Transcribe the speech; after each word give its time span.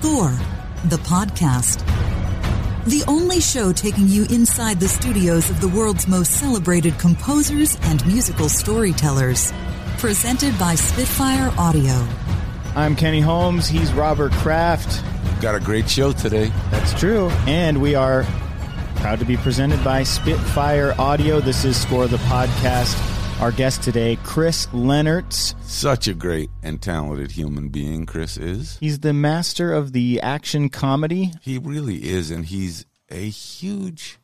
Score, 0.00 0.32
the 0.86 0.96
podcast. 0.96 1.84
The 2.86 3.04
only 3.06 3.38
show 3.38 3.70
taking 3.70 4.08
you 4.08 4.22
inside 4.30 4.80
the 4.80 4.88
studios 4.88 5.50
of 5.50 5.60
the 5.60 5.68
world's 5.68 6.08
most 6.08 6.30
celebrated 6.30 6.98
composers 6.98 7.76
and 7.82 8.04
musical 8.06 8.48
storytellers. 8.48 9.52
Presented 9.98 10.58
by 10.58 10.74
Spitfire 10.74 11.52
Audio. 11.58 12.08
I'm 12.74 12.96
Kenny 12.96 13.20
Holmes. 13.20 13.68
He's 13.68 13.92
Robert 13.92 14.32
Kraft. 14.32 15.04
Got 15.42 15.54
a 15.54 15.60
great 15.60 15.90
show 15.90 16.12
today. 16.12 16.50
That's 16.70 16.98
true. 16.98 17.28
And 17.46 17.82
we 17.82 17.94
are 17.94 18.24
proud 18.96 19.18
to 19.18 19.26
be 19.26 19.36
presented 19.36 19.84
by 19.84 20.04
Spitfire 20.04 20.94
Audio. 20.98 21.40
This 21.40 21.66
is 21.66 21.78
Score 21.78 22.06
the 22.06 22.16
Podcast. 22.16 23.19
Our 23.40 23.52
guest 23.52 23.82
today, 23.82 24.18
Chris 24.22 24.66
Lennertz. 24.66 25.54
Such 25.62 26.08
a 26.08 26.12
great 26.12 26.50
and 26.62 26.80
talented 26.82 27.30
human 27.30 27.70
being, 27.70 28.04
Chris 28.04 28.36
is. 28.36 28.76
He's 28.80 28.98
the 28.98 29.14
master 29.14 29.72
of 29.72 29.94
the 29.94 30.20
action 30.20 30.68
comedy. 30.68 31.32
He 31.40 31.56
really 31.56 32.10
is, 32.10 32.30
and 32.30 32.44
he's 32.44 32.84
a 33.08 33.30
huge 33.30 34.18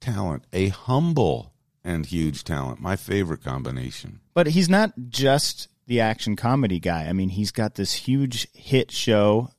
talent, 0.00 0.44
a 0.52 0.68
humble 0.68 1.52
and 1.82 2.06
huge 2.06 2.44
talent. 2.44 2.80
My 2.80 2.94
favorite 2.94 3.42
combination. 3.42 4.20
But 4.32 4.46
he's 4.46 4.68
not 4.68 4.92
just 5.08 5.66
the 5.88 5.98
action 5.98 6.36
comedy 6.36 6.78
guy. 6.78 7.06
I 7.06 7.12
mean, 7.12 7.30
he's 7.30 7.50
got 7.50 7.74
this 7.74 7.92
huge 7.92 8.46
hit 8.54 8.92
show, 8.92 9.50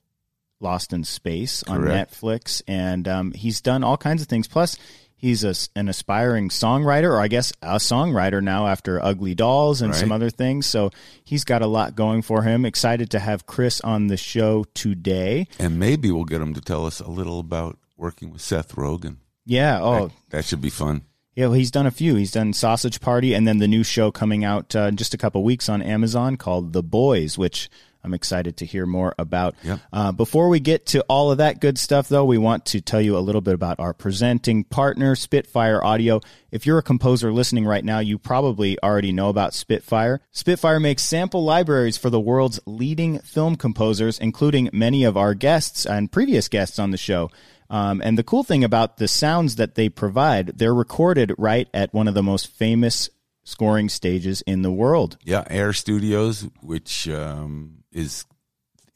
Lost 0.61 0.93
in 0.93 1.03
Space, 1.03 1.61
on 1.63 1.81
Correct. 1.81 2.13
Netflix, 2.13 2.61
and 2.69 3.05
um, 3.09 3.31
he's 3.33 3.59
done 3.59 3.83
all 3.83 3.97
kinds 3.97 4.21
of 4.21 4.29
things. 4.29 4.47
Plus, 4.47 4.77
he's 5.23 5.45
a, 5.45 5.55
an 5.79 5.87
aspiring 5.87 6.49
songwriter, 6.49 7.05
or 7.05 7.21
I 7.21 7.29
guess 7.29 7.53
a 7.61 7.77
songwriter 7.77 8.43
now 8.43 8.67
after 8.67 9.01
Ugly 9.01 9.35
Dolls 9.35 9.81
and 9.81 9.95
some 9.95 10.11
other 10.11 10.29
things. 10.29 10.65
So 10.65 10.91
he's 11.23 11.45
got 11.45 11.61
a 11.61 11.65
lot 11.67 11.95
going 11.95 12.23
for 12.23 12.41
him. 12.41 12.65
Excited 12.65 13.09
to 13.11 13.19
have 13.19 13.45
Chris 13.45 13.79
on 13.81 14.07
the 14.07 14.17
show 14.17 14.65
today. 14.73 15.47
And 15.57 15.79
maybe 15.79 16.11
we'll 16.11 16.25
get 16.25 16.41
him 16.41 16.53
to 16.55 16.61
tell 16.61 16.85
us 16.85 16.99
a 16.99 17.09
little 17.09 17.39
about 17.39 17.79
working 17.95 18.31
with 18.31 18.41
Seth 18.41 18.75
Rogen. 18.75 19.15
Yeah. 19.45 19.79
Oh, 19.81 20.07
That, 20.07 20.11
that 20.31 20.45
should 20.45 20.61
be 20.61 20.69
fun. 20.69 21.03
Yeah, 21.35 21.45
well, 21.45 21.53
he's 21.53 21.71
done 21.71 21.87
a 21.87 21.91
few. 21.91 22.15
He's 22.15 22.31
done 22.31 22.51
Sausage 22.51 22.99
Party, 22.99 23.33
and 23.33 23.47
then 23.47 23.59
the 23.59 23.67
new 23.67 23.83
show 23.83 24.11
coming 24.11 24.43
out 24.43 24.75
uh, 24.75 24.81
in 24.87 24.97
just 24.97 25.13
a 25.13 25.17
couple 25.17 25.41
weeks 25.41 25.69
on 25.69 25.81
Amazon 25.81 26.35
called 26.35 26.73
The 26.73 26.83
Boys, 26.83 27.37
which 27.37 27.69
I'm 28.03 28.13
excited 28.13 28.57
to 28.57 28.65
hear 28.65 28.85
more 28.85 29.15
about. 29.17 29.55
Yep. 29.63 29.79
Uh, 29.91 30.11
before 30.11 30.49
we 30.49 30.59
get 30.59 30.87
to 30.87 31.01
all 31.09 31.31
of 31.31 31.37
that 31.37 31.61
good 31.61 31.77
stuff, 31.77 32.09
though, 32.09 32.25
we 32.25 32.37
want 32.37 32.65
to 32.67 32.81
tell 32.81 33.01
you 33.01 33.17
a 33.17 33.19
little 33.19 33.41
bit 33.41 33.53
about 33.53 33.79
our 33.79 33.93
presenting 33.93 34.63
partner, 34.63 35.15
Spitfire 35.15 35.83
Audio. 35.83 36.21
If 36.51 36.65
you're 36.65 36.77
a 36.77 36.83
composer 36.83 37.31
listening 37.31 37.65
right 37.65 37.83
now, 37.83 37.99
you 37.99 38.17
probably 38.19 38.77
already 38.83 39.11
know 39.11 39.29
about 39.29 39.53
Spitfire. 39.53 40.21
Spitfire 40.31 40.79
makes 40.79 41.03
sample 41.03 41.43
libraries 41.43 41.97
for 41.97 42.09
the 42.09 42.19
world's 42.19 42.59
leading 42.65 43.19
film 43.19 43.55
composers, 43.55 44.19
including 44.19 44.69
many 44.73 45.03
of 45.03 45.17
our 45.17 45.33
guests 45.33 45.85
and 45.85 46.11
previous 46.11 46.49
guests 46.49 46.79
on 46.79 46.91
the 46.91 46.97
show. 46.97 47.29
Um, 47.69 48.01
and 48.03 48.17
the 48.17 48.23
cool 48.23 48.43
thing 48.43 48.63
about 48.63 48.97
the 48.97 49.07
sounds 49.07 49.55
that 49.55 49.75
they 49.75 49.89
provide, 49.89 50.59
they're 50.59 50.75
recorded 50.75 51.33
right 51.37 51.67
at 51.73 51.93
one 51.93 52.07
of 52.07 52.13
the 52.13 52.21
most 52.21 52.47
famous 52.47 53.09
scoring 53.43 53.89
stages 53.89 54.41
in 54.43 54.61
the 54.61 54.71
world. 54.71 55.17
Yeah, 55.23 55.43
Air 55.49 55.73
Studios, 55.73 56.47
which 56.61 57.09
um, 57.09 57.82
is 57.93 58.25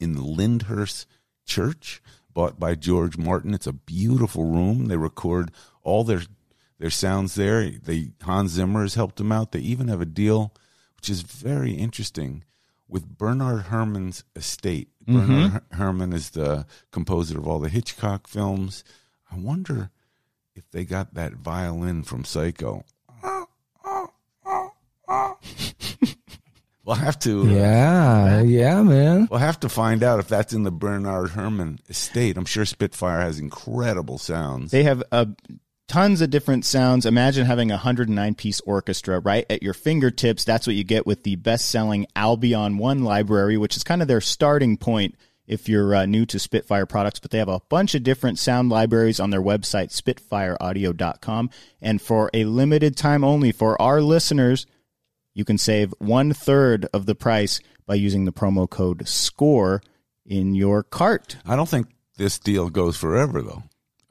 in 0.00 0.12
the 0.12 0.22
Lyndhurst 0.22 1.06
Church, 1.44 2.02
bought 2.32 2.60
by 2.60 2.74
George 2.74 3.16
Martin. 3.16 3.54
It's 3.54 3.66
a 3.66 3.72
beautiful 3.72 4.44
room. 4.44 4.86
They 4.86 4.96
record 4.96 5.50
all 5.82 6.04
their 6.04 6.22
their 6.78 6.90
sounds 6.90 7.34
there. 7.34 7.70
They 7.70 8.10
Hans 8.22 8.52
Zimmer 8.52 8.82
has 8.82 8.94
helped 8.94 9.16
them 9.16 9.32
out. 9.32 9.52
They 9.52 9.60
even 9.60 9.88
have 9.88 10.00
a 10.00 10.06
deal, 10.06 10.54
which 10.96 11.10
is 11.10 11.22
very 11.22 11.72
interesting, 11.72 12.44
with 12.86 13.18
Bernard 13.18 13.66
Herrmann's 13.66 14.24
estate. 14.36 14.88
Mm-hmm. 15.06 15.26
Bernard 15.26 15.50
Her- 15.52 15.62
Herrmann 15.72 16.12
is 16.12 16.30
the 16.30 16.66
composer 16.92 17.38
of 17.38 17.48
all 17.48 17.58
the 17.58 17.68
Hitchcock 17.68 18.28
films. 18.28 18.84
I 19.32 19.38
wonder 19.38 19.90
if 20.54 20.70
they 20.70 20.84
got 20.84 21.14
that 21.14 21.34
violin 21.34 22.02
from 22.02 22.24
Psycho. 22.24 22.84
We'll 26.88 26.96
have 26.96 27.18
to. 27.18 27.42
uh, 27.42 27.44
Yeah, 27.44 28.40
yeah, 28.40 28.82
man. 28.82 29.28
We'll 29.30 29.40
have 29.40 29.60
to 29.60 29.68
find 29.68 30.02
out 30.02 30.20
if 30.20 30.28
that's 30.28 30.54
in 30.54 30.62
the 30.62 30.70
Bernard 30.70 31.32
Herrmann 31.32 31.80
estate. 31.86 32.38
I'm 32.38 32.46
sure 32.46 32.64
Spitfire 32.64 33.20
has 33.20 33.38
incredible 33.38 34.16
sounds. 34.16 34.70
They 34.70 34.84
have 34.84 35.02
uh, 35.12 35.26
tons 35.86 36.22
of 36.22 36.30
different 36.30 36.64
sounds. 36.64 37.04
Imagine 37.04 37.44
having 37.44 37.70
a 37.70 37.74
109 37.74 38.34
piece 38.36 38.60
orchestra 38.62 39.20
right 39.20 39.44
at 39.50 39.62
your 39.62 39.74
fingertips. 39.74 40.44
That's 40.44 40.66
what 40.66 40.76
you 40.76 40.82
get 40.84 41.06
with 41.06 41.24
the 41.24 41.36
best 41.36 41.68
selling 41.68 42.06
Albion 42.16 42.78
1 42.78 43.04
library, 43.04 43.58
which 43.58 43.76
is 43.76 43.84
kind 43.84 44.00
of 44.00 44.08
their 44.08 44.22
starting 44.22 44.78
point 44.78 45.14
if 45.46 45.68
you're 45.68 45.94
uh, 45.94 46.06
new 46.06 46.24
to 46.24 46.38
Spitfire 46.38 46.86
products. 46.86 47.20
But 47.20 47.32
they 47.32 47.38
have 47.38 47.50
a 47.50 47.60
bunch 47.68 47.94
of 47.94 48.02
different 48.02 48.38
sound 48.38 48.70
libraries 48.70 49.20
on 49.20 49.28
their 49.28 49.42
website, 49.42 49.90
spitfireaudio.com. 49.92 51.50
And 51.82 52.00
for 52.00 52.30
a 52.32 52.44
limited 52.44 52.96
time 52.96 53.24
only 53.24 53.52
for 53.52 53.80
our 53.80 54.00
listeners, 54.00 54.66
you 55.38 55.44
can 55.44 55.56
save 55.56 55.94
one 56.00 56.32
third 56.32 56.88
of 56.92 57.06
the 57.06 57.14
price 57.14 57.60
by 57.86 57.94
using 57.94 58.24
the 58.24 58.32
promo 58.32 58.68
code 58.68 59.06
SCORE 59.06 59.80
in 60.26 60.56
your 60.56 60.82
cart. 60.82 61.36
I 61.46 61.54
don't 61.54 61.68
think 61.68 61.86
this 62.16 62.40
deal 62.40 62.70
goes 62.70 62.96
forever, 62.96 63.40
though. 63.40 63.62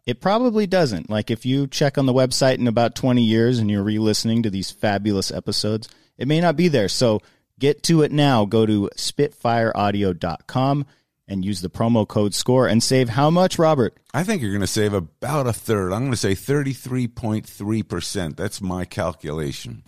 It 0.05 0.21
probably 0.21 0.67
doesn't. 0.67 1.09
Like 1.09 1.29
if 1.29 1.45
you 1.45 1.67
check 1.67 1.97
on 1.97 2.05
the 2.05 2.13
website 2.13 2.59
in 2.59 2.67
about 2.67 2.95
20 2.95 3.21
years 3.21 3.59
and 3.59 3.69
you're 3.69 3.83
re-listening 3.83 4.41
to 4.43 4.49
these 4.49 4.71
fabulous 4.71 5.29
episodes, 5.29 5.89
it 6.17 6.29
may 6.29 6.39
not 6.39 6.55
be 6.55 6.69
there. 6.69 6.87
So 6.87 7.19
get 7.59 7.83
to 7.83 8.03
it 8.03 8.13
now. 8.13 8.45
Go 8.45 8.65
to 8.65 8.89
spitfireaudio.com 8.95 10.85
and 11.27 11.43
use 11.43 11.59
the 11.59 11.69
promo 11.69 12.07
code 12.07 12.35
SCORE 12.35 12.69
and 12.69 12.81
save 12.81 13.09
how 13.09 13.29
much, 13.29 13.59
Robert? 13.59 13.97
I 14.13 14.23
think 14.23 14.41
you're 14.41 14.51
going 14.51 14.61
to 14.61 14.67
save 14.67 14.93
about 14.93 15.45
a 15.45 15.51
third. 15.51 15.91
I'm 15.91 16.03
going 16.03 16.11
to 16.11 16.17
say 16.17 16.35
33.3%. 16.35 18.37
That's 18.37 18.61
my 18.61 18.85
calculation. 18.85 19.83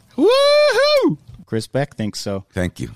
Chris 1.46 1.68
Beck 1.68 1.96
thinks 1.96 2.20
so. 2.20 2.46
Thank 2.52 2.80
you. 2.80 2.92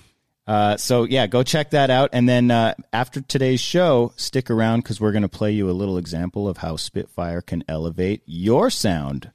Uh, 0.46 0.76
so 0.78 1.06
yeah, 1.06 1.26
go 1.28 1.42
check 1.42 1.72
that 1.72 1.90
out. 1.90 2.10
And 2.14 2.28
then 2.28 2.52
uh, 2.52 2.74
after 2.92 3.22
today's 3.22 3.62
show, 3.62 4.14
stick 4.18 4.50
around 4.50 4.82
because 4.82 5.00
we're 5.00 5.14
going 5.14 5.24
to 5.24 5.30
play 5.30 5.52
you 5.52 5.70
a 5.70 5.72
little 5.72 5.98
example 5.98 6.48
of 6.48 6.58
how 6.58 6.76
Spitfire 6.76 7.42
can 7.42 7.64
elevate 7.68 8.22
your 8.26 8.70
sound. 8.70 9.32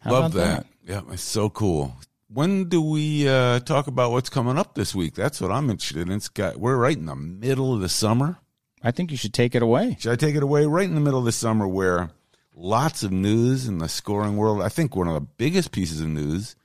How 0.00 0.12
Love 0.12 0.34
about 0.34 0.44
that. 0.44 0.66
Yeah, 0.84 1.02
it's 1.12 1.22
so 1.22 1.48
cool. 1.48 1.96
When 2.28 2.68
do 2.68 2.82
we 2.82 3.28
uh, 3.28 3.60
talk 3.60 3.86
about 3.86 4.10
what's 4.10 4.30
coming 4.30 4.58
up 4.58 4.74
this 4.74 4.94
week? 4.94 5.14
That's 5.14 5.40
what 5.40 5.52
I'm 5.52 5.70
interested 5.70 6.08
in. 6.08 6.12
It's 6.12 6.28
got, 6.28 6.56
we're 6.56 6.76
right 6.76 6.96
in 6.96 7.06
the 7.06 7.14
middle 7.14 7.72
of 7.74 7.80
the 7.80 7.88
summer. 7.88 8.38
I 8.82 8.90
think 8.90 9.10
you 9.12 9.16
should 9.16 9.34
take 9.34 9.54
it 9.54 9.62
away. 9.62 9.96
Should 10.00 10.12
I 10.12 10.16
take 10.16 10.34
it 10.34 10.42
away? 10.42 10.66
Right 10.66 10.88
in 10.88 10.94
the 10.94 11.00
middle 11.00 11.20
of 11.20 11.24
the 11.24 11.30
summer, 11.30 11.68
where 11.68 12.10
lots 12.56 13.02
of 13.02 13.12
news 13.12 13.68
in 13.68 13.78
the 13.78 13.88
scoring 13.88 14.36
world. 14.36 14.60
I 14.60 14.70
think 14.70 14.96
one 14.96 15.06
of 15.06 15.14
the 15.14 15.20
biggest 15.20 15.70
pieces 15.70 16.00
of 16.00 16.08
news 16.08 16.56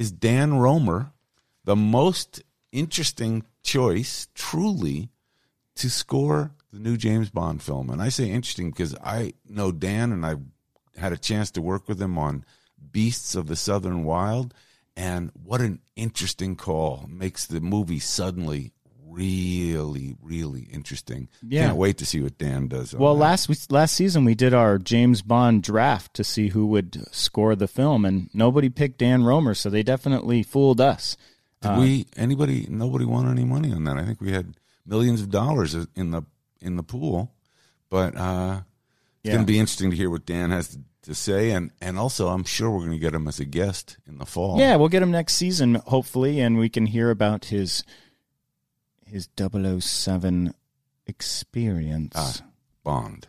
is 0.00 0.10
Dan 0.10 0.54
Romer, 0.54 1.12
the 1.64 1.76
most 1.76 2.42
interesting 2.72 3.44
choice, 3.62 4.28
truly, 4.34 5.10
to 5.74 5.90
score 5.90 6.52
the 6.72 6.78
new 6.78 6.96
James 6.96 7.28
Bond 7.28 7.62
film. 7.62 7.90
And 7.90 8.00
I 8.00 8.08
say 8.08 8.30
interesting 8.30 8.70
because 8.70 8.96
I 9.04 9.34
know 9.46 9.70
Dan 9.70 10.10
and 10.10 10.24
I've 10.24 10.40
had 10.96 11.12
a 11.12 11.18
chance 11.18 11.50
to 11.50 11.60
work 11.60 11.86
with 11.86 12.00
him 12.00 12.16
on 12.16 12.46
Beasts 12.90 13.34
of 13.34 13.46
the 13.46 13.56
Southern 13.56 14.02
Wild. 14.02 14.54
And 14.96 15.32
what 15.34 15.60
an 15.60 15.80
interesting 15.96 16.56
call. 16.56 17.04
Makes 17.06 17.46
the 17.46 17.60
movie 17.60 17.98
suddenly 17.98 18.72
really, 19.10 20.16
really 20.22 20.62
interesting. 20.72 21.28
Yeah. 21.46 21.66
Can't 21.66 21.76
wait 21.76 21.98
to 21.98 22.06
see 22.06 22.20
what 22.20 22.38
Dan 22.38 22.68
does. 22.68 22.94
Well, 22.94 23.14
that. 23.14 23.20
last 23.20 23.48
we, 23.48 23.56
last 23.68 23.94
season 23.94 24.24
we 24.24 24.34
did 24.34 24.54
our 24.54 24.78
James 24.78 25.22
Bond 25.22 25.62
draft 25.62 26.14
to 26.14 26.24
see 26.24 26.48
who 26.48 26.66
would 26.66 27.04
score 27.14 27.54
the 27.56 27.68
film, 27.68 28.04
and 28.04 28.30
nobody 28.32 28.68
picked 28.68 28.98
Dan 28.98 29.24
Romer, 29.24 29.54
so 29.54 29.68
they 29.70 29.82
definitely 29.82 30.42
fooled 30.42 30.80
us. 30.80 31.16
Did 31.62 31.76
we 31.76 32.06
anybody 32.16 32.66
nobody 32.70 33.04
won 33.04 33.28
any 33.30 33.44
money 33.44 33.70
on 33.72 33.84
that. 33.84 33.98
I 33.98 34.04
think 34.04 34.20
we 34.20 34.32
had 34.32 34.54
millions 34.86 35.20
of 35.20 35.30
dollars 35.30 35.74
in 35.94 36.10
the 36.10 36.22
in 36.60 36.76
the 36.76 36.82
pool, 36.82 37.32
but 37.90 38.16
uh, 38.16 38.60
it's 39.22 39.28
Yeah. 39.28 39.32
going 39.34 39.46
to 39.46 39.52
be 39.52 39.58
interesting 39.58 39.90
to 39.90 39.96
hear 39.96 40.08
what 40.08 40.24
Dan 40.24 40.50
has 40.52 40.68
to, 40.68 40.78
to 41.02 41.14
say, 41.14 41.50
and 41.50 41.70
and 41.82 41.98
also 41.98 42.28
I'm 42.28 42.44
sure 42.44 42.70
we're 42.70 42.86
going 42.86 42.92
to 42.92 42.98
get 42.98 43.14
him 43.14 43.28
as 43.28 43.40
a 43.40 43.44
guest 43.44 43.98
in 44.08 44.16
the 44.16 44.24
fall. 44.24 44.58
Yeah, 44.58 44.76
we'll 44.76 44.88
get 44.88 45.02
him 45.02 45.10
next 45.10 45.34
season, 45.34 45.74
hopefully, 45.74 46.40
and 46.40 46.56
we 46.58 46.70
can 46.70 46.86
hear 46.86 47.10
about 47.10 47.46
his 47.46 47.84
his 49.10 49.28
007 49.38 50.54
experience. 51.06 52.12
Ah, 52.16 52.46
Bond, 52.84 53.26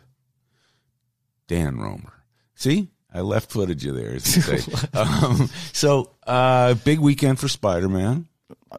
Dan 1.48 1.78
Romer. 1.78 2.24
See, 2.54 2.88
I 3.12 3.20
left 3.20 3.50
footed 3.50 3.82
you 3.82 3.92
there. 3.92 4.14
As 4.14 4.36
you 4.36 4.42
say. 4.42 4.72
um, 4.94 5.50
so 5.72 6.12
uh, 6.26 6.74
big 6.74 7.00
weekend 7.00 7.38
for 7.38 7.48
Spider 7.48 7.88
Man. 7.88 8.28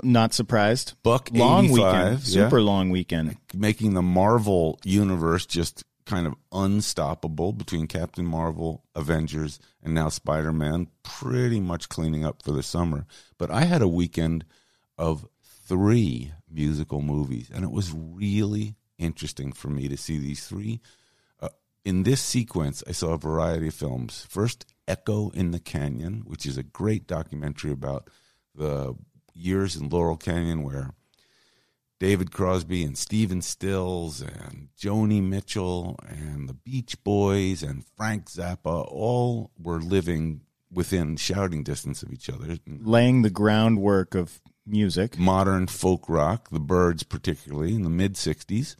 Not 0.02 0.34
surprised. 0.34 0.94
Buck 1.04 1.30
long 1.32 1.66
85, 1.66 1.74
weekend, 1.74 2.12
yeah. 2.12 2.46
super 2.46 2.62
long 2.62 2.90
weekend. 2.90 3.38
making 3.54 3.94
the 3.94 4.02
Marvel 4.02 4.80
universe 4.84 5.46
just 5.46 5.84
kind 6.06 6.26
of 6.26 6.34
unstoppable 6.52 7.54
between 7.54 7.88
Captain 7.88 8.26
Marvel, 8.26 8.84
Avengers, 8.96 9.60
and 9.84 9.94
now 9.94 10.10
Spider 10.10 10.52
Man, 10.52 10.88
pretty 11.04 11.60
much 11.60 11.90
cleaning 11.90 12.26
up 12.26 12.42
for 12.42 12.52
the 12.52 12.64
summer. 12.64 13.06
But 13.38 13.52
I 13.52 13.66
had 13.66 13.82
a 13.82 13.88
weekend 13.88 14.46
of 14.98 15.28
three 15.66 16.34
musical 16.50 17.02
movies, 17.02 17.50
and 17.54 17.64
it 17.64 17.72
was 17.72 17.94
really 17.94 18.76
interesting 18.98 19.52
for 19.52 19.70
me 19.70 19.88
to 19.88 19.98
see 19.98 20.18
these 20.18 20.46
three. 20.48 20.82
Uh, 21.42 21.50
in 21.84 22.04
this 22.04 22.22
sequence, 22.22 22.84
I 22.88 22.92
saw 22.92 23.14
a 23.14 23.18
variety 23.18 23.68
of 23.68 23.74
films. 23.74 24.26
First, 24.30 24.66
Echo 24.88 25.30
in 25.32 25.52
the 25.52 25.60
Canyon, 25.60 26.24
which 26.26 26.46
is 26.46 26.58
a 26.58 26.64
great 26.64 27.08
documentary 27.08 27.72
about 27.72 28.10
the 28.56 28.96
years 29.34 29.76
in 29.76 29.90
Laurel 29.90 30.18
Canyon 30.18 30.64
where 30.64 30.94
David 32.00 32.32
Crosby 32.32 32.84
and 32.84 32.98
Stephen 32.98 33.42
Stills 33.42 34.22
and 34.22 34.68
Joni 34.78 35.24
Mitchell 35.24 35.98
and 36.06 36.50
the 36.50 36.54
Beach 36.54 37.02
Boys 37.04 37.64
and 37.64 37.86
Frank 37.96 38.30
Zappa 38.30 38.86
all 38.92 39.52
were 39.58 39.80
living 39.80 40.42
within 40.70 41.16
shouting 41.16 41.64
distance 41.64 42.04
of 42.04 42.12
each 42.12 42.30
other. 42.30 42.58
Laying 42.68 43.22
the 43.22 43.30
groundwork 43.30 44.16
of 44.16 44.42
music. 44.66 45.18
Modern 45.18 45.68
folk 45.68 46.08
rock, 46.08 46.50
the 46.50 46.60
Byrds 46.60 47.04
particularly 47.04 47.76
in 47.76 47.84
the 47.84 47.90
mid 47.90 48.14
60s. 48.14 48.76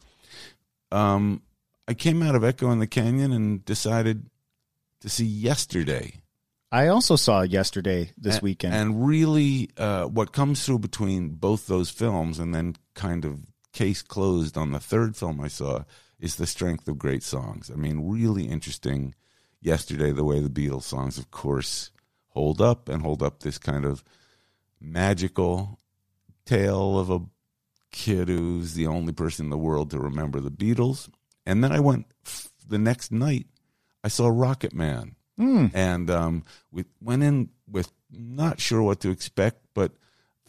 Um, 0.90 1.42
I 1.86 1.94
came 1.94 2.22
out 2.22 2.34
of 2.34 2.44
Echo 2.44 2.70
in 2.70 2.78
the 2.78 2.86
Canyon 2.86 3.32
and 3.32 3.64
decided 3.64 4.30
to 5.00 5.08
see 5.08 5.26
Yesterday. 5.26 6.20
I 6.72 6.88
also 6.88 7.14
saw 7.14 7.42
yesterday 7.42 8.10
this 8.18 8.36
and, 8.36 8.42
weekend. 8.42 8.74
And 8.74 9.06
really, 9.06 9.70
uh, 9.76 10.06
what 10.06 10.32
comes 10.32 10.66
through 10.66 10.80
between 10.80 11.28
both 11.28 11.68
those 11.68 11.88
films 11.88 12.40
and 12.40 12.52
then 12.52 12.74
kind 12.94 13.24
of 13.24 13.42
case 13.72 14.02
closed 14.02 14.56
on 14.58 14.72
the 14.72 14.80
third 14.80 15.16
film 15.16 15.40
I 15.40 15.46
saw 15.46 15.84
is 16.18 16.34
the 16.34 16.48
strength 16.48 16.88
of 16.88 16.98
great 16.98 17.22
songs. 17.22 17.70
I 17.70 17.76
mean, 17.76 18.08
really 18.08 18.46
interesting. 18.46 19.14
Yesterday, 19.60 20.10
the 20.10 20.24
way 20.24 20.40
the 20.40 20.48
Beatles 20.48 20.82
songs, 20.82 21.16
of 21.16 21.30
course, 21.30 21.92
hold 22.30 22.60
up 22.60 22.88
and 22.88 23.02
hold 23.02 23.22
up 23.22 23.40
this 23.40 23.56
kind 23.56 23.84
of 23.84 24.02
magical 24.84 25.78
tale 26.44 26.98
of 26.98 27.10
a 27.10 27.20
kid 27.90 28.28
who's 28.28 28.74
the 28.74 28.86
only 28.86 29.12
person 29.12 29.46
in 29.46 29.50
the 29.50 29.58
world 29.58 29.90
to 29.90 29.98
remember 29.98 30.40
the 30.40 30.50
Beatles. 30.50 31.08
And 31.46 31.62
then 31.62 31.72
I 31.72 31.80
went 31.80 32.06
the 32.66 32.78
next 32.78 33.12
night, 33.12 33.46
I 34.02 34.08
saw 34.08 34.28
Rocket 34.28 34.72
Man 34.74 35.16
Mm. 35.38 35.70
And 35.74 36.10
um, 36.10 36.44
we 36.70 36.84
went 37.00 37.22
in 37.22 37.50
with 37.68 37.92
not 38.10 38.60
sure 38.60 38.82
what 38.82 39.00
to 39.00 39.10
expect, 39.10 39.66
but 39.74 39.92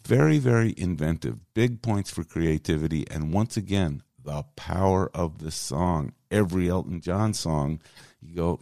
very, 0.04 0.38
very 0.38 0.74
inventive. 0.76 1.38
Big 1.54 1.82
points 1.82 2.10
for 2.10 2.24
creativity. 2.24 3.04
And 3.10 3.32
once 3.32 3.56
again, 3.56 4.02
the 4.22 4.44
power 4.54 5.10
of 5.14 5.38
the 5.38 5.50
song. 5.50 6.12
Every 6.30 6.68
Elton 6.68 7.00
John 7.00 7.34
song, 7.34 7.80
you 8.20 8.36
go, 8.36 8.60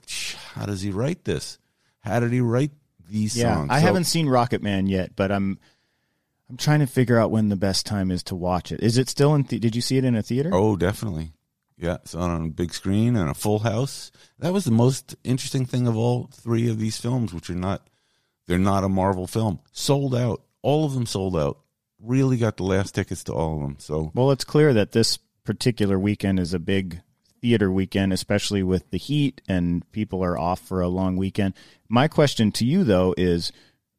how 0.54 0.66
does 0.66 0.82
he 0.82 0.90
write 0.90 1.24
this? 1.24 1.58
How 2.00 2.20
did 2.20 2.32
he 2.32 2.40
write 2.40 2.72
these 3.08 3.36
yeah, 3.36 3.54
songs? 3.54 3.70
I 3.70 3.80
so, 3.80 3.86
haven't 3.86 4.04
seen 4.04 4.28
Rocket 4.28 4.62
Man 4.62 4.86
yet, 4.86 5.16
but 5.16 5.30
I'm 5.30 5.58
I'm 6.48 6.56
trying 6.56 6.80
to 6.80 6.86
figure 6.86 7.18
out 7.18 7.30
when 7.30 7.48
the 7.48 7.56
best 7.56 7.86
time 7.86 8.10
is 8.10 8.22
to 8.24 8.34
watch 8.34 8.70
it. 8.70 8.80
Is 8.82 8.98
it 8.98 9.08
still 9.08 9.34
in? 9.34 9.42
Did 9.42 9.74
you 9.74 9.82
see 9.82 9.96
it 9.96 10.04
in 10.04 10.14
a 10.14 10.22
theater? 10.22 10.50
Oh, 10.52 10.76
definitely. 10.76 11.32
Yeah, 11.76 11.94
it's 11.94 12.14
on 12.14 12.46
a 12.46 12.48
big 12.50 12.72
screen 12.72 13.16
and 13.16 13.28
a 13.28 13.34
full 13.34 13.60
house. 13.60 14.12
That 14.38 14.52
was 14.52 14.64
the 14.64 14.70
most 14.70 15.16
interesting 15.24 15.66
thing 15.66 15.86
of 15.88 15.96
all 15.96 16.28
three 16.32 16.70
of 16.70 16.78
these 16.78 16.98
films, 16.98 17.34
which 17.34 17.50
are 17.50 17.54
not 17.54 17.88
they're 18.46 18.58
not 18.58 18.84
a 18.84 18.88
Marvel 18.88 19.26
film. 19.26 19.60
Sold 19.72 20.14
out. 20.14 20.42
All 20.62 20.84
of 20.84 20.94
them 20.94 21.06
sold 21.06 21.36
out. 21.36 21.58
Really 22.00 22.36
got 22.36 22.56
the 22.56 22.62
last 22.62 22.94
tickets 22.94 23.24
to 23.24 23.32
all 23.32 23.56
of 23.56 23.60
them. 23.60 23.76
So 23.78 24.12
Well, 24.14 24.30
it's 24.30 24.44
clear 24.44 24.74
that 24.74 24.92
this 24.92 25.18
particular 25.44 25.98
weekend 25.98 26.38
is 26.38 26.54
a 26.54 26.58
big 26.58 27.00
theater 27.44 27.70
weekend, 27.70 28.10
especially 28.10 28.62
with 28.62 28.90
the 28.90 28.96
heat 28.96 29.42
and 29.46 29.84
people 29.92 30.24
are 30.24 30.38
off 30.38 30.60
for 30.60 30.80
a 30.80 30.88
long 30.88 31.14
weekend. 31.14 31.52
My 31.90 32.08
question 32.08 32.50
to 32.52 32.64
you 32.64 32.84
though 32.84 33.14
is 33.18 33.52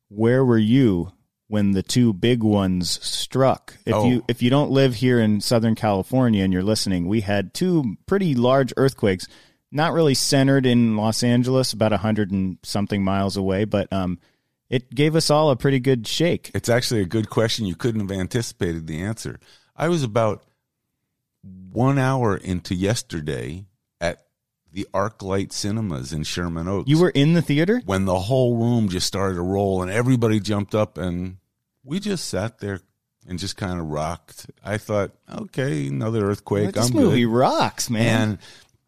where 0.10 0.44
were 0.44 0.58
you 0.58 1.12
when 1.48 1.74
the 1.74 1.84
two 1.84 2.12
big 2.12 2.42
ones 2.42 3.00
struck. 3.06 3.78
If 3.86 3.94
oh. 3.94 4.10
you 4.10 4.26
if 4.28 4.42
you 4.42 4.50
don't 4.50 4.72
live 4.72 4.96
here 4.96 5.20
in 5.20 5.42
Southern 5.42 5.76
California 5.76 6.44
and 6.44 6.52
you're 6.52 6.64
listening, 6.64 7.08
we 7.08 7.22
had 7.22 7.54
two 7.54 7.98
pretty 8.08 8.34
large 8.34 8.74
earthquakes, 8.78 9.28
not 9.72 9.94
really 9.94 10.16
centered 10.16 10.66
in 10.66 10.98
Los 10.98 11.22
Angeles, 11.22 11.72
about 11.72 11.94
a 11.94 11.98
hundred 11.98 12.32
and 12.32 12.58
something 12.64 13.04
miles 13.04 13.38
away, 13.38 13.66
but 13.66 13.94
um, 13.94 14.18
it 14.72 14.90
gave 14.90 15.16
us 15.16 15.30
all 15.30 15.52
a 15.52 15.56
pretty 15.56 15.80
good 15.80 16.08
shake. 16.08 16.50
It's 16.56 16.70
actually 16.70 17.02
a 17.02 17.06
good 17.06 17.30
question. 17.30 17.68
You 17.68 17.76
couldn't 17.76 18.02
have 18.02 18.12
anticipated 18.12 18.88
the 18.88 19.04
answer. 19.04 19.40
I 19.76 19.88
was 19.90 20.02
about 20.02 20.44
one 21.72 21.98
hour 22.00 22.38
into 22.38 22.74
yesterday 22.76 23.66
at 24.02 24.26
the 24.72 24.88
ArcLight 24.94 25.52
Cinemas 25.52 26.14
in 26.14 26.24
Sherman 26.24 26.68
Oaks. 26.68 26.90
You 26.90 27.00
were 27.00 27.10
in 27.10 27.34
the 27.34 27.42
theater 27.42 27.82
when 27.86 28.06
the 28.06 28.20
whole 28.20 28.58
room 28.58 28.90
just 28.90 29.08
started 29.08 29.36
to 29.36 29.42
roll 29.42 29.82
and 29.82 29.92
everybody 29.92 30.40
jumped 30.40 30.74
up 30.76 30.98
and 30.98 31.38
we 31.84 32.00
just 32.00 32.28
sat 32.28 32.60
there 32.60 32.80
and 33.28 33.40
just 33.40 33.58
kind 33.58 33.80
of 33.80 33.88
rocked. 33.88 34.50
I 34.64 34.78
thought, 34.78 35.12
okay, 35.34 35.88
another 35.88 36.30
earthquake. 36.30 36.74
this 36.74 36.90
I'm 36.90 36.96
movie 36.96 37.24
good. 37.24 37.32
rocks, 37.32 37.90
man. 37.90 38.30
And 38.30 38.38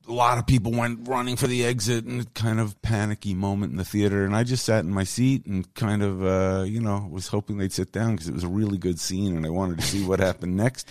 a 0.07 0.13
lot 0.13 0.37
of 0.37 0.47
people 0.47 0.71
went 0.71 1.07
running 1.07 1.35
for 1.35 1.47
the 1.47 1.65
exit 1.65 2.05
and 2.05 2.33
kind 2.33 2.59
of 2.59 2.81
panicky 2.81 3.33
moment 3.33 3.71
in 3.71 3.77
the 3.77 3.85
theater. 3.85 4.23
And 4.23 4.35
I 4.35 4.43
just 4.43 4.65
sat 4.65 4.85
in 4.85 4.91
my 4.91 5.03
seat 5.03 5.45
and 5.45 5.71
kind 5.73 6.01
of, 6.01 6.23
uh, 6.23 6.63
you 6.63 6.79
know, 6.79 7.07
was 7.11 7.27
hoping 7.27 7.57
they'd 7.57 7.73
sit 7.73 7.91
down 7.91 8.13
because 8.13 8.27
it 8.29 8.33
was 8.33 8.43
a 8.43 8.49
really 8.49 8.77
good 8.77 8.99
scene 8.99 9.35
and 9.35 9.45
I 9.45 9.49
wanted 9.49 9.79
to 9.79 9.85
see 9.85 10.05
what 10.05 10.19
happened 10.19 10.55
next. 10.55 10.87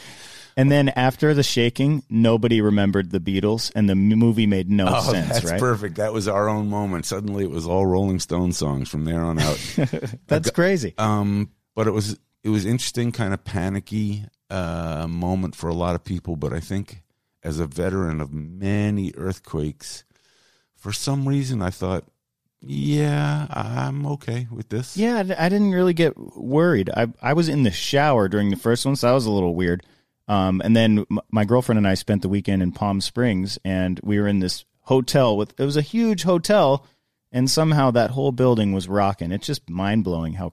And 0.59 0.73
then 0.73 0.89
after 0.91 1.35
the 1.35 1.43
shaking, 1.43 2.03
nobody 2.09 2.63
remembered 2.63 3.11
the 3.11 3.21
Beatles, 3.21 3.71
and 3.75 3.91
the 3.91 3.95
movie 3.95 4.47
made 4.47 4.71
no 4.71 4.87
oh, 4.89 5.13
sense. 5.13 5.29
That's 5.29 5.45
right? 5.45 5.61
perfect. 5.61 5.97
That 5.97 6.15
was 6.15 6.29
our 6.29 6.49
own 6.49 6.71
moment. 6.71 7.05
Suddenly, 7.05 7.45
it 7.45 7.51
was 7.51 7.67
all 7.67 7.85
Rolling 7.85 8.21
Stone 8.21 8.53
songs 8.53 8.89
from 8.89 9.05
there 9.05 9.21
on 9.21 9.39
out. 9.39 9.59
that's 10.27 10.51
crazy. 10.51 10.95
Um, 10.97 11.51
but 11.75 11.87
it 11.87 11.91
was 11.91 12.19
it 12.43 12.49
was 12.49 12.65
interesting, 12.65 13.13
kind 13.13 13.35
of 13.35 13.45
panicky 13.45 14.25
uh, 14.49 15.07
moment 15.07 15.55
for 15.55 15.69
a 15.69 15.75
lot 15.75 15.95
of 15.95 16.03
people. 16.03 16.37
But 16.37 16.55
I 16.55 16.61
think 16.61 17.03
as 17.47 17.61
a 17.61 17.67
veteran 17.67 18.21
of 18.21 18.33
many 18.35 19.13
earthquakes, 19.17 20.03
for 20.75 20.93
some 20.93 21.29
reason, 21.29 21.63
I 21.63 21.71
thought, 21.71 22.05
yeah, 22.61 23.47
I'm 23.49 24.05
okay 24.07 24.49
with 24.51 24.69
this. 24.69 24.97
Yeah, 24.97 25.19
I 25.39 25.49
didn't 25.49 25.71
really 25.71 25.95
get 25.95 26.19
worried. 26.37 26.91
I 26.91 27.07
I 27.23 27.35
was 27.35 27.49
in 27.49 27.63
the 27.63 27.71
shower 27.71 28.29
during 28.29 28.51
the 28.51 28.57
first 28.57 28.85
one, 28.85 28.97
so 28.97 29.07
that 29.07 29.13
was 29.13 29.27
a 29.27 29.31
little 29.31 29.55
weird. 29.55 29.85
Um, 30.27 30.61
and 30.65 30.75
then 30.75 31.07
my 31.31 31.45
girlfriend 31.45 31.79
and 31.79 31.87
I 31.87 31.95
spent 31.95 32.23
the 32.23 32.29
weekend 32.29 32.63
in 32.63 32.73
Palm 32.73 33.01
Springs, 33.01 33.61
and 33.65 34.01
we 34.03 34.19
were 34.19 34.27
in 34.27 34.41
this 34.41 34.65
hotel 34.81 35.37
with 35.37 35.55
it 35.61 35.65
was 35.65 35.77
a 35.77 35.83
huge 35.83 36.25
hotel, 36.25 36.85
and 37.31 37.49
somehow 37.49 37.93
that 37.93 38.11
whole 38.11 38.33
building 38.33 38.73
was 38.73 38.89
rocking. 38.89 39.31
It's 39.31 39.47
just 39.47 39.71
mind 39.71 40.03
blowing 40.03 40.33
how 40.33 40.53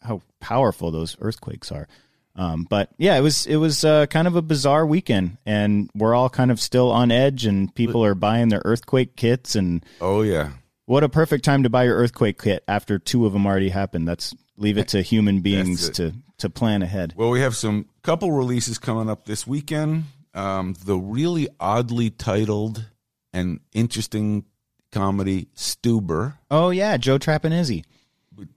how 0.00 0.20
powerful 0.38 0.92
those 0.92 1.16
earthquakes 1.20 1.72
are. 1.72 1.88
Um, 2.34 2.66
but 2.68 2.90
yeah, 2.96 3.16
it 3.16 3.20
was 3.20 3.46
it 3.46 3.56
was 3.56 3.84
uh, 3.84 4.06
kind 4.06 4.26
of 4.26 4.36
a 4.36 4.42
bizarre 4.42 4.86
weekend, 4.86 5.36
and 5.44 5.90
we're 5.94 6.14
all 6.14 6.30
kind 6.30 6.50
of 6.50 6.60
still 6.60 6.90
on 6.90 7.10
edge, 7.10 7.44
and 7.44 7.74
people 7.74 8.04
are 8.04 8.14
buying 8.14 8.48
their 8.48 8.62
earthquake 8.64 9.16
kits, 9.16 9.54
and 9.54 9.84
oh 10.00 10.22
yeah, 10.22 10.52
what 10.86 11.04
a 11.04 11.08
perfect 11.08 11.44
time 11.44 11.62
to 11.64 11.70
buy 11.70 11.84
your 11.84 11.96
earthquake 11.96 12.40
kit 12.40 12.64
after 12.66 12.98
two 12.98 13.26
of 13.26 13.32
them 13.34 13.46
already 13.46 13.68
happened. 13.68 14.08
That's 14.08 14.34
leave 14.56 14.78
it 14.78 14.88
to 14.88 15.02
human 15.02 15.40
beings 15.40 15.90
to 15.90 16.14
to 16.38 16.48
plan 16.48 16.82
ahead. 16.82 17.12
Well, 17.16 17.30
we 17.30 17.40
have 17.40 17.54
some 17.54 17.88
couple 18.02 18.32
releases 18.32 18.78
coming 18.78 19.10
up 19.10 19.26
this 19.26 19.46
weekend. 19.46 20.04
Um, 20.34 20.74
the 20.84 20.96
really 20.96 21.48
oddly 21.60 22.08
titled 22.08 22.86
and 23.34 23.60
interesting 23.74 24.46
comedy 24.90 25.48
Stuber. 25.54 26.38
Oh 26.50 26.70
yeah, 26.70 26.96
Joe 26.96 27.18
Trapanese. 27.18 27.82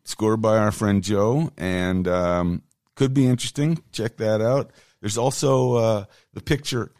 Scored 0.05 0.41
by 0.41 0.57
our 0.57 0.71
friend 0.71 1.03
Joe, 1.03 1.51
and 1.57 2.07
um, 2.07 2.61
could 2.95 3.13
be 3.13 3.27
interesting. 3.27 3.81
Check 3.91 4.17
that 4.17 4.41
out. 4.41 4.71
There's 5.01 5.17
also 5.17 5.75
uh, 5.75 6.05
the 6.33 6.41
picture, 6.41 6.91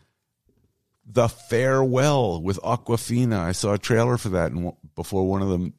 The 1.05 1.27
Farewell 1.27 2.41
with 2.41 2.59
Awkwafina. 2.61 3.39
I 3.39 3.53
saw 3.53 3.73
a 3.73 3.79
trailer 3.79 4.17
for 4.17 4.29
that 4.29 4.51
and 4.51 4.73
before 4.95 5.27
one 5.27 5.41
of 5.41 5.49
the 5.49 5.71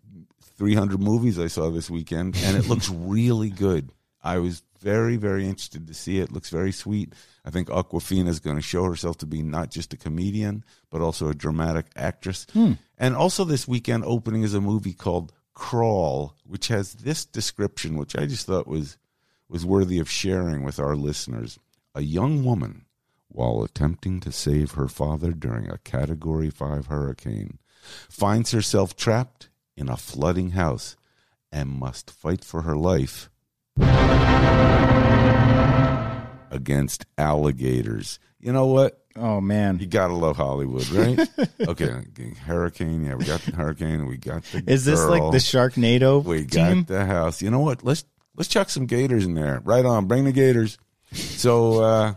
300 0.57 1.01
movies 1.01 1.39
I 1.39 1.47
saw 1.49 1.71
this 1.71 1.91
weekend, 1.91 2.37
and 2.43 2.57
it 2.57 2.67
looks 2.67 2.89
really 2.91 3.51
good. 3.51 3.93
I 4.23 4.39
was 4.39 4.63
very, 4.81 5.17
very 5.17 5.45
interested 5.47 5.87
to 5.87 5.95
see 5.95 6.19
it. 6.19 6.33
Looks 6.33 6.51
very 6.51 6.73
sweet. 6.73 7.13
I 7.45 7.51
think 7.51 7.69
Awkwafina 7.69 8.29
is 8.29 8.41
going 8.41 8.57
to 8.57 8.63
show 8.63 8.85
herself 8.85 9.19
to 9.19 9.27
be 9.27 9.43
not 9.43 9.71
just 9.71 9.93
a 9.93 9.97
comedian, 9.97 10.65
but 10.91 11.01
also 11.01 11.29
a 11.29 11.35
dramatic 11.35 11.87
actress. 11.95 12.47
Hmm. 12.53 12.73
And 12.99 13.15
also, 13.15 13.45
this 13.45 13.69
weekend 13.69 14.05
opening 14.05 14.43
is 14.43 14.55
a 14.55 14.61
movie 14.61 14.95
called 14.95 15.33
Crawl, 15.55 16.35
which 16.45 16.69
has 16.69 16.95
this 16.95 17.25
description, 17.25 17.97
which 17.97 18.17
I 18.17 18.27
just 18.27 18.47
thought 18.47 18.67
was 18.67 18.97
was 19.49 19.65
worthy 19.65 19.99
of 19.99 20.11
sharing 20.11 20.63
with 20.63 20.79
our 20.79 20.97
listeners. 20.97 21.59
A 21.95 22.03
young 22.03 22.45
woman, 22.45 22.87
while 23.29 23.63
attempting 23.63 24.21
to 24.21 24.33
save 24.33 24.73
her 24.73 24.89
father 24.89 25.33
during 25.33 25.69
a 25.69 25.79
Category 25.79 26.51
5 26.51 26.87
hurricane, 26.87 27.59
finds 28.11 28.51
herself 28.51 28.97
trapped 28.97 29.49
in 29.77 29.89
a 29.89 29.97
flooding 29.97 30.51
house 30.51 30.97
and 31.53 31.71
must 31.71 32.11
fight 32.11 32.45
for 32.45 32.63
her 32.63 32.77
life 32.77 33.31
against 36.51 37.07
alligators. 37.17 38.19
You 38.41 38.53
know 38.53 38.67
what? 38.67 39.03
Oh 39.17 39.41
man, 39.41 39.79
you 39.79 39.87
gotta 39.87 40.13
love 40.13 40.37
Hollywood, 40.37 40.89
right? 40.91 41.29
okay, 41.69 42.03
hurricane. 42.45 43.05
Yeah, 43.05 43.15
we 43.15 43.25
got 43.25 43.41
the 43.41 43.53
hurricane. 43.53 44.07
We 44.07 44.19
got 44.19 44.43
the. 44.45 44.63
Is 44.67 44.85
this 44.85 45.01
girl. 45.01 45.11
like 45.11 45.33
the 45.33 45.39
Sharknado? 45.39 46.23
We 46.23 46.45
team? 46.45 46.83
got 46.83 46.87
the 46.89 47.07
house. 47.07 47.41
You 47.41 47.51
know 47.51 47.61
what? 47.61 47.83
Let's 47.83 48.05
let's 48.37 48.49
chuck 48.49 48.71
some 48.71 48.87
gators 48.87 49.25
in 49.25 49.35
there. 49.35 49.61
Right 49.65 49.85
on. 49.85 50.07
Bring 50.07 50.25
the 50.25 50.33
gators. 50.33 50.79
So 51.13 51.83
uh, 51.83 52.15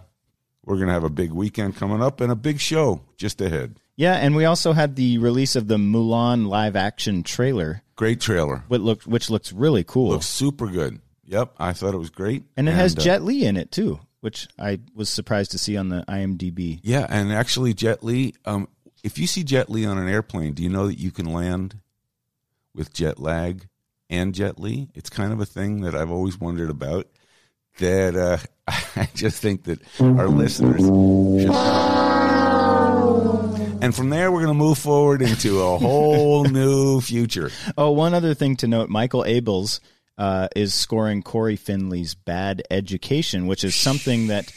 We're 0.66 0.76
going 0.76 0.88
to 0.88 0.94
have 0.94 1.04
a 1.04 1.10
big 1.10 1.32
weekend 1.32 1.76
coming 1.76 2.02
up 2.02 2.22
and 2.22 2.32
a 2.32 2.36
big 2.36 2.60
show 2.60 3.02
just 3.18 3.40
ahead. 3.42 3.80
Yeah, 3.96 4.16
and 4.16 4.36
we 4.36 4.46
also 4.46 4.72
had 4.74 4.96
the 4.96 5.18
release 5.18 5.56
of 5.56 5.68
the 5.68 5.76
Mulan 5.78 6.48
live 6.48 6.76
action 6.76 7.22
trailer, 7.24 7.82
Great 7.96 8.22
trailer. 8.22 8.64
which, 8.70 8.82
looked, 8.82 9.06
which 9.08 9.30
looks 9.30 9.52
really 9.52 9.84
cool. 9.84 10.10
Looks 10.12 10.26
super 10.26 10.68
good. 10.68 11.02
Yep, 11.26 11.54
I 11.60 11.74
thought 11.74 11.94
it 11.94 11.98
was 11.98 12.10
great. 12.10 12.44
and 12.58 12.68
it 12.68 12.72
has 12.72 12.98
uh, 12.98 13.02
Jet 13.02 13.24
Li 13.24 13.46
in 13.46 13.56
it 13.58 13.72
too, 13.72 14.00
which 14.22 14.48
I 14.58 14.80
was 14.96 15.10
surprised 15.10 15.52
to 15.52 15.58
see 15.60 15.78
on 15.78 15.90
the 15.90 16.04
IMDb. 16.08 16.80
Yeah, 16.82 17.06
and 17.10 17.32
actually, 17.32 17.74
Jet 17.76 18.04
Li. 18.04 18.34
Um, 18.46 18.68
if 19.04 19.20
you 19.20 19.28
see 19.28 19.44
Jet 19.44 19.70
Li 19.70 19.86
on 19.86 19.98
an 20.00 20.08
airplane, 20.10 20.54
do 20.54 20.64
you 20.64 20.70
know 20.70 20.88
that 20.88 20.98
you 20.98 21.12
can 21.12 21.32
land 21.32 21.78
with 22.74 22.94
jet 22.94 23.20
lag 23.20 23.68
and 24.10 24.34
Jet 24.34 24.60
Li? 24.60 24.90
It's 24.96 25.10
kind 25.10 25.32
of 25.32 25.40
a 25.40 25.46
thing 25.46 25.82
that 25.82 25.96
I've 25.96 26.12
always 26.12 26.40
wondered 26.40 26.70
about. 26.70 27.08
That 27.80 28.16
uh, 28.16 28.38
I 28.96 29.10
just 29.14 29.42
think 29.42 29.64
that 29.66 29.80
our 30.00 30.28
listeners 30.28 30.82
should. 30.82 31.56
And 33.82 33.96
from 33.96 34.10
there, 34.10 34.30
we're 34.32 34.44
going 34.44 34.58
to 34.58 34.64
move 34.66 34.78
forward 34.78 35.22
into 35.22 35.62
a 35.62 35.78
whole 35.78 36.44
new 36.50 37.00
future. 37.00 37.50
Oh, 37.78 37.92
one 37.92 38.14
other 38.14 38.34
thing 38.34 38.58
to 38.58 38.68
note: 38.68 38.90
Michael 38.90 39.24
Abels 39.24 39.80
uh, 40.18 40.50
is 40.56 40.74
scoring 40.74 41.24
Cory 41.24 41.56
Finley's 41.56 42.16
"Bad 42.16 42.62
Education," 42.70 43.48
which 43.48 43.64
is 43.64 43.76
something 43.76 44.28
that 44.28 44.52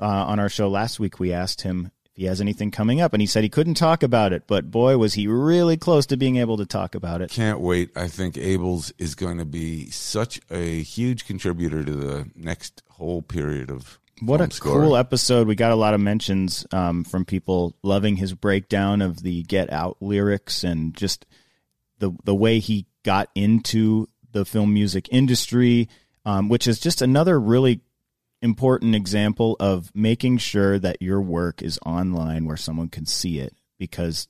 uh, 0.00 0.06
on 0.06 0.40
our 0.40 0.48
show 0.48 0.68
last 0.68 0.98
week 0.98 1.20
we 1.20 1.32
asked 1.32 1.62
him 1.62 1.90
if 2.14 2.20
he 2.20 2.26
has 2.26 2.40
anything 2.40 2.70
coming 2.70 3.00
up, 3.00 3.12
and 3.12 3.20
he 3.20 3.26
said 3.26 3.42
he 3.42 3.48
couldn't 3.48 3.74
talk 3.74 4.02
about 4.02 4.32
it. 4.32 4.44
But 4.46 4.70
boy, 4.70 4.96
was 4.98 5.14
he 5.14 5.26
really 5.26 5.76
close 5.76 6.06
to 6.06 6.16
being 6.16 6.36
able 6.36 6.56
to 6.58 6.66
talk 6.66 6.94
about 6.94 7.20
it. 7.20 7.30
Can't 7.30 7.60
wait. 7.60 7.90
I 7.96 8.06
think 8.06 8.36
Abels 8.36 8.92
is 8.98 9.14
going 9.14 9.38
to 9.38 9.44
be 9.44 9.90
such 9.90 10.40
a 10.50 10.82
huge 10.82 11.26
contributor 11.26 11.84
to 11.84 11.92
the 11.92 12.30
next 12.36 12.82
whole 12.90 13.22
period 13.22 13.68
of 13.68 13.98
What 14.20 14.40
a 14.40 14.48
cool 14.48 14.96
episode! 14.96 15.48
We 15.48 15.56
got 15.56 15.72
a 15.72 15.76
lot 15.76 15.94
of 15.94 16.00
mentions 16.00 16.64
um, 16.70 17.02
from 17.02 17.24
people 17.24 17.74
loving 17.82 18.16
his 18.16 18.32
breakdown 18.32 19.02
of 19.02 19.22
the 19.22 19.42
"Get 19.42 19.72
Out" 19.72 19.96
lyrics 20.00 20.62
and 20.62 20.94
just 20.94 21.26
the 21.98 22.12
the 22.22 22.34
way 22.34 22.60
he 22.60 22.86
got 23.02 23.28
into 23.34 24.08
the 24.30 24.44
film 24.44 24.72
music 24.72 25.08
industry, 25.10 25.88
um, 26.24 26.48
which 26.48 26.68
is 26.68 26.78
just 26.78 27.02
another 27.02 27.40
really 27.40 27.80
important 28.44 28.94
example 28.94 29.56
of 29.58 29.90
making 29.94 30.36
sure 30.36 30.78
that 30.78 31.00
your 31.00 31.20
work 31.20 31.62
is 31.62 31.78
online 31.84 32.44
where 32.44 32.58
someone 32.58 32.88
can 32.88 33.06
see 33.06 33.40
it. 33.40 33.56
Because 33.78 34.28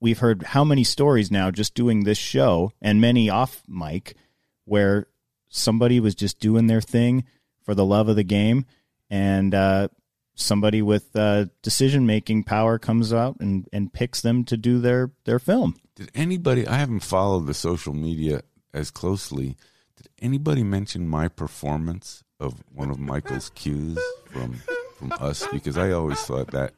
we've 0.00 0.18
heard 0.18 0.42
how 0.42 0.64
many 0.64 0.82
stories 0.82 1.30
now 1.30 1.50
just 1.50 1.74
doing 1.74 2.04
this 2.04 2.18
show 2.18 2.72
and 2.80 3.00
many 3.00 3.28
off 3.28 3.62
mic 3.68 4.16
where 4.64 5.06
somebody 5.48 6.00
was 6.00 6.14
just 6.14 6.40
doing 6.40 6.66
their 6.66 6.80
thing 6.80 7.24
for 7.62 7.74
the 7.74 7.84
love 7.84 8.08
of 8.08 8.16
the 8.16 8.24
game 8.24 8.64
and 9.10 9.54
uh, 9.54 9.88
somebody 10.34 10.80
with 10.80 11.14
uh, 11.14 11.44
decision 11.62 12.06
making 12.06 12.44
power 12.44 12.78
comes 12.78 13.12
out 13.12 13.36
and, 13.40 13.68
and 13.72 13.92
picks 13.92 14.22
them 14.22 14.42
to 14.44 14.56
do 14.56 14.78
their, 14.78 15.10
their 15.24 15.38
film. 15.38 15.76
Did 15.96 16.10
anybody? 16.14 16.66
I 16.66 16.76
haven't 16.76 17.00
followed 17.00 17.46
the 17.46 17.54
social 17.54 17.92
media 17.92 18.42
as 18.72 18.90
closely. 18.90 19.56
Did 19.96 20.08
anybody 20.20 20.62
mention 20.62 21.06
my 21.06 21.28
performance 21.28 22.24
of 22.40 22.54
one 22.74 22.90
of 22.90 22.98
Michael's 22.98 23.50
cues 23.54 23.98
from 24.26 24.54
from 24.98 25.12
us? 25.20 25.46
Because 25.52 25.78
I 25.78 25.92
always 25.92 26.20
thought 26.20 26.50
that 26.52 26.72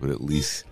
would 0.00 0.10
at 0.10 0.20
least 0.20 0.64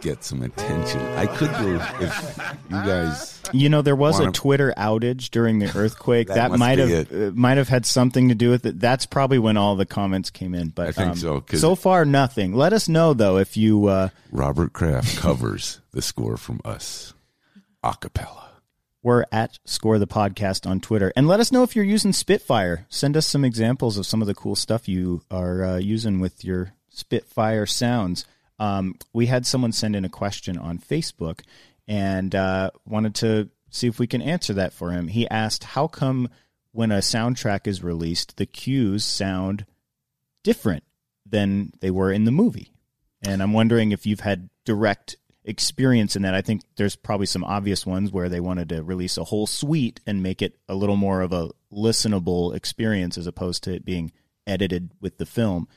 get 0.00 0.22
some 0.22 0.42
attention. 0.42 1.00
I 1.00 1.26
could 1.26 1.50
do 1.58 1.76
if 2.04 2.38
you 2.70 2.76
guys. 2.76 3.40
You 3.52 3.68
know, 3.68 3.82
there 3.82 3.96
was 3.96 4.20
a 4.20 4.30
Twitter 4.30 4.74
outage 4.76 5.30
during 5.30 5.58
the 5.58 5.76
earthquake. 5.76 6.28
That 6.28 6.50
that 6.50 6.58
might 6.58 6.78
have 6.78 7.12
uh, 7.12 7.30
might 7.34 7.56
have 7.56 7.68
had 7.68 7.86
something 7.86 8.28
to 8.28 8.34
do 8.34 8.50
with 8.50 8.66
it. 8.66 8.78
That's 8.78 9.06
probably 9.06 9.38
when 9.38 9.56
all 9.56 9.76
the 9.76 9.86
comments 9.86 10.30
came 10.30 10.54
in. 10.54 10.68
But 10.68 10.88
I 10.88 10.92
think 10.92 11.10
um, 11.12 11.16
so, 11.16 11.44
so 11.54 11.74
far, 11.74 12.04
nothing. 12.04 12.54
Let 12.54 12.72
us 12.72 12.88
know 12.88 13.14
though 13.14 13.38
if 13.38 13.56
you. 13.56 13.86
Uh, 13.86 14.08
Robert 14.30 14.72
Kraft 14.72 15.16
covers 15.18 15.80
the 15.92 16.02
score 16.02 16.36
from 16.36 16.60
us, 16.64 17.14
acapella. 17.82 18.43
We're 19.04 19.26
at 19.30 19.58
Score 19.66 19.98
the 19.98 20.06
Podcast 20.06 20.66
on 20.66 20.80
Twitter. 20.80 21.12
And 21.14 21.28
let 21.28 21.38
us 21.38 21.52
know 21.52 21.62
if 21.62 21.76
you're 21.76 21.84
using 21.84 22.14
Spitfire. 22.14 22.86
Send 22.88 23.18
us 23.18 23.26
some 23.26 23.44
examples 23.44 23.98
of 23.98 24.06
some 24.06 24.22
of 24.22 24.26
the 24.26 24.34
cool 24.34 24.56
stuff 24.56 24.88
you 24.88 25.20
are 25.30 25.62
uh, 25.62 25.76
using 25.76 26.20
with 26.20 26.42
your 26.42 26.72
Spitfire 26.88 27.66
sounds. 27.66 28.24
Um, 28.58 28.94
we 29.12 29.26
had 29.26 29.44
someone 29.44 29.72
send 29.72 29.94
in 29.94 30.06
a 30.06 30.08
question 30.08 30.56
on 30.56 30.78
Facebook 30.78 31.40
and 31.86 32.34
uh, 32.34 32.70
wanted 32.86 33.14
to 33.16 33.50
see 33.68 33.88
if 33.88 33.98
we 33.98 34.06
can 34.06 34.22
answer 34.22 34.54
that 34.54 34.72
for 34.72 34.90
him. 34.90 35.08
He 35.08 35.28
asked, 35.28 35.64
How 35.64 35.86
come 35.86 36.30
when 36.72 36.90
a 36.90 37.00
soundtrack 37.00 37.66
is 37.66 37.84
released, 37.84 38.38
the 38.38 38.46
cues 38.46 39.04
sound 39.04 39.66
different 40.42 40.82
than 41.26 41.72
they 41.80 41.90
were 41.90 42.10
in 42.10 42.24
the 42.24 42.32
movie? 42.32 42.72
And 43.22 43.42
I'm 43.42 43.52
wondering 43.52 43.92
if 43.92 44.06
you've 44.06 44.20
had 44.20 44.48
direct 44.64 45.16
experience 45.44 46.16
in 46.16 46.22
that. 46.22 46.34
I 46.34 46.40
think 46.40 46.62
there's 46.76 46.96
probably 46.96 47.26
some 47.26 47.44
obvious 47.44 47.84
ones 47.84 48.10
where 48.10 48.28
they 48.28 48.40
wanted 48.40 48.70
to 48.70 48.82
release 48.82 49.18
a 49.18 49.24
whole 49.24 49.46
suite 49.46 50.00
and 50.06 50.22
make 50.22 50.40
it 50.40 50.56
a 50.68 50.74
little 50.74 50.96
more 50.96 51.20
of 51.20 51.32
a 51.32 51.50
listenable 51.72 52.54
experience 52.54 53.18
as 53.18 53.26
opposed 53.26 53.62
to 53.64 53.74
it 53.74 53.84
being 53.84 54.12
edited 54.46 54.90
with 55.00 55.18
the 55.18 55.26
film. 55.26 55.68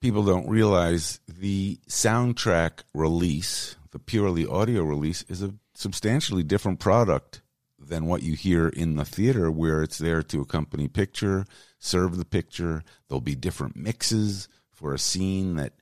people 0.00 0.22
don't 0.22 0.48
realize 0.48 1.20
the 1.26 1.78
soundtrack 1.88 2.80
release, 2.94 3.76
the 3.90 3.98
purely 3.98 4.46
audio 4.46 4.82
release, 4.82 5.24
is 5.28 5.42
a 5.42 5.54
substantially 5.74 6.42
different 6.42 6.78
product 6.78 7.42
than 7.78 8.06
what 8.06 8.22
you 8.22 8.34
hear 8.34 8.68
in 8.68 8.96
the 8.96 9.04
theater, 9.04 9.50
where 9.50 9.82
it's 9.82 9.98
there 9.98 10.22
to 10.22 10.40
accompany 10.40 10.88
picture, 10.88 11.44
serve 11.78 12.16
the 12.16 12.24
picture. 12.24 12.82
There'll 13.08 13.20
be 13.20 13.36
different 13.36 13.76
mixes 13.76 14.48
for 14.70 14.92
a 14.92 14.98
scene 14.98 15.56
that 15.56 15.72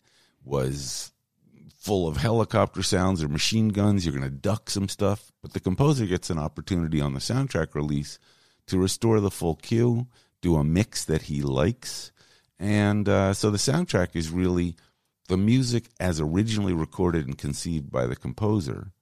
was 0.44 1.12
full 1.84 2.08
of 2.08 2.16
helicopter 2.16 2.82
sounds 2.82 3.22
or 3.22 3.28
machine 3.28 3.68
guns. 3.68 4.06
You're 4.06 4.18
going 4.18 4.24
to 4.24 4.30
duck 4.30 4.70
some 4.70 4.88
stuff, 4.88 5.30
but 5.42 5.52
the 5.52 5.60
composer 5.60 6.06
gets 6.06 6.30
an 6.30 6.38
opportunity 6.38 6.98
on 6.98 7.12
the 7.12 7.20
soundtrack 7.20 7.74
release 7.74 8.18
to 8.68 8.78
restore 8.78 9.20
the 9.20 9.30
full 9.30 9.56
cue, 9.56 10.06
do 10.40 10.56
a 10.56 10.64
mix 10.64 11.04
that 11.04 11.22
he 11.22 11.42
likes. 11.42 12.10
And 12.58 13.06
uh, 13.06 13.34
so 13.34 13.50
the 13.50 13.58
soundtrack 13.58 14.16
is 14.16 14.30
really 14.30 14.76
the 15.28 15.36
music 15.36 15.90
as 16.00 16.20
originally 16.20 16.72
recorded 16.72 17.26
and 17.26 17.36
conceived 17.36 17.92
by 17.92 18.06
the 18.06 18.16
composer. 18.16 18.92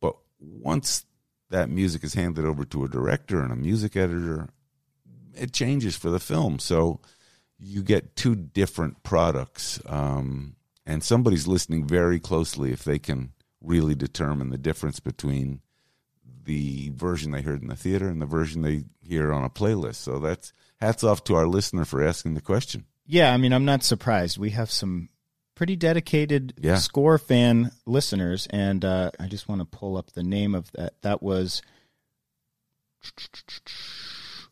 But 0.00 0.16
once 0.40 1.04
that 1.50 1.68
music 1.68 2.04
is 2.04 2.14
handed 2.14 2.46
over 2.46 2.64
to 2.64 2.84
a 2.84 2.88
director 2.88 3.42
and 3.42 3.52
a 3.52 3.56
music 3.56 3.96
editor, 3.96 4.48
it 5.34 5.52
changes 5.52 5.94
for 5.94 6.08
the 6.08 6.20
film. 6.20 6.58
So 6.58 7.00
you 7.58 7.82
get 7.82 8.16
two 8.16 8.34
different 8.34 9.02
products. 9.02 9.78
Um, 9.84 10.56
and 10.86 11.02
somebody's 11.02 11.46
listening 11.46 11.86
very 11.86 12.18
closely 12.20 12.72
if 12.72 12.84
they 12.84 12.98
can 12.98 13.32
really 13.62 13.94
determine 13.94 14.50
the 14.50 14.58
difference 14.58 15.00
between 15.00 15.60
the 16.44 16.90
version 16.94 17.32
they 17.32 17.40
heard 17.40 17.62
in 17.62 17.68
the 17.68 17.76
theater 17.76 18.08
and 18.08 18.20
the 18.20 18.26
version 18.26 18.60
they 18.62 18.84
hear 19.00 19.32
on 19.32 19.44
a 19.44 19.48
playlist. 19.50 19.94
So 19.96 20.18
that's 20.18 20.52
hats 20.80 21.02
off 21.02 21.24
to 21.24 21.34
our 21.34 21.46
listener 21.46 21.84
for 21.86 22.02
asking 22.06 22.34
the 22.34 22.42
question. 22.42 22.84
Yeah, 23.06 23.32
I 23.32 23.38
mean, 23.38 23.52
I'm 23.54 23.64
not 23.64 23.82
surprised. 23.82 24.36
We 24.38 24.50
have 24.50 24.70
some 24.70 25.08
pretty 25.54 25.76
dedicated 25.76 26.52
Yeah. 26.60 26.76
score 26.76 27.16
fan 27.16 27.70
listeners, 27.86 28.46
and 28.50 28.84
uh, 28.84 29.10
I 29.18 29.26
just 29.28 29.48
want 29.48 29.60
to 29.60 29.64
pull 29.64 29.96
up 29.96 30.12
the 30.12 30.22
name 30.22 30.54
of 30.54 30.70
that. 30.72 31.00
That 31.02 31.22
was 31.22 31.62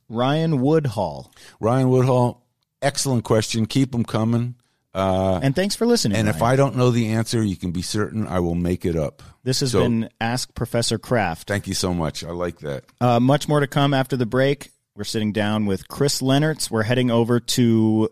Ryan 0.09 0.61
Woodhall. 0.61 1.33
Ryan 1.61 1.89
Woodhall, 1.89 2.47
excellent 2.81 3.25
question. 3.25 3.67
Keep 3.67 3.93
them 3.93 4.05
coming. 4.05 4.55
Uh, 4.95 5.41
And 5.43 5.57
thanks 5.57 5.75
for 5.75 5.87
listening. 5.87 6.19
and 6.19 6.29
if 6.29 6.43
I 6.43 6.55
don't 6.57 6.77
know 6.77 6.91
the 6.91 7.09
answer, 7.13 7.43
you 7.43 7.57
can 7.57 7.71
be 7.71 7.81
certain 7.83 8.27
I 8.27 8.41
will 8.41 8.55
make 8.55 8.85
it 8.85 8.95
up. 8.97 9.23
this 9.43 9.61
has 9.61 9.73
so- 9.73 9.81
been 9.81 10.09
Ask 10.21 10.55
Professor 10.55 10.99
Kraft. 10.99 11.49
Thank 11.49 11.67
you 11.67 11.75
so 11.75 11.95
much. 11.95 12.23
I 12.23 12.31
like 12.31 12.59
that. 12.61 12.85
Uh, 13.01 13.19
much 13.19 13.49
more 13.49 13.61
to 13.61 13.67
come 13.67 13.95
after 13.95 14.17
the 14.17 14.27
break. 14.27 14.71
We're 14.95 15.05
sitting 15.05 15.33
down 15.33 15.65
with 15.65 15.89
Chris 15.89 16.21
Lennertz. 16.21 16.71
We're 16.71 16.83
heading 16.83 17.11
over 17.11 17.41
to 17.41 18.11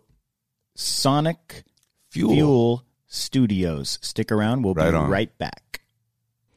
Sonic 0.77 1.65
Fuel. 2.11 2.33
Fuel 2.35 2.85
Studios. 3.07 3.99
Stick 4.03 4.33
around. 4.33 4.63
We'll 4.63 4.75
Right 4.75 4.91
be 4.91 4.97
on. 4.97 5.11
right 5.11 5.37
back. 5.39 5.80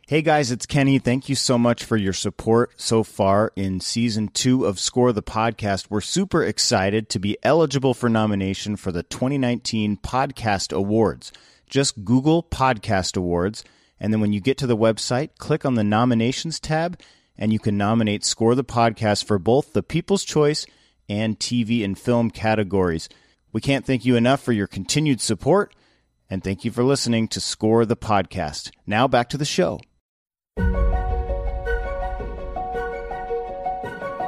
Hey 0.06 0.22
guys, 0.22 0.52
it's 0.52 0.66
Kenny. 0.66 1.00
Thank 1.00 1.30
you 1.30 1.36
so 1.36 1.58
much 1.58 1.86
for 1.86 1.96
your 1.96 2.12
support 2.12 2.74
so 2.76 3.04
far 3.04 3.54
in 3.56 3.80
season 3.80 4.28
two 4.28 4.66
of 4.66 4.78
Score 4.78 5.14
the 5.14 5.24
Podcast. 5.24 5.86
We're 5.90 6.02
super 6.02 6.44
excited 6.44 7.08
to 7.08 7.20
be 7.20 7.38
eligible 7.42 7.94
for 7.94 8.10
nomination 8.10 8.76
for 8.76 8.92
the 8.92 9.04
2019 9.04 9.96
Podcast 9.96 10.76
Awards. 10.76 11.32
Just 11.70 12.04
Google 12.04 12.44
Podcast 12.44 13.16
Awards, 13.16 13.64
and 13.98 14.12
then 14.12 14.20
when 14.20 14.34
you 14.34 14.42
get 14.42 14.58
to 14.58 14.68
the 14.68 14.76
website, 14.76 15.30
click 15.38 15.64
on 15.64 15.76
the 15.76 15.86
nominations 15.86 16.60
tab, 16.60 17.00
and 17.38 17.54
you 17.54 17.60
can 17.60 17.78
nominate 17.78 18.26
Score 18.26 18.56
the 18.56 18.66
Podcast 18.66 19.24
for 19.24 19.40
both 19.40 19.72
the 19.72 19.84
People's 19.84 20.26
Choice 20.26 20.66
and 21.08 21.40
TV 21.40 21.82
and 21.82 21.98
film 21.98 22.30
categories. 22.30 23.08
We 23.54 23.62
can't 23.62 23.86
thank 23.86 24.04
you 24.04 24.18
enough 24.18 24.44
for 24.44 24.52
your 24.52 24.68
continued 24.68 25.22
support. 25.22 25.74
And 26.30 26.44
thank 26.44 26.66
you 26.66 26.72
for 26.72 26.84
listening 26.84 27.28
to 27.30 27.40
Score 27.40 27.86
the 27.86 27.96
Podcast. 27.96 28.72
Now 28.88 29.08
back 29.08 29.30
to 29.30 29.38
the 29.38 29.46
show. 29.46 29.80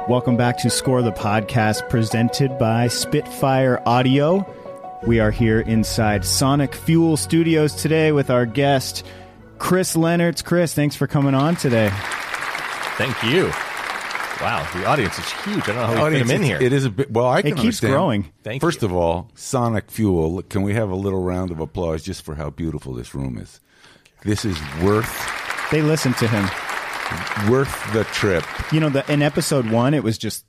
Welcome 0.08 0.36
back 0.36 0.58
to 0.58 0.70
Score 0.70 1.02
the 1.02 1.10
Podcast, 1.12 1.88
presented 1.88 2.58
by 2.58 2.86
Spitfire 2.88 3.82
Audio. 3.86 4.46
We 5.04 5.18
are 5.18 5.30
here 5.32 5.60
inside 5.60 6.24
Sonic 6.24 6.74
Fuel 6.74 7.16
Studios 7.16 7.74
today 7.74 8.12
with 8.12 8.30
our 8.30 8.46
guest, 8.46 9.04
Chris 9.58 9.96
Lennertz. 9.96 10.44
Chris, 10.44 10.74
thanks 10.74 10.94
for 10.94 11.06
coming 11.08 11.34
on 11.34 11.56
today. 11.56 11.90
Thank 12.96 13.20
you. 13.24 13.46
Wow, 14.40 14.68
the 14.74 14.86
audience 14.86 15.18
is 15.18 15.28
huge. 15.44 15.64
I 15.64 15.66
don't 15.66 15.76
know 15.76 15.86
how 15.86 15.94
we 15.94 16.00
Audience, 16.00 16.30
fit 16.30 16.36
him 16.36 16.42
in 16.42 16.46
here. 16.46 16.58
It 16.62 16.72
is 16.72 16.84
a 16.84 16.90
bit. 16.90 17.10
Well, 17.10 17.26
I 17.26 17.42
can 17.42 17.48
It 17.52 17.54
keeps 17.54 17.60
understand. 17.82 17.92
growing. 17.92 18.32
Thank 18.44 18.60
First 18.62 18.82
you. 18.82 18.88
of 18.88 18.94
all, 18.94 19.30
Sonic 19.34 19.90
Fuel. 19.90 20.42
Can 20.42 20.62
we 20.62 20.74
have 20.74 20.90
a 20.90 20.94
little 20.94 21.22
round 21.22 21.50
of 21.50 21.58
applause 21.58 22.02
just 22.02 22.22
for 22.22 22.34
how 22.36 22.50
beautiful 22.50 22.94
this 22.94 23.14
room 23.14 23.38
is? 23.38 23.60
This 24.22 24.44
is 24.44 24.56
worth 24.82 25.08
They 25.72 25.82
listen 25.82 26.12
to 26.14 26.28
him. 26.28 26.48
Worth 27.48 27.92
the 27.92 28.04
trip. 28.12 28.44
You 28.72 28.80
know, 28.80 28.88
the, 28.88 29.10
in 29.12 29.22
episode 29.22 29.70
one, 29.70 29.94
it 29.94 30.02
was 30.02 30.18
just 30.18 30.44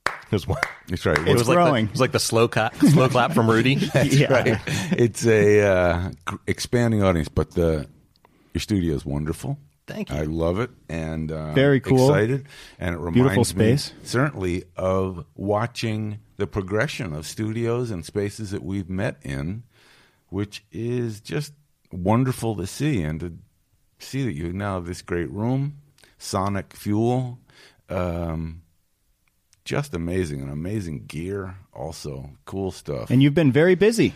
It 0.00 0.32
was, 0.32 0.46
one- 0.46 0.58
That's 0.88 1.04
right. 1.06 1.18
it 1.18 1.32
was 1.32 1.46
like 1.48 1.56
the, 1.58 1.64
growing. 1.64 1.84
it 1.86 1.90
was 1.92 2.00
like 2.00 2.12
the 2.12 2.18
slow 2.20 2.48
clap, 2.48 2.76
slow 2.76 3.08
clap 3.08 3.32
from 3.32 3.48
Rudy. 3.50 3.74
yeah. 3.94 4.32
right. 4.32 4.60
It's 4.92 5.26
a 5.26 5.60
uh, 5.66 6.10
expanding 6.46 7.02
audience, 7.02 7.28
but 7.28 7.52
the 7.52 7.88
your 8.52 8.60
studio 8.60 8.94
is 8.94 9.04
wonderful. 9.04 9.58
Thank 9.86 10.08
you. 10.10 10.16
I 10.16 10.22
love 10.22 10.60
it, 10.60 10.70
and 10.88 11.30
uh, 11.30 11.52
Very 11.52 11.78
cool. 11.80 12.08
Excited, 12.08 12.46
and 12.78 12.94
it 12.94 12.98
reminds 12.98 13.14
Beautiful 13.14 13.44
space. 13.44 13.92
me 13.92 13.98
certainly 14.04 14.64
of 14.76 15.26
watching 15.34 16.20
the 16.36 16.46
progression 16.46 17.12
of 17.12 17.26
studios 17.26 17.90
and 17.90 18.02
spaces 18.04 18.50
that 18.52 18.62
we've 18.62 18.88
met 18.88 19.16
in, 19.22 19.62
which 20.30 20.64
is 20.72 21.20
just 21.20 21.52
wonderful 21.92 22.56
to 22.56 22.66
see, 22.66 23.02
and 23.02 23.20
to 23.20 23.34
see 24.04 24.24
that 24.24 24.32
you 24.34 24.52
now 24.52 24.74
have 24.74 24.86
this 24.86 25.02
great 25.02 25.30
room, 25.30 25.78
Sonic 26.18 26.74
Fuel. 26.74 27.38
Um, 27.88 28.62
just 29.64 29.94
amazing 29.94 30.40
and 30.42 30.50
amazing 30.50 31.04
gear 31.06 31.56
also 31.72 32.30
cool 32.44 32.70
stuff 32.70 33.10
And 33.10 33.22
you've 33.22 33.34
been 33.34 33.50
very 33.52 33.74
busy. 33.74 34.14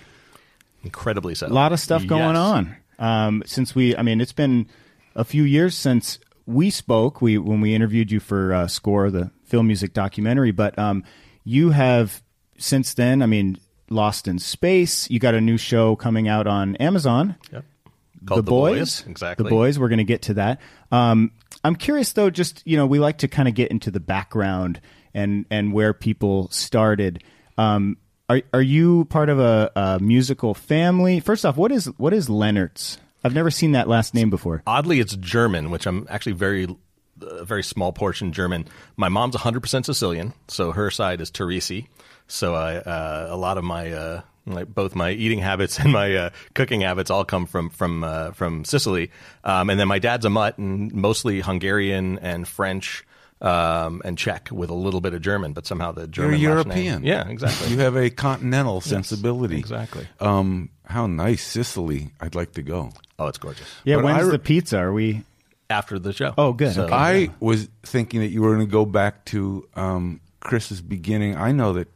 Incredibly 0.85 1.35
so. 1.35 1.47
A 1.47 1.49
lot 1.49 1.73
of 1.73 1.80
stuff 1.80 2.07
going 2.07 2.35
Yes. 2.35 2.37
on. 2.37 2.76
Um, 2.99 3.42
since 3.47 3.75
we, 3.75 3.97
I 3.97 4.02
mean, 4.02 4.21
it's 4.21 4.33
been 4.33 4.68
a 5.16 5.25
few 5.25 5.42
years 5.42 5.76
since 5.76 6.18
we 6.47 6.71
spoke. 6.71 7.21
We 7.21 7.37
when 7.38 7.61
we 7.61 7.75
interviewed 7.75 8.11
you 8.11 8.21
for 8.21 8.52
uh, 8.54 8.66
Score, 8.68 9.11
the 9.11 9.30
film 9.45 9.66
music 9.66 9.92
documentary. 9.92 10.50
But 10.52 10.78
um, 10.78 11.02
you 11.45 11.71
have 11.71 12.23
since 12.59 12.95
then. 12.95 13.23
I 13.23 13.26
mean, 13.26 13.59
Lost 13.90 14.28
in 14.28 14.38
Space. 14.38 15.09
You 15.11 15.18
got 15.18 15.35
a 15.35 15.40
new 15.40 15.57
show 15.57 15.97
coming 15.97 16.28
out 16.28 16.47
on 16.47 16.76
Amazon. 16.76 17.37
Yep. 17.52 17.64
Called 18.26 18.38
the 18.38 18.42
boys, 18.42 19.04
Exactly. 19.06 19.44
The 19.44 19.50
boys. 19.50 19.78
We're 19.78 19.88
going 19.88 19.98
to 19.98 20.04
get 20.04 20.22
to 20.22 20.34
that. 20.34 20.60
Um, 20.90 21.32
I'm 21.64 21.76
curious 21.76 22.12
though. 22.12 22.30
Just 22.30 22.62
you 22.66 22.76
know, 22.76 22.87
we 22.87 22.98
like 22.98 23.18
to 23.18 23.28
kind 23.28 23.48
of 23.48 23.54
get 23.54 23.70
into 23.70 23.90
the 23.90 24.00
background 24.00 24.80
and 25.14 25.46
and 25.50 25.72
where 25.72 25.92
people 25.92 26.48
started. 26.50 27.22
Um, 27.56 27.96
are 28.28 28.42
are 28.52 28.62
you 28.62 29.06
part 29.06 29.28
of 29.28 29.38
a, 29.40 29.70
a 29.75 29.98
musical 30.00 30.54
family? 30.54 31.20
First 31.20 31.46
off, 31.46 31.56
what 31.56 31.72
is 31.72 31.87
what 31.96 32.12
is 32.12 32.28
Lennertz? 32.28 32.98
I've 33.25 33.34
never 33.34 33.50
seen 33.50 33.72
that 33.72 33.88
last 33.88 34.14
name 34.14 34.30
before. 34.30 34.62
Oddly, 34.66 35.00
it's 35.00 35.16
German, 35.16 35.70
which 35.70 35.87
I'm 35.87 36.06
actually 36.08 36.32
very, 36.32 36.68
a 37.20 37.44
very 37.44 37.62
small 37.64 37.92
portion 37.92 38.32
German. 38.32 38.66
My 38.96 39.08
mom's 39.08 39.34
100% 39.34 39.84
Sicilian, 39.84 40.34
so 40.46 40.72
her 40.72 40.90
side 40.90 41.20
is 41.20 41.30
Teresi. 41.30 41.88
So 42.28 42.54
I, 42.54 42.76
uh, 42.76 43.26
a 43.30 43.37
lot 43.37 43.58
of 43.58 43.64
my, 43.64 43.92
uh, 43.92 44.20
like 44.55 44.73
both 44.75 44.95
my 44.95 45.11
eating 45.11 45.38
habits 45.38 45.78
and 45.81 45.93
my 45.93 46.14
uh, 46.14 46.31
cooking 46.55 46.81
habits 46.83 47.11
all 47.11 47.25
come 47.25 47.47
from 47.47 47.71
from 47.71 48.05
uh, 48.05 48.33
from 48.33 48.64
Sicily. 48.64 49.11
Um, 49.45 49.71
and 49.71 49.78
then 49.81 49.88
my 49.88 49.99
dad's 49.99 50.25
a 50.25 50.31
mutt, 50.31 50.59
and 50.59 50.93
mostly 50.93 51.40
Hungarian 51.40 52.19
and 52.19 52.47
French. 52.47 53.05
Um, 53.40 54.02
and 54.05 54.19
Czech 54.19 54.49
with 54.50 54.69
a 54.69 54.75
little 54.75 55.00
bit 55.00 55.14
of 55.14 55.23
German, 55.23 55.52
but 55.52 55.64
somehow 55.64 55.93
the 55.93 56.09
German. 56.09 56.40
You're 56.40 56.57
German. 56.57 56.69
name- 56.75 56.85
European. 56.87 57.05
Yeah, 57.05 57.28
exactly. 57.28 57.69
You 57.69 57.78
have 57.78 57.95
a 57.95 58.11
continental 58.11 58.81
sensibility. 58.81 59.59
exactly. 59.59 60.09
Um, 60.19 60.71
how 60.85 61.07
nice, 61.07 61.45
Sicily. 61.47 62.11
I'd 62.21 62.35
like 62.35 62.55
to 62.55 62.62
go. 62.62 62.90
oh, 63.17 63.28
it's 63.28 63.38
gorgeous. 63.38 63.69
Yeah, 63.85 63.95
But 63.97 64.05
when's 64.07 64.25
re- 64.25 64.33
the 64.33 64.38
pizza? 64.40 64.78
Are 64.78 64.93
we? 64.93 65.23
After 65.71 66.01
the 66.01 66.12
show. 66.12 66.35
Oh, 66.37 66.53
good. 66.53 66.72
So, 66.75 66.87
Okay. 66.87 66.92
I 66.94 67.31
was 67.38 67.68
thinking 67.85 68.18
that 68.22 68.31
you 68.31 68.42
were 68.42 68.57
going 68.57 68.66
to 68.66 68.72
go 68.72 68.85
back 68.85 69.25
to 69.27 69.68
um, 69.77 70.20
Chris's 70.40 70.81
beginning. 70.81 71.37
I 71.37 71.53
know 71.53 71.75
that 71.75 71.87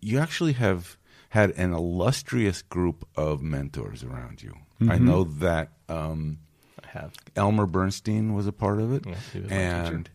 you 0.00 0.20
actually 0.20 0.52
have 0.52 0.95
had 1.36 1.50
an 1.52 1.72
illustrious 1.72 2.62
group 2.62 3.06
of 3.16 3.42
mentors 3.42 4.02
around 4.02 4.42
you. 4.42 4.54
Mm-hmm. 4.80 4.90
I 4.90 4.98
know 4.98 5.24
that 5.24 5.68
um, 5.88 6.38
I 6.84 6.88
have. 6.88 7.14
Elmer 7.36 7.66
Bernstein 7.66 8.34
was 8.34 8.46
a 8.46 8.52
part 8.52 8.80
of 8.80 8.92
it, 8.92 9.04
he 9.32 9.40
was 9.40 9.50
my 9.50 9.56
and. 9.56 10.10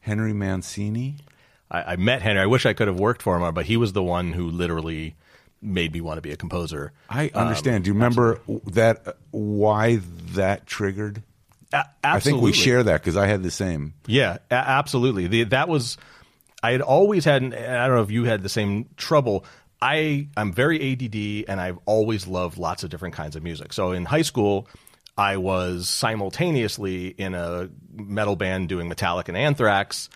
Henry 0.00 0.32
Mancini. 0.32 1.16
I, 1.70 1.92
I 1.92 1.96
met 1.96 2.22
Henry. 2.22 2.40
I 2.42 2.46
wish 2.46 2.64
I 2.66 2.74
could 2.74 2.86
have 2.86 3.00
worked 3.00 3.22
for 3.22 3.36
him, 3.40 3.54
but 3.54 3.66
he 3.66 3.76
was 3.76 3.92
the 3.92 4.02
one 4.02 4.32
who 4.32 4.48
literally 4.50 5.16
made 5.60 5.92
me 5.92 6.00
want 6.00 6.18
to 6.18 6.22
be 6.22 6.30
a 6.30 6.36
composer. 6.36 6.92
I 7.10 7.28
Um, 7.34 7.42
understand. 7.48 7.84
Do 7.84 7.88
you 7.90 7.94
remember 7.94 8.40
that? 8.66 9.02
uh, 9.08 9.12
Why 9.32 9.96
that 10.34 10.66
triggered? 10.66 11.22
A- 11.72 11.86
I 12.04 12.20
think 12.20 12.40
we 12.40 12.52
share 12.52 12.84
that 12.84 13.00
because 13.00 13.16
I 13.16 13.26
had 13.26 13.42
the 13.42 13.50
same. 13.50 13.94
Yeah, 14.06 14.38
a- 14.50 14.54
absolutely. 14.54 15.26
The, 15.26 15.44
that 15.44 15.68
was 15.68 15.96
I 16.62 16.70
had 16.72 16.82
always 16.82 17.24
had. 17.24 17.42
I 17.42 17.86
don't 17.88 17.96
know 17.96 18.02
if 18.02 18.10
you 18.12 18.24
had 18.24 18.42
the 18.44 18.48
same 18.48 18.88
trouble. 18.96 19.44
I 19.86 20.26
I'm 20.36 20.52
very 20.52 20.92
ADD, 20.92 21.48
and 21.48 21.60
I've 21.60 21.78
always 21.84 22.26
loved 22.26 22.58
lots 22.58 22.82
of 22.82 22.90
different 22.90 23.14
kinds 23.14 23.36
of 23.36 23.44
music. 23.44 23.72
So 23.72 23.92
in 23.92 24.04
high 24.04 24.22
school, 24.22 24.68
I 25.16 25.36
was 25.36 25.88
simultaneously 25.88 27.06
in 27.06 27.34
a 27.34 27.70
metal 27.92 28.34
band 28.34 28.68
doing 28.68 28.90
Metallica 28.90 29.28
and 29.28 29.36
Anthrax, 29.36 30.08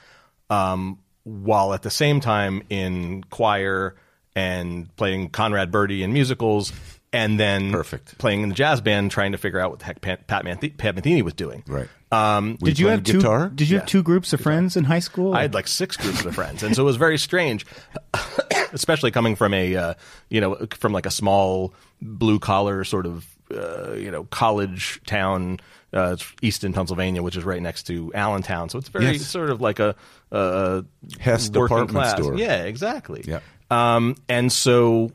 um, 0.51 0.99
while 1.23 1.73
at 1.73 1.83
the 1.83 1.91
same 1.91 2.19
time 2.19 2.65
in 2.69 3.23
choir 3.31 3.95
and 4.35 4.95
playing 4.97 5.31
Conrad 5.31 5.71
Birdie 5.71 6.03
in 6.03 6.13
musicals. 6.13 6.73
And 7.13 7.41
then 7.41 7.73
Perfect. 7.73 8.19
playing 8.19 8.43
in 8.43 8.49
the 8.51 8.55
jazz 8.55 8.81
band, 8.81 9.11
trying 9.11 9.33
to 9.33 9.39
figure 9.39 9.59
out 9.59 9.71
what 9.71 9.81
the 9.81 9.85
heck 9.85 10.01
Pat, 10.01 10.29
Pat, 10.29 10.45
Manth- 10.45 10.77
Pat 10.79 10.95
Metheny 10.95 11.23
was 11.23 11.35
doing. 11.35 11.65
Right. 11.67 11.89
Um, 12.13 12.57
Did 12.63 12.79
you 12.79 12.87
playing 12.87 12.99
have 12.99 13.05
two? 13.05 13.19
guitar? 13.19 13.49
Did 13.49 13.69
you 13.69 13.79
have 13.79 13.87
two 13.87 14.03
groups 14.05 14.33
of 14.33 14.41
friends 14.41 14.77
in 14.77 14.85
high 14.85 15.01
school? 15.01 15.35
I 15.35 15.43
had 15.43 15.53
like 15.53 15.67
six 15.67 15.97
groups 15.97 16.25
of 16.25 16.35
friends, 16.37 16.63
and 16.63 16.75
so 16.77 16.83
it 16.83 16.87
was 16.87 16.97
very 16.97 17.19
strange, 17.19 17.67
especially 18.73 19.11
coming 19.11 19.37
from 19.37 19.55
a 19.55 19.77
uh, 19.77 19.95
you 20.29 20.41
know 20.41 20.67
from 20.77 20.93
like 20.93 21.07
a 21.07 21.11
small 21.11 21.75
blue 22.03 22.39
collar 22.39 22.85
sort 22.85 23.07
of 23.07 23.27
uh, 23.55 23.93
you 23.93 24.11
know 24.11 24.25
college 24.25 25.01
town. 25.07 25.59
Uh, 25.93 26.17
Easton, 26.41 26.73
Pennsylvania, 26.73 27.21
which 27.21 27.37
is 27.37 27.43
right 27.43 27.61
next 27.61 27.83
to 27.89 28.13
Allentown, 28.15 28.69
so 28.69 28.79
it's 28.79 28.89
very 28.89 29.07
Yes. 29.07 29.27
sort 29.27 29.51
of 29.51 29.61
like 29.61 29.81
a, 29.81 29.97
a 30.31 30.85
Hess 31.19 31.49
department 31.49 31.91
class. 31.91 32.13
store. 32.17 32.37
Yeah, 32.37 32.63
exactly. 32.63 33.25
Yeah. 33.27 33.41
Um, 33.73 34.15
and 34.29 34.53
so 34.53 35.11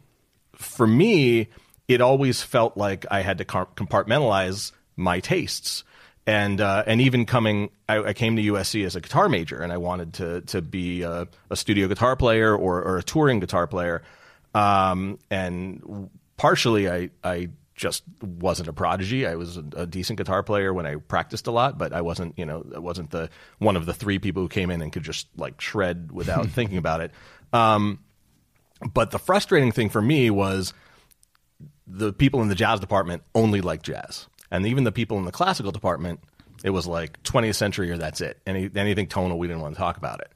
for 0.53 0.85
me, 0.85 1.47
it 1.87 2.01
always 2.01 2.41
felt 2.41 2.77
like 2.77 3.05
I 3.11 3.21
had 3.21 3.37
to 3.39 3.45
compartmentalize 3.45 4.71
my 4.95 5.19
tastes. 5.19 5.83
And 6.27 6.59
uh, 6.59 6.83
and 6.87 7.01
even 7.01 7.27
coming, 7.27 7.69
I, 7.87 7.99
I 7.99 8.13
came 8.13 8.35
to 8.35 8.41
USC 8.41 8.83
as 8.83 8.95
a 8.95 9.01
guitar 9.01 9.29
major, 9.29 9.61
and 9.61 9.71
I 9.71 9.77
wanted 9.77 10.13
to 10.15 10.41
to 10.41 10.61
be 10.61 11.03
a, 11.03 11.27
a 11.51 11.55
studio 11.55 11.87
guitar 11.87 12.15
player 12.15 12.55
or, 12.55 12.81
or 12.81 12.97
a 12.97 13.03
touring 13.03 13.39
guitar 13.39 13.67
player. 13.67 14.01
Um, 14.55 15.19
and 15.29 16.09
partially, 16.37 16.89
I 16.89 17.11
I 17.23 17.49
just 17.75 18.03
wasn't 18.21 18.69
a 18.69 18.73
prodigy. 18.73 19.27
I 19.27 19.35
was 19.35 19.57
a, 19.57 19.65
a 19.75 19.85
decent 19.85 20.17
guitar 20.17 20.41
player 20.41 20.73
when 20.73 20.87
I 20.87 20.95
practiced 20.95 21.45
a 21.45 21.51
lot, 21.51 21.77
but 21.77 21.93
I 21.93 22.01
wasn't 22.01 22.39
you 22.39 22.45
know 22.47 22.65
I 22.75 22.79
wasn't 22.79 23.11
the 23.11 23.29
one 23.59 23.75
of 23.75 23.85
the 23.85 23.93
three 23.93 24.17
people 24.17 24.41
who 24.41 24.49
came 24.49 24.71
in 24.71 24.81
and 24.81 24.91
could 24.91 25.03
just 25.03 25.27
like 25.37 25.61
shred 25.61 26.11
without 26.11 26.47
thinking 26.49 26.77
about 26.77 27.01
it. 27.01 27.11
Um, 27.53 27.99
but 28.93 29.11
the 29.11 29.19
frustrating 29.19 29.71
thing 29.71 29.89
for 29.89 30.01
me 30.01 30.31
was 30.31 30.73
the 31.87 32.13
people 32.13 32.41
in 32.41 32.47
the 32.47 32.55
jazz 32.55 32.79
department 32.79 33.23
only 33.33 33.61
like 33.61 33.81
jazz, 33.81 34.27
and 34.51 34.65
even 34.65 34.83
the 34.83 34.91
people 34.91 35.17
in 35.17 35.25
the 35.25 35.31
classical 35.31 35.71
department, 35.71 36.19
it 36.63 36.69
was 36.71 36.87
like 36.87 37.21
20th 37.23 37.55
century 37.55 37.91
or 37.91 37.97
that's 37.97 38.21
it. 38.21 38.39
Any 38.45 38.69
anything 38.75 39.07
tonal, 39.07 39.37
we 39.37 39.47
didn't 39.47 39.61
want 39.61 39.75
to 39.75 39.79
talk 39.79 39.97
about 39.97 40.21
it. 40.21 40.31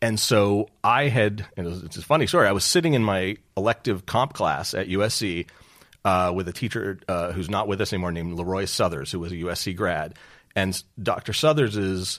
And 0.00 0.18
so 0.18 0.68
I 0.82 1.08
had, 1.08 1.46
and 1.56 1.66
it 1.66 1.70
was, 1.70 1.82
it's 1.84 1.96
a 1.96 2.02
funny 2.02 2.26
story. 2.26 2.48
I 2.48 2.52
was 2.52 2.64
sitting 2.64 2.94
in 2.94 3.04
my 3.04 3.36
elective 3.56 4.04
comp 4.04 4.32
class 4.32 4.74
at 4.74 4.88
USC 4.88 5.46
uh, 6.04 6.32
with 6.34 6.48
a 6.48 6.52
teacher 6.52 6.98
uh, 7.06 7.30
who's 7.30 7.48
not 7.48 7.68
with 7.68 7.80
us 7.80 7.92
anymore, 7.92 8.10
named 8.10 8.36
Leroy 8.36 8.64
Southers, 8.64 9.12
who 9.12 9.20
was 9.20 9.30
a 9.30 9.36
USC 9.36 9.76
grad. 9.76 10.14
And 10.56 10.82
Dr. 11.00 11.32
Southers's 11.32 12.18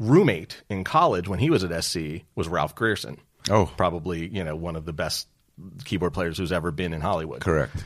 roommate 0.00 0.64
in 0.68 0.82
college 0.82 1.28
when 1.28 1.38
he 1.38 1.48
was 1.48 1.62
at 1.62 1.84
SC 1.84 2.24
was 2.34 2.48
Ralph 2.48 2.74
Grierson. 2.74 3.18
Oh. 3.50 3.70
probably 3.76 4.28
you 4.28 4.44
know 4.44 4.54
one 4.54 4.76
of 4.76 4.84
the 4.84 4.92
best 4.92 5.26
keyboard 5.84 6.12
players 6.12 6.38
who's 6.38 6.52
ever 6.52 6.70
been 6.70 6.92
in 6.92 7.00
Hollywood. 7.00 7.40
Correct. 7.40 7.84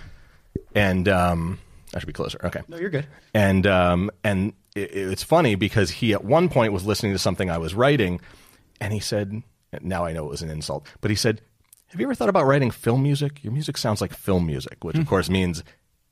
And 0.74 1.08
um, 1.08 1.58
I 1.94 1.98
should 1.98 2.06
be 2.06 2.12
closer. 2.12 2.38
Okay. 2.44 2.60
no, 2.68 2.76
you're 2.78 2.90
good. 2.90 3.06
And 3.34 3.66
um, 3.66 4.10
and 4.24 4.52
it, 4.74 4.90
it's 4.94 5.22
funny 5.22 5.54
because 5.54 5.90
he 5.90 6.12
at 6.12 6.24
one 6.24 6.48
point 6.48 6.72
was 6.72 6.84
listening 6.84 7.12
to 7.12 7.18
something 7.18 7.50
I 7.50 7.58
was 7.58 7.74
writing, 7.74 8.20
and 8.80 8.92
he 8.92 9.00
said, 9.00 9.42
"Now 9.80 10.04
I 10.04 10.12
know 10.12 10.26
it 10.26 10.30
was 10.30 10.42
an 10.42 10.50
insult," 10.50 10.86
but 11.00 11.10
he 11.10 11.16
said, 11.16 11.40
"Have 11.88 12.00
you 12.00 12.06
ever 12.06 12.14
thought 12.14 12.28
about 12.28 12.46
writing 12.46 12.70
film 12.70 13.02
music? 13.02 13.42
Your 13.42 13.52
music 13.52 13.76
sounds 13.76 14.00
like 14.00 14.12
film 14.12 14.46
music," 14.46 14.84
which 14.84 14.98
of 14.98 15.06
course 15.06 15.28
means 15.30 15.62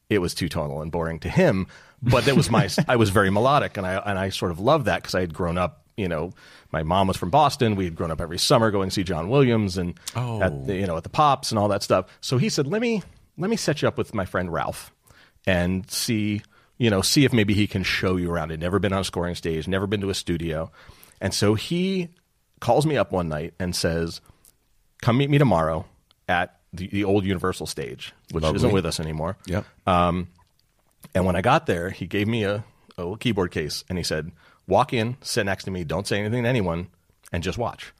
it 0.09 0.19
was 0.19 0.35
too 0.35 0.49
tonal 0.49 0.83
and 0.83 0.93
boring 0.93 1.19
to 1.21 1.29
him. 1.29 1.67
But 2.03 2.25
that 2.27 2.37
was 2.37 2.51
my 2.51 2.69
I 2.89 2.97
was 2.97 3.11
very 3.11 3.31
melodic, 3.31 3.77
and 3.77 3.87
I 3.87 3.97
and 3.97 4.19
I 4.19 4.31
sort 4.31 4.51
of 4.51 4.61
loved 4.61 4.87
that 4.87 5.03
because 5.03 5.15
I 5.15 5.21
had 5.21 5.35
grown 5.35 5.59
up 5.59 5.84
you 5.97 6.09
know, 6.09 6.33
my 6.73 6.83
mom 6.83 7.07
was 7.09 7.17
from 7.17 7.31
Boston. 7.31 7.77
We 7.77 7.85
had 7.85 7.95
grown 7.95 8.11
up 8.11 8.21
every 8.21 8.39
summer 8.39 8.71
going 8.71 8.89
to 8.89 8.95
see 8.95 9.05
John 9.05 9.29
Williams 9.29 9.77
and 9.79 9.99
Oh. 10.17 10.43
at 10.43 10.67
the, 10.67 10.75
you 10.77 10.87
know 10.87 10.97
at 10.97 11.03
the 11.05 11.09
Pops 11.09 11.51
and 11.53 11.59
all 11.59 11.69
that 11.69 11.83
stuff. 11.83 12.07
So 12.21 12.39
he 12.39 12.49
said, 12.49 12.67
"Let 12.67 12.81
me 12.81 13.03
let 13.39 13.51
me 13.51 13.57
set 13.57 13.83
you 13.83 13.89
up 13.89 13.97
with 13.99 14.15
my 14.15 14.25
friend 14.25 14.53
Ralph 14.53 14.93
and 15.47 15.89
see 15.91 16.43
you 16.79 16.91
know 16.91 17.01
see 17.03 17.25
if 17.25 17.33
maybe 17.33 17.55
he 17.55 17.67
can 17.67 17.83
show 17.83 18.17
you 18.17 18.31
around. 18.31 18.51
He'd 18.51 18.61
never 18.61 18.79
been 18.79 18.93
on 18.93 19.01
a 19.01 19.05
scoring 19.05 19.35
stage, 19.35 19.69
never 19.69 19.87
been 19.87 20.01
to 20.01 20.11
a 20.11 20.15
studio, 20.15 20.71
and 21.21 21.33
so 21.33 21.55
he 21.55 22.09
calls 22.61 22.87
me 22.87 22.97
up 22.97 23.13
one 23.13 23.29
night 23.29 23.55
and 23.61 23.75
says, 23.77 24.21
"Come 25.03 25.19
meet 25.19 25.31
me 25.31 25.39
tomorrow 25.39 25.85
at 26.29 26.59
the, 26.73 26.89
the 26.89 27.05
old 27.05 27.25
Universal 27.25 27.67
stage, 27.67 28.13
which 28.33 28.43
Lovely. 28.43 28.57
isn't 28.57 28.73
with 28.73 28.87
us 28.87 28.99
anymore." 28.99 29.37
Yep. 29.47 29.65
Um, 29.87 30.29
and 31.15 31.25
when 31.27 31.37
I 31.37 31.43
got 31.43 31.67
there, 31.67 31.91
he 31.91 32.07
gave 32.07 32.27
me 32.27 32.43
a, 32.45 32.57
a 32.57 32.65
little 32.99 33.17
keyboard 33.17 33.51
case 33.53 33.85
and 33.89 33.99
he 33.99 34.03
said, 34.03 34.33
Walk 34.67 34.93
in, 34.93 35.17
sit 35.21 35.45
next 35.45 35.65
to 35.65 35.71
me, 35.71 35.85
don't 35.85 36.07
say 36.07 36.19
anything 36.19 36.43
to 36.45 36.49
anyone, 36.49 36.89
and 37.33 37.43
just 37.43 37.59
watch. 37.59 37.93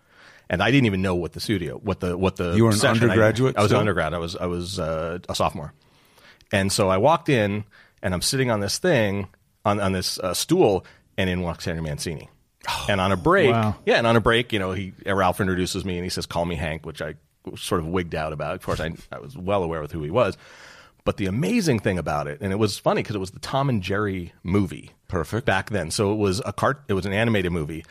And 0.49 0.63
I 0.63 0.71
didn't 0.71 0.87
even 0.87 1.03
know 1.03 1.15
what 1.15 1.33
the 1.33 1.41
studio, 1.41 1.77
what 1.79 2.01
the 2.01 2.17
what 2.17 2.37
the 2.37 2.55
You 2.55 2.65
were 2.65 2.71
an 2.71 2.77
session- 2.77 3.03
I- 3.09 3.13
undergraduate 3.13 3.57
I, 3.57 3.63
was 3.63 3.73
an 3.73 3.79
undergrad. 3.79 4.15
I 4.15 4.19
was 4.19 4.37
I 4.37 4.47
was 4.47 4.79
uh, 4.79 5.19
a 5.29 5.35
sophomore, 5.35 5.73
and 6.53 6.71
so 6.73 6.89
I 6.89 6.99
walked 6.99 7.29
in 7.29 7.65
and 8.03 8.13
I'm 8.15 8.23
sitting 8.23 8.51
on 8.51 8.61
this 8.61 8.79
thing 8.79 9.29
on 9.65 9.81
on 9.81 9.93
this 9.93 10.19
uh, 10.19 10.35
stool, 10.35 10.85
and 11.17 11.31
in 11.31 11.41
walks 11.43 11.65
Henry 11.65 11.81
Mancini. 11.83 12.29
and 12.89 13.01
on 13.01 13.13
a 13.13 13.17
break, 13.17 13.51
Wow. 13.53 13.77
yeah, 13.87 13.97
and 13.97 14.07
on 14.07 14.17
a 14.17 14.21
break, 14.21 14.53
you 14.53 14.59
know, 14.59 14.73
he 14.73 14.93
Ralph 15.07 15.41
introduces 15.41 15.85
me 15.85 15.97
and 15.97 16.05
he 16.05 16.11
says, 16.11 16.27
"Call 16.27 16.45
me 16.45 16.55
Hank," 16.57 16.85
which 16.87 17.01
I 17.03 17.15
sort 17.57 17.81
of 17.81 17.87
wigged 17.89 18.15
out 18.15 18.33
about. 18.33 18.55
Of 18.55 18.63
course, 18.63 18.81
I 18.81 18.93
I 19.13 19.19
was 19.19 19.37
well 19.37 19.63
aware 19.63 19.81
with 19.81 19.93
who 19.93 20.03
he 20.03 20.11
was. 20.11 20.37
But 21.05 21.19
the 21.19 21.27
amazing 21.27 21.81
thing 21.81 21.99
about 21.99 22.27
it, 22.27 22.41
and 22.41 22.51
it 22.51 22.57
was 22.57 22.79
funny 22.79 23.03
because 23.03 23.15
it 23.15 23.21
was 23.21 23.33
the 23.33 23.39
Tom 23.39 23.69
and 23.69 23.83
Jerry 23.83 24.33
movie, 24.43 24.93
Perfect. 25.09 25.45
back 25.45 25.71
then. 25.71 25.91
So 25.91 26.13
it 26.13 26.17
was 26.17 26.41
a 26.47 26.53
cart, 26.53 26.83
it 26.89 26.95
was 26.95 27.05
an 27.05 27.13
animated 27.13 27.53
movie, 27.53 27.85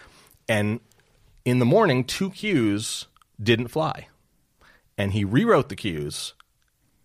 and 0.49 0.79
in 1.45 1.59
the 1.59 1.65
morning, 1.65 2.03
two 2.03 2.31
cues 2.31 3.05
didn't 3.41 3.67
fly, 3.67 4.07
and 4.97 5.13
he 5.13 5.23
rewrote 5.23 5.69
the 5.69 5.75
cues 5.75 6.33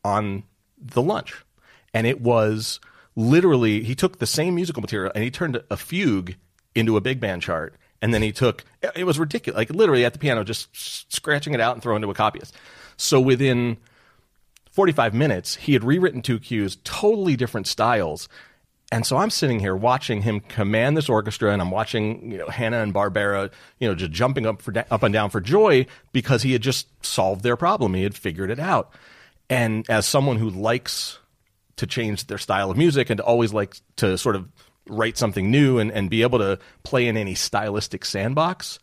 on 0.05 0.44
the 0.81 1.03
lunch, 1.03 1.44
and 1.92 2.07
it 2.07 2.21
was 2.21 2.81
literally 3.16 3.83
he 3.83 3.94
took 3.94 4.18
the 4.18 4.27
same 4.27 4.55
musical 4.55 4.81
material 4.81 5.11
and 5.12 5.25
he 5.25 5.31
turned 5.31 5.61
a 5.71 5.77
fugue 5.77 6.37
into 6.75 6.97
a 6.97 7.01
big 7.01 7.21
band 7.21 7.42
chart, 7.42 7.75
and 8.01 8.14
then 8.14 8.23
he 8.23 8.33
took 8.33 8.64
it 8.94 9.05
was 9.05 9.18
ridiculous, 9.18 9.59
like 9.59 9.71
literally 9.71 10.05
at 10.05 10.14
the 10.14 10.18
piano, 10.18 10.42
just 10.42 10.68
scratching 11.12 11.53
it 11.53 11.61
out 11.61 11.75
and 11.75 11.83
throwing 11.83 12.03
it 12.03 12.07
to 12.07 12.11
a 12.11 12.14
copyist. 12.14 12.55
So 12.97 13.21
within 13.21 13.77
45 14.79 15.12
minutes, 15.12 15.57
he 15.57 15.73
had 15.73 15.83
rewritten 15.83 16.23
two 16.23 16.38
cues, 16.38 16.77
totally 16.85 17.35
different 17.35 17.67
styles. 17.67 18.29
And 18.93 19.05
so 19.05 19.17
I'm 19.17 19.29
sitting 19.29 19.59
here 19.59 19.75
watching 19.75 20.23
him 20.23 20.38
command 20.38 20.97
this 20.97 21.09
orchestra, 21.09 21.53
and 21.53 21.61
I'm 21.61 21.73
watching, 21.73 22.31
you 22.31 22.38
know, 22.38 22.47
Hanna 22.47 22.81
and 22.81 22.95
Barbera, 22.95 23.51
you 23.81 23.88
know, 23.88 23.97
just 23.97 24.12
jumping 24.12 24.47
up 24.47 24.62
for 24.62 24.73
up 24.88 25.03
and 25.03 25.12
down 25.12 25.31
for 25.31 25.41
joy 25.41 25.87
because 26.12 26.45
he 26.45 26.53
had 26.53 26.62
just 26.62 26.87
solved 27.05 27.43
their 27.43 27.57
problem. 27.57 27.93
He 27.95 28.05
had 28.05 28.14
figured 28.14 28.53
it 28.53 28.61
out. 28.61 28.93
And 29.51 29.85
as 29.91 30.07
someone 30.07 30.37
who 30.37 30.49
likes 30.49 31.19
to 31.75 31.85
change 31.85 32.29
their 32.29 32.38
style 32.38 32.71
of 32.71 32.77
music 32.77 33.11
and 33.11 33.19
always 33.19 33.53
like 33.53 33.75
to 33.97 34.17
sort 34.17 34.37
of 34.37 34.47
write 34.87 35.19
something 35.19 35.51
new 35.51 35.81
and, 35.81 35.91
and 35.91 36.09
be 36.09 36.23
able 36.23 36.38
to 36.38 36.61
play 36.85 37.09
in 37.09 37.17
any 37.17 37.35
stylistic 37.35 38.05
sandbox, 38.05 38.79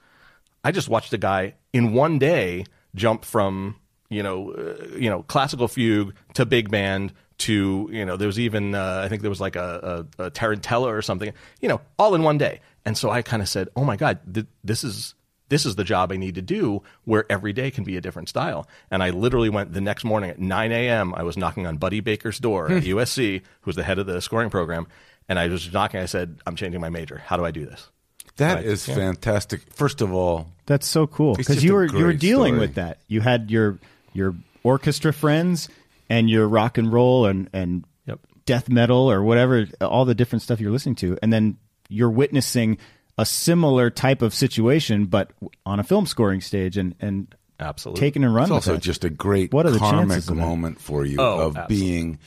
I 0.61 0.73
just 0.73 0.89
watched 0.89 1.13
a 1.13 1.17
guy 1.17 1.53
in 1.71 1.93
one 1.93 2.19
day 2.19 2.65
jump 2.95 3.23
from 3.23 3.77
you 4.09 4.23
know 4.23 4.51
uh, 4.51 4.87
you 4.97 5.09
know 5.09 5.23
classical 5.23 5.67
fugue 5.67 6.13
to 6.33 6.45
big 6.45 6.69
band 6.69 7.13
to 7.39 7.89
you 7.91 8.05
know 8.05 8.15
there 8.17 8.27
was 8.27 8.39
even 8.39 8.75
uh, 8.75 9.01
I 9.03 9.09
think 9.09 9.21
there 9.21 9.29
was 9.29 9.41
like 9.41 9.55
a, 9.55 10.05
a, 10.19 10.25
a 10.25 10.31
tarantella 10.31 10.87
or 10.87 11.01
something 11.01 11.33
you 11.61 11.67
know 11.69 11.81
all 11.99 12.15
in 12.15 12.23
one 12.23 12.37
day 12.37 12.61
and 12.85 12.97
so 12.97 13.09
I 13.09 13.21
kind 13.21 13.41
of 13.41 13.49
said 13.49 13.67
oh 13.75 13.83
my 13.83 13.95
god 13.97 14.19
th- 14.33 14.45
this 14.63 14.83
is 14.83 15.15
this 15.49 15.65
is 15.65 15.75
the 15.75 15.83
job 15.83 16.11
I 16.11 16.17
need 16.17 16.35
to 16.35 16.41
do 16.41 16.81
where 17.03 17.25
every 17.29 17.53
day 17.53 17.69
can 17.71 17.83
be 17.83 17.97
a 17.97 18.01
different 18.01 18.29
style 18.29 18.67
and 18.89 19.03
I 19.03 19.09
literally 19.11 19.49
went 19.49 19.73
the 19.73 19.81
next 19.81 20.03
morning 20.03 20.29
at 20.31 20.39
9 20.39 20.71
a.m. 20.71 21.13
I 21.13 21.21
was 21.23 21.35
knocking 21.37 21.67
on 21.67 21.77
Buddy 21.77 21.99
Baker's 21.99 22.39
door 22.39 22.71
at 22.71 22.83
USC 22.83 23.41
who's 23.61 23.75
the 23.75 23.83
head 23.83 23.99
of 23.99 24.05
the 24.07 24.21
scoring 24.21 24.49
program 24.49 24.87
and 25.27 25.37
I 25.37 25.47
was 25.49 25.71
knocking 25.73 25.99
I 25.99 26.05
said 26.05 26.39
I'm 26.47 26.55
changing 26.55 26.79
my 26.79 26.89
major 26.89 27.17
how 27.25 27.35
do 27.37 27.43
I 27.45 27.51
do 27.51 27.65
this 27.65 27.89
That 28.37 28.55
Right. 28.55 28.65
is 28.65 28.85
fantastic. 28.85 29.61
First 29.73 30.01
of 30.01 30.13
all, 30.13 30.47
That's 30.67 30.87
so 30.87 31.05
cool 31.05 31.35
because 31.35 31.63
you 31.63 31.73
were 31.73 31.85
you 31.85 32.05
were 32.05 32.13
dealing 32.13 32.53
story. 32.55 32.59
with 32.67 32.75
that. 32.75 32.99
You 33.07 33.21
had 33.21 33.51
your 33.51 33.77
your 34.15 34.33
orchestra 34.63 35.13
friends 35.13 35.69
and 36.09 36.29
your 36.29 36.47
rock 36.47 36.77
and 36.77 36.91
roll 36.91 37.25
and 37.25 37.49
and 37.53 37.83
Yep. 38.07 38.19
death 38.45 38.69
metal 38.69 39.09
or 39.11 39.23
whatever, 39.23 39.67
all 39.81 40.05
the 40.05 40.15
different 40.15 40.41
stuff 40.43 40.59
you're 40.59 40.71
listening 40.71 40.95
to, 40.95 41.17
and 41.21 41.31
then 41.33 41.57
you're 41.89 42.09
witnessing 42.09 42.77
a 43.17 43.25
similar 43.25 43.89
type 43.89 44.21
of 44.21 44.33
situation, 44.33 45.05
but 45.05 45.31
on 45.65 45.79
a 45.79 45.83
film 45.83 46.05
scoring 46.05 46.41
stage, 46.41 46.77
and 46.77 46.95
and 46.99 47.33
Absolutely. 47.59 47.99
taking 48.01 48.23
and 48.23 48.33
run 48.35 48.43
it's 48.43 48.51
also 48.51 48.73
that. 48.73 48.81
just 48.81 49.03
a 49.05 49.09
great 49.09 49.53
What 49.53 49.65
are 49.65 49.71
the 49.71 49.79
karmic 49.79 50.09
chances 50.09 50.31
moment 50.31 50.79
for 50.81 51.05
you 51.05 51.17
Oh, 51.19 51.39
of 51.47 51.57
absolutely. 51.57 51.75
being. 51.87 52.19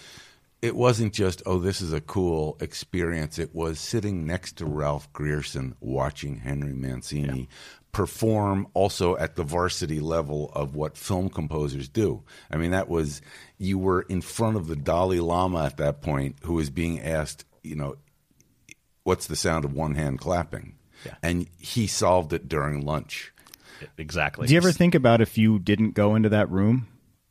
It 0.60 0.74
wasn't 0.74 1.12
just 1.12 1.40
oh, 1.46 1.58
this 1.60 1.80
is 1.80 1.92
a 1.92 2.00
cool 2.00 2.56
experience. 2.60 3.38
It 3.38 3.54
was 3.54 3.78
sitting 3.78 4.26
next 4.26 4.56
to 4.58 4.66
Ralph 4.66 5.12
Grierson, 5.12 5.76
watching 5.80 6.38
Henry 6.38 6.72
Mancini 6.72 7.48
perform, 7.92 8.66
also 8.74 9.16
at 9.16 9.34
the 9.36 9.42
varsity 9.42 10.00
level 10.00 10.50
of 10.54 10.74
what 10.74 10.96
film 10.96 11.28
composers 11.28 11.88
do. 11.88 12.22
I 12.50 12.56
mean, 12.56 12.70
that 12.72 12.88
was 12.88 13.20
you 13.58 13.78
were 13.78 14.02
in 14.02 14.20
front 14.20 14.56
of 14.56 14.66
the 14.68 14.76
Dalai 14.76 15.20
Lama 15.20 15.64
at 15.64 15.76
that 15.78 16.00
point, 16.02 16.36
who 16.44 16.54
was 16.54 16.70
being 16.70 17.00
asked, 17.00 17.44
you 17.62 17.74
know, 17.74 17.96
what's 19.04 19.26
the 19.26 19.36
sound 19.36 19.64
of 19.64 19.72
one 19.72 19.94
hand 19.94 20.20
clapping, 20.20 20.74
Yeah. 21.04 21.14
and 21.22 21.48
he 21.58 21.86
solved 21.86 22.32
it 22.32 22.48
during 22.48 22.84
lunch. 22.84 23.32
Exactly. 23.96 24.46
Do 24.48 24.54
you 24.54 24.58
ever 24.58 24.72
think 24.72 24.94
about 24.94 25.20
if 25.20 25.38
you 25.38 25.58
didn't 25.58 25.92
go 25.92 26.14
into 26.14 26.28
that 26.28 26.50
room? 26.50 26.88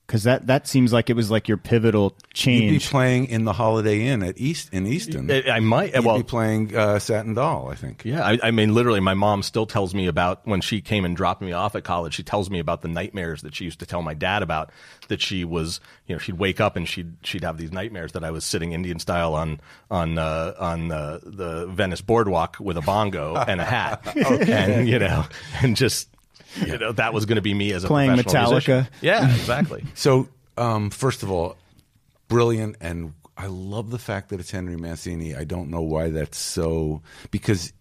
Because 0.08 0.24
that 0.24 0.48
that 0.48 0.68
seems 0.68 0.94
like 0.94 1.10
it 1.10 1.18
was 1.18 1.30
like 1.30 1.50
your 1.50 1.58
pivotal 1.58 2.16
change. 2.34 2.72
You'd 2.72 2.80
be 2.80 2.86
playing 2.86 3.26
in 3.26 3.44
the 3.44 3.52
Holiday 3.52 4.08
Inn 4.08 4.24
at 4.24 4.38
East 4.38 4.70
in 4.72 4.88
Easton. 4.88 5.30
I, 5.30 5.44
I 5.50 5.60
might. 5.60 5.94
You'd 5.94 6.06
well, 6.06 6.16
be 6.16 6.24
playing 6.24 6.74
uh, 6.74 6.98
Satin 7.00 7.34
Doll, 7.34 7.68
I 7.70 7.76
think. 7.76 8.06
yeah. 8.06 8.26
I, 8.26 8.40
I 8.42 8.52
mean, 8.52 8.74
literally, 8.74 9.02
my 9.02 9.16
mom 9.16 9.44
still 9.44 9.66
tells 9.66 9.94
me 9.94 10.08
about 10.08 10.48
when 10.48 10.62
she 10.62 10.80
came 10.80 11.04
and 11.04 11.14
dropped 11.14 11.42
me 11.42 11.52
off 11.52 11.76
at 11.76 11.84
college. 11.84 12.14
She 12.14 12.24
tells 12.24 12.50
me 12.50 12.60
about 12.60 12.84
the 12.84 12.88
nightmares 12.88 13.42
that 13.42 13.54
she 13.54 13.66
used 13.66 13.80
to 13.80 13.86
tell 13.86 14.02
my 14.02 14.14
dad 14.14 14.44
about. 14.44 14.72
That 15.10 15.22
she 15.22 15.44
was, 15.44 15.82
you 16.06 16.16
know, 16.16 16.20
she'd 16.20 16.38
wake 16.38 16.62
up 16.62 16.78
and 16.78 16.88
she'd 16.88 17.18
she'd 17.24 17.44
have 17.44 17.58
these 17.58 17.74
nightmares 17.74 18.14
that 18.14 18.24
I 18.24 18.32
was 18.32 18.46
sitting 18.46 18.72
Indian 18.72 19.00
style 19.00 19.34
on 19.34 19.60
on 19.92 20.18
uh, 20.18 20.54
on 20.58 20.90
uh, 20.90 21.20
the 21.22 21.68
Venice 21.68 22.00
boardwalk 22.00 22.56
with 22.62 22.78
a 22.78 22.82
bongo 22.82 23.36
and 23.36 23.60
a 23.60 23.66
hat, 23.66 24.08
and 24.48 24.88
you 24.88 25.00
know, 25.00 25.26
and 25.62 25.76
just. 25.76 26.08
You 26.66 26.78
know 26.78 26.92
that 26.94 27.14
was 27.14 27.26
going 27.26 27.36
to 27.38 27.42
be 27.42 27.54
me 27.54 27.72
as 27.74 27.84
a 27.84 27.88
Playing 27.88 28.14
professional 28.16 28.44
Metallica. 28.44 28.52
musician. 28.54 28.88
Yeah, 29.02 29.36
exactly. 29.36 29.84
So, 29.94 30.28
um, 30.58 30.90
first 30.90 31.24
of 31.24 31.32
all, 31.32 31.56
brilliant, 32.28 32.78
and 32.82 33.14
I 33.38 33.48
love 33.48 33.92
the 33.92 34.00
fact 34.00 34.30
that 34.30 34.40
it's 34.40 34.52
Henry 34.52 34.76
Mancini. 34.76 35.36
I 35.36 35.44
don't 35.44 35.70
know 35.70 35.82
why 35.82 36.10
that's 36.10 36.38
so 36.38 37.02
because 37.32 37.74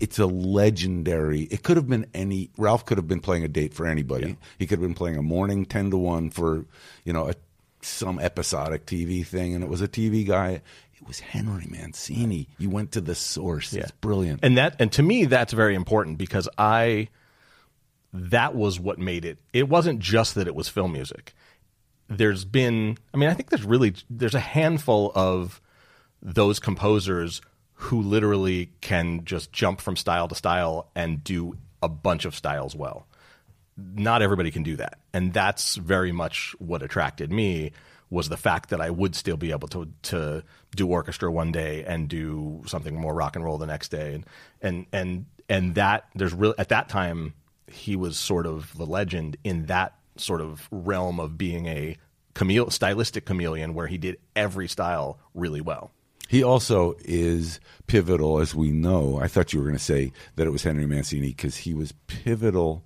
it's 0.00 0.18
a 0.18 0.26
legendary. 0.26 1.42
It 1.42 1.62
could 1.62 1.76
have 1.76 1.88
been 1.88 2.06
any. 2.14 2.50
Ralph 2.56 2.84
could 2.86 2.98
have 2.98 3.08
been 3.08 3.20
playing 3.20 3.44
a 3.44 3.48
date 3.48 3.74
for 3.74 3.86
anybody. 3.86 4.36
He 4.58 4.66
could 4.66 4.78
have 4.78 4.86
been 4.86 4.94
playing 4.94 5.16
a 5.16 5.22
morning 5.22 5.64
ten 5.66 5.90
to 5.90 5.96
one 5.96 6.30
for 6.30 6.64
you 7.04 7.12
know 7.12 7.28
a, 7.30 7.34
some 7.82 8.18
episodic 8.18 8.86
TV 8.86 9.26
thing, 9.26 9.54
and 9.54 9.62
it 9.64 9.70
was 9.70 9.80
a 9.82 9.88
TV 9.88 10.26
guy. 10.26 10.62
It 10.94 11.08
was 11.08 11.20
Henry 11.20 11.66
Mancini. 11.68 12.48
You 12.58 12.70
went 12.70 12.92
to 12.92 13.00
the 13.00 13.14
source. 13.14 13.72
It's 13.72 13.90
brilliant. 13.90 14.40
And 14.42 14.56
that 14.56 14.76
and 14.78 14.90
to 14.92 15.02
me 15.02 15.24
that's 15.26 15.52
very 15.52 15.74
important 15.74 16.18
because 16.18 16.48
I 16.56 17.08
that 18.14 18.54
was 18.54 18.78
what 18.78 18.98
made 18.98 19.24
it. 19.24 19.38
It 19.52 19.68
wasn't 19.68 19.98
just 19.98 20.36
that 20.36 20.46
it 20.46 20.54
was 20.54 20.68
film 20.68 20.92
music. 20.92 21.34
There's 22.08 22.44
been 22.44 22.96
I 23.12 23.16
mean 23.16 23.28
I 23.28 23.34
think 23.34 23.50
there's 23.50 23.64
really 23.64 23.94
there's 24.08 24.36
a 24.36 24.40
handful 24.40 25.10
of 25.14 25.60
those 26.22 26.60
composers 26.60 27.42
who 27.74 28.00
literally 28.00 28.70
can 28.80 29.24
just 29.24 29.52
jump 29.52 29.80
from 29.80 29.96
style 29.96 30.28
to 30.28 30.34
style 30.34 30.90
and 30.94 31.24
do 31.24 31.58
a 31.82 31.88
bunch 31.88 32.24
of 32.24 32.36
styles 32.36 32.76
well. 32.76 33.08
Not 33.76 34.22
everybody 34.22 34.52
can 34.52 34.62
do 34.62 34.76
that. 34.76 35.00
And 35.12 35.32
that's 35.32 35.74
very 35.74 36.12
much 36.12 36.54
what 36.60 36.82
attracted 36.82 37.32
me 37.32 37.72
was 38.10 38.28
the 38.28 38.36
fact 38.36 38.70
that 38.70 38.80
I 38.80 38.90
would 38.90 39.16
still 39.16 39.36
be 39.36 39.50
able 39.50 39.66
to 39.68 39.88
to 40.02 40.44
do 40.76 40.86
orchestra 40.86 41.32
one 41.32 41.50
day 41.50 41.82
and 41.84 42.08
do 42.08 42.62
something 42.66 42.94
more 42.94 43.12
rock 43.12 43.34
and 43.34 43.44
roll 43.44 43.58
the 43.58 43.66
next 43.66 43.88
day 43.88 44.14
and 44.14 44.26
and 44.62 44.86
and 44.92 45.26
and 45.48 45.74
that 45.74 46.06
there's 46.14 46.32
really 46.32 46.54
at 46.58 46.68
that 46.68 46.88
time 46.88 47.34
he 47.66 47.96
was 47.96 48.16
sort 48.16 48.46
of 48.46 48.76
the 48.76 48.86
legend 48.86 49.36
in 49.44 49.66
that 49.66 49.94
sort 50.16 50.40
of 50.40 50.68
realm 50.70 51.18
of 51.18 51.36
being 51.38 51.66
a 51.66 51.96
chamele- 52.34 52.70
stylistic 52.72 53.24
chameleon 53.24 53.74
where 53.74 53.86
he 53.86 53.98
did 53.98 54.16
every 54.36 54.68
style 54.68 55.18
really 55.34 55.60
well. 55.60 55.92
He 56.28 56.42
also 56.42 56.94
is 57.00 57.60
pivotal, 57.86 58.38
as 58.40 58.54
we 58.54 58.72
know. 58.72 59.18
I 59.20 59.28
thought 59.28 59.52
you 59.52 59.58
were 59.58 59.66
going 59.66 59.76
to 59.76 59.82
say 59.82 60.12
that 60.36 60.46
it 60.46 60.50
was 60.50 60.62
Henry 60.62 60.86
Mancini 60.86 61.28
because 61.28 61.56
he 61.58 61.74
was 61.74 61.92
pivotal 62.06 62.84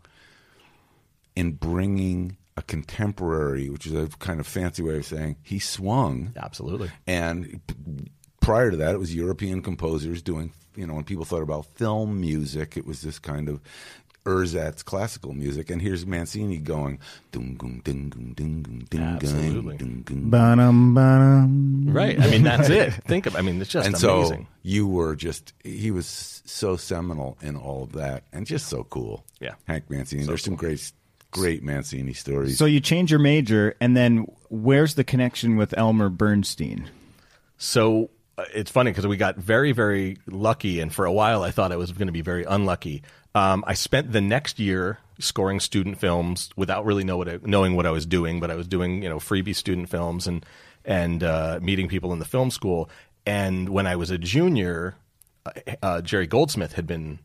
in 1.36 1.52
bringing 1.52 2.36
a 2.56 2.62
contemporary, 2.62 3.70
which 3.70 3.86
is 3.86 3.94
a 3.94 4.08
kind 4.18 4.40
of 4.40 4.46
fancy 4.46 4.82
way 4.82 4.96
of 4.96 5.06
saying 5.06 5.36
he 5.42 5.60
swung 5.60 6.32
Absolutely. 6.36 6.90
and 7.06 7.60
p- 7.66 8.10
prior 8.40 8.70
to 8.70 8.76
that, 8.78 8.94
it 8.94 8.98
was 8.98 9.14
European 9.14 9.62
composers 9.62 10.22
doing. 10.22 10.52
You 10.74 10.86
know, 10.86 10.94
when 10.94 11.04
people 11.04 11.24
thought 11.24 11.42
about 11.42 11.66
film 11.66 12.20
music, 12.20 12.76
it 12.76 12.86
was 12.86 13.02
this 13.02 13.18
kind 13.18 13.48
of 13.48 13.60
ersatz 14.28 14.84
classical 14.84 15.32
music, 15.32 15.70
and 15.70 15.80
here's 15.80 16.04
Mancini 16.06 16.58
going 16.58 16.98
ding 17.32 17.54
ding 17.56 17.80
ding 17.82 18.10
ding 18.10 18.34
ding 18.34 18.86
ding 18.90 19.00
Absolutely. 19.00 19.76
ding 19.78 20.02
ding. 20.02 20.30
Ba-dum, 20.30 20.94
ba-dum. 20.94 21.86
Right. 21.88 22.20
I 22.20 22.30
mean, 22.30 22.42
that's 22.42 22.68
it. 22.68 22.92
Think 23.04 23.26
of. 23.26 23.34
I 23.36 23.40
mean, 23.40 23.60
it's 23.60 23.70
just 23.70 23.86
And 23.86 23.94
amazing. 23.94 24.42
so 24.42 24.46
you 24.62 24.86
were 24.86 25.16
just 25.16 25.52
he 25.64 25.90
was 25.90 26.42
so 26.44 26.76
seminal 26.76 27.38
in 27.40 27.56
all 27.56 27.82
of 27.84 27.92
that, 27.92 28.24
and 28.32 28.46
just 28.46 28.66
so 28.68 28.84
cool. 28.84 29.24
Yeah. 29.40 29.54
Hank 29.66 29.88
Mancini. 29.90 30.24
There's 30.24 30.44
some 30.44 30.56
great, 30.56 30.92
great 31.30 31.62
Mancini 31.62 32.12
stories. 32.12 32.58
So 32.58 32.64
you 32.66 32.80
change 32.80 33.10
your 33.10 33.20
major, 33.20 33.74
and 33.80 33.96
then 33.96 34.26
where's 34.50 34.94
the 34.94 35.04
connection 35.04 35.56
with 35.56 35.76
Elmer 35.78 36.08
Bernstein? 36.10 36.90
So 37.56 38.10
uh, 38.36 38.44
it's 38.54 38.70
funny 38.70 38.90
because 38.90 39.06
we 39.06 39.16
got 39.16 39.36
very, 39.36 39.72
very 39.72 40.18
lucky, 40.26 40.80
and 40.80 40.92
for 40.92 41.04
a 41.04 41.12
while 41.12 41.42
I 41.42 41.50
thought 41.50 41.72
I 41.72 41.76
was 41.76 41.92
going 41.92 42.06
to 42.08 42.12
be 42.12 42.20
very 42.22 42.44
unlucky. 42.44 43.02
Um, 43.34 43.64
I 43.66 43.74
spent 43.74 44.12
the 44.12 44.20
next 44.20 44.58
year 44.58 44.98
scoring 45.20 45.60
student 45.60 45.98
films 45.98 46.50
without 46.56 46.84
really 46.84 47.04
know 47.04 47.16
what 47.16 47.28
I, 47.28 47.38
knowing 47.42 47.76
what 47.76 47.86
I 47.86 47.90
was 47.90 48.06
doing, 48.06 48.40
but 48.40 48.50
I 48.50 48.54
was 48.54 48.66
doing 48.66 49.02
you 49.02 49.08
know 49.08 49.18
freebie 49.18 49.54
student 49.54 49.88
films 49.88 50.26
and 50.26 50.44
and 50.84 51.22
uh, 51.22 51.58
meeting 51.62 51.88
people 51.88 52.12
in 52.12 52.18
the 52.18 52.24
film 52.24 52.50
school. 52.50 52.88
And 53.26 53.68
when 53.68 53.86
I 53.86 53.96
was 53.96 54.10
a 54.10 54.18
junior, 54.18 54.94
uh, 55.44 55.50
uh, 55.82 56.00
Jerry 56.00 56.26
Goldsmith 56.26 56.72
had 56.72 56.86
been 56.86 57.18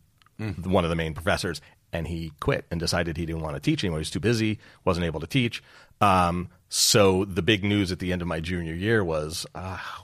one 0.63 0.83
of 0.83 0.89
the 0.89 0.95
main 0.95 1.13
professors, 1.13 1.61
and 1.93 2.07
he 2.07 2.33
quit 2.39 2.65
and 2.71 2.79
decided 2.79 3.15
he 3.15 3.25
didn't 3.25 3.41
want 3.41 3.55
to 3.55 3.61
teach 3.61 3.83
anymore. 3.83 3.99
He 3.99 4.01
was 4.01 4.11
too 4.11 4.19
busy, 4.19 4.59
wasn't 4.83 5.05
able 5.05 5.19
to 5.21 5.27
teach. 5.27 5.63
Um, 6.01 6.49
so 6.67 7.23
the 7.23 7.41
big 7.43 7.63
news 7.63 7.91
at 7.91 7.99
the 7.99 8.11
end 8.11 8.21
of 8.21 8.27
my 8.27 8.39
junior 8.39 8.73
year 8.73 9.03
was, 9.03 9.45
ah, 9.55 10.03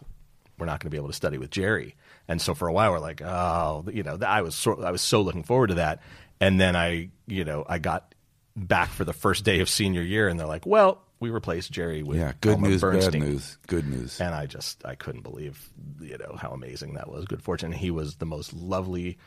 we're 0.57 0.67
not 0.67 0.79
going 0.79 0.89
to 0.89 0.91
be 0.91 0.97
able 0.97 1.07
to 1.07 1.13
study 1.13 1.37
with 1.37 1.49
Jerry. 1.49 1.95
And 2.29 2.41
so 2.41 2.53
for 2.53 2.69
a 2.69 2.71
while, 2.73 2.91
we're 2.91 2.99
like, 2.99 3.21
oh, 3.21 3.83
you 3.91 4.03
know, 4.03 4.17
I 4.25 4.41
was 4.43 4.55
so, 4.55 4.81
I 4.81 4.91
was 4.91 5.01
so 5.01 5.21
looking 5.21 5.43
forward 5.43 5.67
to 5.67 5.73
that. 5.75 6.01
And 6.39 6.61
then 6.61 6.77
I, 6.77 7.09
you 7.27 7.43
know, 7.43 7.65
I 7.67 7.79
got 7.79 8.15
back 8.55 8.89
for 8.89 9.03
the 9.03 9.11
first 9.13 9.43
day 9.43 9.59
of 9.59 9.67
senior 9.69 10.01
year, 10.03 10.27
and 10.29 10.39
they're 10.39 10.47
like, 10.47 10.65
well, 10.65 11.01
we 11.19 11.31
replaced 11.31 11.71
Jerry 11.71 12.01
with 12.03 12.17
yeah, 12.17 12.31
good 12.39 12.53
Elmer 12.53 12.69
news, 12.69 12.81
Bernstein. 12.81 13.19
bad 13.21 13.29
news, 13.29 13.57
good 13.67 13.87
news. 13.89 14.21
And 14.21 14.33
I 14.33 14.45
just 14.45 14.85
I 14.85 14.95
couldn't 14.95 15.23
believe 15.23 15.69
you 15.99 16.17
know 16.17 16.37
how 16.39 16.51
amazing 16.51 16.93
that 16.93 17.09
was. 17.11 17.25
Good 17.25 17.41
fortune. 17.41 17.73
He 17.73 17.91
was 17.91 18.15
the 18.15 18.25
most 18.25 18.53
lovely, 18.53 19.17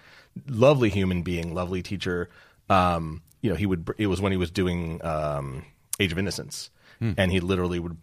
lovely 0.49 0.89
human 0.89 1.21
being, 1.23 1.53
lovely 1.55 1.83
teacher. 1.83 2.31
Um, 2.71 3.21
you 3.43 3.51
know, 3.51 3.57
he 3.57 3.67
would. 3.67 3.91
It 3.99 4.07
was 4.07 4.21
when 4.23 4.33
he 4.33 4.39
was 4.39 4.51
doing 4.51 5.05
um, 5.05 5.65
Age 6.01 6.13
of 6.13 6.19
Innocence, 6.19 6.71
Hmm. 6.99 7.13
and 7.19 7.31
he 7.33 7.41
literally 7.41 7.79
would 7.79 7.97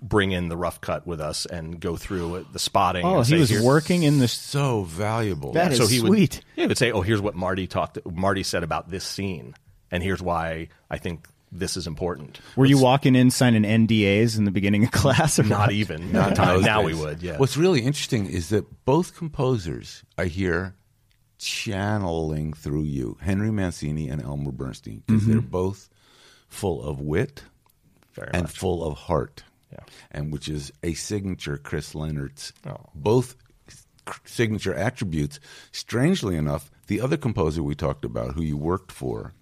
bring 0.00 0.32
in 0.32 0.48
the 0.48 0.56
rough 0.56 0.80
cut 0.80 1.06
with 1.06 1.20
us 1.20 1.46
and 1.46 1.80
go 1.80 1.96
through 1.96 2.46
the 2.52 2.58
spotting. 2.58 3.04
Oh, 3.04 3.18
and 3.18 3.26
he 3.26 3.46
say, 3.46 3.56
was 3.56 3.64
working 3.64 4.02
in 4.02 4.18
the. 4.18 4.28
so 4.28 4.82
valuable. 4.82 5.52
That 5.52 5.72
is 5.72 5.78
so 5.78 5.86
he 5.86 5.98
sweet. 5.98 6.10
Would, 6.36 6.44
he 6.56 6.66
would 6.66 6.78
say, 6.78 6.92
"Oh, 6.92 7.02
here's 7.02 7.20
what 7.20 7.34
Marty 7.34 7.66
talked. 7.66 7.98
Marty 8.10 8.42
said 8.42 8.62
about 8.62 8.90
this 8.90 9.04
scene, 9.04 9.54
and 9.90 10.02
here's 10.02 10.22
why 10.22 10.68
I 10.90 10.98
think 10.98 11.28
this 11.52 11.76
is 11.76 11.86
important." 11.86 12.40
Were 12.56 12.66
you 12.66 12.78
walking 12.78 13.14
in 13.14 13.30
signing 13.30 13.62
NDAs 13.62 14.38
in 14.38 14.44
the 14.44 14.50
beginning 14.50 14.84
of 14.84 14.90
class? 14.90 15.38
Or 15.38 15.44
Not 15.44 15.68
what? 15.68 15.72
even. 15.72 16.12
Not 16.12 16.30
at 16.30 16.36
the 16.36 16.42
time. 16.42 16.60
Now 16.62 16.82
days. 16.82 16.96
we 16.96 17.02
would. 17.02 17.22
Yeah. 17.22 17.38
What's 17.38 17.56
really 17.56 17.80
interesting 17.80 18.26
is 18.26 18.48
that 18.50 18.84
both 18.84 19.16
composers 19.16 20.02
I 20.16 20.26
hear 20.26 20.74
channeling 21.38 22.52
through 22.52 22.82
you, 22.82 23.16
Henry 23.20 23.50
Mancini 23.50 24.08
and 24.08 24.22
Elmer 24.22 24.52
Bernstein, 24.52 25.02
because 25.06 25.22
mm-hmm. 25.22 25.32
they're 25.32 25.40
both 25.40 25.88
full 26.48 26.82
of 26.82 27.00
wit 27.00 27.44
Very 28.14 28.30
and 28.34 28.44
much. 28.44 28.58
full 28.58 28.84
of 28.84 28.98
heart, 28.98 29.44
Yeah. 29.72 29.80
and 30.10 30.32
which 30.32 30.48
is 30.48 30.72
a 30.82 30.94
signature 30.94 31.58
Chris 31.58 31.92
Lennertz. 31.92 32.52
Oh. 32.66 32.86
Both 32.94 33.36
signature 34.24 34.74
attributes. 34.74 35.38
Strangely 35.72 36.36
enough, 36.36 36.70
the 36.86 37.00
other 37.00 37.16
composer 37.16 37.62
we 37.62 37.74
talked 37.74 38.04
about, 38.04 38.34
who 38.34 38.42
you 38.42 38.56
worked 38.56 38.92
for, 38.92 39.34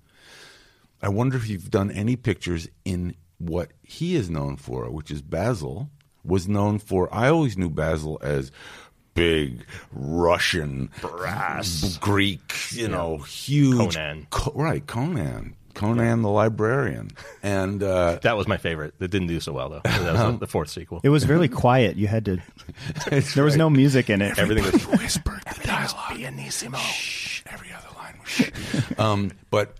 I 1.03 1.09
wonder 1.09 1.37
if 1.37 1.49
you've 1.49 1.71
done 1.71 1.91
any 1.91 2.17
pictures 2.17 2.69
in 2.85 3.15
what 3.39 3.73
he 3.83 4.17
is 4.17 4.31
known 4.31 4.57
for, 4.57 4.91
which 4.91 5.11
is 5.11 5.23
Basil 5.23 5.91
was 6.25 6.49
known 6.49 6.79
for. 6.79 7.13
I 7.15 7.29
always 7.29 7.57
knew 7.57 7.71
Basil 7.71 8.19
as 8.23 8.51
big 9.15 9.65
Russian 9.93 10.91
brass 11.01 11.97
Greek, 11.99 12.53
you 12.73 12.89
know, 12.89 13.19
huge 13.19 13.95
Conan. 13.95 14.27
Co- 14.31 14.53
right, 14.55 14.87
Conan, 14.87 15.55
Conan 15.77 16.23
the 16.23 16.29
librarian, 16.31 17.11
and 17.43 17.83
uh, 17.83 18.19
That 18.23 18.37
was 18.37 18.49
my 18.49 18.57
favorite. 18.57 18.95
It 18.99 19.11
didn't 19.11 19.29
do 19.29 19.39
so 19.41 19.53
well 19.53 19.69
though. 19.69 19.81
That 19.85 20.13
was 20.13 20.21
the- 20.33 20.39
the 20.39 20.47
fourth 20.47 20.71
sequel. 20.71 21.01
It 21.05 21.11
was 21.11 21.29
really 21.29 21.49
quiet. 21.49 21.97
You 21.97 22.09
had 22.09 22.25
to. 22.27 22.39
There 23.35 23.45
was 23.45 23.57
no 23.57 23.71
music 23.71 24.11
in 24.11 24.21
it. 24.23 24.39
Everything 24.39 24.65
was 24.65 24.87
whispered 25.01 25.41
the 25.61 25.67
dialogue. 25.67 26.17
pianissimo. 26.17 26.79
Shh, 26.79 27.43
every 27.47 27.69
other 27.73 27.87
line 27.97 28.15
was 28.21 28.29
shh. 28.31 28.99
um, 28.99 29.31
but 29.51 29.75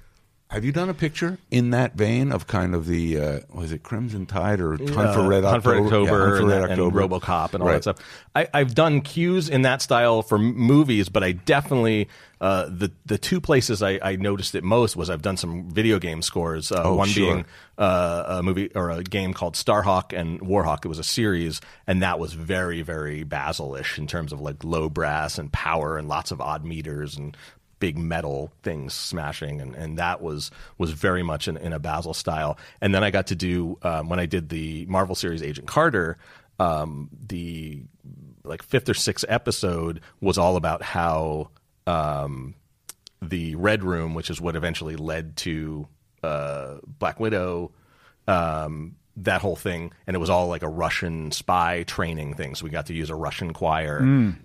have 0.51 0.65
you 0.65 0.71
done 0.73 0.89
a 0.89 0.95
picture 0.95 1.39
in 1.51 1.71
that 1.71 1.95
vein 1.95 2.31
of 2.31 2.47
kind 2.47 2.75
of 2.75 2.87
the 2.87 3.19
uh, 3.21 3.41
was 3.53 3.73
it 3.73 3.83
Crimson 3.83 4.27
Tide 4.27 4.61
or 4.61 4.77
Hunt 4.77 5.15
for 5.15 5.27
Red 5.29 5.45
Hunt 5.45 5.63
for 5.65 5.75
October? 5.75 5.87
October, 5.87 6.07
Yeah, 6.07 6.19
Hunt 6.19 6.31
for 6.31 6.37
and, 6.39 6.49
Red 6.49 6.63
and 6.63 6.73
October. 6.73 7.01
RoboCop 7.01 7.55
and 7.55 7.63
all 7.63 7.69
Right. 7.69 7.83
that 7.83 7.97
stuff. 7.97 7.97
I, 8.35 8.49
I've 8.55 8.75
done 8.75 9.01
cues 9.01 9.49
in 9.49 9.63
that 9.63 9.83
style 9.83 10.23
for 10.23 10.39
movies, 10.39 11.09
but 11.09 11.25
I 11.25 11.33
definitely 11.33 12.09
uh, 12.39 12.67
the 12.71 12.93
the 13.07 13.17
two 13.17 13.41
places 13.41 13.83
I, 13.83 13.99
I 14.03 14.17
noticed 14.17 14.55
it 14.55 14.63
most 14.63 14.95
was 14.95 15.09
I've 15.09 15.23
done 15.23 15.39
some 15.39 15.71
video 15.71 15.99
game 15.99 16.21
scores. 16.23 16.71
Uh, 16.71 16.83
Oh, 16.85 16.95
one 16.97 17.09
sure. 17.09 17.25
being 17.35 17.45
uh, 17.79 18.25
a 18.39 18.43
movie 18.43 18.71
or 18.75 18.91
a 18.91 19.03
game 19.03 19.33
called 19.33 19.55
Starhawk 19.55 20.13
and 20.17 20.41
Warhawk. 20.43 20.85
It 20.85 20.89
was 20.89 20.99
a 20.99 21.03
series, 21.05 21.61
and 21.87 22.03
that 22.03 22.19
was 22.19 22.35
very 22.35 22.83
very 22.83 23.25
Basil-ish 23.25 23.99
in 23.99 24.07
terms 24.07 24.33
of 24.35 24.41
like 24.43 24.63
low 24.65 24.91
brass 24.91 25.39
and 25.39 25.51
power 25.51 25.97
and 25.97 26.09
lots 26.09 26.31
of 26.31 26.41
odd 26.43 26.63
meters 26.65 27.17
and 27.17 27.35
big 27.79 27.99
metal 27.99 28.53
things 28.63 28.95
smashing 28.95 29.61
and, 29.61 29.75
and 29.75 29.99
that 29.99 30.23
was 30.23 30.51
was 30.79 30.93
very 30.93 31.23
much 31.23 31.47
in, 31.49 31.57
in 31.57 31.73
a 31.73 31.79
Basil 31.79 32.15
style. 32.15 32.59
And 32.81 32.95
then 32.95 33.05
I 33.05 33.11
got 33.11 33.27
to 33.29 33.35
do 33.35 33.79
um, 33.83 34.09
when 34.09 34.19
I 34.19 34.27
did 34.27 34.49
the 34.49 34.87
Marvel 34.87 35.15
series 35.15 35.43
Agent 35.43 35.67
Carter, 35.69 36.17
um, 36.59 37.11
the 37.27 37.83
like 38.45 38.63
fifth 38.63 38.89
or 38.89 38.95
sixth 38.95 39.25
episode 39.29 40.01
was 40.21 40.39
all 40.39 40.57
about 40.57 40.83
how 40.83 41.51
um, 41.87 42.55
the 43.21 43.55
Red 43.57 43.83
Room, 43.83 44.15
which 44.15 44.31
is 44.31 44.41
what 44.41 44.57
eventually 44.57 44.97
led 44.97 45.37
to 45.39 45.87
uh, 46.23 46.77
Black 46.87 47.21
Widow, 47.21 47.73
um, 48.27 48.97
that 49.19 49.41
whole 49.41 49.57
thing, 49.57 49.93
and 50.07 50.15
it 50.15 50.19
was 50.19 50.29
all 50.31 50.49
like 50.49 50.63
a 50.63 50.69
Russian 50.69 51.31
spy 51.31 51.85
training 51.85 52.35
thing. 52.35 52.55
So 52.55 52.65
we 52.65 52.71
got 52.71 52.87
to 52.87 52.95
use 52.95 53.09
a 53.11 53.15
Russian 53.15 53.53
choir, 53.53 53.99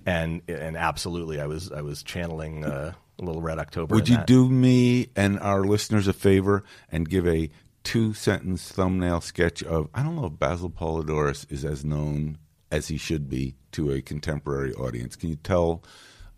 and 0.05 0.41
and 0.47 0.77
absolutely, 0.77 1.41
I 1.41 1.47
was 1.47 1.71
I 1.71 1.81
was 1.81 2.03
channeling 2.03 2.63
uh, 2.63 2.93
a 3.21 3.25
little 3.25 3.41
Red 3.41 3.59
October. 3.59 3.95
Would 3.95 4.09
you 4.09 4.17
that. 4.17 4.27
do 4.27 4.49
me 4.49 5.09
and 5.15 5.39
our 5.39 5.63
listeners 5.63 6.07
a 6.07 6.13
favor 6.13 6.63
and 6.91 7.07
give 7.07 7.27
a 7.27 7.49
two 7.83 8.13
sentence 8.13 8.71
thumbnail 8.71 9.21
sketch 9.21 9.63
of 9.63 9.89
I 9.93 10.03
don't 10.03 10.15
know 10.15 10.25
if 10.25 10.39
Basil 10.39 10.69
Poledouris 10.69 11.51
is 11.51 11.65
as 11.65 11.83
known 11.85 12.37
as 12.71 12.87
he 12.87 12.97
should 12.97 13.29
be 13.29 13.55
to 13.73 13.91
a 13.91 14.01
contemporary 14.01 14.73
audience. 14.73 15.15
Can 15.15 15.29
you 15.29 15.35
tell 15.37 15.83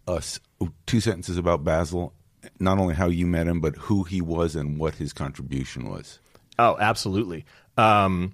us 0.08 0.40
two 0.86 1.00
sentences 1.00 1.38
about 1.38 1.64
Basil, 1.64 2.14
not 2.60 2.80
only 2.80 2.96
how 2.96 3.08
you 3.08 3.26
met 3.26 3.48
him, 3.48 3.62
but 3.62 3.76
who 3.76 4.04
he 4.04 4.22
was 4.22 4.56
and 4.56 4.78
what 4.80 4.96
his 4.96 5.14
contribution 5.14 5.90
was? 5.90 6.20
Oh, 6.60 6.78
absolutely. 6.80 7.46
Um, 7.78 8.34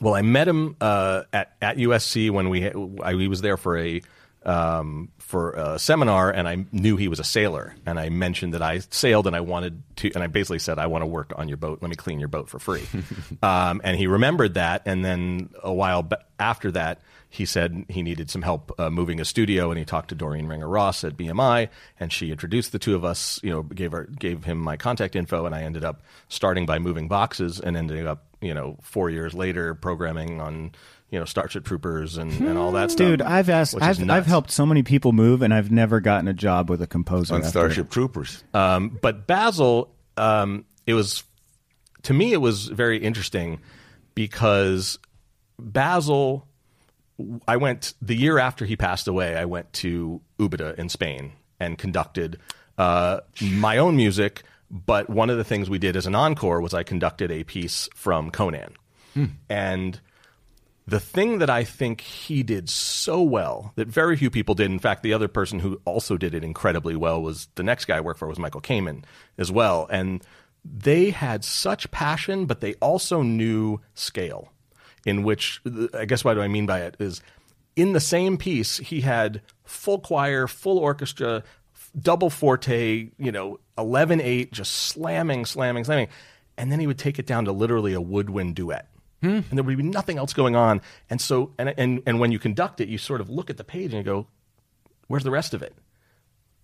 well, 0.00 0.14
I 0.14 0.22
met 0.22 0.46
him 0.46 0.76
uh, 0.80 1.22
at 1.32 1.56
at 1.62 1.76
USC 1.78 2.30
when 2.30 2.48
we 2.48 2.70
I, 3.02 3.14
he 3.14 3.28
was 3.28 3.40
there 3.40 3.56
for 3.56 3.78
a 3.78 4.02
um, 4.44 5.10
for 5.26 5.50
a 5.54 5.76
seminar, 5.76 6.30
and 6.30 6.46
I 6.46 6.66
knew 6.70 6.96
he 6.96 7.08
was 7.08 7.18
a 7.18 7.24
sailor, 7.24 7.74
and 7.84 7.98
I 7.98 8.10
mentioned 8.10 8.54
that 8.54 8.62
I 8.62 8.78
sailed, 8.78 9.26
and 9.26 9.34
I 9.34 9.40
wanted 9.40 9.82
to, 9.96 10.12
and 10.14 10.22
I 10.22 10.28
basically 10.28 10.60
said, 10.60 10.78
I 10.78 10.86
want 10.86 11.02
to 11.02 11.06
work 11.06 11.32
on 11.34 11.48
your 11.48 11.56
boat. 11.56 11.80
Let 11.82 11.90
me 11.90 11.96
clean 11.96 12.20
your 12.20 12.28
boat 12.28 12.48
for 12.48 12.60
free. 12.60 12.86
um, 13.42 13.80
and 13.82 13.96
he 13.98 14.06
remembered 14.06 14.54
that, 14.54 14.82
and 14.86 15.04
then 15.04 15.50
a 15.64 15.74
while 15.74 16.08
after 16.38 16.70
that, 16.70 17.00
he 17.28 17.44
said 17.44 17.86
he 17.88 18.02
needed 18.02 18.30
some 18.30 18.42
help 18.42 18.72
uh, 18.78 18.88
moving 18.88 19.18
a 19.18 19.24
studio, 19.24 19.70
and 19.70 19.80
he 19.80 19.84
talked 19.84 20.10
to 20.10 20.14
Doreen 20.14 20.46
Ringer 20.46 20.68
Ross 20.68 21.02
at 21.02 21.16
BMI, 21.16 21.70
and 21.98 22.12
she 22.12 22.30
introduced 22.30 22.70
the 22.70 22.78
two 22.78 22.94
of 22.94 23.04
us. 23.04 23.40
You 23.42 23.50
know, 23.50 23.62
gave 23.64 23.90
her 23.90 24.04
gave 24.04 24.44
him 24.44 24.58
my 24.58 24.76
contact 24.76 25.16
info, 25.16 25.44
and 25.44 25.56
I 25.56 25.62
ended 25.62 25.84
up 25.84 26.02
starting 26.28 26.66
by 26.66 26.78
moving 26.78 27.08
boxes, 27.08 27.58
and 27.58 27.76
ending 27.76 28.06
up, 28.06 28.24
you 28.40 28.54
know, 28.54 28.78
four 28.80 29.10
years 29.10 29.34
later 29.34 29.74
programming 29.74 30.40
on. 30.40 30.70
You 31.10 31.20
know, 31.20 31.24
Starship 31.24 31.64
Troopers 31.64 32.16
and, 32.16 32.32
and 32.40 32.58
all 32.58 32.72
that 32.72 32.90
stuff. 32.90 33.06
Dude, 33.06 33.22
I've 33.22 33.48
asked, 33.48 33.80
I've, 33.80 34.10
I've 34.10 34.26
helped 34.26 34.50
so 34.50 34.66
many 34.66 34.82
people 34.82 35.12
move, 35.12 35.40
and 35.42 35.54
I've 35.54 35.70
never 35.70 36.00
gotten 36.00 36.26
a 36.26 36.34
job 36.34 36.68
with 36.68 36.82
a 36.82 36.86
composer 36.86 37.34
On 37.34 37.40
after- 37.40 37.50
Starship 37.50 37.90
Troopers. 37.90 38.42
Um, 38.52 38.98
but 39.00 39.26
Basil, 39.26 39.94
um, 40.16 40.64
it 40.84 40.94
was 40.94 41.22
to 42.02 42.12
me 42.12 42.32
it 42.32 42.40
was 42.40 42.66
very 42.66 42.98
interesting 42.98 43.60
because 44.14 44.98
Basil. 45.58 46.46
I 47.48 47.56
went 47.56 47.94
the 48.02 48.14
year 48.14 48.38
after 48.38 48.66
he 48.66 48.76
passed 48.76 49.08
away. 49.08 49.36
I 49.36 49.46
went 49.46 49.72
to 49.74 50.20
Ubeda 50.38 50.74
in 50.74 50.90
Spain 50.90 51.32
and 51.58 51.78
conducted 51.78 52.38
uh, 52.76 53.20
my 53.40 53.78
own 53.78 53.96
music. 53.96 54.42
But 54.70 55.08
one 55.08 55.30
of 55.30 55.38
the 55.38 55.44
things 55.44 55.70
we 55.70 55.78
did 55.78 55.96
as 55.96 56.06
an 56.06 56.14
encore 56.14 56.60
was 56.60 56.74
I 56.74 56.82
conducted 56.82 57.30
a 57.30 57.42
piece 57.44 57.88
from 57.94 58.30
Conan, 58.30 58.74
and 59.48 59.98
the 60.86 61.00
thing 61.00 61.38
that 61.38 61.50
I 61.50 61.64
think 61.64 62.00
he 62.00 62.42
did 62.42 62.68
so 62.68 63.20
well 63.20 63.72
that 63.74 63.88
very 63.88 64.16
few 64.16 64.30
people 64.30 64.54
did. 64.54 64.70
In 64.70 64.78
fact, 64.78 65.02
the 65.02 65.12
other 65.12 65.28
person 65.28 65.58
who 65.58 65.80
also 65.84 66.16
did 66.16 66.32
it 66.32 66.44
incredibly 66.44 66.94
well 66.94 67.20
was 67.20 67.48
the 67.56 67.64
next 67.64 67.86
guy 67.86 67.96
I 67.96 68.00
worked 68.00 68.20
for 68.20 68.28
was 68.28 68.38
Michael 68.38 68.60
Kamen 68.60 69.02
as 69.36 69.50
well. 69.50 69.88
And 69.90 70.22
they 70.64 71.10
had 71.10 71.44
such 71.44 71.90
passion, 71.90 72.46
but 72.46 72.60
they 72.60 72.74
also 72.74 73.22
knew 73.22 73.80
scale. 73.94 74.52
In 75.04 75.22
which, 75.22 75.60
I 75.94 76.04
guess, 76.04 76.24
what 76.24 76.34
do 76.34 76.40
I 76.40 76.48
mean 76.48 76.66
by 76.66 76.80
it 76.80 76.96
is, 76.98 77.22
in 77.76 77.92
the 77.92 78.00
same 78.00 78.36
piece, 78.36 78.78
he 78.78 79.02
had 79.02 79.40
full 79.64 80.00
choir, 80.00 80.48
full 80.48 80.78
orchestra, 80.78 81.44
double 81.96 82.30
forte, 82.30 83.10
you 83.16 83.30
know, 83.30 83.60
11 83.78 84.20
8, 84.20 84.52
just 84.52 84.72
slamming, 84.72 85.44
slamming, 85.44 85.84
slamming. 85.84 86.08
And 86.58 86.72
then 86.72 86.80
he 86.80 86.86
would 86.86 86.98
take 86.98 87.18
it 87.20 87.26
down 87.26 87.44
to 87.44 87.52
literally 87.52 87.92
a 87.92 88.00
woodwind 88.00 88.56
duet. 88.56 88.88
Hmm. 89.22 89.40
And 89.48 89.52
there 89.52 89.62
would 89.62 89.76
be 89.76 89.82
nothing 89.82 90.18
else 90.18 90.32
going 90.32 90.56
on. 90.56 90.80
And 91.08 91.20
so, 91.20 91.52
and, 91.58 91.72
and, 91.76 92.02
and 92.06 92.20
when 92.20 92.32
you 92.32 92.38
conduct 92.38 92.80
it, 92.80 92.88
you 92.88 92.98
sort 92.98 93.20
of 93.20 93.30
look 93.30 93.50
at 93.50 93.56
the 93.56 93.64
page 93.64 93.94
and 93.94 93.94
you 93.94 94.02
go, 94.02 94.26
where's 95.08 95.24
the 95.24 95.30
rest 95.30 95.54
of 95.54 95.62
it? 95.62 95.74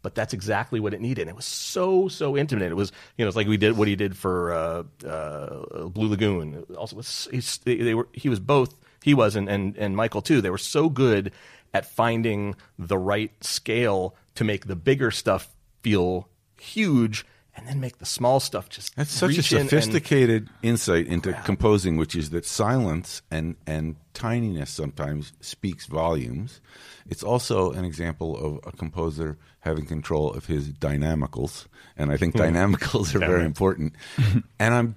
But 0.02 0.14
that's 0.14 0.34
exactly 0.34 0.80
what 0.80 0.94
it 0.94 1.00
needed. 1.00 1.28
It 1.28 1.36
was 1.36 1.44
so, 1.44 2.08
so 2.08 2.36
intimate. 2.36 2.70
It 2.72 2.74
was, 2.74 2.92
you 3.16 3.24
know, 3.24 3.28
it's 3.28 3.36
like 3.36 3.46
we 3.46 3.56
did 3.56 3.76
what 3.76 3.88
he 3.88 3.96
did 3.96 4.16
for 4.16 4.52
uh, 4.52 4.82
uh, 5.06 5.86
Blue 5.86 6.08
Lagoon. 6.08 6.64
Also, 6.76 6.96
was, 6.96 7.28
they 7.64 7.94
were, 7.94 8.08
he 8.12 8.28
was 8.28 8.40
both, 8.40 8.74
he 9.02 9.14
was, 9.14 9.36
and, 9.36 9.48
and, 9.48 9.76
and 9.76 9.96
Michael 9.96 10.20
too. 10.20 10.40
They 10.40 10.50
were 10.50 10.58
so 10.58 10.88
good 10.88 11.32
at 11.72 11.86
finding 11.86 12.56
the 12.78 12.98
right 12.98 13.32
scale 13.42 14.16
to 14.34 14.44
make 14.44 14.66
the 14.66 14.76
bigger 14.76 15.10
stuff 15.10 15.54
feel 15.82 16.28
huge 16.58 17.24
and 17.54 17.66
then 17.66 17.80
make 17.80 17.98
the 17.98 18.06
small 18.06 18.40
stuff 18.40 18.68
just 18.68 18.96
that's 18.96 19.12
such 19.12 19.36
a 19.36 19.42
sophisticated 19.42 20.48
and, 20.62 20.70
insight 20.70 21.06
into 21.06 21.32
composing 21.44 21.96
which 21.96 22.16
is 22.16 22.30
that 22.30 22.44
silence 22.44 23.22
and 23.30 23.56
and 23.66 23.96
tininess 24.14 24.68
sometimes 24.68 25.32
speaks 25.40 25.86
volumes. 25.86 26.60
It's 27.08 27.22
also 27.22 27.72
an 27.72 27.84
example 27.84 28.36
of 28.36 28.60
a 28.66 28.76
composer 28.76 29.38
having 29.60 29.86
control 29.86 30.32
of 30.32 30.46
his 30.46 30.70
dynamicals 30.70 31.66
and 31.96 32.10
i 32.10 32.16
think 32.16 32.34
hmm. 32.34 32.40
dynamicals 32.40 33.14
are 33.14 33.20
very 33.20 33.44
important. 33.44 33.94
And 34.58 34.74
i'm 34.74 34.94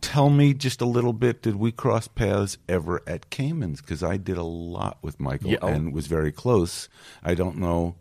tell 0.00 0.28
me 0.28 0.52
just 0.52 0.82
a 0.82 0.84
little 0.84 1.14
bit 1.14 1.40
did 1.40 1.56
we 1.56 1.72
cross 1.72 2.08
paths 2.08 2.58
ever 2.68 3.02
at 3.06 3.30
Kamen's? 3.30 3.80
Because 3.80 4.02
i 4.02 4.16
did 4.16 4.36
a 4.36 4.42
lot 4.42 4.98
with 5.02 5.18
michael 5.18 5.50
yeah, 5.50 5.58
oh. 5.62 5.68
and 5.68 5.94
was 5.94 6.06
very 6.06 6.32
close. 6.32 6.88
I 7.22 7.34
don't 7.34 7.56
know 7.56 7.96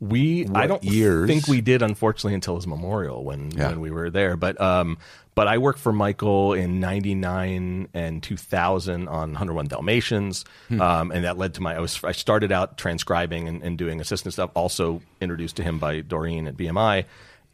we 0.00 0.44
what 0.44 0.62
I 0.62 0.66
don't 0.66 0.84
years? 0.84 1.26
think 1.26 1.48
we 1.48 1.60
did, 1.60 1.82
unfortunately, 1.82 2.34
until 2.34 2.56
his 2.56 2.66
memorial 2.66 3.24
when 3.24 3.50
yeah. 3.50 3.68
when 3.68 3.80
we 3.80 3.90
were 3.90 4.10
there. 4.10 4.36
But 4.36 4.60
um, 4.60 4.98
but 5.34 5.48
I 5.48 5.58
worked 5.58 5.78
for 5.78 5.92
Michael 5.92 6.52
in 6.52 6.80
'99 6.80 7.88
and 7.94 8.22
2000 8.22 9.08
on 9.08 9.30
101 9.30 9.68
Dalmatians, 9.68 10.44
hmm. 10.68 10.80
um, 10.80 11.10
and 11.12 11.24
that 11.24 11.38
led 11.38 11.54
to 11.54 11.62
my. 11.62 11.76
I, 11.76 11.80
was, 11.80 12.02
I 12.04 12.12
started 12.12 12.52
out 12.52 12.76
transcribing 12.76 13.48
and, 13.48 13.62
and, 13.62 13.78
doing 13.78 14.00
assistant 14.00 14.32
stuff. 14.34 14.50
Also 14.54 15.02
introduced 15.20 15.56
to 15.56 15.62
him 15.62 15.78
by 15.78 16.00
Doreen 16.00 16.46
at 16.46 16.56
BMI, 16.56 17.04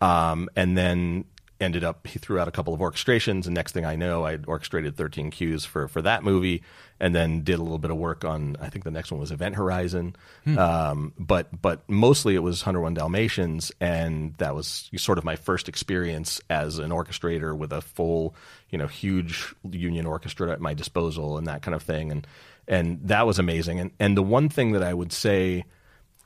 um, 0.00 0.48
and 0.56 0.76
then 0.76 1.24
ended 1.62 1.84
up 1.84 2.06
he 2.06 2.18
threw 2.18 2.38
out 2.38 2.48
a 2.48 2.50
couple 2.50 2.74
of 2.74 2.80
orchestrations 2.80 3.46
and 3.46 3.54
next 3.54 3.72
thing 3.72 3.84
i 3.84 3.96
know 3.96 4.24
i 4.24 4.38
orchestrated 4.46 4.96
13 4.96 5.30
cues 5.30 5.64
for 5.64 5.88
for 5.88 6.02
that 6.02 6.22
movie 6.22 6.62
and 7.00 7.14
then 7.14 7.42
did 7.42 7.58
a 7.58 7.62
little 7.62 7.78
bit 7.78 7.90
of 7.90 7.96
work 7.96 8.24
on 8.24 8.56
i 8.60 8.68
think 8.68 8.84
the 8.84 8.90
next 8.90 9.10
one 9.10 9.20
was 9.20 9.30
event 9.30 9.54
horizon. 9.54 10.14
Hmm. 10.44 10.58
um, 10.58 11.12
but 11.18 11.62
but 11.62 11.88
mostly 11.88 12.34
it 12.34 12.42
was 12.42 12.62
101 12.62 12.94
dalmatians 12.94 13.72
and 13.80 14.34
that 14.38 14.54
was 14.54 14.90
sort 14.96 15.18
of 15.18 15.24
my 15.24 15.36
first 15.36 15.68
experience 15.68 16.40
as 16.50 16.78
an 16.78 16.90
orchestrator 16.90 17.56
with 17.56 17.72
a 17.72 17.80
full 17.80 18.34
you 18.70 18.78
know 18.78 18.86
huge 18.86 19.54
union 19.70 20.06
orchestra 20.06 20.50
at 20.50 20.60
my 20.60 20.74
disposal 20.74 21.38
and 21.38 21.46
that 21.46 21.62
kind 21.62 21.74
of 21.74 21.82
thing. 21.82 22.10
And 22.10 22.26
and 22.68 23.00
that 23.04 23.26
was 23.26 23.38
amazing. 23.38 23.78
And 23.80 23.90
and 24.00 24.16
the 24.16 24.22
one 24.22 24.48
thing 24.48 24.72
that 24.72 24.82
i 24.82 24.92
would 24.92 25.12
say 25.12 25.64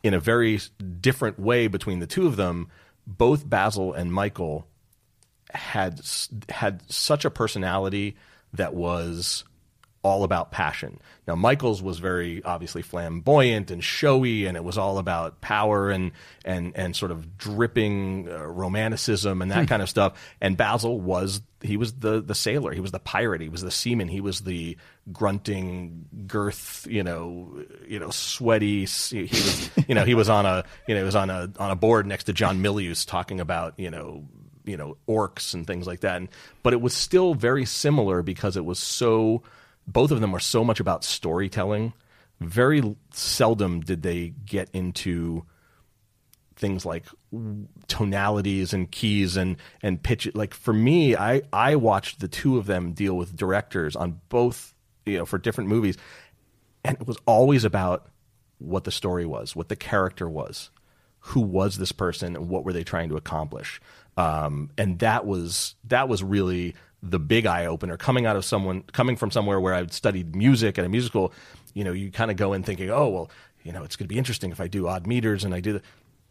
in 0.02 0.14
a 0.14 0.20
very 0.20 0.60
different 1.00 1.38
way 1.38 1.66
between 1.66 1.98
the 1.98 2.06
two 2.06 2.26
of 2.26 2.36
them 2.36 2.68
both 3.06 3.48
basil 3.48 3.92
and 3.92 4.12
michael 4.12 4.66
had 5.50 6.00
had 6.48 6.82
such 6.90 7.24
a 7.24 7.30
personality 7.30 8.16
that 8.52 8.74
was 8.74 9.44
all 10.06 10.22
about 10.22 10.52
passion. 10.52 11.00
Now 11.26 11.34
Michael's 11.34 11.82
was 11.82 11.98
very 11.98 12.40
obviously 12.44 12.80
flamboyant 12.80 13.72
and 13.72 13.82
showy, 13.82 14.46
and 14.46 14.56
it 14.56 14.62
was 14.62 14.78
all 14.78 14.98
about 14.98 15.40
power 15.40 15.90
and 15.90 16.12
and 16.44 16.76
and 16.76 16.94
sort 16.94 17.10
of 17.10 17.36
dripping 17.36 18.28
uh, 18.30 18.46
romanticism 18.46 19.42
and 19.42 19.50
that 19.50 19.62
hmm. 19.62 19.64
kind 19.64 19.82
of 19.82 19.88
stuff. 19.88 20.12
And 20.40 20.56
Basil 20.56 21.00
was 21.00 21.42
he 21.60 21.76
was 21.76 21.94
the 21.94 22.20
the 22.20 22.36
sailor, 22.36 22.72
he 22.72 22.78
was 22.78 22.92
the 22.92 23.00
pirate, 23.00 23.40
he 23.40 23.48
was 23.48 23.62
the 23.62 23.72
seaman, 23.72 24.06
he 24.06 24.20
was 24.20 24.42
the 24.42 24.76
grunting 25.10 26.06
girth, 26.28 26.86
you 26.88 27.02
know, 27.02 27.64
you 27.88 27.98
know, 27.98 28.10
sweaty. 28.10 28.84
He 28.84 29.22
was 29.22 29.70
you 29.88 29.96
know 29.96 30.04
he 30.04 30.14
was 30.14 30.28
on 30.28 30.46
a 30.46 30.64
you 30.86 30.94
know 30.94 31.00
he 31.00 31.04
was 31.04 31.16
on 31.16 31.30
a 31.30 31.50
on 31.58 31.72
a 31.72 31.76
board 31.76 32.06
next 32.06 32.24
to 32.24 32.32
John 32.32 32.62
Milius 32.62 33.04
talking 33.04 33.40
about 33.40 33.74
you 33.76 33.90
know 33.90 34.24
you 34.66 34.76
know 34.76 34.96
orcs 35.08 35.54
and 35.54 35.66
things 35.66 35.86
like 35.86 36.00
that. 36.00 36.16
And, 36.16 36.28
but 36.62 36.72
it 36.72 36.80
was 36.80 36.94
still 36.94 37.34
very 37.34 37.64
similar 37.64 38.22
because 38.22 38.56
it 38.56 38.64
was 38.64 38.78
so. 38.78 39.42
Both 39.88 40.10
of 40.10 40.20
them 40.20 40.32
were 40.32 40.40
so 40.40 40.64
much 40.64 40.80
about 40.80 41.04
storytelling. 41.04 41.92
Very 42.40 42.96
seldom 43.12 43.80
did 43.80 44.02
they 44.02 44.34
get 44.44 44.68
into 44.72 45.44
things 46.56 46.84
like 46.84 47.04
tonalities 47.86 48.72
and 48.72 48.90
keys 48.90 49.36
and 49.36 49.56
and 49.82 50.02
pitch. 50.02 50.28
Like 50.34 50.54
for 50.54 50.72
me, 50.72 51.16
I 51.16 51.42
I 51.52 51.76
watched 51.76 52.20
the 52.20 52.28
two 52.28 52.58
of 52.58 52.66
them 52.66 52.92
deal 52.92 53.16
with 53.16 53.36
directors 53.36 53.94
on 53.94 54.20
both 54.28 54.74
you 55.04 55.18
know 55.18 55.26
for 55.26 55.38
different 55.38 55.70
movies, 55.70 55.96
and 56.84 56.96
it 57.00 57.06
was 57.06 57.18
always 57.26 57.64
about 57.64 58.08
what 58.58 58.84
the 58.84 58.90
story 58.90 59.26
was, 59.26 59.54
what 59.54 59.68
the 59.68 59.76
character 59.76 60.28
was, 60.28 60.70
who 61.26 61.40
was 61.40 61.78
this 61.78 61.92
person, 61.92 62.36
and 62.36 62.48
what 62.48 62.64
were 62.64 62.72
they 62.72 62.84
trying 62.84 63.08
to 63.08 63.16
accomplish. 63.16 63.80
Um, 64.16 64.70
and 64.78 64.98
that 65.00 65.26
was 65.26 65.74
that 65.84 66.08
was 66.08 66.22
really 66.22 66.74
the 67.02 67.18
big 67.18 67.46
eye 67.46 67.66
opener 67.66 67.96
coming 67.96 68.26
out 68.26 68.36
of 68.36 68.44
someone 68.44 68.82
coming 68.92 69.16
from 69.16 69.30
somewhere 69.30 69.60
where 69.60 69.74
I'd 69.74 69.92
studied 69.92 70.34
music 70.34 70.78
at 70.78 70.84
a 70.84 70.88
musical. 70.88 71.32
You 71.74 71.84
know, 71.84 71.92
you 71.92 72.10
kind 72.10 72.30
of 72.30 72.36
go 72.36 72.52
in 72.52 72.62
thinking, 72.62 72.90
oh 72.90 73.08
well, 73.08 73.30
you 73.64 73.72
know, 73.72 73.82
it's 73.82 73.96
going 73.96 74.06
to 74.06 74.12
be 74.12 74.18
interesting 74.18 74.50
if 74.50 74.60
I 74.60 74.68
do 74.68 74.86
odd 74.88 75.06
meters 75.06 75.44
and 75.44 75.54
I 75.54 75.60
do 75.60 75.74
that. 75.74 75.82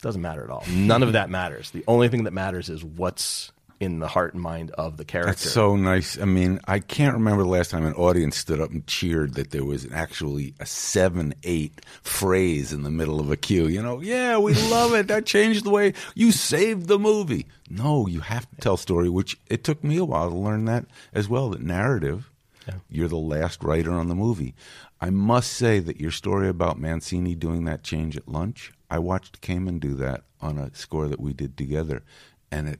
Doesn't 0.01 0.21
matter 0.21 0.43
at 0.43 0.49
all. 0.49 0.63
None 0.69 1.03
of 1.03 1.13
that 1.13 1.29
matters. 1.29 1.71
The 1.71 1.83
only 1.87 2.09
thing 2.09 2.25
that 2.25 2.31
matters 2.31 2.69
is 2.69 2.83
what's 2.83 3.51
in 3.79 3.99
the 3.99 4.07
heart 4.07 4.33
and 4.33 4.41
mind 4.41 4.71
of 4.71 4.97
the 4.97 5.05
character. 5.05 5.31
That's 5.31 5.49
so 5.49 5.75
nice. 5.75 6.19
I 6.19 6.25
mean, 6.25 6.59
I 6.67 6.79
can't 6.79 7.13
remember 7.13 7.43
the 7.43 7.49
last 7.49 7.71
time 7.71 7.85
an 7.85 7.93
audience 7.93 8.37
stood 8.37 8.61
up 8.61 8.71
and 8.71 8.85
cheered 8.87 9.33
that 9.35 9.51
there 9.51 9.65
was 9.65 9.91
actually 9.91 10.53
a 10.59 10.65
seven 10.65 11.33
eight 11.43 11.81
phrase 12.01 12.71
in 12.71 12.83
the 12.83 12.91
middle 12.91 13.19
of 13.19 13.31
a 13.31 13.37
cue. 13.37 13.67
You 13.67 13.81
know, 13.81 14.01
yeah, 14.01 14.37
we 14.37 14.53
love 14.69 14.93
it. 14.93 15.07
That 15.07 15.25
changed 15.25 15.65
the 15.65 15.71
way 15.71 15.93
you 16.13 16.31
saved 16.31 16.87
the 16.87 16.99
movie. 16.99 17.47
No, 17.69 18.07
you 18.07 18.21
have 18.21 18.49
to 18.49 18.55
tell 18.57 18.77
story, 18.77 19.09
which 19.09 19.37
it 19.47 19.63
took 19.63 19.83
me 19.83 19.97
a 19.97 20.05
while 20.05 20.29
to 20.29 20.35
learn 20.35 20.65
that 20.65 20.85
as 21.13 21.27
well. 21.27 21.49
That 21.49 21.61
narrative. 21.61 22.29
Yeah. 22.67 22.75
You're 22.89 23.07
the 23.07 23.17
last 23.17 23.63
writer 23.63 23.91
on 23.91 24.07
the 24.07 24.15
movie. 24.15 24.55
I 24.99 25.11
must 25.11 25.53
say 25.53 25.79
that 25.79 25.99
your 25.99 26.09
story 26.09 26.47
about 26.47 26.79
Mancini 26.79 27.35
doing 27.35 27.65
that 27.65 27.83
change 27.83 28.17
at 28.17 28.27
lunch, 28.27 28.71
I 28.89 28.97
watched 28.97 29.41
Kamen 29.41 29.79
do 29.79 29.93
that 29.95 30.23
on 30.41 30.57
a 30.57 30.73
score 30.73 31.07
that 31.07 31.19
we 31.19 31.33
did 31.33 31.57
together, 31.57 32.03
and 32.51 32.67
it 32.67 32.79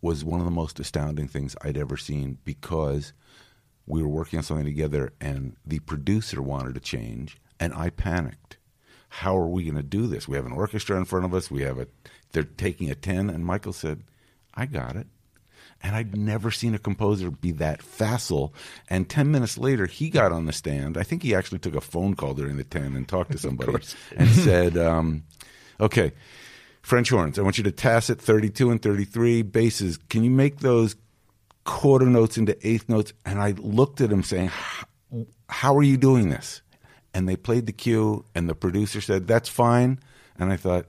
was 0.00 0.24
one 0.24 0.40
of 0.40 0.46
the 0.46 0.52
most 0.52 0.78
astounding 0.78 1.28
things 1.28 1.56
I'd 1.62 1.76
ever 1.76 1.96
seen 1.96 2.38
because 2.44 3.12
we 3.86 4.02
were 4.02 4.08
working 4.08 4.38
on 4.38 4.42
something 4.42 4.66
together 4.66 5.12
and 5.20 5.56
the 5.66 5.80
producer 5.80 6.42
wanted 6.42 6.74
to 6.74 6.80
change 6.80 7.38
and 7.58 7.74
I 7.74 7.90
panicked. 7.90 8.58
How 9.08 9.36
are 9.36 9.48
we 9.48 9.64
going 9.64 9.76
to 9.76 9.82
do 9.82 10.06
this? 10.06 10.28
We 10.28 10.36
have 10.36 10.46
an 10.46 10.52
orchestra 10.52 10.96
in 10.96 11.06
front 11.06 11.24
of 11.24 11.34
us. 11.34 11.50
We 11.50 11.62
have 11.62 11.78
a 11.78 11.88
they're 12.32 12.42
taking 12.42 12.90
a 12.90 12.94
10 12.94 13.30
and 13.30 13.44
Michael 13.44 13.72
said, 13.72 14.04
"I 14.54 14.66
got 14.66 14.96
it." 14.96 15.06
And 15.82 15.96
I'd 15.96 16.16
never 16.16 16.50
seen 16.50 16.74
a 16.74 16.78
composer 16.78 17.30
be 17.30 17.52
that 17.52 17.82
facile. 17.82 18.52
And 18.90 19.08
10 19.08 19.30
minutes 19.30 19.56
later, 19.56 19.86
he 19.86 20.10
got 20.10 20.32
on 20.32 20.46
the 20.46 20.52
stand. 20.52 20.98
I 20.98 21.04
think 21.04 21.22
he 21.22 21.34
actually 21.34 21.60
took 21.60 21.76
a 21.76 21.80
phone 21.80 22.14
call 22.14 22.34
during 22.34 22.56
the 22.56 22.64
10 22.64 22.96
and 22.96 23.08
talked 23.08 23.30
to 23.32 23.38
somebody 23.48 23.84
and 24.16 24.28
said, 24.28 24.76
um, 24.76 25.22
okay, 25.80 26.12
French 26.82 27.10
horns. 27.10 27.38
I 27.38 27.42
want 27.42 27.58
you 27.58 27.64
to 27.64 27.72
tacet 27.72 28.20
32 28.20 28.70
and 28.70 28.80
33 28.80 29.42
basses. 29.42 29.98
Can 30.08 30.24
you 30.24 30.30
make 30.30 30.60
those 30.60 30.96
quarter 31.64 32.06
notes 32.06 32.38
into 32.38 32.56
eighth 32.66 32.88
notes? 32.88 33.12
And 33.24 33.40
I 33.40 33.52
looked 33.52 34.00
at 34.00 34.10
him 34.10 34.22
saying, 34.22 34.50
How 35.48 35.76
are 35.76 35.82
you 35.82 35.96
doing 35.96 36.28
this? 36.30 36.62
And 37.14 37.28
they 37.28 37.36
played 37.36 37.66
the 37.66 37.72
cue, 37.72 38.24
and 38.34 38.48
the 38.48 38.54
producer 38.54 39.00
said, 39.00 39.26
That's 39.26 39.48
fine. 39.48 39.98
And 40.38 40.52
I 40.52 40.56
thought, 40.56 40.86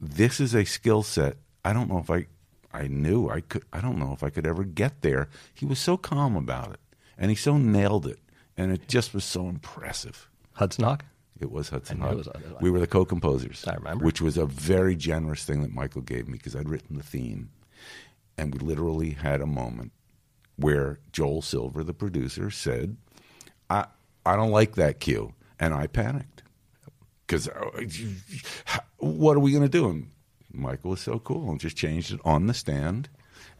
This 0.00 0.40
is 0.40 0.54
a 0.54 0.64
skill 0.64 1.02
set. 1.02 1.36
I 1.64 1.72
don't 1.72 1.88
know 1.88 1.98
if 1.98 2.10
I, 2.10 2.26
I 2.72 2.88
knew 2.88 3.30
I 3.30 3.40
could, 3.40 3.64
I 3.72 3.80
don't 3.80 3.98
know 3.98 4.12
if 4.12 4.22
I 4.22 4.30
could 4.30 4.46
ever 4.46 4.64
get 4.64 5.00
there. 5.00 5.28
He 5.52 5.64
was 5.64 5.78
so 5.78 5.96
calm 5.96 6.36
about 6.36 6.72
it, 6.72 6.80
and 7.16 7.30
he 7.30 7.36
so 7.36 7.56
nailed 7.56 8.06
it. 8.06 8.18
And 8.56 8.70
it 8.70 8.86
just 8.86 9.14
was 9.14 9.24
so 9.24 9.48
impressive. 9.48 10.28
Hudson 10.52 10.84
Hawk? 10.84 11.04
It 11.40 11.50
was 11.50 11.68
Hudson 11.68 12.00
Hawk. 12.00 12.16
Was, 12.16 12.28
we 12.60 12.70
were 12.70 12.78
the 12.78 12.86
co-composers. 12.86 13.64
I 13.66 13.74
remember, 13.74 14.04
which 14.04 14.20
was 14.20 14.38
a 14.38 14.46
very 14.46 14.94
generous 14.94 15.44
thing 15.44 15.62
that 15.62 15.74
Michael 15.74 16.02
gave 16.02 16.28
me 16.28 16.34
because 16.34 16.54
I'd 16.54 16.68
written 16.68 16.96
the 16.96 17.02
theme, 17.02 17.50
and 18.38 18.54
we 18.54 18.60
literally 18.60 19.10
had 19.10 19.40
a 19.40 19.46
moment 19.46 19.92
where 20.56 21.00
Joel 21.12 21.42
Silver, 21.42 21.82
the 21.82 21.94
producer, 21.94 22.50
said, 22.50 22.96
"I, 23.68 23.86
I 24.24 24.36
don't 24.36 24.52
like 24.52 24.76
that 24.76 25.00
cue, 25.00 25.34
and 25.58 25.74
I 25.74 25.88
panicked 25.88 26.44
because 27.26 27.48
uh, 27.48 27.82
what 28.98 29.36
are 29.36 29.40
we 29.40 29.50
going 29.50 29.64
to 29.64 29.68
do? 29.68 29.88
And 29.88 30.10
Michael 30.52 30.90
was 30.90 31.00
so 31.00 31.18
cool 31.18 31.50
and 31.50 31.58
just 31.58 31.76
changed 31.76 32.12
it 32.12 32.20
on 32.24 32.46
the 32.46 32.54
stand, 32.54 33.08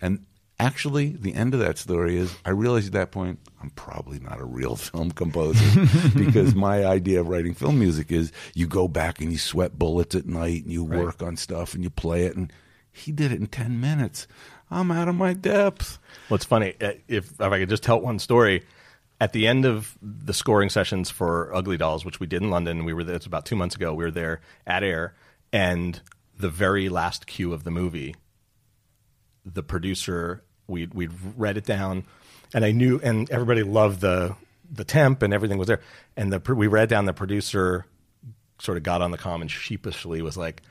and 0.01 0.27
actually, 0.61 1.17
the 1.19 1.35
end 1.35 1.55
of 1.55 1.61
that 1.61 1.79
story 1.79 2.17
is 2.17 2.35
I 2.45 2.51
realized 2.51 2.87
at 2.89 2.93
that 2.93 3.11
point 3.11 3.39
I'm 3.63 3.71
probably 3.71 4.21
not 4.21 4.41
a 4.41 4.45
real 4.45 4.77
film 4.77 5.11
composer 5.11 5.81
because 6.17 6.55
my 6.55 6.85
idea 6.85 7.21
of 7.21 7.29
writing 7.29 7.55
film 7.55 7.79
music 7.79 8.11
is 8.13 8.33
you 8.55 8.67
go 8.67 8.89
back 8.89 9.21
and 9.21 9.31
you 9.33 9.39
sweat 9.39 9.79
bullets 9.79 10.15
at 10.15 10.27
night 10.27 10.63
and 10.65 10.73
you 10.73 10.85
work 10.85 11.23
on 11.23 11.37
stuff 11.37 11.75
and 11.75 11.83
you 11.83 11.91
play 11.91 12.25
it 12.25 12.37
and 12.37 12.53
he 12.93 13.11
did 13.13 13.33
it 13.33 13.41
in 13.41 13.47
10 13.49 13.81
minutes. 13.81 14.27
I'm 14.71 14.91
out 14.91 15.09
of 15.09 15.15
my 15.17 15.33
depth. 15.33 15.99
Well, 16.31 16.37
it's 16.37 16.45
funny. 16.45 16.75
uh, 16.81 16.93
If, 17.09 17.33
if 17.33 17.41
I 17.41 17.59
could 17.59 17.69
just 17.69 17.83
tell 17.83 18.01
one 18.01 18.19
story, 18.19 18.65
at 19.21 19.33
the 19.33 19.47
end 19.47 19.65
of 19.65 19.97
the 20.01 20.33
scoring 20.33 20.69
sessions 20.71 21.11
for 21.11 21.55
Ugly 21.55 21.77
Dolls, 21.77 22.05
which 22.05 22.21
we 22.21 22.27
did 22.27 22.43
in 22.43 22.51
London, 22.51 22.85
we 22.85 22.93
were 22.93 23.05
there, 23.05 23.17
it's 23.17 23.27
about 23.27 23.47
two 23.47 23.57
months 23.57 23.75
ago, 23.75 23.95
we 23.95 24.05
were 24.05 24.11
there 24.11 24.41
at 24.67 24.83
Air, 24.83 25.15
and 25.53 26.01
the 26.39 26.49
very 26.49 26.89
last 26.89 27.27
cue 27.27 27.53
of 27.53 27.65
the 27.65 27.71
movie, 27.71 28.15
the 29.45 29.63
producer, 29.63 30.43
we 30.67 30.87
we 30.87 31.09
read 31.37 31.57
it 31.57 31.65
down, 31.65 32.05
and 32.53 32.65
I 32.65 32.73
knew, 32.73 33.01
and 33.03 33.31
everybody 33.31 33.63
loved 33.63 34.01
the 34.01 34.37
the 34.71 34.85
temp 34.85 35.23
and 35.23 35.33
everything 35.33 35.59
was 35.59 35.69
there, 35.69 35.81
and 36.17 36.33
the 36.33 36.55
we 36.55 36.67
read 36.67 36.89
down 36.89 37.05
the 37.05 37.13
producer 37.13 37.87
sort 38.59 38.77
of 38.77 38.83
got 38.83 39.03
on 39.03 39.11
the 39.11 39.19
comm 39.19 39.41
and 39.41 39.51
sheepishly 39.51 40.23
was 40.23 40.37
like, 40.37 40.63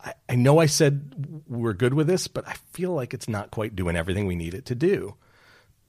I, 0.00 0.14
I 0.28 0.34
know 0.34 0.58
I 0.58 0.66
said 0.66 1.42
we're 1.46 1.74
good 1.74 1.94
with 1.94 2.06
this, 2.06 2.28
but 2.28 2.46
I 2.48 2.54
feel 2.72 2.92
like 2.92 3.14
it's 3.14 3.28
not 3.28 3.50
quite 3.50 3.76
doing 3.76 3.96
everything 3.96 4.26
we 4.26 4.36
need 4.36 4.54
it 4.54 4.66
to 4.66 4.74
do. 4.74 5.14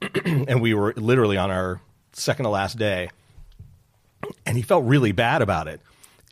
and 0.26 0.62
we 0.62 0.74
were 0.74 0.94
literally 0.96 1.38
on 1.38 1.52
our 1.52 1.82
second 2.14 2.44
to 2.44 2.50
last 2.50 2.78
day, 2.78 3.10
and 4.46 4.58
he 4.58 4.64
felt 4.64 4.86
really 4.86 5.12
bad 5.12 5.42
about 5.42 5.68
it. 5.68 5.82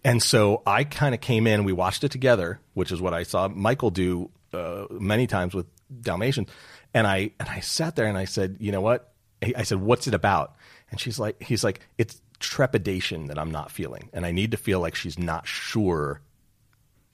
And 0.04 0.22
so 0.22 0.62
I 0.66 0.84
kind 0.84 1.16
of 1.16 1.22
came 1.22 1.47
in, 1.47 1.64
we 1.64 1.72
watched 1.74 2.04
it 2.04 2.10
together, 2.12 2.60
which 2.74 2.91
is 2.91 3.01
what 3.01 3.14
I 3.14 3.24
saw 3.24 3.47
Michael 3.47 3.89
do 3.89 4.30
uh, 4.51 4.86
many 4.91 5.28
times 5.28 5.54
with 5.54 5.66
Dalmatians. 6.01 6.49
And 6.93 7.08
I 7.08 7.32
and 7.39 7.49
I 7.49 7.62
sat 7.62 7.95
there 7.95 8.06
and 8.06 8.18
I 8.18 8.26
said, 8.26 8.58
you 8.60 8.72
know 8.72 8.82
what? 8.82 9.14
I 9.41 9.64
said, 9.64 9.80
what's 9.80 10.08
it 10.08 10.14
about? 10.14 10.56
And 10.91 10.99
she's 10.99 11.20
like, 11.20 11.41
he's 11.41 11.64
like, 11.64 11.82
it's 11.97 12.22
trepidation 12.39 13.28
that 13.28 13.39
I'm 13.39 13.51
not 13.51 13.72
feeling, 13.72 14.10
and 14.14 14.26
I 14.26 14.32
need 14.32 14.51
to 14.51 14.58
feel 14.58 14.80
like 14.80 14.95
she's 14.95 15.18
not 15.18 15.47
sure 15.47 16.22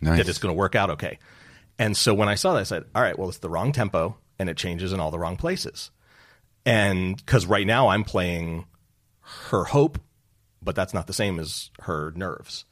Nice. 0.01 0.17
that 0.17 0.29
it's 0.29 0.37
going 0.39 0.53
to 0.53 0.57
work 0.57 0.75
out 0.75 0.89
okay. 0.91 1.19
And 1.77 1.95
so 1.95 2.13
when 2.13 2.27
I 2.27 2.35
saw 2.35 2.53
that, 2.53 2.59
I 2.59 2.63
said, 2.63 2.85
all 2.93 3.01
right, 3.01 3.17
well, 3.17 3.29
it's 3.29 3.37
the 3.37 3.49
wrong 3.49 3.71
tempo 3.71 4.17
and 4.37 4.49
it 4.49 4.57
changes 4.57 4.91
in 4.93 4.99
all 4.99 5.11
the 5.11 5.19
wrong 5.19 5.37
places. 5.37 5.91
And 6.65 7.15
because 7.15 7.45
right 7.45 7.65
now 7.65 7.87
I'm 7.87 8.03
playing 8.03 8.65
her 9.49 9.63
hope, 9.63 9.99
but 10.61 10.75
that's 10.75 10.93
not 10.93 11.07
the 11.07 11.13
same 11.13 11.39
as 11.39 11.69
her 11.81 12.11
nerves 12.15 12.65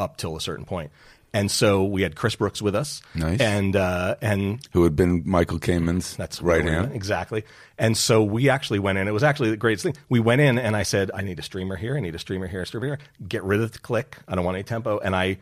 up 0.00 0.16
till 0.16 0.36
a 0.36 0.40
certain 0.40 0.64
point. 0.64 0.90
And 1.32 1.48
so 1.48 1.84
we 1.84 2.02
had 2.02 2.16
Chris 2.16 2.34
Brooks 2.34 2.60
with 2.60 2.74
us. 2.74 3.02
Nice. 3.14 3.40
And, 3.40 3.76
uh, 3.76 4.16
and 4.20 4.66
Who 4.72 4.82
had 4.82 4.96
been 4.96 5.22
Michael 5.24 5.60
Kamen's 5.60 6.16
that's 6.16 6.42
right 6.42 6.64
hand? 6.64 6.92
Exactly. 6.92 7.44
And 7.78 7.96
so 7.96 8.24
we 8.24 8.48
actually 8.48 8.80
went 8.80 8.98
in. 8.98 9.06
It 9.06 9.12
was 9.12 9.22
actually 9.22 9.50
the 9.50 9.56
greatest 9.56 9.84
thing. 9.84 9.94
We 10.08 10.18
went 10.18 10.40
in 10.40 10.58
and 10.58 10.74
I 10.74 10.82
said, 10.82 11.12
I 11.14 11.22
need 11.22 11.38
a 11.38 11.42
streamer 11.42 11.76
here. 11.76 11.96
I 11.96 12.00
need 12.00 12.16
a 12.16 12.18
streamer 12.18 12.48
here, 12.48 12.62
a 12.62 12.66
streamer 12.66 12.86
here. 12.86 12.98
Get 13.28 13.44
rid 13.44 13.60
of 13.60 13.70
the 13.70 13.78
click. 13.78 14.16
I 14.26 14.34
don't 14.34 14.44
want 14.44 14.56
any 14.56 14.64
tempo. 14.64 14.98
And 14.98 15.14
I, 15.14 15.38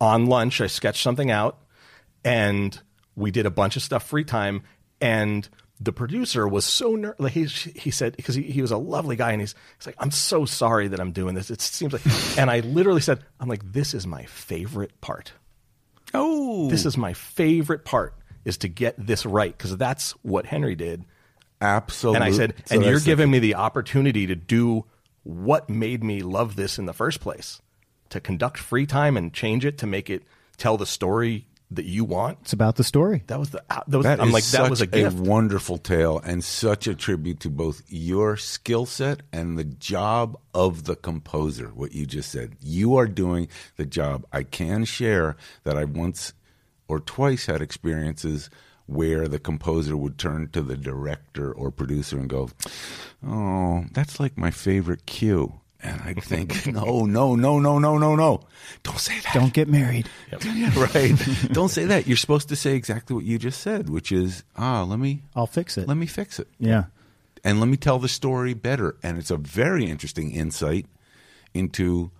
on 0.00 0.26
lunch, 0.26 0.60
I 0.60 0.68
sketched 0.68 1.02
something 1.02 1.30
out 1.30 1.58
and 2.24 2.78
we 3.16 3.32
did 3.32 3.46
a 3.46 3.50
bunch 3.50 3.76
of 3.76 3.82
stuff 3.82 4.06
free 4.06 4.24
time. 4.24 4.62
And 5.00 5.48
the 5.82 5.92
producer 5.92 6.46
was 6.46 6.64
so 6.64 6.94
ner- 6.94 7.16
like 7.18 7.32
he, 7.32 7.44
he 7.46 7.90
said 7.90 8.16
because 8.16 8.34
he, 8.34 8.42
he 8.42 8.60
was 8.62 8.70
a 8.70 8.76
lovely 8.76 9.16
guy 9.16 9.32
and 9.32 9.40
he's, 9.40 9.54
he's 9.78 9.86
like 9.86 9.96
I'm 9.98 10.10
so 10.10 10.44
sorry 10.44 10.88
that 10.88 11.00
I'm 11.00 11.12
doing 11.12 11.34
this 11.34 11.50
it 11.50 11.60
seems 11.60 11.92
like 11.92 12.02
and 12.38 12.50
I 12.50 12.60
literally 12.60 13.00
said 13.00 13.20
I'm 13.40 13.48
like 13.48 13.72
this 13.72 13.94
is 13.94 14.06
my 14.06 14.24
favorite 14.24 15.00
part 15.00 15.32
Oh, 16.14 16.68
this 16.68 16.84
is 16.84 16.96
my 16.98 17.14
favorite 17.14 17.84
part 17.84 18.14
is 18.44 18.58
to 18.58 18.68
get 18.68 18.94
this 18.98 19.24
right 19.24 19.56
because 19.56 19.76
that's 19.76 20.12
what 20.22 20.44
Henry 20.46 20.74
did. 20.74 21.04
absolutely. 21.60 22.16
And 22.16 22.24
I 22.24 22.36
said, 22.36 22.54
So 22.66 22.74
and 22.74 22.84
you're 22.84 23.00
giving 23.00 23.30
me 23.30 23.38
the 23.38 23.54
opportunity 23.54 24.26
to 24.26 24.34
do 24.34 24.84
what 25.22 25.70
made 25.70 26.02
me 26.04 26.20
love 26.20 26.56
this 26.56 26.78
in 26.78 26.84
the 26.86 26.92
first 26.92 27.20
place, 27.20 27.62
to 28.10 28.20
conduct 28.20 28.58
free 28.58 28.84
time 28.84 29.16
and 29.16 29.32
change 29.32 29.64
it 29.64 29.78
to 29.78 29.86
make 29.86 30.10
it 30.10 30.24
tell 30.58 30.76
the 30.76 30.84
story 30.86 31.46
that 31.76 31.84
you 31.84 32.04
want. 32.04 32.38
It's 32.42 32.52
about 32.52 32.76
the 32.76 32.84
story. 32.84 33.22
That 33.26 33.38
was 33.38 33.50
the. 33.50 33.62
uh, 33.70 33.80
That 33.88 33.96
was. 33.98 34.04
That 34.04 34.20
I'm 34.20 34.32
like 34.32 34.44
that 34.46 34.70
was 34.70 34.80
a 34.80 34.84
such 34.84 34.92
gift. 34.92 35.16
wonderful 35.16 35.78
tale 35.78 36.18
and 36.24 36.42
such 36.44 36.86
a 36.86 36.94
tribute 36.94 37.40
to 37.40 37.50
both 37.50 37.82
your 37.88 38.36
skill 38.36 38.86
set 38.86 39.22
and 39.32 39.58
the 39.58 39.64
job 39.64 40.38
of 40.54 40.84
the 40.84 40.96
composer. 40.96 41.68
What 41.74 41.92
you 41.92 42.06
just 42.06 42.30
said, 42.30 42.56
you 42.60 42.96
are 42.96 43.06
doing 43.06 43.48
the 43.76 43.86
job. 43.86 44.24
I 44.32 44.42
can 44.42 44.84
share 44.84 45.36
that 45.64 45.76
I 45.76 45.84
once 45.84 46.32
or 46.88 47.00
twice 47.00 47.46
had 47.46 47.62
experiences 47.62 48.50
where 48.86 49.28
the 49.28 49.38
composer 49.38 49.96
would 49.96 50.18
turn 50.18 50.48
to 50.50 50.60
the 50.60 50.76
director 50.76 51.52
or 51.52 51.70
producer 51.70 52.18
and 52.18 52.28
go, 52.28 52.50
"Oh, 53.26 53.84
that's 53.92 54.18
like 54.20 54.36
my 54.36 54.50
favorite 54.50 55.06
cue." 55.06 55.60
And 55.82 56.00
I'd 56.02 56.22
think, 56.22 56.66
"No, 56.72 57.04
no, 57.06 57.34
no, 57.34 57.58
no, 57.58 57.78
no, 57.78 57.98
no, 57.98 58.14
no! 58.14 58.40
Don't 58.84 58.98
say 59.00 59.18
that." 59.20 59.34
Don't 59.34 59.52
get 59.52 59.68
married. 59.68 60.08
right. 60.76 61.12
Don't 61.52 61.70
say 61.70 61.86
that. 61.86 62.06
You're 62.06 62.16
supposed 62.16 62.48
to 62.50 62.56
say 62.56 62.74
exactly 62.76 63.14
what 63.16 63.24
you 63.24 63.38
just 63.38 63.60
said, 63.60 63.90
which 63.90 64.12
is, 64.12 64.44
ah, 64.56 64.84
let 64.84 64.98
me 64.98 65.22
I'll 65.34 65.46
fix 65.48 65.76
it. 65.76 65.88
let 65.88 65.96
me 65.96 66.06
fix 66.06 66.38
it. 66.38 66.48
yeah. 66.58 66.84
And 67.44 67.58
let 67.58 67.68
me 67.68 67.76
tell 67.76 67.98
the 67.98 68.08
story 68.08 68.54
better. 68.54 68.96
And 69.02 69.18
it's 69.18 69.32
a 69.32 69.36
very 69.36 69.86
interesting 69.86 70.30
insight 70.30 70.86
into 71.52 72.12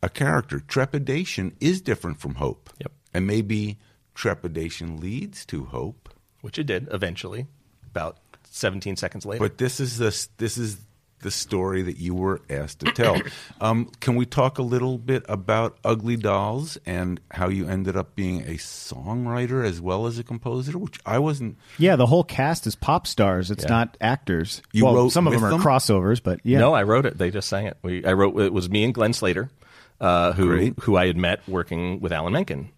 a 0.00 0.08
character. 0.08 0.60
Trepidation 0.60 1.56
is 1.60 1.80
different 1.80 2.20
from 2.20 2.36
hope. 2.36 2.70
Yep. 2.78 2.92
And 3.12 3.26
maybe 3.26 3.78
trepidation 4.14 5.00
leads 5.00 5.44
to 5.46 5.64
hope. 5.64 6.08
which 6.42 6.56
it 6.58 6.64
did 6.64 6.86
eventually, 6.92 7.46
about 7.90 8.18
17 8.44 8.94
seconds 8.96 9.26
later. 9.26 9.40
But 9.40 9.58
this 9.58 9.80
is 9.80 9.98
the 9.98 10.14
this 10.36 10.56
is 10.56 10.78
the 11.20 11.30
story 11.30 11.82
that 11.82 11.98
you 11.98 12.14
were 12.14 12.40
asked 12.48 12.80
to 12.80 12.92
tell. 12.92 13.20
um, 13.60 13.90
can 14.00 14.14
we 14.16 14.24
talk 14.26 14.58
a 14.58 14.62
little 14.62 14.98
bit 14.98 15.24
about 15.28 15.76
Ugly 15.84 16.16
Dolls 16.18 16.78
and 16.86 17.20
how 17.30 17.48
you 17.48 17.68
ended 17.68 17.96
up 17.96 18.14
being 18.14 18.42
a 18.42 18.54
songwriter 18.54 19.64
as 19.64 19.80
well 19.80 20.06
as 20.06 20.18
a 20.18 20.24
composer? 20.24 20.78
Which 20.78 20.98
I 21.04 21.18
wasn't. 21.18 21.56
Yeah, 21.78 21.96
the 21.96 22.06
whole 22.06 22.24
cast 22.24 22.66
is 22.66 22.74
pop 22.76 23.06
stars. 23.06 23.50
It's 23.50 23.64
Yeah. 23.64 23.70
not 23.70 23.96
actors. 24.00 24.62
You 24.72 24.84
well, 24.84 24.94
wrote 24.94 25.12
some 25.12 25.26
of 25.26 25.32
them 25.32 25.44
are 25.44 25.50
them? 25.50 25.60
crossovers, 25.60 26.22
but 26.22 26.40
yeah. 26.44 26.58
No, 26.58 26.74
I 26.74 26.82
wrote 26.84 27.06
it. 27.06 27.18
They 27.18 27.30
just 27.30 27.48
sang 27.48 27.66
it. 27.66 27.76
We, 27.82 28.04
I 28.04 28.12
wrote 28.12 28.38
it 28.40 28.52
was 28.52 28.70
me 28.70 28.84
and 28.84 28.94
Glenn 28.94 29.12
Slater, 29.12 29.50
uh, 30.00 30.32
who 30.32 30.46
Great. 30.46 30.78
who 30.80 30.96
I 30.96 31.06
had 31.06 31.16
met 31.16 31.40
working 31.48 32.00
with 32.00 32.12
Alan 32.12 32.32
Menken, 32.32 32.70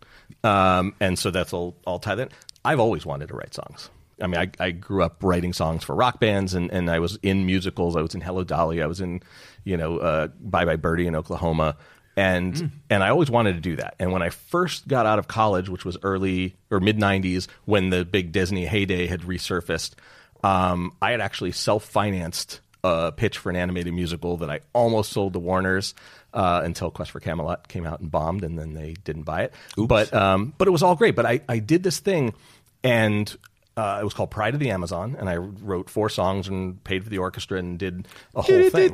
um, 0.44 0.94
and 1.00 1.18
so 1.18 1.30
that's 1.30 1.52
all. 1.52 1.76
I'll 1.86 1.98
tie 1.98 2.14
in. 2.14 2.28
I've 2.64 2.80
always 2.80 3.04
wanted 3.06 3.28
to 3.28 3.34
write 3.34 3.54
songs. 3.54 3.90
I 4.20 4.26
mean, 4.26 4.38
I, 4.38 4.50
I 4.58 4.70
grew 4.70 5.02
up 5.02 5.22
writing 5.22 5.52
songs 5.52 5.84
for 5.84 5.94
rock 5.94 6.20
bands, 6.20 6.54
and, 6.54 6.70
and 6.70 6.90
I 6.90 6.98
was 6.98 7.18
in 7.22 7.46
musicals. 7.46 7.96
I 7.96 8.02
was 8.02 8.14
in 8.14 8.20
Hello 8.20 8.44
Dolly. 8.44 8.82
I 8.82 8.86
was 8.86 9.00
in, 9.00 9.22
you 9.64 9.76
know, 9.76 9.98
uh, 9.98 10.26
Bye 10.40 10.64
Bye 10.64 10.76
Birdie 10.76 11.06
in 11.06 11.14
Oklahoma, 11.14 11.76
and 12.16 12.70
and 12.90 13.02
I 13.02 13.10
always 13.10 13.30
wanted 13.30 13.54
to 13.54 13.60
do 13.60 13.76
that. 13.76 13.94
And 13.98 14.12
when 14.12 14.22
I 14.22 14.30
first 14.30 14.88
got 14.88 15.06
out 15.06 15.18
of 15.18 15.28
college, 15.28 15.68
which 15.68 15.84
was 15.84 15.96
early 16.02 16.56
or 16.70 16.80
mid 16.80 16.98
'90s, 16.98 17.48
when 17.64 17.90
the 17.90 18.04
big 18.04 18.32
Disney 18.32 18.66
heyday 18.66 19.06
had 19.06 19.22
resurfaced, 19.22 19.94
um, 20.42 20.92
I 21.00 21.12
had 21.12 21.20
actually 21.20 21.52
self 21.52 21.84
financed 21.84 22.60
a 22.82 23.12
pitch 23.12 23.38
for 23.38 23.50
an 23.50 23.56
animated 23.56 23.92
musical 23.92 24.38
that 24.38 24.50
I 24.50 24.60
almost 24.72 25.12
sold 25.12 25.34
to 25.34 25.38
Warner's 25.38 25.94
uh, 26.32 26.62
until 26.64 26.90
Quest 26.90 27.10
for 27.10 27.20
Camelot 27.20 27.68
came 27.68 27.86
out 27.86 28.00
and 28.00 28.10
bombed, 28.10 28.44
and 28.44 28.58
then 28.58 28.74
they 28.74 28.94
didn't 29.04 29.24
buy 29.24 29.42
it. 29.42 29.54
But 29.76 30.12
um, 30.14 30.54
but 30.56 30.68
it 30.68 30.70
was 30.70 30.82
all 30.82 30.96
great. 30.96 31.16
But 31.16 31.26
I, 31.26 31.40
I 31.48 31.58
did 31.58 31.82
this 31.82 31.98
thing, 31.98 32.34
and 32.82 33.34
uh, 33.80 33.98
it 34.00 34.04
was 34.04 34.12
called 34.12 34.30
Pride 34.30 34.52
of 34.52 34.60
the 34.60 34.70
Amazon, 34.70 35.16
and 35.18 35.28
I 35.28 35.36
wrote 35.36 35.88
four 35.88 36.10
songs 36.10 36.48
and 36.48 36.82
paid 36.84 37.02
for 37.02 37.08
the 37.08 37.16
orchestra 37.18 37.58
and 37.58 37.78
did 37.78 38.06
a 38.34 38.42
whole 38.42 38.54
thing. 38.70 38.92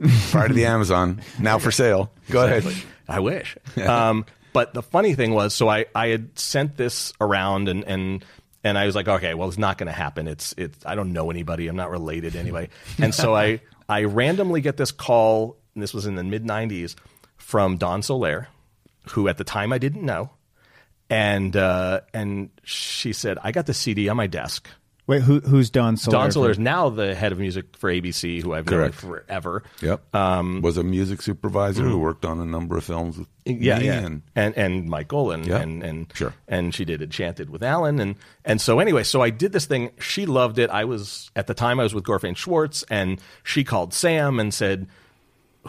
Pride 0.30 0.50
of 0.50 0.56
the 0.56 0.66
Amazon, 0.66 1.20
now 1.40 1.58
for 1.58 1.72
sale. 1.72 2.12
Go 2.30 2.44
ahead. 2.44 2.64
I 3.08 3.18
wish. 3.18 3.56
um, 3.78 4.24
but 4.52 4.72
the 4.72 4.82
funny 4.82 5.14
thing 5.14 5.32
was, 5.34 5.52
so 5.52 5.68
I, 5.68 5.86
I 5.96 6.08
had 6.08 6.38
sent 6.38 6.76
this 6.76 7.12
around 7.20 7.68
and, 7.68 7.82
and, 7.84 8.24
and 8.62 8.78
I 8.78 8.86
was 8.86 8.94
like, 8.94 9.08
okay, 9.08 9.34
well, 9.34 9.48
it's 9.48 9.58
not 9.58 9.78
going 9.78 9.88
to 9.88 9.92
happen. 9.92 10.28
It's, 10.28 10.54
it's, 10.56 10.86
I 10.86 10.94
don't 10.94 11.12
know 11.12 11.30
anybody. 11.30 11.66
I'm 11.66 11.76
not 11.76 11.90
related 11.90 12.36
anyway. 12.36 12.68
And 12.98 13.12
so 13.14 13.34
I, 13.34 13.60
I 13.88 14.04
randomly 14.04 14.60
get 14.60 14.76
this 14.76 14.92
call, 14.92 15.56
and 15.74 15.82
this 15.82 15.92
was 15.92 16.06
in 16.06 16.14
the 16.14 16.24
mid 16.24 16.44
90s, 16.44 16.94
from 17.36 17.78
Dawn 17.78 18.02
Soler, 18.02 18.48
who 19.10 19.26
at 19.26 19.38
the 19.38 19.44
time 19.44 19.72
I 19.72 19.78
didn't 19.78 20.02
know. 20.04 20.30
And, 21.10 21.56
uh, 21.56 22.00
and 22.12 22.50
she 22.64 23.12
said, 23.12 23.38
I 23.42 23.52
got 23.52 23.66
the 23.66 23.74
CD 23.74 24.08
on 24.08 24.16
my 24.16 24.26
desk 24.26 24.68
Wait, 25.08 25.22
who, 25.22 25.40
who's 25.40 25.70
Dawn 25.70 25.96
Soler? 25.96 26.18
Dawn 26.18 26.32
Soler 26.32 26.50
is 26.50 26.58
now 26.58 26.90
the 26.90 27.14
head 27.14 27.32
of 27.32 27.38
music 27.38 27.78
for 27.78 27.90
ABC, 27.90 28.42
who 28.42 28.52
I've 28.52 28.66
known 28.66 28.92
Correct. 28.92 28.94
forever. 28.94 29.62
Yep. 29.80 30.14
Um, 30.14 30.60
was 30.60 30.76
a 30.76 30.84
music 30.84 31.22
supervisor 31.22 31.82
who 31.82 31.98
worked 31.98 32.26
on 32.26 32.38
a 32.40 32.44
number 32.44 32.76
of 32.76 32.84
films 32.84 33.16
with 33.16 33.26
yeah, 33.46 33.78
me 33.78 33.86
yeah. 33.86 34.00
and 34.00 34.22
and 34.36 34.54
and 34.58 34.86
Michael 34.86 35.30
and 35.30 35.46
Yeah. 35.46 35.60
and 35.60 35.82
and 35.82 36.12
Sure. 36.14 36.34
and 36.46 36.74
she 36.74 36.84
did 36.84 37.00
Enchanted 37.00 37.48
with 37.48 37.62
Alan 37.62 38.00
and 38.00 38.16
and 38.44 38.60
so 38.60 38.80
anyway, 38.80 39.02
so 39.02 39.22
I 39.22 39.30
did 39.30 39.52
this 39.52 39.64
thing. 39.64 39.92
She 39.98 40.26
loved 40.26 40.58
it. 40.58 40.68
I 40.68 40.84
was 40.84 41.30
at 41.34 41.46
the 41.46 41.54
time 41.54 41.80
I 41.80 41.84
was 41.84 41.94
with 41.94 42.04
Gorfain 42.04 42.36
Schwartz, 42.36 42.84
and 42.90 43.18
she 43.42 43.64
called 43.64 43.94
Sam 43.94 44.38
and 44.38 44.52
said, 44.52 44.88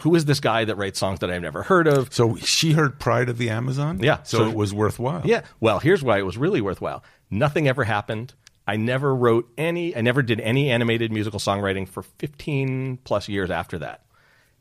"Who 0.02 0.14
is 0.14 0.24
this 0.24 0.40
guy 0.40 0.64
that 0.64 0.76
writes 0.76 0.98
songs 0.98 1.20
that 1.20 1.30
I've 1.30 1.42
never 1.42 1.62
heard 1.62 1.86
of?" 1.86 2.12
So 2.12 2.36
she 2.36 2.72
heard 2.72 2.98
Pride 2.98 3.28
of 3.28 3.38
the 3.38 3.50
Amazon? 3.50 4.00
Yeah. 4.02 4.22
So, 4.22 4.38
So- 4.38 4.48
it 4.48 4.54
was 4.56 4.72
worthwhile. 4.74 5.22
Yeah. 5.24 5.42
Well, 5.60 5.78
here's 5.78 6.02
why 6.02 6.18
it 6.18 6.22
was 6.26 6.36
really 6.36 6.60
worthwhile. 6.60 7.02
Nothing 7.30 7.68
ever 7.68 7.84
happened. 7.84 8.34
I 8.66 8.76
never 8.76 9.14
wrote 9.14 9.50
any, 9.58 9.96
I 9.96 10.00
never 10.00 10.22
did 10.22 10.40
any 10.40 10.70
animated 10.70 11.10
musical 11.10 11.40
songwriting 11.40 11.88
for 11.88 12.02
15 12.02 12.98
plus 13.04 13.28
years 13.28 13.50
after 13.50 13.78
that. 13.78 14.04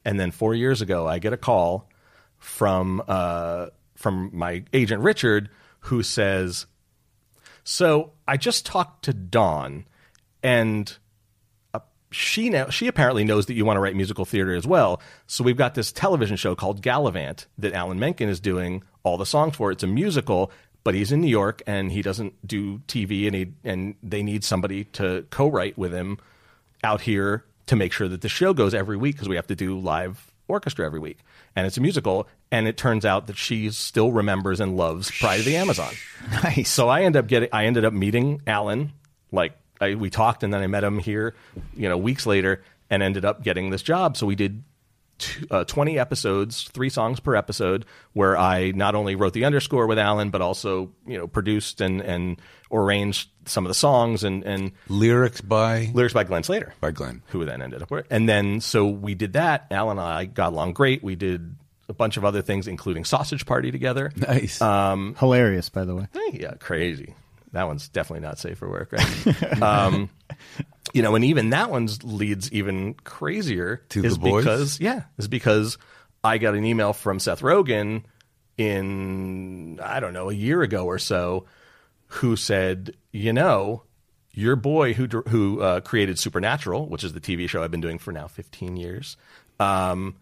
And 0.06 0.20
then 0.20 0.32
four 0.32 0.56
years 0.56 0.82
ago, 0.82 1.08
I 1.08 1.20
get 1.20 1.34
a 1.34 1.38
call 1.38 1.90
from, 2.38 3.04
uh, 3.08 3.68
from 3.96 4.32
my 4.34 4.64
agent 4.74 5.04
Richard 5.04 5.50
who 5.82 6.02
says, 6.02 6.66
So 7.64 8.14
I 8.28 8.38
just 8.38 8.66
talked 8.66 9.06
to 9.06 9.14
Dawn 9.14 9.86
and 10.42 10.98
she 12.12 12.50
now 12.50 12.70
she 12.70 12.88
apparently 12.88 13.24
knows 13.24 13.46
that 13.46 13.54
you 13.54 13.66
want 13.66 13.78
to 13.78 13.82
write 13.82 13.96
musical 13.96 14.26
theater 14.26 14.56
as 14.56 14.66
well. 14.66 15.02
So 15.28 15.44
we've 15.44 15.58
got 15.58 15.76
this 15.76 15.92
television 15.92 16.38
show 16.38 16.56
called 16.56 16.82
Galavant 16.82 17.46
that 17.58 17.74
Alan 17.74 18.00
Menken 18.00 18.30
is 18.30 18.40
doing 18.40 18.84
all 19.04 19.18
the 19.18 19.26
songs 19.26 19.56
for. 19.56 19.72
It's 19.72 19.84
a 19.84 19.88
musical, 19.88 20.52
but 20.84 20.96
he's 20.96 21.12
in 21.12 21.22
New 21.22 21.28
York 21.28 21.62
and 21.68 21.92
he 21.92 22.02
doesn't 22.02 22.36
do 22.48 22.80
TV, 22.88 23.28
and 23.28 23.36
he 23.36 23.54
and 23.64 23.96
they 24.02 24.24
need 24.24 24.44
somebody 24.44 24.86
to 24.86 25.26
co-write 25.30 25.78
with 25.78 25.94
him 25.94 26.18
out 26.84 27.02
here 27.02 27.46
to 27.68 27.76
make 27.76 27.94
sure 27.94 28.08
that 28.08 28.22
the 28.22 28.30
show 28.30 28.54
goes 28.54 28.74
every 28.74 28.98
week 28.98 29.16
because 29.16 29.30
we 29.30 29.36
have 29.36 29.48
to 29.48 29.56
do 29.56 29.80
live 29.80 30.32
orchestra 30.48 30.86
every 30.86 31.00
week, 31.00 31.20
and 31.56 31.68
it's 31.68 31.78
a 31.78 31.82
musical. 31.82 32.28
And 32.52 32.68
it 32.68 32.78
turns 32.78 33.06
out 33.06 33.28
that 33.28 33.38
she 33.38 33.70
still 33.70 34.12
remembers 34.12 34.60
and 34.60 34.76
loves 34.76 35.12
Pride 35.12 35.42
of 35.42 35.46
the 35.46 35.58
Amazon. 35.58 35.94
Nice. 36.44 36.70
So 36.70 36.90
I 36.90 37.04
end 37.04 37.16
up 37.16 37.28
getting, 37.28 37.50
I 37.54 37.66
ended 37.66 37.86
up 37.86 37.94
meeting 37.94 38.42
Alan. 38.48 38.94
Like 39.32 39.54
I, 39.80 39.96
we 39.96 40.10
talked, 40.10 40.44
and 40.44 40.54
then 40.54 40.62
I 40.62 40.68
met 40.68 40.84
him 40.84 41.00
here, 41.00 41.36
you 41.76 41.88
know, 41.90 41.98
weeks 41.98 42.26
later, 42.26 42.64
and 42.90 43.02
ended 43.04 43.26
up 43.26 43.44
getting 43.44 43.70
this 43.70 43.82
job. 43.82 44.18
So 44.18 44.26
we 44.26 44.36
did 44.36 44.64
t- 45.20 45.46
uh, 45.52 45.64
twenty 45.66 46.00
episodes, 46.00 46.64
three 46.74 46.90
songs 46.90 47.20
per 47.20 47.36
episode, 47.36 47.86
where 48.14 48.38
I 48.38 48.72
not 48.72 48.96
only 48.96 49.16
wrote 49.16 49.34
the 49.34 49.46
underscore 49.46 49.88
with 49.88 50.00
Alan, 50.00 50.30
but 50.30 50.42
also 50.42 50.92
you 51.06 51.18
know 51.18 51.28
produced 51.28 51.82
and 51.82 52.02
and 52.02 52.42
arranged 52.72 53.30
some 53.46 53.66
of 53.66 53.70
the 53.70 53.76
songs 53.76 54.24
and 54.24 54.44
and 54.44 54.72
Lyrics 54.90 55.42
by 55.42 55.90
lyrics 55.94 56.14
by 56.14 56.24
Glenn 56.24 56.44
Slater 56.44 56.74
by 56.82 56.92
Glenn. 56.92 57.24
who 57.28 57.46
then 57.46 57.62
ended 57.62 57.82
up 57.82 57.90
with. 57.92 58.06
And 58.10 58.28
then 58.30 58.62
so 58.62 58.88
we 58.88 59.16
did 59.16 59.34
that. 59.34 59.68
Alan 59.72 59.98
and 59.98 60.08
I 60.08 60.26
got 60.26 60.54
along 60.54 60.74
great. 60.74 61.04
We 61.04 61.16
did 61.16 61.56
a 61.88 61.94
bunch 61.94 62.18
of 62.18 62.26
other 62.26 62.44
things, 62.44 62.68
including 62.68 63.04
Sausage 63.06 63.48
Party 63.48 63.72
together. 63.72 64.12
Nice. 64.16 64.62
Hilarious, 65.18 65.70
by 65.70 65.86
the 65.86 65.96
way. 65.96 66.08
Yeah, 66.32 66.54
crazy. 66.60 67.16
That 67.52 67.68
one's 67.68 67.90
definitely 67.90 68.28
not 68.28 68.40
safe 68.40 68.58
for 68.58 68.70
work, 68.70 68.92
right? 68.92 69.62
um, 69.62 70.10
you 70.94 71.02
know, 71.02 71.16
and 71.16 71.26
even 71.26 71.52
that 71.52 71.70
one's 71.70 72.04
leads 72.04 72.52
even 72.52 72.94
crazier 72.94 73.84
To 73.90 74.04
is 74.04 74.14
The 74.16 74.20
Boys? 74.20 74.44
because 74.44 74.80
yeah, 74.80 75.04
is 75.18 75.28
because 75.28 75.78
I 76.24 76.38
got 76.38 76.56
an 76.56 76.66
email 76.66 76.94
from 76.94 77.20
Seth 77.20 77.42
Rogen 77.42 78.04
in 78.58 79.80
I 79.82 80.00
don't 80.00 80.14
know 80.14 80.30
a 80.30 80.34
year 80.34 80.62
ago 80.62 80.86
or 80.86 81.00
so, 81.00 81.46
who 82.08 82.36
said, 82.36 82.96
you 83.12 83.34
know, 83.34 83.84
your 84.34 84.56
boy 84.56 84.94
who 84.94 85.08
who 85.28 85.62
uh, 85.62 85.80
created 85.82 86.20
Supernatural, 86.20 86.88
which 86.88 87.04
is 87.04 87.14
the 87.14 87.22
TV 87.22 87.50
show 87.50 87.64
I've 87.64 87.72
been 87.72 87.82
doing 87.82 87.98
for 88.00 88.12
now 88.12 88.28
15 88.28 88.78
years, 88.78 89.18
um, 89.60 90.16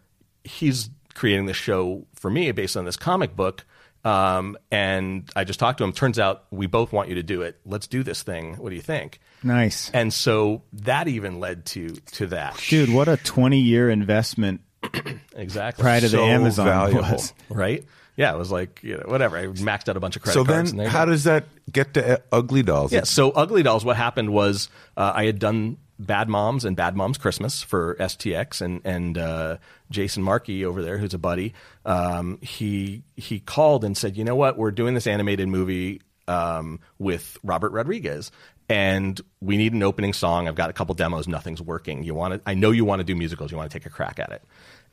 he's 0.43 0.89
creating 1.13 1.47
this 1.47 1.57
show 1.57 2.05
for 2.13 2.29
me 2.29 2.51
based 2.51 2.77
on 2.77 2.85
this 2.85 2.95
comic 2.95 3.35
book. 3.35 3.65
Um, 4.07 4.57
and 4.71 5.29
I 5.35 5.43
just 5.43 5.59
talked 5.59 5.79
to 5.79 5.83
him. 5.83 5.91
Turns 5.91 6.17
out 6.17 6.45
we 6.51 6.65
both 6.67 6.93
want 6.93 7.09
you 7.09 7.15
to 7.15 7.23
do 7.23 7.41
it. 7.41 7.59
Let's 7.65 7.87
do 7.87 8.03
this 8.03 8.23
thing. 8.23 8.55
What 8.55 8.69
do 8.69 8.75
you 8.75 8.81
think? 8.81 9.19
Nice. 9.43 9.91
And 9.93 10.13
so 10.13 10.63
that 10.73 11.07
even 11.07 11.39
led 11.39 11.65
to 11.67 11.89
to 12.13 12.27
that. 12.27 12.61
Dude, 12.69 12.93
what 12.93 13.07
a 13.07 13.17
20 13.17 13.59
year 13.59 13.89
investment 13.89 14.61
Exactly. 15.35 15.81
Pride 15.81 16.03
of 16.03 16.11
the 16.11 16.21
Amazon 16.21 16.67
valuable. 16.67 17.01
was. 17.01 17.33
right? 17.49 17.85
Yeah, 18.15 18.33
it 18.33 18.37
was 18.37 18.51
like 18.51 18.79
you 18.81 18.97
know 18.97 19.03
whatever. 19.05 19.37
I 19.37 19.45
maxed 19.47 19.89
out 19.89 19.97
a 19.97 19.99
bunch 19.99 20.15
of 20.15 20.23
credit 20.23 20.39
so 20.39 20.45
cards. 20.45 20.71
So 20.71 20.77
then, 20.77 20.85
and 20.85 20.91
how 20.91 21.05
does 21.05 21.25
that 21.25 21.45
get 21.71 21.93
to 21.95 22.15
uh, 22.15 22.17
Ugly 22.31 22.63
Dolls? 22.63 22.91
Yeah. 22.91 23.03
So 23.03 23.29
Ugly 23.31 23.63
Dolls, 23.63 23.85
what 23.85 23.95
happened 23.95 24.31
was 24.31 24.69
uh, 24.95 25.11
I 25.13 25.25
had 25.25 25.37
done 25.37 25.77
Bad 25.99 26.29
Moms 26.29 26.65
and 26.65 26.75
Bad 26.75 26.95
Moms 26.95 27.17
Christmas 27.17 27.63
for 27.63 27.95
STX, 27.95 28.61
and 28.61 28.81
and 28.83 29.17
uh, 29.17 29.57
Jason 29.89 30.23
Markey 30.23 30.65
over 30.65 30.81
there, 30.81 30.97
who's 30.97 31.13
a 31.13 31.19
buddy, 31.19 31.53
um, 31.85 32.37
he 32.41 33.03
he 33.15 33.39
called 33.39 33.83
and 33.83 33.97
said, 33.97 34.17
you 34.17 34.23
know 34.23 34.35
what, 34.35 34.57
we're 34.57 34.71
doing 34.71 34.93
this 34.93 35.07
animated 35.07 35.47
movie 35.47 36.01
um, 36.27 36.79
with 36.99 37.37
Robert 37.43 37.71
Rodriguez. 37.71 38.31
And 38.69 39.19
we 39.39 39.55
need 39.55 39.71
an 39.71 39.81
opening 39.81 40.11
song. 40.11 40.47
I've 40.47 40.55
got 40.55 40.69
a 40.69 40.73
couple 40.73 40.93
demos. 40.93 41.25
Nothing's 41.25 41.61
working. 41.61 42.03
You 42.03 42.13
want 42.13 42.33
to? 42.33 42.41
I 42.45 42.53
know 42.53 42.71
you 42.71 42.83
want 42.83 42.99
to 42.99 43.05
do 43.05 43.15
musicals. 43.15 43.49
You 43.49 43.57
want 43.57 43.71
to 43.71 43.79
take 43.79 43.85
a 43.85 43.89
crack 43.89 44.19
at 44.19 44.31
it. 44.31 44.43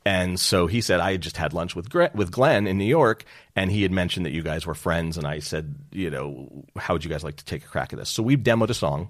And 0.07 0.39
so 0.39 0.67
he 0.67 0.81
said, 0.81 1.01
I 1.01 1.13
had 1.13 1.23
just 1.23 1.37
had 1.37 1.55
lunch 1.55 1.75
with 1.75 1.89
Gre- 1.89 2.15
with 2.15 2.31
Glenn 2.31 2.67
in 2.67 2.79
New 2.79 2.85
York, 2.85 3.25
and 3.57 3.71
he 3.73 3.83
had 3.83 3.91
mentioned 3.91 4.27
that 4.27 4.33
you 4.33 4.43
guys 4.43 4.67
were 4.67 4.75
friends. 4.75 5.17
And 5.17 5.27
I 5.27 5.39
said, 5.39 5.75
you 5.93 6.11
know, 6.11 6.65
how 6.77 6.95
would 6.95 7.05
you 7.05 7.11
guys 7.11 7.25
like 7.25 7.37
to 7.37 7.45
take 7.45 7.65
a 7.65 7.69
crack 7.69 7.93
at 7.93 7.99
this? 7.99 8.11
So 8.11 8.23
we 8.23 8.37
demoed 8.37 8.69
a 8.69 8.75
song, 8.75 9.09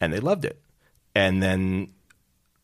and 0.00 0.12
they 0.12 0.20
loved 0.20 0.44
it. 0.44 0.60
And 1.14 1.42
then 1.42 1.92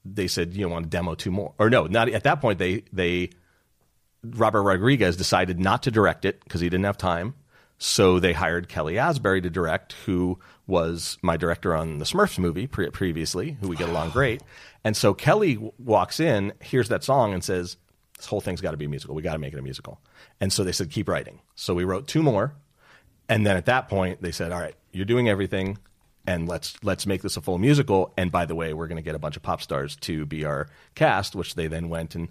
they 0.05 0.27
said, 0.29 0.55
you 0.55 0.69
want 0.69 0.85
to 0.85 0.91
demo 0.91 1.15
two 1.15 1.31
more? 1.31 1.55
Or 1.59 1.71
no, 1.71 1.87
not 1.87 2.09
at 2.09 2.25
that 2.25 2.41
point. 2.41 2.59
They 2.59 2.85
they 2.93 3.31
Robert 4.23 4.63
Rodriguez 4.63 5.17
decided 5.17 5.59
not 5.59 5.85
to 5.85 5.91
direct 5.91 6.25
it 6.25 6.43
because 6.45 6.61
he 6.61 6.69
didn't 6.69 6.85
have 6.85 6.99
time. 6.99 7.35
So 7.79 8.21
they 8.21 8.35
hired 8.35 8.69
Kelly 8.69 8.99
Asbury 8.99 9.41
to 9.41 9.49
direct, 9.49 9.95
who 10.05 10.39
was 10.67 11.17
my 11.23 11.39
director 11.39 11.75
on 11.75 11.99
the 11.99 12.05
Smurfs 12.05 12.39
movie 12.39 12.67
pre- 12.67 12.91
previously, 12.91 13.57
who 13.61 13.69
we 13.69 13.77
get 13.77 13.89
along 13.89 14.11
great. 14.11 14.43
And 14.85 14.95
so 14.95 15.15
Kelly 15.15 15.55
w- 15.55 15.73
walks 15.79 16.21
in, 16.21 16.53
hears 16.61 16.91
that 16.91 17.03
song, 17.03 17.33
and 17.33 17.43
says, 17.43 17.79
"This 18.19 18.27
whole 18.27 18.43
thing's 18.43 18.61
got 18.61 18.73
to 18.73 18.77
be 18.77 18.85
a 18.85 18.89
musical. 18.89 19.15
We 19.15 19.23
got 19.23 19.33
to 19.33 19.39
make 19.39 19.55
it 19.55 19.59
a 19.59 19.63
musical." 19.63 19.99
And 20.41 20.53
so 20.53 20.63
they 20.63 20.73
said, 20.73 20.91
"Keep 20.91 21.09
writing." 21.09 21.41
So 21.55 21.73
we 21.73 21.85
wrote 21.85 22.07
two 22.07 22.23
more, 22.23 22.55
and 23.31 23.47
then 23.47 23.57
at 23.57 23.65
that 23.65 23.89
point 23.89 24.21
they 24.21 24.33
said, 24.33 24.53
"All 24.53 24.61
right, 24.61 24.75
you're 24.93 25.07
doing 25.07 25.31
everything, 25.31 25.79
and 26.31 26.49
let's 26.49 26.77
let's 26.83 27.07
make 27.07 27.23
this 27.23 27.37
a 27.37 27.41
full 27.41 27.59
musical." 27.59 28.13
And 28.17 28.31
by 28.31 28.47
the 28.47 28.55
way, 28.55 28.73
we're 28.75 28.87
going 28.89 28.97
to 28.97 29.03
get 29.03 29.15
a 29.15 29.19
bunch 29.19 29.37
of 29.37 29.43
pop 29.43 29.61
stars 29.63 29.97
to 29.97 30.27
be 30.27 30.45
our 30.45 30.69
cast, 30.95 31.35
which 31.35 31.55
they 31.55 31.67
then 31.67 31.89
went 31.89 32.15
and 32.15 32.29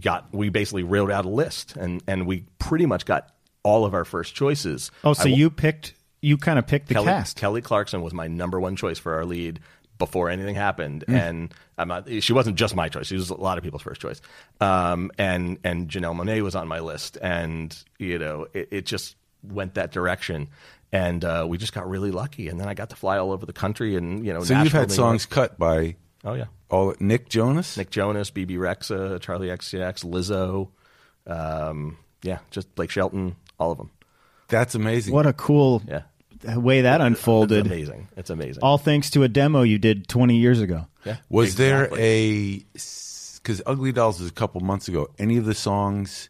got. 0.00 0.32
We 0.32 0.48
basically 0.48 0.82
wrote 0.84 1.10
out 1.10 1.24
a 1.24 1.28
list, 1.30 1.76
and 1.76 2.02
and 2.06 2.26
we 2.26 2.44
pretty 2.58 2.86
much 2.86 3.04
got 3.04 3.30
all 3.62 3.84
of 3.84 3.94
our 3.94 4.04
first 4.04 4.34
choices. 4.34 4.90
Oh, 5.04 5.12
so 5.12 5.24
I- 5.28 5.32
you 5.32 5.50
picked, 5.50 5.94
you 6.20 6.36
kind 6.36 6.58
of 6.58 6.66
picked 6.66 6.88
the 6.88 6.94
Kelly, 6.94 7.06
cast. 7.06 7.36
Kelly 7.36 7.60
Clarkson 7.62 8.02
was 8.02 8.12
my 8.12 8.26
number 8.28 8.58
one 8.60 8.76
choice 8.76 8.98
for 8.98 9.14
our 9.14 9.24
lead 9.24 9.60
before 9.98 10.30
anything 10.30 10.56
happened, 10.56 11.04
Hmm. 11.06 11.14
and 11.14 11.54
I'm 11.78 11.86
not. 11.88 12.08
She 12.22 12.32
wasn't 12.32 12.56
just 12.56 12.74
my 12.74 12.88
choice; 12.88 13.06
she 13.06 13.14
was 13.16 13.30
a 13.30 13.34
lot 13.34 13.58
of 13.58 13.62
people's 13.64 13.82
first 13.82 14.00
choice. 14.00 14.20
Um, 14.60 15.10
and 15.18 15.58
and 15.62 15.88
Janelle 15.88 16.16
Monáe 16.16 16.42
was 16.42 16.54
on 16.56 16.66
my 16.66 16.80
list, 16.80 17.18
and 17.22 17.76
you 17.98 18.18
know, 18.18 18.46
it, 18.52 18.68
it 18.72 18.86
just 18.86 19.14
went 19.44 19.74
that 19.74 19.92
direction. 19.92 20.48
And 20.94 21.24
uh, 21.24 21.46
we 21.48 21.56
just 21.56 21.72
got 21.72 21.88
really 21.88 22.10
lucky, 22.10 22.48
and 22.48 22.60
then 22.60 22.68
I 22.68 22.74
got 22.74 22.90
to 22.90 22.96
fly 22.96 23.16
all 23.16 23.32
over 23.32 23.46
the 23.46 23.52
country, 23.54 23.96
and 23.96 24.26
you 24.26 24.32
know, 24.34 24.40
So 24.44 24.52
you've 24.52 24.64
Nashville, 24.64 24.80
had 24.80 24.88
New 24.90 24.94
songs 24.94 25.22
York. 25.24 25.30
cut 25.30 25.58
by 25.58 25.96
Oh 26.24 26.34
yeah, 26.34 26.44
all 26.70 26.94
Nick 27.00 27.28
Jonas. 27.30 27.76
Nick 27.78 27.88
Jonas, 27.90 28.28
Bebe 28.30 28.56
Rexha, 28.56 29.18
Charli 29.18 29.48
XCX, 29.50 30.04
Lizzo, 30.04 30.68
um, 31.26 31.96
yeah, 32.22 32.38
just 32.50 32.74
Blake 32.74 32.90
Shelton, 32.90 33.36
all 33.58 33.72
of 33.72 33.78
them. 33.78 33.90
That's 34.48 34.74
amazing. 34.74 35.14
What 35.14 35.26
a 35.26 35.32
cool 35.32 35.82
Yeah, 35.88 36.02
way 36.56 36.82
that 36.82 37.00
unfolded. 37.00 37.60
It's 37.60 37.66
amazing. 37.66 38.08
It's 38.16 38.30
amazing. 38.30 38.62
All 38.62 38.76
thanks 38.78 39.08
to 39.10 39.22
a 39.22 39.28
demo 39.28 39.62
you 39.62 39.78
did 39.78 40.08
20 40.08 40.36
years 40.36 40.60
ago. 40.60 40.86
yeah. 41.06 41.16
Was 41.30 41.52
exactly. 41.52 41.98
there 41.98 42.06
a 42.06 42.64
because 43.36 43.62
Ugly 43.66 43.92
Dolls 43.92 44.20
was 44.20 44.28
a 44.28 44.32
couple 44.34 44.60
months 44.60 44.88
ago? 44.88 45.08
Any 45.18 45.38
of 45.38 45.46
the 45.46 45.54
songs 45.54 46.28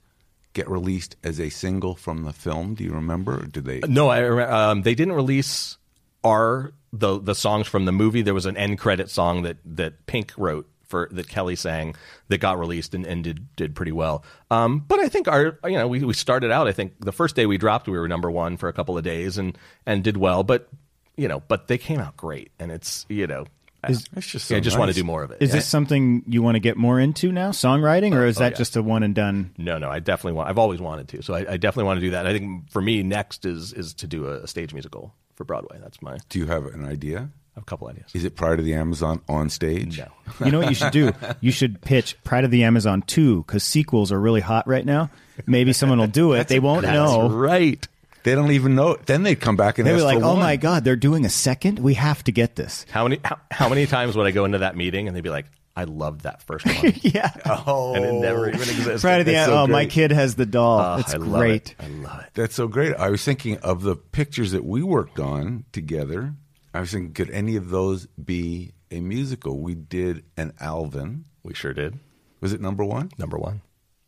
get 0.53 0.69
released 0.69 1.17
as 1.23 1.41
a 1.41 1.49
single 1.51 1.95
from 1.95 2.25
the 2.25 2.33
film? 2.33 2.75
Do 2.75 2.85
you 2.85 2.93
remember? 2.93 3.41
Or 3.41 3.47
did 3.47 3.65
they? 3.65 3.81
No, 3.81 4.09
I, 4.09 4.71
um, 4.71 4.83
they 4.83 4.95
didn't 4.95 5.15
release 5.15 5.79
our 6.25 6.73
the 6.93 7.19
the 7.19 7.35
songs 7.35 7.67
from 7.67 7.85
the 7.85 7.93
movie. 7.93 8.23
There 8.23 8.35
was 8.35 8.47
an 8.47 8.57
end 8.57 8.79
credit 8.79 9.11
song 9.11 9.43
that 9.43 9.59
that 9.65 10.07
Pink 10.07 10.33
wrote 10.37 10.69
for 10.93 11.09
that 11.13 11.27
Kelly 11.29 11.57
sang 11.57 11.95
that 12.29 12.39
got 12.39 12.59
released 12.59 12.95
and, 12.95 13.07
and 13.07 13.25
did 13.25 13.57
did 13.57 13.75
pretty 13.75 13.93
well. 13.93 14.25
Um, 14.51 14.81
but 14.81 15.01
I 15.01 15.09
think 15.09 15.27
our 15.27 15.59
you 15.65 15.79
know 15.79 15.89
we 15.89 16.05
we 16.05 16.13
started 16.13 16.51
out. 16.51 16.69
I 16.69 16.73
think 16.73 16.95
the 17.01 17.13
first 17.13 17.35
day 17.35 17.47
we 17.47 17.57
dropped, 17.59 17.89
we 17.89 17.99
were 17.99 18.09
number 18.09 18.31
one 18.31 18.57
for 18.57 18.69
a 18.69 18.73
couple 18.73 18.99
of 18.99 19.05
days 19.05 19.39
and 19.39 19.57
and 19.87 20.05
did 20.05 20.17
well. 20.17 20.45
But 20.45 20.69
you 21.17 21.29
know, 21.29 21.43
but 21.49 21.69
they 21.69 21.79
came 21.79 21.99
out 21.99 22.17
great, 22.17 22.53
and 22.59 22.71
it's 22.71 23.07
you 23.09 23.27
know. 23.27 23.47
Is- 23.89 24.07
It's 24.17 24.27
just 24.27 24.51
yeah, 24.51 24.57
I 24.57 24.61
so 24.61 24.65
just 24.65 24.79
want 24.79 24.91
to 24.91 24.95
do 24.95 25.05
more 25.05 25.23
of 25.23 25.31
it. 25.33 25.39
Is 25.41 25.51
Yeah. 25.51 25.57
this 25.57 25.67
something 25.67 26.23
you 26.27 26.43
want 26.43 26.55
to 26.57 26.61
get 26.61 26.77
more 26.77 27.01
into 27.01 27.33
now, 27.33 27.51
songwriting, 27.51 28.15
or 28.15 28.23
uh, 28.23 28.29
is 28.29 28.37
oh, 28.39 28.41
that 28.41 28.53
yeah. 28.53 28.59
just 28.59 28.77
a 28.77 28.83
one 28.83 29.03
and 29.03 29.15
done? 29.15 29.53
No, 29.59 29.79
no, 29.79 29.91
I 29.91 29.99
definitely 29.99 30.33
want. 30.35 30.49
I've 30.51 30.59
always 30.59 30.81
wanted 30.81 31.09
to, 31.09 31.23
so 31.23 31.35
I, 31.35 31.41
I 31.53 31.57
definitely 31.57 31.85
want 31.85 31.99
to 31.99 32.07
do 32.07 32.11
that. 32.13 32.27
I 32.27 32.33
think 32.33 32.71
for 32.71 32.81
me, 32.83 33.03
next 33.03 33.45
is 33.45 33.73
is 33.73 33.95
to 33.95 34.07
do 34.07 34.27
a, 34.29 34.41
a 34.43 34.47
stage 34.47 34.73
musical 34.73 35.15
for 35.35 35.45
Broadway. 35.45 35.79
That's 35.83 36.01
my 36.03 36.19
Do 36.29 36.39
you 36.39 36.47
have 36.47 36.67
an 36.67 36.85
idea? 36.85 37.19
I 37.55 37.59
have 37.59 37.65
a 37.65 37.67
couple 37.67 37.89
ideas. 37.89 38.07
Is 38.15 38.25
it 38.25 38.35
Pride 38.35 38.59
of 38.59 38.65
the 38.65 38.73
Amazon 38.75 39.21
on 39.29 39.51
stage? 39.51 39.99
No. 39.99 40.07
You 40.47 40.51
know 40.51 40.61
what 40.61 40.71
you 40.71 40.75
should 40.75 40.93
do? 40.93 41.13
You 41.43 41.51
should 41.53 41.83
pitch 41.83 42.17
Pride 42.25 42.45
of 42.45 42.51
the 42.51 42.65
Amazon 42.65 43.03
2 43.03 43.43
because 43.45 43.63
sequels 43.63 44.11
are 44.11 44.19
really 44.19 44.41
hot 44.41 44.67
right 44.67 44.87
now. 44.87 45.11
Maybe 45.47 45.75
someone 45.75 45.99
will 45.99 46.07
do 46.07 46.33
it. 46.33 46.49
they 46.49 46.61
won't 46.61 46.85
know. 46.85 47.29
right. 47.29 47.87
They 48.25 48.35
don't 48.35 48.53
even 48.53 48.75
know. 48.75 48.97
Then 49.07 49.23
they'd 49.25 49.41
come 49.41 49.57
back 49.57 49.79
and 49.79 49.87
They'll 49.87 49.97
be 49.97 50.03
like, 50.03 50.19
for 50.21 50.25
oh 50.25 50.31
one. 50.35 50.41
my 50.41 50.57
God, 50.57 50.85
they're 50.85 50.97
doing 50.97 51.25
a 51.25 51.29
second? 51.31 51.79
We 51.81 51.95
have 51.95 52.23
to 52.25 52.33
get 52.33 52.57
this. 52.57 52.87
How 52.91 53.05
many 53.05 53.21
how, 53.25 53.39
how 53.51 53.69
many 53.69 53.87
times 53.87 54.17
would 54.17 54.27
I 54.27 54.31
go 54.31 54.45
into 54.45 54.59
that 54.59 54.77
meeting 54.77 55.09
and 55.09 55.17
they'd 55.17 55.23
be 55.23 55.31
like, 55.31 55.47
I 55.75 55.85
loved 55.85 56.23
that 56.23 56.43
first 56.43 56.67
one. 56.67 56.93
Yeah. 57.03 57.31
Oh, 57.47 57.95
and 57.95 58.05
it 58.05 58.13
never 58.13 58.47
even 58.49 58.61
existed. 58.61 59.01
Pride 59.01 59.21
of 59.21 59.27
the 59.27 59.33
That's 59.33 59.49
Amazon. 59.49 59.69
so 59.69 59.73
oh, 59.73 59.75
my 59.75 59.87
kid 59.87 60.13
has 60.13 60.35
the 60.35 60.45
doll. 60.47 60.81
Oh, 60.81 60.97
it's 61.01 61.15
I 61.15 61.19
great. 61.19 61.71
it. 61.71 61.77
I 61.81 61.87
love 61.89 62.21
it. 62.21 62.27
That's 62.35 62.55
so 62.55 62.69
great. 62.69 62.95
I 62.95 63.09
was 63.09 63.25
thinking 63.25 63.57
of 63.59 63.83
the 63.83 63.97
pictures 63.97 64.53
that 64.53 64.65
we 64.65 64.83
worked 64.83 65.19
on 65.19 65.65
together. 65.73 66.35
I 66.75 66.81
was 66.81 66.93
thinking, 66.93 67.15
could 67.15 67.31
any 67.31 67.57
of 67.57 67.71
those 67.71 68.07
be 68.23 68.73
a 68.91 69.01
musical? 69.01 69.61
We 69.61 69.75
did 69.75 70.25
an 70.37 70.53
Alvin. 70.61 71.25
We 71.43 71.55
sure 71.55 71.73
did. 71.73 71.99
Was 72.43 72.53
it 72.53 72.61
number 72.61 72.85
one? 72.85 73.11
Number 73.19 73.39
one. 73.39 73.63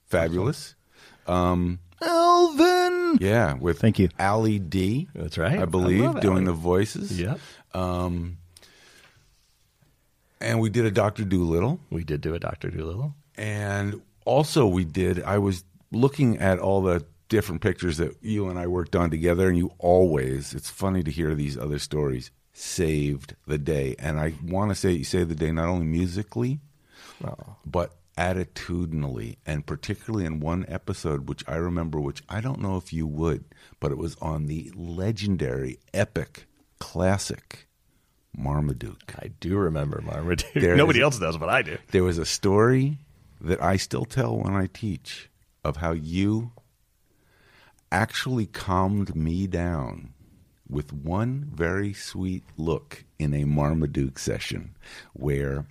Fabulous. 0.07 0.75
Elvin. 3.15 3.27
Yeah, 3.27 3.55
with 3.55 3.81
Thank 3.81 3.99
you. 3.99 4.09
Ali 4.19 4.59
Dee. 4.59 5.09
That's 5.15 5.39
right. 5.39 5.59
I 5.59 5.63
I 5.63 5.65
believe 5.67 6.01
love 6.01 6.21
doing 6.21 6.37
Ali. 6.39 6.47
the 6.47 6.53
voices. 6.53 7.19
Yep. 7.21 7.39
Um, 7.75 8.39
and 10.41 10.61
we 10.61 10.69
did 10.71 10.85
a 10.85 10.91
Doctor 10.91 11.25
Dolittle. 11.25 11.81
We 11.91 12.05
did 12.05 12.21
do 12.21 12.35
a 12.35 12.39
Doctor 12.39 12.71
Dolittle. 12.71 13.15
And 13.37 14.01
also, 14.25 14.67
we 14.67 14.85
did, 14.85 15.23
I 15.23 15.39
was 15.39 15.65
looking 15.91 16.39
at 16.39 16.59
all 16.59 16.83
the 16.83 17.05
different 17.29 17.63
pictures 17.63 17.97
that 17.97 18.17
you 18.23 18.49
and 18.49 18.59
I 18.59 18.67
worked 18.67 18.95
on 18.95 19.11
together, 19.11 19.49
and 19.49 19.57
you 19.57 19.73
always, 19.79 20.55
it's 20.55 20.71
funny 20.71 21.03
to 21.03 21.11
hear 21.11 21.35
these 21.35 21.57
other 21.59 21.79
stories, 21.79 22.31
saved 22.53 23.35
the 23.47 23.59
day. 23.59 23.97
And 23.99 24.21
I 24.21 24.35
want 24.45 24.71
to 24.71 24.75
say 24.75 24.93
you 24.93 25.05
saved 25.05 25.31
the 25.31 25.35
day 25.35 25.51
not 25.51 25.69
only 25.69 25.87
musically, 25.87 26.61
but 27.67 27.93
attitudinally. 28.17 29.37
And 29.47 29.67
particularly 29.67 30.25
in 30.27 30.41
one 30.41 30.65
episode, 30.69 31.29
which 31.29 31.43
I 31.49 31.57
remember, 31.57 32.01
which 32.01 32.23
I 32.29 32.41
don't 32.41 32.61
know 32.61 32.77
if 32.77 32.93
you 32.93 33.07
would, 33.07 33.45
but 33.81 33.93
it 33.93 33.99
was 33.99 34.17
on 34.21 34.47
the 34.47 34.71
legendary, 34.75 35.79
epic, 35.93 36.47
classic 36.79 37.67
Marmaduke. 38.37 39.15
I 39.21 39.29
do 39.41 39.57
remember 39.57 40.01
Marmaduke. 40.03 40.53
There 40.55 40.77
Nobody 40.77 40.99
is- 41.01 41.05
else 41.05 41.19
does, 41.19 41.37
but 41.39 41.49
I 41.49 41.63
do. 41.63 41.79
There 41.91 42.05
was 42.05 42.19
a 42.19 42.27
story 42.27 42.99
that 43.41 43.63
I 43.63 43.77
still 43.77 44.05
tell 44.05 44.37
when 44.39 44.55
I 44.55 44.67
teach 44.73 45.29
of 45.65 45.77
how 45.77 45.93
you 45.93 46.53
actually 47.93 48.47
calmed 48.47 49.15
me 49.15 49.47
down 49.47 50.13
with 50.69 50.93
one 50.93 51.51
very 51.55 51.93
sweet 51.93 52.43
look 52.57 53.05
in 53.19 53.35
a 53.35 53.45
Marmaduke 53.45 54.19
session 54.19 54.75
where 55.13 55.67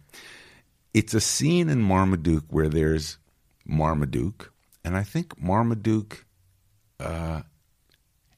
it's 0.93 1.13
a 1.13 1.21
scene 1.21 1.69
in 1.69 1.81
Marmaduke 1.81 2.45
where 2.49 2.69
there's 2.69 3.17
Marmaduke, 3.65 4.51
and 4.83 4.95
I 4.95 5.03
think 5.03 5.41
Marmaduke 5.41 6.25
uh, 6.99 7.41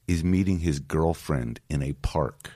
is 0.08 0.24
meeting 0.24 0.60
his 0.60 0.80
girlfriend 0.80 1.60
in 1.70 1.82
a 1.82 1.93
park. 1.93 2.51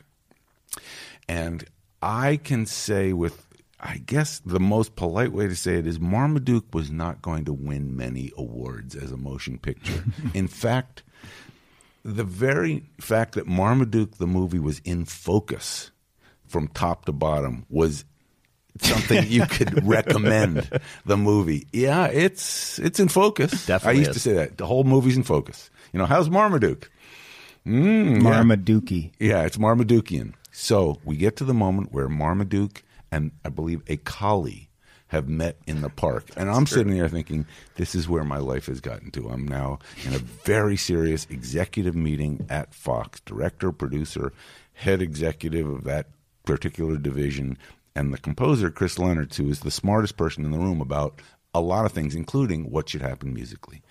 And 1.28 1.66
I 2.02 2.38
can 2.38 2.66
say 2.66 3.14
with 3.14 3.46
I 3.82 3.98
guess 3.98 4.40
the 4.40 4.60
most 4.60 4.96
polite 4.98 5.32
way 5.32 5.48
to 5.48 5.56
say 5.56 5.76
it 5.76 5.88
is 5.88 6.00
Marmaduke 6.00 6.74
was 6.74 6.92
not 6.92 7.22
going 7.22 7.46
to 7.46 7.54
win 7.54 7.96
many 7.96 8.30
awards 8.36 8.94
as 8.94 9.12
a 9.12 9.18
motion 9.18 9.58
picture. 9.58 10.04
in 10.34 10.48
fact, 10.50 11.04
the 12.04 12.26
very 12.26 12.90
fact 13.00 13.36
that 13.36 13.48
Marmaduke 13.48 14.18
the 14.18 14.28
movie 14.28 14.60
was 14.60 14.80
in 14.80 15.06
focus 15.06 15.92
from 16.46 16.68
top 16.68 17.06
to 17.06 17.14
bottom 17.14 17.66
was 17.70 18.04
something 18.80 19.26
you 19.28 19.46
could 19.50 19.86
recommend 19.86 20.70
the 21.06 21.18
movie. 21.18 21.68
Yeah, 21.72 22.06
it's 22.06 22.80
it's 22.80 23.00
in 23.00 23.08
focus. 23.08 23.66
Definitely 23.66 23.98
I 23.98 24.00
used 24.00 24.12
is. 24.12 24.16
to 24.16 24.30
say 24.30 24.34
that. 24.34 24.58
The 24.58 24.66
whole 24.66 24.84
movie's 24.84 25.18
in 25.18 25.24
focus. 25.24 25.70
You 25.94 26.00
know, 26.00 26.06
how's 26.06 26.30
Marmaduke? 26.30 26.90
Mm, 27.66 28.22
Marmaduke. 28.22 29.12
Yeah, 29.20 29.44
it's 29.44 29.58
Marmadukean. 29.58 30.34
So 30.52 31.00
we 31.04 31.18
get 31.18 31.36
to 31.38 31.44
the 31.44 31.54
moment 31.54 31.92
where 31.92 32.08
Marmaduke 32.08 32.84
and 33.12 33.32
I 33.44 33.50
believe 33.50 33.82
a 33.88 33.98
collie 33.98 34.70
have 35.08 35.28
met 35.28 35.58
in 35.66 35.82
the 35.82 35.90
park. 35.90 36.26
And 36.38 36.50
I'm 36.50 36.68
sitting 36.68 36.96
there 36.96 37.10
thinking, 37.10 37.48
this 37.76 37.96
is 37.96 38.08
where 38.08 38.24
my 38.24 38.38
life 38.38 38.68
has 38.68 38.80
gotten 38.80 39.10
to. 39.12 39.30
I'm 39.30 39.48
now 39.48 39.80
in 40.06 40.14
a 40.14 40.20
very 40.20 40.78
serious 40.78 41.26
executive 41.32 41.96
meeting 41.96 42.46
at 42.48 42.76
Fox, 42.76 43.20
director, 43.22 43.72
producer, 43.72 44.32
head 44.74 45.02
executive 45.02 45.68
of 45.68 45.84
that 45.86 46.08
particular 46.46 46.98
division, 46.98 47.58
and 48.00 48.14
the 48.14 48.18
composer, 48.18 48.72
Chris 48.72 48.96
Lennertz, 48.96 49.36
who 49.36 49.50
is 49.50 49.60
the 49.60 49.70
smartest 49.70 50.16
person 50.16 50.46
in 50.46 50.52
the 50.52 50.58
room 50.58 50.80
about 50.80 51.22
a 51.54 51.60
lot 51.60 51.86
of 51.86 51.92
things, 51.92 52.16
including 52.16 52.72
what 52.72 52.88
should 52.88 53.02
happen 53.02 53.34
musically. 53.34 53.82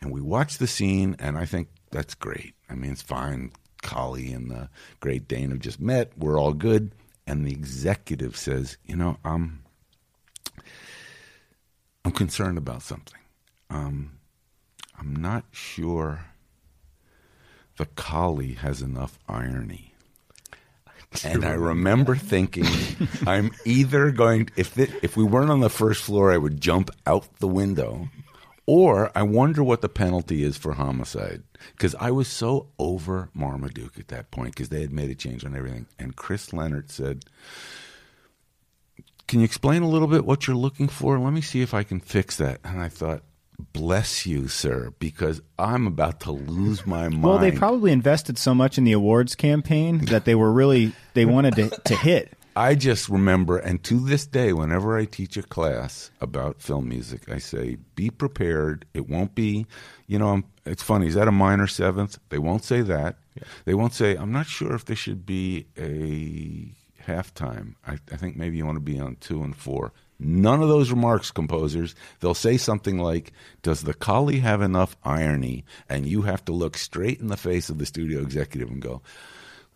And 0.00 0.10
we 0.10 0.22
watch 0.22 0.56
the 0.56 0.66
scene, 0.66 1.16
and 1.18 1.36
I 1.36 1.44
think 1.44 1.68
that's 1.90 2.14
great. 2.14 2.54
I 2.70 2.74
mean, 2.74 2.92
it's 2.92 3.02
fine. 3.02 3.52
Collie 3.82 4.32
and 4.32 4.50
the 4.50 4.70
Great 5.00 5.28
Dane 5.28 5.50
have 5.50 5.58
just 5.58 5.78
met. 5.78 6.16
We're 6.16 6.40
all 6.40 6.54
good. 6.54 6.92
And 7.26 7.44
the 7.44 7.52
executive 7.52 8.38
says, 8.38 8.78
"You 8.86 8.96
know, 8.96 9.18
I'm, 9.22 9.62
I'm 12.06 12.12
concerned 12.12 12.56
about 12.56 12.82
something. 12.82 13.20
Um, 13.68 14.12
I'm 14.98 15.14
not 15.14 15.44
sure 15.50 16.24
the 17.76 17.86
collie 17.86 18.54
has 18.54 18.80
enough 18.80 19.18
irony." 19.28 19.92
And 21.24 21.44
I 21.44 21.52
remember 21.52 22.16
thinking, 22.16 22.66
I'm 23.26 23.52
either 23.64 24.10
going 24.10 24.50
if 24.56 24.68
thi- 24.68 24.92
if 25.02 25.16
we 25.16 25.24
weren't 25.24 25.50
on 25.50 25.60
the 25.60 25.70
first 25.70 26.02
floor, 26.02 26.32
I 26.32 26.36
would 26.38 26.60
jump 26.60 26.90
out 27.06 27.26
the 27.38 27.48
window, 27.48 28.08
or 28.66 29.10
I 29.14 29.22
wonder 29.22 29.62
what 29.62 29.80
the 29.80 29.88
penalty 29.88 30.42
is 30.42 30.56
for 30.56 30.74
homicide 30.74 31.42
because 31.72 31.94
I 31.96 32.10
was 32.10 32.28
so 32.28 32.68
over 32.78 33.30
Marmaduke 33.34 33.98
at 33.98 34.08
that 34.08 34.30
point 34.30 34.54
because 34.54 34.68
they 34.68 34.80
had 34.80 34.92
made 34.92 35.10
a 35.10 35.14
change 35.14 35.44
on 35.44 35.56
everything. 35.56 35.86
And 35.98 36.16
Chris 36.16 36.50
Lennertz 36.50 36.92
said, 36.92 37.24
"Can 39.28 39.40
you 39.40 39.44
explain 39.44 39.82
a 39.82 39.88
little 39.88 40.08
bit 40.08 40.24
what 40.24 40.46
you're 40.46 40.56
looking 40.56 40.88
for? 40.88 41.18
Let 41.18 41.32
me 41.32 41.40
see 41.40 41.62
if 41.62 41.74
I 41.74 41.82
can 41.82 42.00
fix 42.00 42.36
that." 42.36 42.60
And 42.64 42.80
I 42.80 42.88
thought. 42.88 43.22
Bless 43.58 44.26
you, 44.26 44.48
sir, 44.48 44.92
because 44.98 45.40
I'm 45.58 45.86
about 45.86 46.20
to 46.20 46.32
lose 46.32 46.86
my 46.86 47.08
mind. 47.08 47.22
Well, 47.22 47.38
they 47.38 47.52
probably 47.52 47.92
invested 47.92 48.38
so 48.38 48.54
much 48.54 48.78
in 48.78 48.84
the 48.84 48.92
awards 48.92 49.34
campaign 49.34 50.04
that 50.06 50.24
they 50.24 50.34
were 50.34 50.52
really 50.52 50.92
they 51.14 51.24
wanted 51.24 51.56
to, 51.56 51.68
to 51.70 51.96
hit. 51.96 52.32
I 52.54 52.74
just 52.74 53.10
remember, 53.10 53.58
and 53.58 53.82
to 53.84 54.00
this 54.00 54.26
day, 54.26 54.54
whenever 54.54 54.96
I 54.96 55.04
teach 55.04 55.36
a 55.36 55.42
class 55.42 56.10
about 56.22 56.62
film 56.62 56.88
music, 56.88 57.28
I 57.30 57.36
say, 57.36 57.76
be 57.94 58.08
prepared. 58.08 58.86
It 58.94 59.10
won't 59.10 59.34
be, 59.34 59.66
you 60.06 60.18
know, 60.18 60.42
it's 60.64 60.82
funny. 60.82 61.06
Is 61.06 61.14
that 61.14 61.28
a 61.28 61.32
minor 61.32 61.66
seventh? 61.66 62.18
They 62.30 62.38
won't 62.38 62.64
say 62.64 62.80
that. 62.80 63.16
They 63.66 63.74
won't 63.74 63.92
say, 63.92 64.16
I'm 64.16 64.32
not 64.32 64.46
sure 64.46 64.74
if 64.74 64.86
there 64.86 64.96
should 64.96 65.26
be 65.26 65.66
a 65.76 66.72
halftime. 67.06 67.74
I, 67.86 67.98
I 68.10 68.16
think 68.16 68.36
maybe 68.36 68.56
you 68.56 68.64
want 68.64 68.76
to 68.76 68.80
be 68.80 68.98
on 68.98 69.16
two 69.16 69.42
and 69.42 69.54
four. 69.54 69.92
None 70.18 70.62
of 70.62 70.68
those 70.68 70.90
remarks, 70.90 71.30
composers. 71.30 71.94
They'll 72.20 72.34
say 72.34 72.56
something 72.56 72.98
like, 72.98 73.32
Does 73.62 73.82
the 73.82 73.94
collie 73.94 74.38
have 74.40 74.62
enough 74.62 74.96
irony? 75.04 75.64
And 75.88 76.06
you 76.06 76.22
have 76.22 76.44
to 76.46 76.52
look 76.52 76.76
straight 76.78 77.20
in 77.20 77.28
the 77.28 77.36
face 77.36 77.68
of 77.68 77.78
the 77.78 77.86
studio 77.86 78.20
executive 78.22 78.70
and 78.70 78.80
go, 78.80 79.02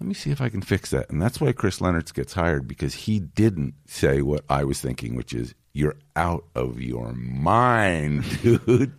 let 0.01 0.07
me 0.09 0.15
see 0.15 0.31
if 0.31 0.41
I 0.41 0.49
can 0.49 0.63
fix 0.63 0.91
that. 0.91 1.11
And 1.11 1.21
that's 1.21 1.43
why 1.43 1.53
Chris 1.53 1.79
Lennertz 1.81 2.15
gets 2.15 2.33
hired 2.33 2.67
because 2.67 2.95
he 2.95 3.21
didn't 3.21 3.75
say 3.87 4.23
what 4.23 4.45
I 4.49 4.65
was 4.65 4.81
thinking, 4.81 5.15
which 5.15 5.35
is, 5.35 5.55
You're 5.75 5.97
out 6.17 6.45
of 6.55 6.81
your 6.81 7.13
mind, 7.13 8.25
dude. 8.43 8.93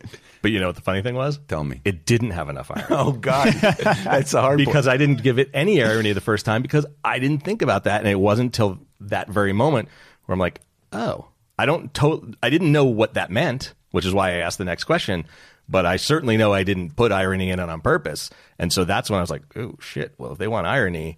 But 0.43 0.51
you 0.51 0.59
know 0.59 0.67
what 0.67 0.75
the 0.75 0.83
funny 0.83 1.01
thing 1.01 1.15
was? 1.15 1.39
Tell 1.47 1.63
me. 1.63 1.81
It 1.85 2.05
didn't 2.05 2.31
have 2.31 2.49
enough 2.49 2.69
irony. 2.69 2.85
Oh, 2.91 3.13
God. 3.13 3.51
that's 3.53 4.29
the 4.29 4.41
hard 4.41 4.59
one. 4.59 4.65
because 4.65 4.85
part. 4.85 4.93
I 4.93 4.97
didn't 4.97 5.23
give 5.23 5.39
it 5.39 5.49
any 5.55 5.83
irony 5.83 6.13
the 6.13 6.21
first 6.21 6.45
time 6.45 6.61
because 6.61 6.85
I 7.03 7.17
didn't 7.17 7.43
think 7.43 7.63
about 7.63 7.85
that, 7.85 8.01
and 8.01 8.07
it 8.07 8.19
wasn't 8.19 8.49
until 8.49 8.77
that 8.99 9.27
very 9.27 9.53
moment 9.53 9.89
where 10.25 10.33
I'm 10.33 10.39
like, 10.39 10.61
oh, 10.93 11.29
I 11.61 11.65
don't 11.65 11.93
to- 11.95 12.33
I 12.41 12.49
didn't 12.49 12.71
know 12.71 12.85
what 12.85 13.13
that 13.13 13.29
meant, 13.31 13.73
which 13.91 14.05
is 14.05 14.13
why 14.13 14.29
I 14.29 14.33
asked 14.37 14.57
the 14.57 14.65
next 14.65 14.85
question. 14.85 15.25
But 15.69 15.85
I 15.85 15.95
certainly 15.97 16.35
know 16.37 16.53
I 16.53 16.63
didn't 16.63 16.95
put 16.95 17.11
irony 17.11 17.49
in 17.49 17.59
it 17.59 17.69
on 17.69 17.81
purpose, 17.81 18.29
and 18.59 18.73
so 18.73 18.83
that's 18.83 19.09
when 19.09 19.17
I 19.19 19.21
was 19.21 19.29
like, 19.29 19.43
oh 19.55 19.75
shit. 19.79 20.13
Well, 20.17 20.31
if 20.33 20.37
they 20.37 20.47
want 20.47 20.67
irony, 20.67 21.17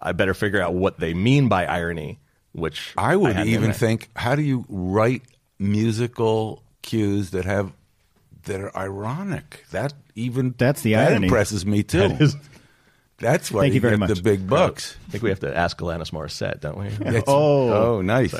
I 0.00 0.12
better 0.12 0.34
figure 0.34 0.60
out 0.60 0.74
what 0.74 0.98
they 0.98 1.14
mean 1.14 1.48
by 1.48 1.66
irony. 1.66 2.18
Which 2.52 2.94
I 2.96 3.14
would 3.16 3.36
hadn't 3.36 3.52
even 3.52 3.72
think, 3.74 4.08
how 4.16 4.34
do 4.34 4.42
you 4.42 4.64
write 4.68 5.22
musical 5.58 6.62
cues 6.82 7.30
that 7.30 7.44
have 7.44 7.72
that 8.44 8.60
are 8.60 8.76
ironic? 8.76 9.64
That 9.72 9.92
even 10.14 10.54
That's 10.56 10.82
the 10.82 10.94
that 10.94 11.10
irony. 11.12 11.26
impresses 11.26 11.66
me 11.66 11.82
too. 11.82 12.08
That 12.08 12.20
is- 12.22 12.36
That's 13.18 13.50
why 13.50 13.62
Thank 13.62 13.74
you 13.74 13.80
very 13.80 13.92
get 13.94 14.00
much. 14.00 14.16
the 14.16 14.22
big 14.22 14.46
bucks. 14.48 14.96
I 15.08 15.10
think 15.12 15.22
we 15.22 15.30
have 15.30 15.40
to 15.40 15.56
ask 15.56 15.78
Alanis 15.78 16.10
Morissette, 16.12 16.60
don't 16.60 16.78
we? 16.78 17.22
Oh. 17.26 17.72
oh, 17.96 18.00
nice. 18.02 18.34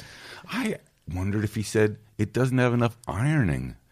I 0.51 0.77
wondered 1.13 1.45
if 1.45 1.55
he 1.55 1.63
said 1.63 1.99
it 2.19 2.33
doesn't 2.33 2.59
have 2.59 2.75
enough 2.75 2.97
ironing. 3.07 3.77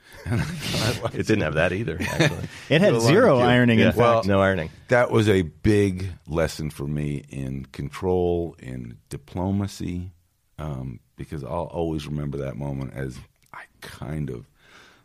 It 1.12 1.26
didn't 1.26 1.42
have 1.42 1.54
that 1.54 1.72
either. 1.72 1.98
Actually, 2.00 2.48
It 2.70 2.80
had 2.80 3.00
zero 3.00 3.38
ironing. 3.40 3.78
yeah, 3.78 3.86
In 3.88 3.92
fact, 3.92 4.26
no 4.26 4.40
ironing. 4.40 4.70
That 4.88 5.10
was 5.10 5.28
a 5.28 5.42
big 5.42 6.12
lesson 6.26 6.70
for 6.70 6.86
me 6.86 7.24
in 7.28 7.66
control, 7.66 8.56
in 8.58 8.96
diplomacy, 9.10 10.12
um, 10.58 11.00
because 11.16 11.44
I'll 11.44 11.70
always 11.72 12.06
remember 12.06 12.38
that 12.38 12.56
moment 12.56 12.94
as 12.94 13.18
I 13.52 13.62
kind 13.80 14.30
of 14.30 14.46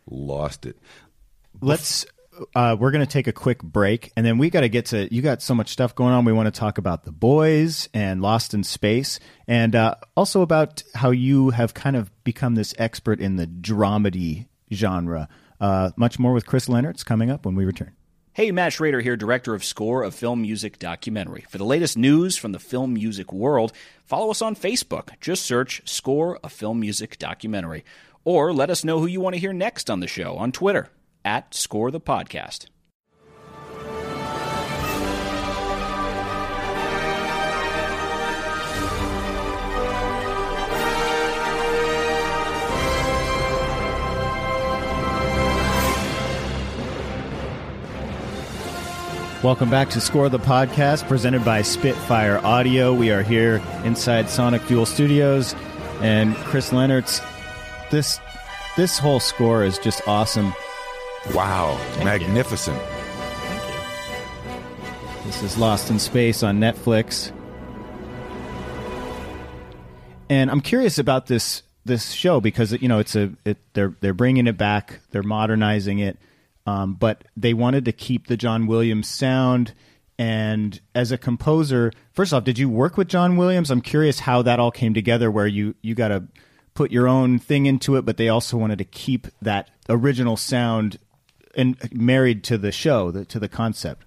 lost 0.10 0.66
it. 0.66 0.78
let's 1.62 2.06
uh, 2.56 2.76
we're 2.80 2.92
going 2.92 3.06
to 3.06 3.12
take 3.12 3.28
a 3.28 3.32
quick 3.34 3.62
break 3.62 4.12
and 4.16 4.26
then 4.26 4.38
we 4.38 4.50
got 4.50 4.62
to 4.62 4.70
get 4.70 4.88
to 4.88 5.14
you 5.14 5.22
got 5.22 5.42
so 5.42 5.54
much 5.54 5.70
stuff 5.70 5.96
going 5.96 6.14
on 6.14 6.26
we 6.26 6.34
want 6.34 6.54
to 6.54 6.58
talk 6.58 6.78
about 6.78 7.04
the 7.04 7.12
boys 7.12 7.90
and 7.94 8.22
lost 8.22 8.54
in 8.54 8.64
space 8.64 9.20
and 9.48 9.76
uh, 9.76 9.96
also 10.16 10.42
about 10.42 10.84
how 10.96 11.12
you 11.12 11.52
have 11.52 11.74
kind 11.74 11.96
of 11.96 12.12
become 12.24 12.56
this 12.56 12.74
expert 12.78 13.20
in 13.20 13.36
the 13.36 13.48
dramedy 13.48 14.48
genre 14.72 15.28
uh, 15.60 15.92
much 15.96 16.20
more 16.20 16.34
with 16.34 16.46
chris 16.46 16.68
lennertz 16.68 17.06
coming 17.06 17.30
up 17.30 17.46
when 17.46 17.56
we 17.56 17.66
return 17.66 17.92
Hey, 18.32 18.52
Matt 18.52 18.72
Schrader 18.72 19.02
here, 19.02 19.18
director 19.18 19.54
of 19.54 19.66
score 19.66 20.02
of 20.04 20.16
film 20.16 20.44
music 20.44 20.80
documentary. 20.80 21.46
For 21.50 21.58
the 21.58 21.66
latest 21.66 21.98
news 21.98 22.38
from 22.38 22.54
the 22.54 22.60
film 22.60 22.94
music 22.94 23.34
world, 23.34 23.74
follow 24.06 24.32
us 24.32 24.42
on 24.42 24.56
Facebook. 24.56 25.20
Just 25.20 25.46
search 25.46 25.82
Score 25.84 26.40
a 26.42 26.48
Film 26.48 26.80
Music 26.80 27.18
Documentary. 27.18 27.84
Or 28.24 28.54
let 28.54 28.70
us 28.70 28.86
know 28.86 29.00
who 29.00 29.08
you 29.08 29.20
want 29.20 29.34
to 29.34 29.42
hear 29.42 29.52
next 29.52 29.90
on 29.90 30.00
the 30.00 30.08
show 30.08 30.38
on 30.38 30.54
Twitter 30.54 30.90
at 31.24 31.54
Score 31.54 31.92
the 31.92 32.00
Podcast. 32.00 32.68
Welcome 49.42 49.70
back 49.70 49.90
to 49.92 50.02
Score 50.02 50.28
the 50.28 50.38
Podcast, 50.38 51.08
presented 51.08 51.46
by 51.46 51.62
Spitfire 51.62 52.40
Audio. 52.40 52.94
We 52.94 53.12
are 53.12 53.24
here 53.24 53.62
inside 53.86 54.30
Sonic 54.30 54.62
Fuel 54.64 54.86
Studios, 54.86 55.56
and 56.02 56.36
Chris 56.36 56.72
Lennertz. 56.72 57.26
This 57.90 58.20
this 58.76 59.00
whole 59.00 59.22
score 59.22 59.64
is 59.64 59.78
just 59.78 60.06
awesome. 60.08 60.54
Wow, 61.34 61.80
magnificent! 62.04 62.82
This 65.26 65.44
is 65.44 65.58
Lost 65.60 65.92
in 65.92 66.00
Space 66.00 66.42
on 66.42 66.60
Netflix, 66.60 67.32
and 70.28 70.50
I'm 70.50 70.60
curious 70.60 70.98
about 70.98 71.28
this 71.28 71.62
this 71.86 72.12
show 72.12 72.42
because 72.42 72.72
you 72.82 72.88
know 72.88 72.98
it's 72.98 73.16
a 73.16 73.32
it, 73.46 73.58
they're 73.74 73.96
they're 74.02 74.16
bringing 74.16 74.48
it 74.48 74.58
back, 74.58 75.02
they're 75.12 75.22
modernizing 75.22 76.00
it, 76.00 76.18
um, 76.66 76.96
but 76.96 77.24
they 77.38 77.54
wanted 77.54 77.86
to 77.86 77.92
keep 77.92 78.26
the 78.26 78.36
John 78.36 78.66
Williams 78.66 79.08
sound. 79.08 79.74
And 80.18 80.82
as 80.96 81.12
a 81.12 81.18
composer, 81.18 81.94
first 82.12 82.34
off, 82.34 82.44
did 82.44 82.58
you 82.58 82.70
work 82.70 82.98
with 82.98 83.08
John 83.08 83.38
Williams? 83.38 83.70
I'm 83.70 83.82
curious 83.82 84.20
how 84.20 84.42
that 84.42 84.60
all 84.60 84.72
came 84.72 84.96
together, 84.96 85.30
where 85.30 85.48
you 85.48 85.76
you 85.84 85.94
got 85.94 86.08
to 86.08 86.24
put 86.74 86.92
your 86.92 87.08
own 87.08 87.38
thing 87.38 87.68
into 87.68 87.98
it, 87.98 88.04
but 88.04 88.18
they 88.18 88.30
also 88.30 88.58
wanted 88.58 88.80
to 88.80 88.86
keep 88.86 89.28
that 89.42 89.70
original 89.90 90.36
sound 90.36 90.98
and 91.60 91.78
married 91.94 92.44
to 92.46 92.58
the 92.58 92.72
show, 92.72 93.12
the, 93.12 93.26
to 93.26 93.40
the 93.40 93.50
concept. 93.50 94.06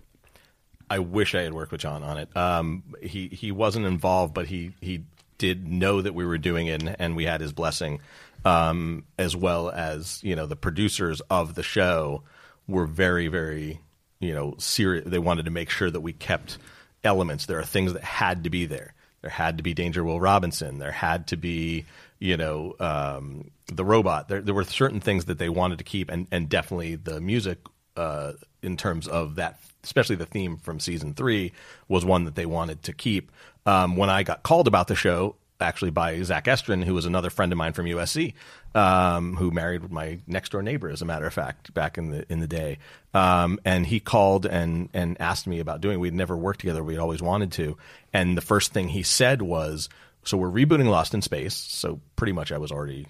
I 0.88 0.98
wish 0.98 1.34
I 1.34 1.42
had 1.42 1.53
worked 1.53 1.70
with 1.70 1.82
John 1.82 2.03
on 2.03 2.18
it. 2.18 2.34
Um, 2.36 2.82
he 3.03 3.28
he 3.28 3.53
wasn't 3.53 3.86
involved, 3.86 4.34
but 4.34 4.46
he 4.46 4.72
he 4.80 5.05
did 5.38 5.66
know 5.66 6.00
that 6.00 6.14
we 6.14 6.24
were 6.24 6.38
doing 6.38 6.66
it, 6.66 6.82
and, 6.82 6.96
and 6.98 7.16
we 7.16 7.24
had 7.24 7.40
his 7.40 7.53
blessing, 7.53 8.00
um, 8.44 9.05
as 9.18 9.36
well 9.36 9.70
as 9.70 10.22
you 10.22 10.34
know 10.36 10.46
the 10.46 10.57
producers 10.57 11.20
of 11.30 11.55
the 11.55 11.62
show 11.62 12.22
were 12.68 12.86
very 12.86 13.28
very 13.28 13.80
you 14.20 14.34
know 14.34 14.55
serious. 14.59 15.05
They 15.07 15.18
wanted 15.18 15.44
to 15.44 15.50
make 15.50 15.70
sure 15.70 15.90
that 15.90 16.00
we 16.00 16.12
kept 16.12 16.59
elements. 17.05 17.46
There 17.46 17.59
are 17.59 17.64
things 17.64 17.92
that 17.92 18.05
had 18.05 18.44
to 18.44 18.50
be 18.50 18.66
there. 18.66 18.94
There 19.22 19.30
had 19.30 19.57
to 19.59 19.62
be 19.62 19.72
Danger 19.74 20.05
Will 20.05 20.20
Robinson. 20.20 20.78
There 20.78 20.90
had 20.92 21.28
to 21.28 21.36
be 21.36 21.84
you 22.23 22.37
know 22.37 22.75
um, 22.79 23.51
the 23.66 23.85
robot. 23.85 24.29
There 24.29 24.41
there 24.41 24.55
were 24.55 24.64
certain 24.64 25.01
things 25.01 25.25
that 25.27 25.39
they 25.39 25.49
wanted 25.49 25.79
to 25.79 25.85
keep, 25.85 26.11
and 26.11 26.27
and 26.31 26.49
definitely 26.49 26.95
the 26.95 27.20
music 27.20 27.59
uh, 27.97 28.33
in 28.62 28.77
terms 28.77 29.09
of 29.09 29.35
that, 29.35 29.59
especially 29.83 30.16
the 30.16 30.27
theme 30.27 30.57
from 30.57 30.79
season 30.79 31.14
three, 31.14 31.53
was 31.89 32.05
one 32.05 32.25
that 32.25 32.37
they 32.37 32.47
wanted 32.47 32.85
to 32.85 32.93
keep. 32.93 33.33
Um, 33.66 33.97
when 33.97 34.09
I 34.09 34.23
got 34.23 34.43
called 34.43 34.68
about 34.68 34.87
the 34.87 34.95
show, 34.95 35.37
actually 35.61 35.91
by 35.91 36.23
Zach 36.23 36.45
Estrin, 36.45 36.85
who 36.85 36.95
was 36.95 37.07
another 37.07 37.31
friend 37.31 37.51
of 37.53 37.59
mine 37.59 37.73
from 37.73 37.87
USC, 37.87 38.35
um, 38.75 39.37
who 39.37 39.51
married 39.51 39.91
my 39.91 40.20
next 40.27 40.53
door 40.53 40.62
neighbor, 40.62 40.89
as 40.91 41.03
a 41.03 41.05
matter 41.05 41.27
of 41.27 41.35
fact, 41.35 41.75
back 41.75 41.99
in 41.99 42.11
the 42.11 42.25
in 42.31 42.39
the 42.39 42.47
day. 42.47 42.79
Um, 43.14 43.59
and 43.64 43.85
he 43.87 43.99
called 43.99 44.47
and 44.47 44.91
and 44.95 45.20
asked 45.20 45.49
me 45.49 45.59
about 45.59 45.81
doing. 45.81 45.99
We'd 45.99 46.14
never 46.14 46.37
worked 46.37 46.61
together. 46.61 46.85
We'd 46.85 46.99
always 46.99 47.23
wanted 47.23 47.51
to. 47.53 47.77
And 48.12 48.37
the 48.37 48.43
first 48.43 48.73
thing 48.73 48.89
he 48.89 49.03
said 49.03 49.43
was, 49.43 49.89
"So 50.25 50.37
we're 50.37 50.51
rebooting 50.51 50.89
Lost 50.89 51.14
in 51.14 51.23
Space." 51.23 51.55
So 51.55 52.01
pretty 52.16 52.33
much, 52.33 52.53
I 52.53 52.59
was 52.59 52.70
already 52.73 53.07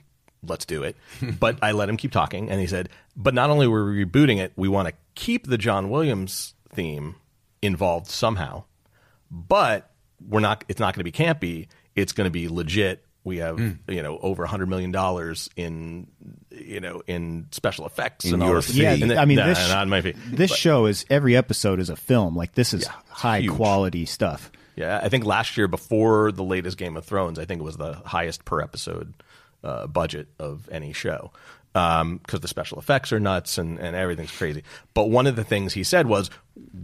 let's 0.46 0.64
do 0.64 0.82
it. 0.82 0.96
but 1.40 1.58
I 1.62 1.72
let 1.72 1.88
him 1.88 1.96
keep 1.96 2.12
talking, 2.12 2.50
and 2.50 2.60
he 2.60 2.66
said, 2.66 2.88
"But 3.16 3.34
not 3.34 3.50
only 3.50 3.66
we're 3.66 3.90
we 3.90 4.04
rebooting 4.04 4.38
it, 4.38 4.52
we 4.56 4.68
want 4.68 4.88
to 4.88 4.94
keep 5.14 5.46
the 5.46 5.58
John 5.58 5.90
Williams 5.90 6.54
theme 6.72 7.16
involved 7.60 8.08
somehow, 8.10 8.64
but 9.30 9.90
we're 10.26 10.40
not. 10.40 10.64
It's 10.68 10.80
not 10.80 10.94
going 10.94 11.04
to 11.04 11.04
be 11.04 11.12
campy. 11.12 11.68
It's 11.94 12.12
going 12.12 12.26
to 12.26 12.30
be 12.30 12.48
legit. 12.48 13.04
We 13.24 13.36
have 13.36 13.56
hmm. 13.58 13.70
you 13.86 14.02
know 14.02 14.18
over 14.18 14.42
a 14.42 14.48
hundred 14.48 14.68
million 14.68 14.90
dollars 14.90 15.48
in 15.54 16.08
you 16.50 16.80
know 16.80 17.02
in 17.06 17.46
special 17.52 17.86
effects 17.86 18.24
In 18.24 18.34
and 18.34 18.42
all 18.42 18.54
this. 18.54 18.72
fee. 18.72 18.82
Yeah, 18.82 18.94
And 18.94 19.10
then- 19.10 19.18
I 19.18 19.26
mean, 19.26 19.36
no, 19.36 19.46
this 19.46 19.58
not 19.68 19.84
in 19.84 19.88
my 19.88 20.00
fee. 20.00 20.14
this 20.26 20.50
But- 20.50 20.58
show 20.58 20.86
is 20.86 21.04
every 21.08 21.36
episode 21.36 21.78
is 21.78 21.88
a 21.88 21.96
film. 21.96 22.34
Like 22.34 22.54
this 22.54 22.74
is 22.74 22.84
high 23.08 23.40
huge. 23.40 23.54
quality 23.54 24.06
stuff. 24.06 24.50
Yeah, 24.76 25.00
I 25.02 25.08
think 25.08 25.24
last 25.24 25.56
year 25.56 25.68
before 25.68 26.32
the 26.32 26.44
latest 26.44 26.78
Game 26.78 26.96
of 26.96 27.04
Thrones, 27.04 27.38
I 27.38 27.44
think 27.44 27.60
it 27.60 27.64
was 27.64 27.76
the 27.76 27.94
highest 28.04 28.44
per 28.44 28.60
episode 28.60 29.14
uh, 29.62 29.86
budget 29.86 30.28
of 30.38 30.68
any 30.70 30.92
show 30.92 31.30
because 31.72 32.40
the 32.40 32.48
special 32.48 32.78
effects 32.78 33.12
are 33.12 33.20
nuts 33.20 33.58
and, 33.58 33.78
and 33.78 33.96
everything's 33.96 34.30
crazy. 34.30 34.62
But 34.94 35.08
one 35.08 35.26
of 35.26 35.36
the 35.36 35.44
things 35.44 35.72
he 35.72 35.84
said 35.84 36.06
was, 36.06 36.30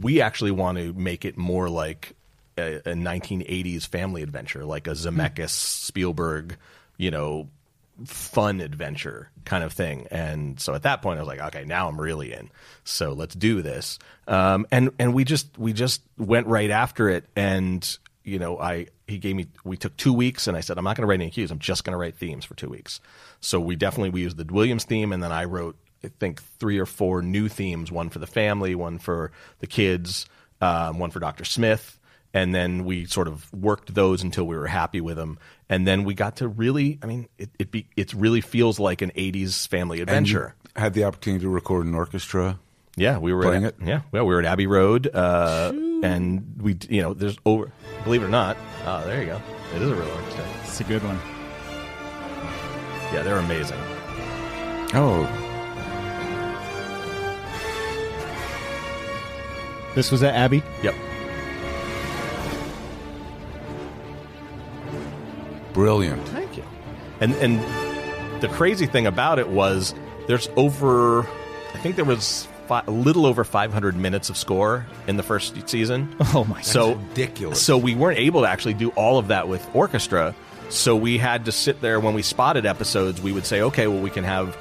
we 0.00 0.20
actually 0.20 0.50
want 0.50 0.78
to 0.78 0.92
make 0.94 1.24
it 1.24 1.36
more 1.36 1.68
like 1.68 2.14
a, 2.56 2.76
a 2.76 2.94
1980s 2.94 3.86
family 3.86 4.22
adventure, 4.22 4.64
like 4.64 4.86
a 4.86 4.92
Zemeckis 4.92 5.50
Spielberg, 5.50 6.56
you 6.96 7.10
know, 7.10 7.48
fun 8.04 8.60
adventure 8.60 9.30
kind 9.44 9.64
of 9.64 9.72
thing. 9.72 10.06
And 10.10 10.60
so 10.60 10.74
at 10.74 10.82
that 10.82 11.02
point, 11.02 11.18
I 11.18 11.22
was 11.22 11.28
like, 11.28 11.40
okay, 11.40 11.64
now 11.64 11.88
I'm 11.88 12.00
really 12.00 12.32
in. 12.32 12.50
So 12.84 13.12
let's 13.12 13.34
do 13.34 13.62
this. 13.62 13.98
Um, 14.26 14.66
and 14.70 14.90
and 14.98 15.14
we 15.14 15.24
just 15.24 15.58
we 15.58 15.72
just 15.72 16.02
went 16.16 16.46
right 16.46 16.70
after 16.70 17.08
it. 17.08 17.26
And 17.34 17.98
you 18.24 18.38
know, 18.38 18.58
I 18.58 18.88
he 19.06 19.18
gave 19.18 19.36
me 19.36 19.46
we 19.64 19.76
took 19.76 19.96
two 19.96 20.12
weeks, 20.12 20.46
and 20.46 20.56
I 20.56 20.60
said 20.60 20.78
I'm 20.78 20.84
not 20.84 20.96
going 20.96 21.02
to 21.02 21.08
write 21.08 21.20
any 21.20 21.30
cues. 21.30 21.50
I'm 21.50 21.58
just 21.58 21.84
going 21.84 21.92
to 21.92 21.98
write 21.98 22.16
themes 22.16 22.44
for 22.44 22.54
two 22.54 22.68
weeks. 22.68 23.00
So 23.40 23.60
we 23.60 23.76
definitely 23.76 24.10
we 24.10 24.22
used 24.22 24.36
the 24.36 24.52
Williams 24.52 24.84
theme, 24.84 25.12
and 25.12 25.22
then 25.22 25.32
I 25.32 25.44
wrote 25.44 25.76
I 26.04 26.08
think 26.20 26.42
three 26.58 26.78
or 26.78 26.86
four 26.86 27.22
new 27.22 27.48
themes: 27.48 27.90
one 27.90 28.10
for 28.10 28.18
the 28.18 28.26
family, 28.26 28.74
one 28.74 28.98
for 28.98 29.32
the 29.60 29.66
kids, 29.66 30.26
um, 30.60 30.98
one 30.98 31.10
for 31.10 31.20
Doctor 31.20 31.44
Smith 31.44 31.97
and 32.34 32.54
then 32.54 32.84
we 32.84 33.04
sort 33.06 33.26
of 33.28 33.52
worked 33.52 33.94
those 33.94 34.22
until 34.22 34.44
we 34.46 34.56
were 34.56 34.66
happy 34.66 35.00
with 35.00 35.16
them 35.16 35.38
and 35.68 35.86
then 35.86 36.04
we 36.04 36.12
got 36.14 36.36
to 36.36 36.46
really 36.48 36.98
i 37.02 37.06
mean 37.06 37.26
it 37.38 37.48
it, 37.58 37.70
be, 37.70 37.86
it 37.96 38.12
really 38.14 38.40
feels 38.40 38.78
like 38.78 39.00
an 39.02 39.10
80s 39.16 39.66
family 39.66 40.00
And 40.00 40.08
you 40.08 40.12
adventure 40.12 40.54
had 40.76 40.92
the 40.94 41.04
opportunity 41.04 41.42
to 41.44 41.48
record 41.48 41.86
an 41.86 41.94
orchestra. 41.94 42.58
yeah 42.96 43.18
we 43.18 43.32
were 43.32 43.42
Playing 43.42 43.64
at, 43.64 43.74
it? 43.80 43.86
yeah 43.86 44.00
well 44.12 44.26
we 44.26 44.34
were 44.34 44.40
at 44.40 44.46
abbey 44.46 44.66
road 44.66 45.08
uh, 45.14 45.72
and 46.02 46.54
we 46.60 46.76
you 46.88 47.00
know 47.02 47.14
there's 47.14 47.36
over 47.46 47.72
believe 48.04 48.22
it 48.22 48.26
or 48.26 48.28
not 48.28 48.56
oh 48.86 49.02
there 49.06 49.20
you 49.20 49.26
go 49.28 49.40
it 49.74 49.82
is 49.82 49.90
a 49.90 49.94
real 49.94 50.08
orchestra 50.10 50.44
It's 50.64 50.80
a 50.80 50.84
good 50.84 51.02
one. 51.02 51.18
yeah 53.12 53.22
they're 53.22 53.38
amazing 53.38 53.78
Oh, 54.94 55.26
This 59.94 60.10
was 60.12 60.22
at 60.22 60.34
Abbey. 60.34 60.62
yep 60.82 60.94
brilliant! 65.72 66.26
Thank 66.28 66.56
you. 66.56 66.64
And 67.20 67.34
and 67.36 68.42
the 68.42 68.48
crazy 68.48 68.86
thing 68.86 69.06
about 69.06 69.38
it 69.38 69.48
was 69.48 69.94
there's 70.26 70.48
over 70.56 71.20
I 71.22 71.78
think 71.80 71.96
there 71.96 72.04
was 72.04 72.46
fi- 72.66 72.84
a 72.86 72.90
little 72.90 73.26
over 73.26 73.44
500 73.44 73.96
minutes 73.96 74.30
of 74.30 74.36
score 74.36 74.86
in 75.06 75.16
the 75.16 75.22
first 75.22 75.68
season. 75.68 76.14
Oh 76.34 76.44
my 76.44 76.56
god. 76.56 76.64
so 76.64 76.94
ridiculous. 76.94 77.60
So 77.62 77.76
we 77.78 77.94
weren't 77.94 78.18
able 78.18 78.42
to 78.42 78.48
actually 78.48 78.74
do 78.74 78.90
all 78.90 79.18
of 79.18 79.28
that 79.28 79.48
with 79.48 79.66
orchestra. 79.74 80.34
So 80.70 80.94
we 80.96 81.16
had 81.18 81.46
to 81.46 81.52
sit 81.52 81.80
there 81.80 81.98
when 81.98 82.14
we 82.14 82.22
spotted 82.22 82.66
episodes. 82.66 83.20
We 83.22 83.32
would 83.32 83.46
say, 83.46 83.62
okay, 83.62 83.86
well, 83.86 84.00
we 84.02 84.10
can 84.10 84.24
have 84.24 84.56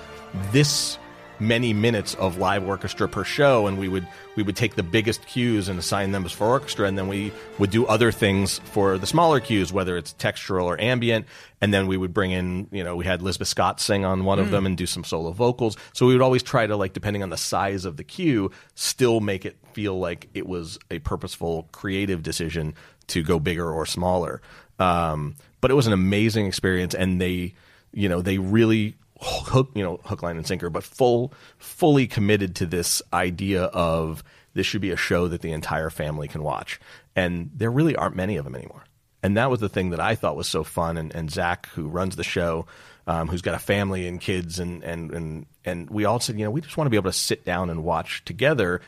this 0.52 0.98
many 1.40 1.74
minutes 1.74 2.16
of 2.16 2.38
live 2.38 2.68
orchestra 2.68 3.08
per 3.08 3.24
show, 3.24 3.68
and 3.68 3.78
we 3.78 3.88
would 3.88 4.08
we 4.36 4.44
would 4.44 4.56
take 4.56 4.76
the 4.76 4.84
biggest 4.84 5.26
cues 5.26 5.70
and 5.70 5.80
assign 5.80 6.12
them 6.12 6.26
for 6.26 6.48
orchestra, 6.48 6.88
and 6.88 6.98
then 6.98 7.08
we 7.08 7.32
would 7.60 7.70
do 7.70 7.86
other 7.88 8.12
things 8.12 8.60
for 8.60 8.98
the 8.98 9.08
smaller 9.08 9.40
cues, 9.40 9.72
whether 9.72 9.98
it's 9.98 10.14
textural 10.14 10.66
or 10.66 10.80
ambient, 10.80 11.26
and 11.62 11.74
then 11.74 11.88
we 11.88 11.98
would 11.98 12.14
bring 12.14 12.32
in 12.32 12.68
you 12.72 12.84
know 12.84 12.96
we 12.96 13.06
had 13.06 13.22
Lisbeth 13.22 13.48
Scott 13.48 13.80
sing 13.80 14.06
on 14.06 14.26
one 14.26 14.40
of 14.40 14.52
them 14.52 14.66
and 14.66 14.78
do 14.78 14.86
some 14.86 15.04
solo 15.04 15.32
vocals. 15.32 15.78
So 15.94 16.06
we 16.06 16.14
would 16.14 16.22
always 16.22 16.44
try 16.44 16.68
to 16.68 16.76
like 16.76 16.94
depending 16.94 17.24
on 17.24 17.30
the 17.30 17.38
size 17.38 17.86
of 17.86 17.98
the 17.98 18.04
cue, 18.04 18.52
still 18.76 19.20
make 19.20 19.46
it 19.46 19.58
feel 19.74 20.00
like 20.00 20.30
it 20.34 20.48
was 20.48 20.80
a 20.90 21.00
purposeful, 21.00 21.68
creative 21.72 22.24
decision 22.24 22.74
to 23.08 23.24
go 23.24 23.40
bigger 23.40 23.72
or 23.72 23.86
smaller. 23.86 24.42
Um, 24.80 25.36
but 25.62 25.72
it 25.72 25.74
was 25.74 25.88
an 25.88 25.94
amazing 25.94 26.46
experience, 26.46 26.94
and 26.94 27.20
they 27.20 27.54
you 27.94 28.10
know 28.10 28.22
they 28.22 28.38
really 28.38 28.96
hook 29.22 29.72
you 29.76 29.84
know 29.84 30.00
hook 30.06 30.22
line 30.22 30.38
and 30.38 30.46
sinker 30.46 30.70
but 30.70 30.84
full 30.84 31.34
fully 31.58 32.08
committed 32.08 32.56
to 32.56 32.66
this 32.66 33.02
idea 33.14 33.64
of 33.64 34.24
this 34.54 34.66
should 34.66 34.82
be 34.82 34.92
a 34.92 34.98
show 34.98 35.28
that 35.28 35.42
the 35.42 35.52
entire 35.52 35.90
family 35.92 36.28
can 36.28 36.42
watch. 36.42 36.80
And 37.16 37.52
there 37.54 37.70
really 37.70 37.96
aren't 37.96 38.16
many 38.16 38.38
of 38.38 38.44
them 38.44 38.56
anymore. 38.56 38.86
And 39.22 39.38
that 39.38 39.52
was 39.52 39.60
the 39.60 39.70
thing 39.70 39.92
that 39.92 40.00
i 40.00 40.16
thought 40.16 40.36
was 40.36 40.48
so 40.48 40.64
fun. 40.64 40.98
And, 40.98 41.14
and 41.14 41.30
zach 41.32 41.68
who 41.70 41.88
runs 41.88 42.16
the 42.16 42.24
show 42.24 42.66
um, 43.06 43.28
who's 43.28 43.42
got 43.42 43.56
a 43.56 43.60
family 43.60 44.08
and 44.08 44.20
kids 44.20 44.60
and, 44.60 44.84
and 44.84 45.12
and 45.12 45.46
and 45.64 45.90
we 45.90 46.06
all 46.06 46.20
said 46.20 46.38
you 46.38 46.46
know 46.46 46.52
we 46.52 46.62
just 46.62 46.76
want 46.78 46.88
to 46.88 46.90
be 46.90 46.98
able 46.98 47.12
to 47.12 47.18
sit 47.18 47.46
down 47.46 47.70
and 47.70 47.84
watch 47.84 48.24
together 48.26 48.82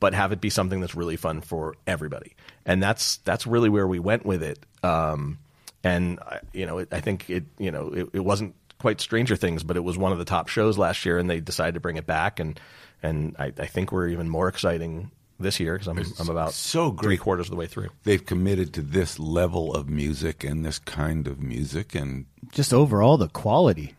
but 0.00 0.14
have 0.14 0.32
it 0.32 0.40
be 0.40 0.50
something 0.50 0.80
that's 0.80 0.94
really 0.94 1.16
fun 1.16 1.40
for 1.40 1.74
everybody. 1.86 2.34
And 2.64 2.82
that's 2.82 3.18
that's 3.18 3.46
really 3.46 3.68
where 3.68 3.86
we 3.86 3.98
went 3.98 4.26
with 4.26 4.42
it. 4.42 4.58
Um, 4.82 5.38
and 5.82 6.18
I- 6.20 6.40
you 6.52 6.66
know, 6.66 6.78
it, 6.78 6.88
I 6.92 7.00
think 7.00 7.30
it, 7.30 7.44
you 7.58 7.70
know, 7.70 7.88
it, 7.88 8.08
it 8.14 8.20
wasn't 8.20 8.54
quite 8.78 9.00
Stranger 9.00 9.36
Things, 9.36 9.62
but 9.62 9.76
it 9.76 9.84
was 9.84 9.98
one 9.98 10.12
of 10.12 10.18
the 10.18 10.24
top 10.24 10.48
shows 10.48 10.78
last 10.78 11.04
year, 11.04 11.18
and 11.18 11.28
they 11.28 11.40
decided 11.40 11.74
to 11.74 11.80
bring 11.80 11.96
it 11.96 12.06
back, 12.06 12.40
and 12.40 12.58
and 13.02 13.36
I, 13.38 13.52
I 13.58 13.66
think 13.66 13.92
we're 13.92 14.08
even 14.08 14.28
more 14.28 14.48
exciting 14.48 15.10
this 15.38 15.60
year 15.60 15.74
because 15.74 15.88
I'm 15.88 15.98
I'm 16.18 16.30
about 16.30 16.52
so 16.52 16.90
great. 16.90 17.06
three 17.06 17.16
quarters 17.18 17.46
of 17.46 17.50
the 17.50 17.56
way 17.56 17.66
through. 17.66 17.88
They've 18.04 18.24
committed 18.24 18.72
to 18.74 18.82
this 18.82 19.18
level 19.18 19.74
of 19.74 19.88
music 19.88 20.44
and 20.44 20.64
this 20.64 20.78
kind 20.78 21.26
of 21.26 21.40
music, 21.40 21.94
and 21.94 22.26
Just 22.52 22.72
overall, 22.72 23.16
the 23.16 23.28
quality. 23.28 23.94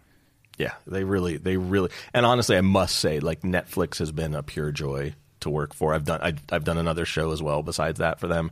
Yeah, 0.58 0.74
they 0.88 1.04
really, 1.04 1.38
they 1.38 1.56
really, 1.58 1.92
and 2.16 2.26
honestly, 2.26 2.58
I 2.58 2.62
must 2.62 2.96
say, 2.98 3.20
like 3.20 3.42
Netflix 3.42 4.00
has 4.00 4.12
been 4.12 4.34
a 4.34 4.42
pure 4.42 4.72
joy 4.72 5.14
to 5.42 5.52
work 5.52 5.76
for. 5.76 5.94
I've 5.94 6.06
done, 6.06 6.20
I, 6.24 6.34
I've 6.52 6.64
done 6.64 6.80
another 6.80 7.06
show 7.06 7.32
as 7.32 7.44
well 7.44 7.62
besides 7.62 8.00
that 8.00 8.20
for 8.20 8.28
them, 8.28 8.50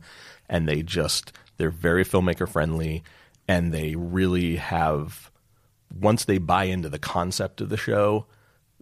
and 0.48 0.68
they 0.68 0.82
just, 0.82 1.32
they're 1.56 1.68
very 1.68 2.04
filmmaker 2.04 2.48
friendly, 2.48 3.02
and 3.48 3.74
they 3.74 3.96
really 3.96 4.54
have, 4.54 5.32
once 5.94 6.24
they 6.24 6.38
buy 6.38 6.64
into 6.64 6.88
the 6.88 6.98
concept 6.98 7.60
of 7.60 7.68
the 7.68 7.76
show, 7.76 8.26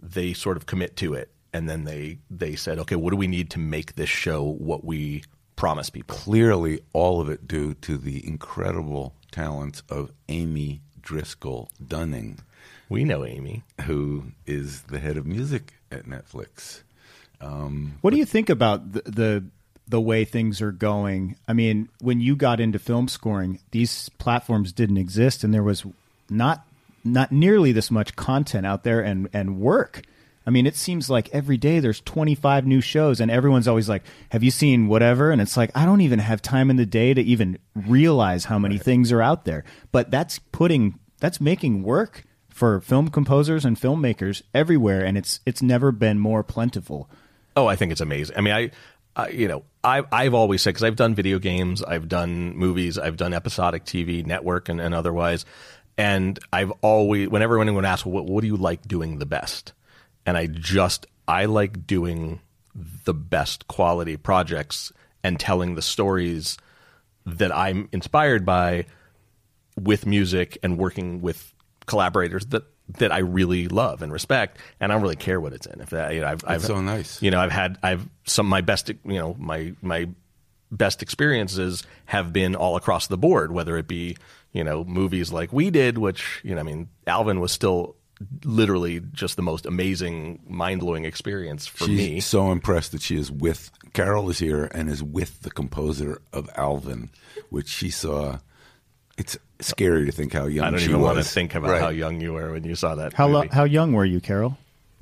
they 0.01 0.33
sort 0.33 0.57
of 0.57 0.65
commit 0.65 0.95
to 0.97 1.13
it, 1.13 1.29
and 1.53 1.69
then 1.69 1.83
they 1.85 2.19
they 2.29 2.55
said, 2.55 2.79
okay, 2.79 2.95
what 2.95 3.11
do 3.11 3.17
we 3.17 3.27
need 3.27 3.49
to 3.51 3.59
make 3.59 3.95
this 3.95 4.09
show 4.09 4.43
what 4.43 4.83
we 4.83 5.23
promise 5.55 5.89
people? 5.89 6.15
clearly 6.17 6.81
all 6.93 7.21
of 7.21 7.29
it 7.29 7.47
due 7.47 7.73
to 7.75 7.97
the 7.97 8.25
incredible 8.27 9.13
talents 9.31 9.81
of 9.89 10.11
Amy 10.29 10.81
Driscoll 11.01 11.69
Dunning, 11.85 12.39
We 12.89 13.03
know 13.03 13.25
Amy. 13.25 13.63
who 13.81 14.31
is 14.45 14.83
the 14.83 14.99
head 14.99 15.17
of 15.17 15.25
music 15.25 15.73
at 15.91 16.05
Netflix. 16.05 16.81
Um, 17.41 17.97
what 18.01 18.11
do 18.11 18.17
you 18.17 18.25
think 18.25 18.49
about 18.49 18.91
the, 18.93 19.01
the 19.05 19.43
the 19.87 20.01
way 20.01 20.25
things 20.25 20.61
are 20.61 20.71
going? 20.71 21.35
I 21.47 21.53
mean, 21.53 21.89
when 22.01 22.19
you 22.19 22.35
got 22.35 22.59
into 22.59 22.79
film 22.79 23.07
scoring, 23.07 23.59
these 23.71 24.09
platforms 24.17 24.71
didn't 24.73 24.97
exist, 24.97 25.43
and 25.43 25.53
there 25.53 25.61
was 25.63 25.85
not 26.29 26.65
not 27.05 27.31
nearly 27.31 27.71
this 27.71 27.91
much 27.91 28.15
content 28.15 28.65
out 28.65 28.83
there 28.83 29.01
and 29.01 29.29
and 29.33 29.59
work. 29.59 30.01
I 30.47 30.51
mean, 30.51 30.67
it 30.67 30.75
seems 30.75 31.09
like 31.09 31.29
every 31.33 31.57
day 31.57 31.79
there's 31.79 32.01
25 32.01 32.67
new 32.67 32.79
shows, 32.79 33.19
and 33.19 33.31
everyone's 33.31 33.67
always 33.67 33.89
like, 33.89 34.03
"Have 34.29 34.43
you 34.43 34.51
seen 34.51 34.87
whatever?" 34.87 35.31
And 35.31 35.41
it's 35.41 35.57
like 35.57 35.71
I 35.73 35.85
don't 35.85 36.01
even 36.01 36.19
have 36.19 36.41
time 36.41 36.69
in 36.69 36.75
the 36.75 36.85
day 36.85 37.13
to 37.13 37.21
even 37.21 37.57
realize 37.75 38.45
how 38.45 38.59
many 38.59 38.77
things 38.77 39.11
are 39.11 39.21
out 39.21 39.45
there. 39.45 39.63
But 39.91 40.11
that's 40.11 40.39
putting 40.39 40.99
that's 41.19 41.41
making 41.41 41.83
work 41.83 42.23
for 42.49 42.79
film 42.79 43.09
composers 43.09 43.65
and 43.65 43.75
filmmakers 43.75 44.41
everywhere, 44.53 45.03
and 45.03 45.17
it's 45.17 45.39
it's 45.45 45.61
never 45.61 45.91
been 45.91 46.19
more 46.19 46.43
plentiful. 46.43 47.09
Oh, 47.55 47.67
I 47.67 47.75
think 47.75 47.91
it's 47.91 48.01
amazing. 48.01 48.37
I 48.37 48.41
mean, 48.41 48.53
I, 48.53 48.71
I 49.15 49.29
you 49.29 49.47
know, 49.47 49.63
I, 49.83 50.03
I've 50.11 50.33
always 50.33 50.61
said 50.61 50.69
because 50.69 50.83
I've 50.83 50.95
done 50.95 51.15
video 51.15 51.39
games, 51.39 51.83
I've 51.83 52.07
done 52.07 52.55
movies, 52.55 52.97
I've 52.97 53.17
done 53.17 53.33
episodic 53.33 53.85
TV, 53.85 54.25
network, 54.25 54.69
and, 54.69 54.79
and 54.79 54.93
otherwise, 54.93 55.45
and 55.97 56.39
I've 56.51 56.71
always, 56.81 57.29
whenever 57.29 57.61
anyone 57.61 57.85
asks, 57.85 58.05
what, 58.05 58.25
what 58.25 58.41
do 58.41 58.47
you 58.47 58.57
like 58.57 58.87
doing 58.87 59.19
the 59.19 59.25
best? 59.25 59.73
And 60.25 60.37
I 60.37 60.47
just, 60.47 61.05
I 61.27 61.45
like 61.45 61.87
doing 61.87 62.41
the 63.05 63.13
best 63.13 63.67
quality 63.67 64.17
projects 64.17 64.91
and 65.23 65.39
telling 65.39 65.75
the 65.75 65.81
stories 65.81 66.57
that 67.25 67.55
I'm 67.55 67.89
inspired 67.91 68.45
by 68.45 68.85
with 69.79 70.05
music 70.05 70.57
and 70.63 70.77
working 70.77 71.21
with 71.21 71.53
collaborators 71.85 72.45
that 72.47 72.63
that 72.99 73.11
I 73.11 73.19
really 73.19 73.67
love 73.67 74.03
and 74.03 74.13
respect, 74.13 74.59
and 74.79 74.91
I 74.91 74.95
don't 74.95 75.01
really 75.01 75.15
care 75.15 75.41
what 75.41 75.53
it's 75.53 75.65
in. 75.65 75.81
If 75.81 75.89
that, 75.89 76.13
you 76.13 76.21
know, 76.21 76.27
I've, 76.27 76.43
I've 76.45 76.61
so 76.61 76.81
nice. 76.81 77.19
You 77.19 77.31
know, 77.31 77.39
I've 77.39 77.51
had 77.51 77.79
I've 77.81 78.07
some 78.25 78.45
my 78.45 78.61
best, 78.61 78.89
you 78.89 78.99
know, 79.05 79.35
my 79.39 79.73
my 79.81 80.07
best 80.71 81.01
experiences 81.01 81.83
have 82.05 82.33
been 82.33 82.55
all 82.55 82.75
across 82.75 83.07
the 83.07 83.17
board, 83.17 83.51
whether 83.51 83.77
it 83.77 83.87
be 83.87 84.17
you 84.51 84.63
know 84.63 84.83
movies 84.83 85.31
like 85.31 85.51
we 85.53 85.69
did, 85.69 85.97
which 85.97 86.41
you 86.43 86.53
know, 86.55 86.61
I 86.61 86.63
mean, 86.63 86.89
Alvin 87.07 87.39
was 87.39 87.51
still 87.51 87.95
literally 88.45 89.01
just 89.11 89.35
the 89.35 89.41
most 89.41 89.65
amazing, 89.65 90.39
mind 90.47 90.79
blowing 90.79 91.03
experience 91.03 91.67
for 91.67 91.85
She's 91.85 91.97
me. 91.97 92.19
so 92.21 92.51
impressed 92.51 92.93
that 92.93 93.01
she 93.01 93.17
is 93.17 93.29
with 93.29 93.69
Carol 93.93 94.29
is 94.29 94.39
here 94.39 94.65
and 94.73 94.89
is 94.89 95.03
with 95.03 95.41
the 95.41 95.51
composer 95.51 96.21
of 96.31 96.49
Alvin, 96.55 97.09
which 97.49 97.67
she 97.67 97.89
saw. 97.89 98.39
It's 99.17 99.37
scary 99.61 100.05
to 100.05 100.11
think 100.11 100.33
how 100.33 100.45
young 100.45 100.65
I 100.65 100.69
don't 100.71 100.79
she 100.79 100.89
even 100.89 100.99
want 101.01 101.17
to 101.17 101.23
think 101.23 101.55
about 101.55 101.71
Right. 101.71 101.81
how 101.81 101.87
young 101.89 102.19
you 102.19 102.33
were 102.33 102.51
when 102.51 102.63
you 102.65 102.75
saw 102.75 102.95
that. 102.95 103.13
How 103.13 103.27
lo- 103.27 103.47
how 103.51 103.63
young 103.65 103.93
were 103.93 104.03
you, 104.05 104.19
Carol? 104.21 104.57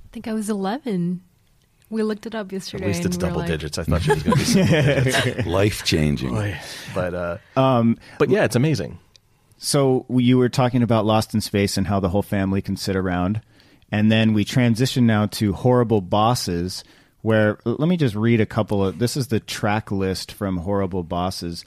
I 0.06 0.08
think 0.12 0.28
I 0.28 0.34
was 0.34 0.50
11. 0.52 1.22
We 1.94 2.02
looked 2.02 2.26
it 2.26 2.34
up 2.34 2.52
yesterday. 2.52 2.86
At 2.86 2.88
least 2.88 3.06
it's 3.06 3.18
double 3.18 3.38
like, 3.38 3.48
digits. 3.48 3.78
I 3.78 3.84
thought 3.84 4.02
she 4.02 4.14
was 4.14 4.24
going 4.24 4.36
to 4.36 4.40
be 4.40 4.46
single 4.46 5.04
digits. 5.04 5.46
life 5.46 5.84
changing. 5.84 6.34
But 6.96 7.14
uh, 7.14 7.38
but 8.18 8.30
yeah, 8.30 8.46
it's 8.46 8.56
amazing. 8.56 8.98
So 9.60 10.08
you 10.10 10.40
were 10.40 10.50
talking 10.50 10.82
about 10.82 11.06
Lost 11.06 11.36
in 11.36 11.42
Space 11.42 11.78
and 11.78 11.86
how 11.86 12.00
the 12.00 12.10
whole 12.10 12.24
family 12.24 12.64
can 12.64 12.78
sit 12.78 12.96
around, 12.96 13.42
and 13.92 14.12
then 14.12 14.34
we 14.34 14.44
transition 14.44 15.06
now 15.06 15.28
to 15.28 15.54
Horrible 15.54 16.02
Bosses, 16.02 16.84
where 17.22 17.60
let 17.64 17.88
me 17.88 17.96
just 17.96 18.16
read 18.16 18.42
a 18.42 18.48
couple 18.48 18.84
of. 18.84 18.98
This 18.98 19.16
is 19.16 19.28
the 19.28 19.40
track 19.40 19.92
list 19.92 20.32
from 20.32 20.58
Horrible 20.58 21.04
Bosses. 21.04 21.64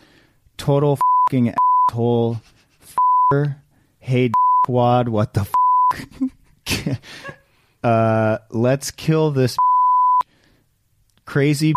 Total 0.57 0.99
fucking 1.29 1.55
asshole. 1.89 2.41
F***er, 2.83 3.63
hey 4.01 4.33
wad, 4.67 5.09
what 5.09 5.35
the 5.35 5.47
f- 6.75 6.99
uh, 7.85 8.39
let's 8.51 8.91
kill 8.91 9.31
this 9.31 9.57
crazy. 11.27 11.75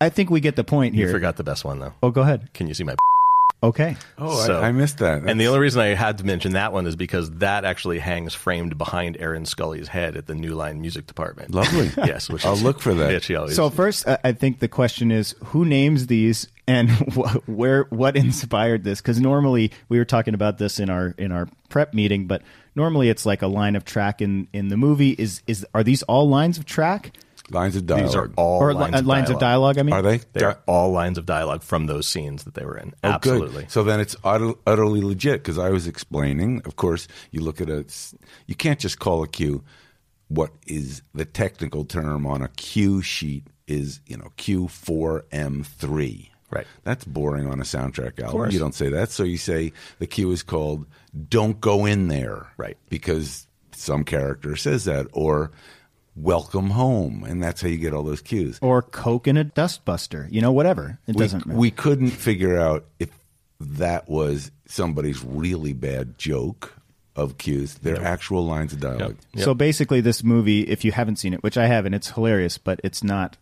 I 0.00 0.08
think 0.08 0.30
we 0.30 0.40
get 0.40 0.56
the 0.56 0.64
point 0.64 0.94
here. 0.94 1.06
You 1.06 1.12
forgot 1.12 1.36
the 1.36 1.44
best 1.44 1.64
one 1.64 1.78
though. 1.78 1.92
Oh, 2.02 2.10
go 2.10 2.22
ahead. 2.22 2.52
Can 2.54 2.66
you 2.66 2.74
see 2.74 2.84
my? 2.84 2.94
Okay. 3.62 3.96
Oh, 4.16 4.46
So- 4.46 4.58
I, 4.58 4.68
I 4.68 4.72
missed 4.72 4.98
that. 4.98 5.22
And 5.24 5.38
the 5.38 5.46
only 5.48 5.60
reason 5.60 5.82
I 5.82 5.88
had 5.88 6.16
to 6.18 6.24
mention 6.24 6.52
that 6.52 6.72
one 6.72 6.86
is 6.86 6.96
because 6.96 7.30
that 7.32 7.66
actually 7.66 7.98
hangs 7.98 8.32
framed 8.32 8.78
behind 8.78 9.18
Aaron 9.20 9.44
Scully's 9.44 9.88
head 9.88 10.16
at 10.16 10.26
the 10.26 10.34
New 10.34 10.54
Line 10.54 10.80
Music 10.80 11.06
Department. 11.06 11.50
Lovely. 11.50 11.90
yes, 11.98 12.30
which 12.30 12.46
I'll 12.46 12.54
is- 12.54 12.62
look 12.62 12.80
for 12.80 12.94
that. 12.94 13.30
Always. 13.36 13.56
So 13.56 13.68
first, 13.68 14.08
I 14.08 14.18
I 14.24 14.32
think 14.32 14.60
the 14.60 14.68
question 14.68 15.10
is 15.10 15.34
who 15.46 15.66
names 15.66 16.06
these 16.06 16.48
and 16.66 16.88
wh- 17.14 17.36
where 17.46 17.82
what 17.90 18.16
inspired 18.16 18.82
this? 18.84 19.02
Because 19.02 19.20
normally 19.20 19.70
we 19.90 19.98
were 19.98 20.06
talking 20.06 20.32
about 20.32 20.56
this 20.56 20.80
in 20.80 20.88
our 20.88 21.14
in 21.18 21.30
our 21.30 21.46
prep 21.68 21.92
meeting, 21.92 22.26
but 22.26 22.40
normally 22.74 23.10
it's 23.10 23.26
like 23.26 23.42
a 23.42 23.46
line 23.46 23.76
of 23.76 23.84
track 23.84 24.22
in 24.22 24.48
in 24.54 24.68
the 24.68 24.78
movie. 24.78 25.10
Is 25.18 25.42
is 25.46 25.66
are 25.74 25.84
these 25.84 26.02
all 26.04 26.26
lines 26.26 26.56
of 26.56 26.64
track 26.64 27.12
Uh, 27.52 27.58
lines 27.58 27.76
of 27.76 27.86
dialogue. 27.86 28.06
these 28.06 28.14
are 28.16 28.30
all 28.36 28.60
or 28.60 28.74
lines, 28.74 28.92
li- 28.94 28.98
of, 29.00 29.06
lines 29.06 29.28
dialogue. 29.28 29.34
of 29.34 29.40
dialogue? 29.40 29.78
I 29.78 29.82
mean, 29.82 29.92
Are 29.94 30.02
they? 30.02 30.20
They're 30.32 30.58
all 30.66 30.90
lines 30.92 31.18
of 31.18 31.26
dialogue 31.26 31.62
from 31.62 31.86
those 31.86 32.06
scenes 32.06 32.44
that 32.44 32.54
they 32.54 32.64
were 32.64 32.76
in. 32.76 32.94
Oh, 33.04 33.18
good. 33.20 33.34
Absolutely. 33.42 33.66
So 33.68 33.82
then 33.82 34.00
it's 34.00 34.16
utter, 34.24 34.52
utterly 34.66 35.00
legit 35.02 35.42
because 35.42 35.58
I 35.58 35.70
was 35.70 35.86
explaining. 35.86 36.62
Of 36.64 36.76
course, 36.76 37.08
you 37.30 37.40
look 37.40 37.60
at 37.60 37.68
a. 37.70 37.84
You 38.46 38.54
can't 38.54 38.78
just 38.78 38.98
call 38.98 39.22
a 39.22 39.28
cue. 39.28 39.62
What 40.28 40.50
is 40.66 41.02
the 41.14 41.24
technical 41.24 41.84
term 41.84 42.26
on 42.26 42.42
a 42.42 42.48
cue 42.48 43.02
sheet? 43.02 43.46
Is 43.66 44.00
you 44.06 44.16
know 44.16 44.32
Q 44.36 44.66
four 44.68 45.24
M 45.30 45.62
three. 45.64 46.30
Right. 46.50 46.66
That's 46.82 47.04
boring 47.04 47.46
on 47.46 47.60
a 47.60 47.64
soundtrack 47.64 48.20
album. 48.20 48.50
You 48.50 48.58
don't 48.58 48.74
say 48.74 48.88
that. 48.88 49.12
So 49.12 49.22
you 49.22 49.36
say 49.36 49.72
the 50.00 50.08
cue 50.08 50.32
is 50.32 50.42
called 50.42 50.86
"Don't 51.28 51.60
Go 51.60 51.86
In 51.86 52.08
There." 52.08 52.48
Right. 52.56 52.76
Because 52.88 53.46
some 53.72 54.02
character 54.04 54.56
says 54.56 54.84
that, 54.86 55.06
or 55.12 55.52
"Welcome 56.16 56.70
Home," 56.70 57.24
and 57.24 57.42
that's 57.42 57.60
how 57.60 57.68
you 57.68 57.78
get 57.78 57.94
all 57.94 58.02
those 58.02 58.20
cues. 58.20 58.58
or 58.60 58.82
Coke 58.82 59.26
in 59.26 59.36
a 59.36 59.44
dustbuster? 59.44 60.30
You 60.30 60.40
know, 60.40 60.52
whatever. 60.52 60.98
It 61.06 61.16
we, 61.16 61.20
doesn't 61.20 61.46
matter. 61.46 61.58
we 61.58 61.70
couldn't 61.70 62.10
figure 62.10 62.58
out 62.58 62.86
if 62.98 63.10
that 63.60 64.08
was 64.08 64.50
somebody's 64.66 65.22
really 65.24 65.72
bad 65.72 66.18
joke 66.18 66.74
of 67.16 67.38
cues. 67.38 67.74
They're 67.74 68.02
actual 68.02 68.46
lines 68.46 68.72
of 68.72 68.80
dialogue. 68.80 69.16
Yep. 69.34 69.44
So 69.44 69.54
basically, 69.54 70.00
this 70.00 70.24
movie, 70.24 70.62
if 70.62 70.84
you 70.84 70.92
haven't 70.92 71.16
seen 71.16 71.34
it, 71.34 71.42
which 71.42 71.58
I 71.58 71.66
haven't, 71.66 71.94
it's 71.94 72.10
hilarious, 72.10 72.58
but 72.58 72.80
it's 72.82 73.04
not 73.04 73.36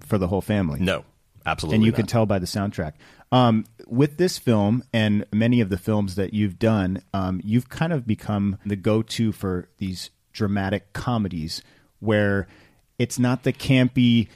for 0.00 0.18
the 0.18 0.28
whole 0.28 0.40
family. 0.40 0.80
No, 0.80 1.04
absolutely. 1.44 1.76
and 1.76 1.84
you 1.84 1.90
not. 1.90 1.96
can 1.96 2.06
tell 2.06 2.26
by 2.26 2.38
the 2.38 2.46
soundtrack. 2.46 2.92
Um, 3.32 3.64
with 3.86 4.18
this 4.18 4.38
film 4.38 4.84
and 4.92 5.24
many 5.32 5.60
of 5.60 5.68
the 5.68 5.78
films 5.78 6.14
that 6.14 6.32
you've 6.32 6.58
done, 6.58 7.02
um, 7.12 7.40
you've 7.44 7.68
kind 7.68 7.92
of 7.92 8.06
become 8.06 8.58
the 8.64 8.76
go-to 8.76 9.32
for 9.32 9.68
these 9.78 10.10
dramatic 10.32 10.92
comedies 10.92 11.62
where 12.00 12.46
it's 12.98 13.18
not 13.18 13.42
the 13.42 13.52
campy. 13.52 14.28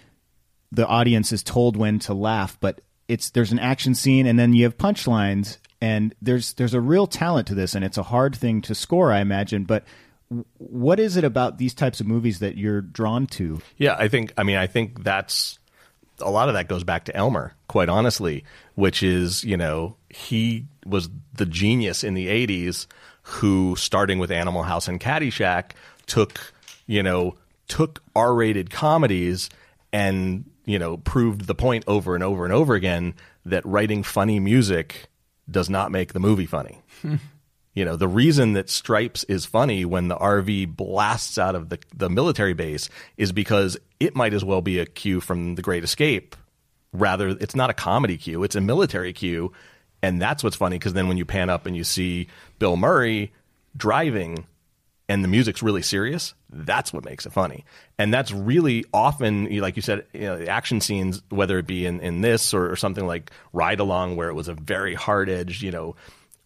The 0.72 0.86
audience 0.86 1.32
is 1.32 1.42
told 1.42 1.76
when 1.76 1.98
to 2.00 2.14
laugh, 2.14 2.56
but 2.60 2.80
it's 3.08 3.30
there's 3.30 3.52
an 3.52 3.58
action 3.58 3.94
scene 3.94 4.26
and 4.26 4.38
then 4.38 4.54
you 4.54 4.64
have 4.64 4.78
punchlines, 4.78 5.58
and 5.80 6.14
there's 6.22 6.52
there's 6.54 6.74
a 6.74 6.80
real 6.80 7.06
talent 7.06 7.48
to 7.48 7.54
this, 7.54 7.74
and 7.74 7.84
it's 7.84 7.98
a 7.98 8.02
hard 8.04 8.36
thing 8.36 8.62
to 8.62 8.74
score, 8.74 9.12
I 9.12 9.20
imagine. 9.20 9.64
But 9.64 9.84
what 10.58 11.00
is 11.00 11.16
it 11.16 11.24
about 11.24 11.58
these 11.58 11.74
types 11.74 12.00
of 12.00 12.06
movies 12.06 12.38
that 12.38 12.56
you're 12.56 12.80
drawn 12.80 13.26
to? 13.26 13.60
Yeah, 13.76 13.96
I 13.98 14.08
think. 14.08 14.32
I 14.36 14.44
mean, 14.44 14.56
I 14.56 14.66
think 14.66 15.02
that's 15.02 15.58
a 16.20 16.30
lot 16.30 16.48
of 16.48 16.54
that 16.54 16.68
goes 16.68 16.84
back 16.84 17.04
to 17.06 17.16
Elmer, 17.16 17.54
quite 17.66 17.88
honestly, 17.88 18.44
which 18.74 19.02
is 19.02 19.42
you 19.42 19.56
know 19.56 19.96
he 20.08 20.66
was 20.86 21.08
the 21.34 21.46
genius 21.46 22.04
in 22.04 22.14
the 22.14 22.28
'80s 22.28 22.86
who, 23.22 23.76
starting 23.76 24.18
with 24.18 24.30
Animal 24.30 24.62
House 24.62 24.88
and 24.88 25.00
Caddyshack, 25.00 25.72
took 26.06 26.52
you 26.86 27.02
know 27.02 27.34
took 27.70 28.02
R-rated 28.14 28.68
comedies 28.68 29.48
and 29.92 30.44
you 30.66 30.78
know 30.78 30.98
proved 30.98 31.46
the 31.46 31.54
point 31.54 31.84
over 31.86 32.14
and 32.14 32.22
over 32.22 32.44
and 32.44 32.52
over 32.52 32.74
again 32.74 33.14
that 33.46 33.64
writing 33.64 34.02
funny 34.02 34.38
music 34.38 35.08
does 35.50 35.70
not 35.70 35.90
make 35.90 36.12
the 36.12 36.20
movie 36.20 36.46
funny. 36.46 36.82
You 37.72 37.84
know, 37.84 37.94
the 37.94 38.08
reason 38.08 38.54
that 38.54 38.68
Stripes 38.68 39.22
is 39.24 39.46
funny 39.46 39.84
when 39.84 40.08
the 40.08 40.16
RV 40.16 40.76
blasts 40.76 41.38
out 41.38 41.54
of 41.54 41.68
the, 41.68 41.78
the 41.94 42.10
military 42.10 42.52
base 42.52 42.90
is 43.16 43.30
because 43.30 43.78
it 44.00 44.16
might 44.16 44.34
as 44.34 44.44
well 44.44 44.60
be 44.60 44.80
a 44.80 44.86
cue 44.86 45.20
from 45.20 45.54
The 45.54 45.62
Great 45.62 45.84
Escape. 45.84 46.34
Rather, 46.92 47.28
it's 47.28 47.54
not 47.54 47.70
a 47.70 47.72
comedy 47.72 48.16
cue, 48.16 48.42
it's 48.42 48.56
a 48.56 48.60
military 48.60 49.12
cue. 49.12 49.52
And 50.02 50.20
that's 50.20 50.42
what's 50.42 50.56
funny 50.56 50.78
because 50.78 50.94
then 50.94 51.06
when 51.06 51.16
you 51.16 51.24
pan 51.24 51.48
up 51.48 51.64
and 51.64 51.76
you 51.76 51.84
see 51.84 52.26
Bill 52.58 52.76
Murray 52.76 53.32
driving 53.76 54.46
and 55.08 55.22
the 55.22 55.28
music's 55.28 55.62
really 55.62 55.82
serious, 55.82 56.34
that's 56.52 56.92
what 56.92 57.04
makes 57.04 57.26
it 57.26 57.32
funny. 57.32 57.64
And 57.98 58.12
that's 58.12 58.32
really 58.32 58.84
often, 58.92 59.44
like 59.60 59.76
you 59.76 59.82
said, 59.82 60.06
you 60.12 60.20
know, 60.22 60.38
the 60.38 60.48
action 60.48 60.80
scenes, 60.80 61.22
whether 61.28 61.58
it 61.58 61.66
be 61.66 61.86
in, 61.86 62.00
in 62.00 62.20
this 62.20 62.52
or, 62.52 62.70
or 62.70 62.76
something 62.76 63.06
like 63.06 63.30
Ride 63.52 63.80
Along, 63.80 64.16
where 64.16 64.28
it 64.28 64.34
was 64.34 64.48
a 64.48 64.54
very 64.54 64.94
hard 64.94 65.28
edged, 65.28 65.62
you 65.62 65.70
know, 65.70 65.96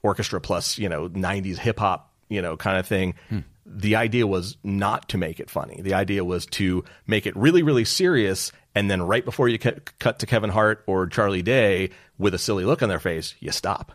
orchestra 0.03 0.41
plus, 0.41 0.79
you 0.79 0.89
know, 0.89 1.09
90s 1.09 1.57
hip 1.57 1.79
hop, 1.79 2.13
you 2.29 2.43
know, 2.43 2.57
kind 2.57 2.79
of 2.79 2.87
thing. 2.87 3.15
Hmm. 3.31 3.41
The 3.67 3.97
idea 3.97 4.27
was 4.27 4.59
not 4.63 5.09
to 5.09 5.19
make 5.19 5.41
it 5.41 5.49
funny. 5.49 5.81
The 5.81 5.95
idea 5.95 6.23
was 6.23 6.45
to 6.47 6.85
make 7.07 7.27
it 7.27 7.35
really, 7.35 7.63
really 7.63 7.87
serious. 7.87 8.53
And 8.75 8.91
then 8.91 9.03
right 9.03 9.25
before 9.25 9.49
you 9.49 9.59
cut 9.59 9.99
cut 9.99 10.19
to 10.19 10.27
Kevin 10.27 10.51
Hart 10.51 10.85
or 10.87 11.07
Charlie 11.07 11.43
Day 11.43 11.91
with 12.19 12.35
a 12.35 12.39
silly 12.39 12.65
look 12.65 12.83
on 12.83 12.91
their 12.91 13.01
face, 13.01 13.35
you 13.41 13.53
stop 13.53 13.93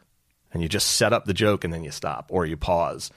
and 0.51 0.63
you 0.63 0.69
just 0.69 0.95
set 0.95 1.13
up 1.13 1.25
the 1.25 1.33
joke 1.33 1.63
and 1.63 1.73
then 1.73 1.83
you 1.83 1.91
stop 1.91 2.27
or 2.29 2.45
you 2.45 2.57
pause 2.57 3.11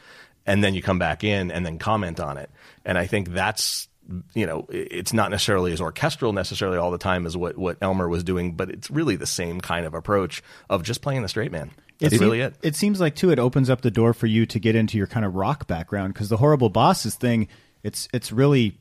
and 0.47 0.63
then 0.63 0.75
you 0.75 0.83
come 0.83 0.99
back 0.99 1.25
in 1.25 1.51
and 1.51 1.65
then 1.65 1.79
comment 1.79 2.21
on 2.21 2.39
it. 2.39 2.51
And 2.85 2.99
I 2.99 3.07
think 3.07 3.31
that's 3.31 3.89
you 4.35 4.47
know 4.47 4.67
it's 4.69 5.13
not 5.13 5.31
necessarily 5.31 5.73
as 5.73 5.81
orchestral 5.81 6.33
necessarily 6.33 6.77
all 6.77 6.91
the 6.91 6.99
time 6.99 7.25
as 7.25 7.37
what 7.37 7.57
what 7.57 7.79
Elmer 7.81 8.09
was 8.09 8.25
doing, 8.25 8.55
but 8.55 8.71
it's 8.71 8.91
really 8.91 9.17
the 9.17 9.27
same 9.27 9.61
kind 9.61 9.87
of 9.87 9.95
approach 9.95 10.43
of 10.69 10.83
just 10.83 11.03
playing 11.03 11.23
the 11.23 11.29
straight 11.29 11.53
man. 11.53 11.71
That's 11.99 12.15
It 12.15 12.21
really 12.21 12.41
it. 12.41 12.55
It 12.63 12.77
seems 12.77 13.01
like 13.01 13.15
too. 13.15 13.31
It 13.31 13.39
opens 13.39 13.71
up 13.71 13.83
the 13.83 13.91
door 13.91 14.13
for 14.13 14.27
you 14.27 14.45
to 14.47 14.59
get 14.59 14.75
into 14.75 14.99
your 14.99 15.07
kind 15.07 15.25
of 15.25 15.35
rock 15.35 15.67
background 15.67 16.15
because 16.15 16.29
the 16.29 16.37
horrible 16.37 16.69
bosses 16.69 17.15
thing. 17.15 17.49
It's 17.83 18.09
it's 18.13 18.33
really 18.33 18.79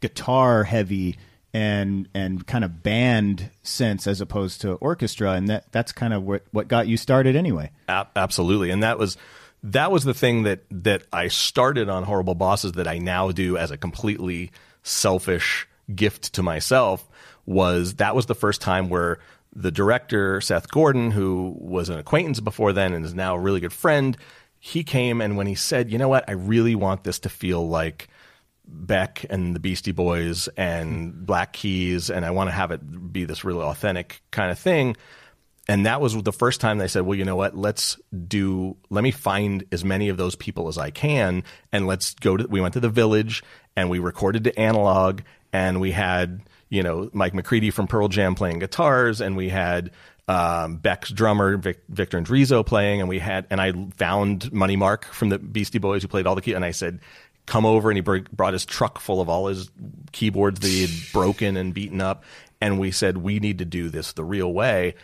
guitar 0.00 0.64
heavy 0.64 1.16
and 1.54 2.08
and 2.14 2.46
kind 2.46 2.64
of 2.64 2.82
band 2.82 3.50
sense 3.62 4.06
as 4.06 4.20
opposed 4.20 4.60
to 4.62 4.72
orchestra, 4.74 5.32
and 5.32 5.48
that 5.48 5.70
that's 5.72 5.92
kind 5.92 6.12
of 6.12 6.24
what 6.24 6.42
what 6.50 6.68
got 6.68 6.88
you 6.88 6.96
started 6.96 7.36
anyway. 7.36 7.70
Absolutely, 7.88 8.70
and 8.70 8.82
that 8.82 8.98
was 8.98 9.16
that 9.64 9.90
was 9.90 10.04
the 10.04 10.14
thing 10.14 10.42
that 10.42 10.60
that 10.70 11.04
I 11.12 11.28
started 11.28 11.88
on 11.88 12.04
horrible 12.04 12.34
bosses 12.34 12.72
that 12.72 12.86
I 12.86 12.98
now 12.98 13.32
do 13.32 13.56
as 13.56 13.70
a 13.70 13.78
completely 13.78 14.50
selfish 14.82 15.66
gift 15.94 16.34
to 16.34 16.42
myself. 16.42 17.08
Was 17.46 17.94
that 17.94 18.14
was 18.14 18.26
the 18.26 18.34
first 18.34 18.60
time 18.60 18.88
where 18.88 19.18
the 19.56 19.70
director 19.70 20.40
Seth 20.40 20.70
Gordon, 20.70 21.10
who 21.10 21.56
was 21.58 21.88
an 21.88 21.98
acquaintance 21.98 22.40
before 22.40 22.72
then 22.72 22.92
and 22.92 23.04
is 23.04 23.14
now 23.14 23.36
a 23.36 23.40
really 23.40 23.60
good 23.60 23.72
friend, 23.72 24.16
he 24.58 24.84
came 24.84 25.20
and 25.20 25.36
when 25.36 25.46
he 25.46 25.54
said, 25.54 25.90
"You 25.90 25.98
know 25.98 26.08
what? 26.08 26.28
I 26.28 26.32
really 26.32 26.74
want 26.74 27.04
this 27.04 27.18
to 27.20 27.28
feel 27.28 27.66
like." 27.66 28.08
Beck 28.66 29.26
and 29.28 29.54
the 29.54 29.60
Beastie 29.60 29.92
Boys 29.92 30.48
and 30.56 31.26
Black 31.26 31.52
Keys, 31.52 32.08
and 32.08 32.24
I 32.24 32.30
want 32.30 32.48
to 32.48 32.52
have 32.54 32.70
it 32.70 33.12
be 33.12 33.26
this 33.26 33.44
really 33.44 33.60
authentic 33.60 34.22
kind 34.30 34.50
of 34.50 34.58
thing. 34.58 34.96
And 35.66 35.86
that 35.86 36.00
was 36.00 36.22
the 36.22 36.32
first 36.32 36.60
time 36.60 36.78
they 36.78 36.88
said, 36.88 37.02
well, 37.02 37.16
you 37.16 37.24
know 37.24 37.36
what? 37.36 37.56
Let's 37.56 37.98
do, 38.28 38.76
let 38.90 39.02
me 39.02 39.10
find 39.10 39.64
as 39.72 39.84
many 39.84 40.08
of 40.10 40.16
those 40.16 40.34
people 40.34 40.68
as 40.68 40.76
I 40.76 40.90
can. 40.90 41.42
And 41.72 41.86
let's 41.86 42.14
go 42.14 42.36
to, 42.36 42.46
we 42.46 42.60
went 42.60 42.74
to 42.74 42.80
the 42.80 42.90
village 42.90 43.42
and 43.74 43.88
we 43.88 43.98
recorded 43.98 44.44
to 44.44 44.58
analog 44.58 45.22
and 45.52 45.80
we 45.80 45.92
had, 45.92 46.42
you 46.68 46.82
know, 46.82 47.08
Mike 47.12 47.32
McCready 47.32 47.70
from 47.70 47.86
Pearl 47.86 48.08
Jam 48.08 48.34
playing 48.34 48.58
guitars 48.58 49.20
and 49.22 49.36
we 49.36 49.48
had, 49.48 49.90
um, 50.28 50.76
Beck's 50.76 51.10
drummer, 51.10 51.56
Vic, 51.56 51.82
Victor 51.88 52.20
Indrizzo 52.20 52.64
playing. 52.64 53.00
And 53.00 53.08
we 53.08 53.18
had, 53.18 53.46
and 53.50 53.60
I 53.60 53.72
found 53.96 54.52
Money 54.52 54.76
Mark 54.76 55.06
from 55.06 55.30
the 55.30 55.38
Beastie 55.38 55.78
Boys 55.78 56.02
who 56.02 56.08
played 56.08 56.26
all 56.26 56.34
the 56.34 56.42
key. 56.42 56.52
And 56.52 56.64
I 56.64 56.72
said, 56.72 57.00
come 57.46 57.64
over 57.64 57.90
and 57.90 57.96
he 57.96 58.00
br- 58.02 58.18
brought 58.32 58.52
his 58.52 58.66
truck 58.66 58.98
full 58.98 59.20
of 59.20 59.30
all 59.30 59.46
his 59.46 59.70
keyboards 60.12 60.60
that 60.60 60.68
he 60.68 60.82
had 60.82 61.12
broken 61.12 61.56
and 61.56 61.72
beaten 61.72 62.02
up. 62.02 62.24
And 62.60 62.78
we 62.78 62.90
said, 62.90 63.18
we 63.18 63.38
need 63.38 63.58
to 63.58 63.64
do 63.64 63.88
this 63.88 64.12
the 64.12 64.24
real 64.24 64.52
way 64.52 64.94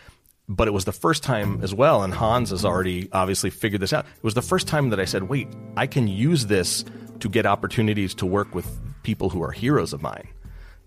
but 0.51 0.67
it 0.67 0.73
was 0.73 0.85
the 0.85 0.93
first 0.93 1.23
time 1.23 1.61
as 1.63 1.73
well, 1.73 2.03
and 2.03 2.13
Hans 2.13 2.51
has 2.51 2.65
already 2.65 3.09
obviously 3.13 3.51
figured 3.51 3.81
this 3.81 3.93
out. 3.93 4.05
It 4.05 4.25
was 4.25 4.35
the 4.35 4.43
first 4.43 4.67
time 4.67 4.91
that 4.91 4.99
I 4.99 5.05
said, 5.05 5.29
wait, 5.29 5.47
I 5.77 5.87
can 5.87 6.09
use 6.09 6.47
this 6.47 6.85
to 7.21 7.29
get 7.29 7.47
opportunities 7.47 8.15
to 8.15 8.27
work 8.27 8.53
with 8.53 8.67
people 9.05 9.31
who 9.31 9.45
are 9.45 9.53
heroes 9.53 9.93
of 9.93 10.03
mine, 10.03 10.27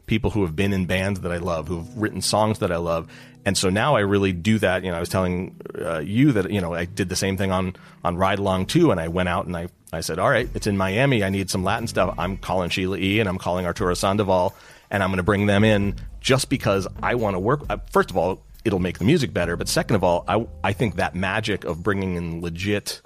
people 0.06 0.32
who 0.32 0.42
have 0.42 0.54
been 0.54 0.74
in 0.74 0.86
bands 0.86 1.22
that 1.22 1.32
I 1.32 1.38
love, 1.38 1.70
who've 1.70 1.98
written 1.98 2.20
songs 2.22 2.60
that 2.60 2.74
I 2.74 2.76
love. 2.76 3.10
And 3.46 3.58
so 3.58 3.70
now 3.70 3.96
I 3.96 4.02
really 4.02 4.34
do 4.34 4.60
that. 4.60 4.84
You 4.84 4.92
know, 4.92 4.98
I 4.98 5.00
was 5.00 5.08
telling 5.08 5.56
uh, 5.80 6.00
you 6.00 6.34
that, 6.34 6.52
you 6.52 6.60
know, 6.60 6.74
I 6.74 6.84
did 6.84 7.08
the 7.08 7.16
same 7.16 7.38
thing 7.38 7.52
on, 7.52 7.78
on 8.04 8.18
Ride 8.18 8.40
Along 8.40 8.66
too, 8.66 8.92
and 8.92 9.00
I 9.00 9.08
went 9.08 9.30
out 9.30 9.46
and 9.46 9.56
I, 9.56 9.70
I 9.94 10.02
said, 10.02 10.20
all 10.20 10.30
right, 10.30 10.50
it's 10.54 10.68
in 10.68 10.76
Miami. 10.76 11.24
I 11.24 11.30
need 11.30 11.50
some 11.50 11.64
Latin 11.64 11.88
stuff. 11.88 12.16
I'm 12.18 12.36
calling 12.36 12.70
Sheila 12.70 12.98
E. 12.98 13.22
and 13.22 13.30
I'm 13.30 13.38
calling 13.38 13.66
Arturo 13.66 13.94
Sandoval, 13.94 14.54
and 14.92 15.02
I'm 15.02 15.10
going 15.10 15.18
to 15.18 15.24
bring 15.24 15.46
them 15.46 15.64
in 15.64 15.96
just 16.20 16.50
because 16.50 16.86
I 17.02 17.16
want 17.16 17.36
to 17.36 17.40
work. 17.40 17.62
uh, 17.70 17.78
First 17.92 18.10
of 18.10 18.18
all, 18.18 18.44
it'll 18.66 18.80
make 18.80 18.98
the 19.00 19.06
music 19.06 19.34
better. 19.34 19.56
But 19.58 19.68
second 19.68 19.96
of 19.96 20.04
all, 20.04 20.24
I 20.28 20.46
I 20.64 20.74
think 20.74 20.96
that 20.96 21.16
magic 21.16 21.64
of 21.66 21.84
bringing 21.84 22.16
in 22.16 22.42
legit, 22.42 23.02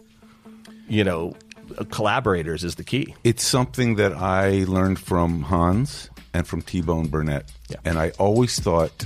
you 0.88 1.04
know, 1.04 1.36
uh, 1.78 1.84
collaborators 1.86 2.64
is 2.64 2.76
the 2.76 2.84
key. 2.84 3.16
It's 3.24 3.46
something 3.46 3.96
that 3.96 4.14
I 4.14 4.64
learned 4.68 5.00
from 5.00 5.42
Hans 5.44 6.10
and 6.34 6.48
from 6.48 6.62
T 6.62 6.82
Bone 6.82 7.08
Burnett. 7.08 7.52
Yeah. 7.70 7.78
And 7.86 7.98
I 7.98 8.12
always 8.20 8.60
thought, 8.60 9.06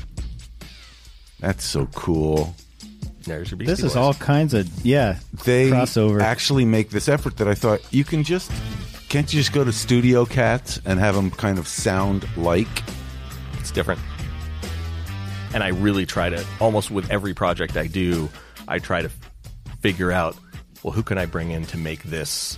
that's 1.39 1.63
so 1.63 1.87
cool. 1.87 2.55
There's 3.23 3.51
your 3.51 3.57
Beastie 3.59 3.71
This 3.71 3.79
is 3.79 3.85
Boys. 3.93 3.95
all 3.97 4.13
kinds 4.15 4.53
of 4.55 4.67
yeah 4.83 5.19
They 5.45 5.69
crossover. 5.69 6.21
actually 6.21 6.65
make 6.65 6.89
this 6.89 7.07
effort 7.07 7.37
that 7.37 7.47
I 7.47 7.53
thought 7.53 7.79
you 7.93 8.03
can 8.03 8.23
just, 8.23 8.51
can't 9.09 9.31
you 9.31 9.39
just 9.39 9.53
go 9.53 9.63
to 9.63 9.71
Studio 9.71 10.25
Cats 10.25 10.81
and 10.85 10.99
have 10.99 11.13
them 11.15 11.29
kind 11.29 11.59
of 11.59 11.67
sound 11.67 12.25
like? 12.35 12.67
it's 13.59 13.69
different. 13.69 13.99
And 15.53 15.63
I 15.63 15.69
really 15.69 16.05
try 16.05 16.29
to 16.29 16.45
almost 16.59 16.91
with 16.91 17.09
every 17.11 17.33
project 17.33 17.75
I 17.77 17.87
do, 17.87 18.29
I 18.67 18.79
try 18.79 19.01
to 19.01 19.09
figure 19.81 20.11
out 20.11 20.35
well 20.83 20.93
who 20.93 21.03
can 21.03 21.17
I 21.17 21.25
bring 21.25 21.51
in 21.51 21.65
to 21.67 21.77
make 21.77 22.03
this 22.03 22.57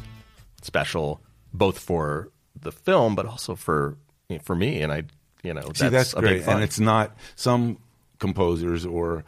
special, 0.62 1.22
both 1.54 1.80
for 1.80 2.30
the 2.60 2.72
film 2.72 3.16
but 3.16 3.26
also 3.26 3.56
for 3.56 3.98
for 4.41 4.56
me. 4.56 4.82
And 4.82 4.91
I, 4.91 5.04
you 5.44 5.54
know, 5.54 5.72
See, 5.74 5.89
that's 5.89 6.14
a 6.14 6.22
big 6.22 6.44
great. 6.44 6.48
And 6.48 6.64
it's 6.64 6.80
not, 6.80 7.16
some 7.36 7.78
composers 8.20 8.86
or 8.86 9.26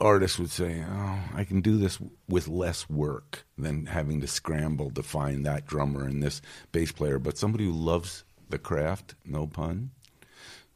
artists 0.00 0.38
would 0.38 0.50
say, 0.50 0.84
oh, 0.88 1.18
I 1.34 1.44
can 1.44 1.60
do 1.60 1.76
this 1.76 1.98
with 2.28 2.48
less 2.48 2.88
work 2.88 3.44
than 3.58 3.86
having 3.86 4.20
to 4.20 4.26
scramble 4.26 4.90
to 4.92 5.02
find 5.02 5.44
that 5.46 5.66
drummer 5.66 6.04
and 6.04 6.22
this 6.22 6.40
bass 6.72 6.92
player. 6.92 7.18
But 7.18 7.38
somebody 7.38 7.64
who 7.64 7.72
loves 7.72 8.24
the 8.48 8.58
craft, 8.58 9.14
no 9.24 9.46
pun, 9.46 9.90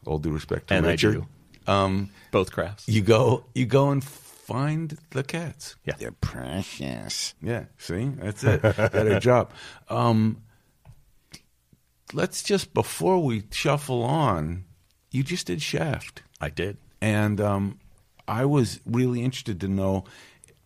all 0.07 0.19
due 0.19 0.31
respect 0.31 0.69
to 0.69 0.75
And 0.75 0.87
I 0.87 0.91
Richard, 0.91 1.25
um, 1.69 2.11
both 2.31 2.51
crafts. 2.53 2.89
you 2.89 3.03
go, 3.03 3.45
you 3.55 3.67
go 3.67 3.91
and 3.91 4.03
find 4.03 4.97
the 5.11 5.23
cats. 5.23 5.77
Yeah. 5.85 5.95
They're 5.99 6.11
precious. 6.13 7.35
Yeah, 7.43 7.65
see, 7.77 8.11
that's 8.17 8.43
it. 8.43 8.63
Better 8.63 9.21
job. 9.21 9.53
Um, 9.89 10.43
let's 12.13 12.43
just 12.43 12.73
before 12.75 13.23
we 13.23 13.43
shuffle 13.51 14.03
on, 14.03 14.65
you 15.11 15.23
just 15.23 15.47
did 15.47 15.61
Shaft, 15.63 16.23
I 16.41 16.49
did. 16.51 16.79
and 17.01 17.41
um, 17.41 17.79
I 18.27 18.45
was 18.47 18.81
really 18.87 19.23
interested 19.23 19.61
to 19.61 19.69
know. 19.69 20.05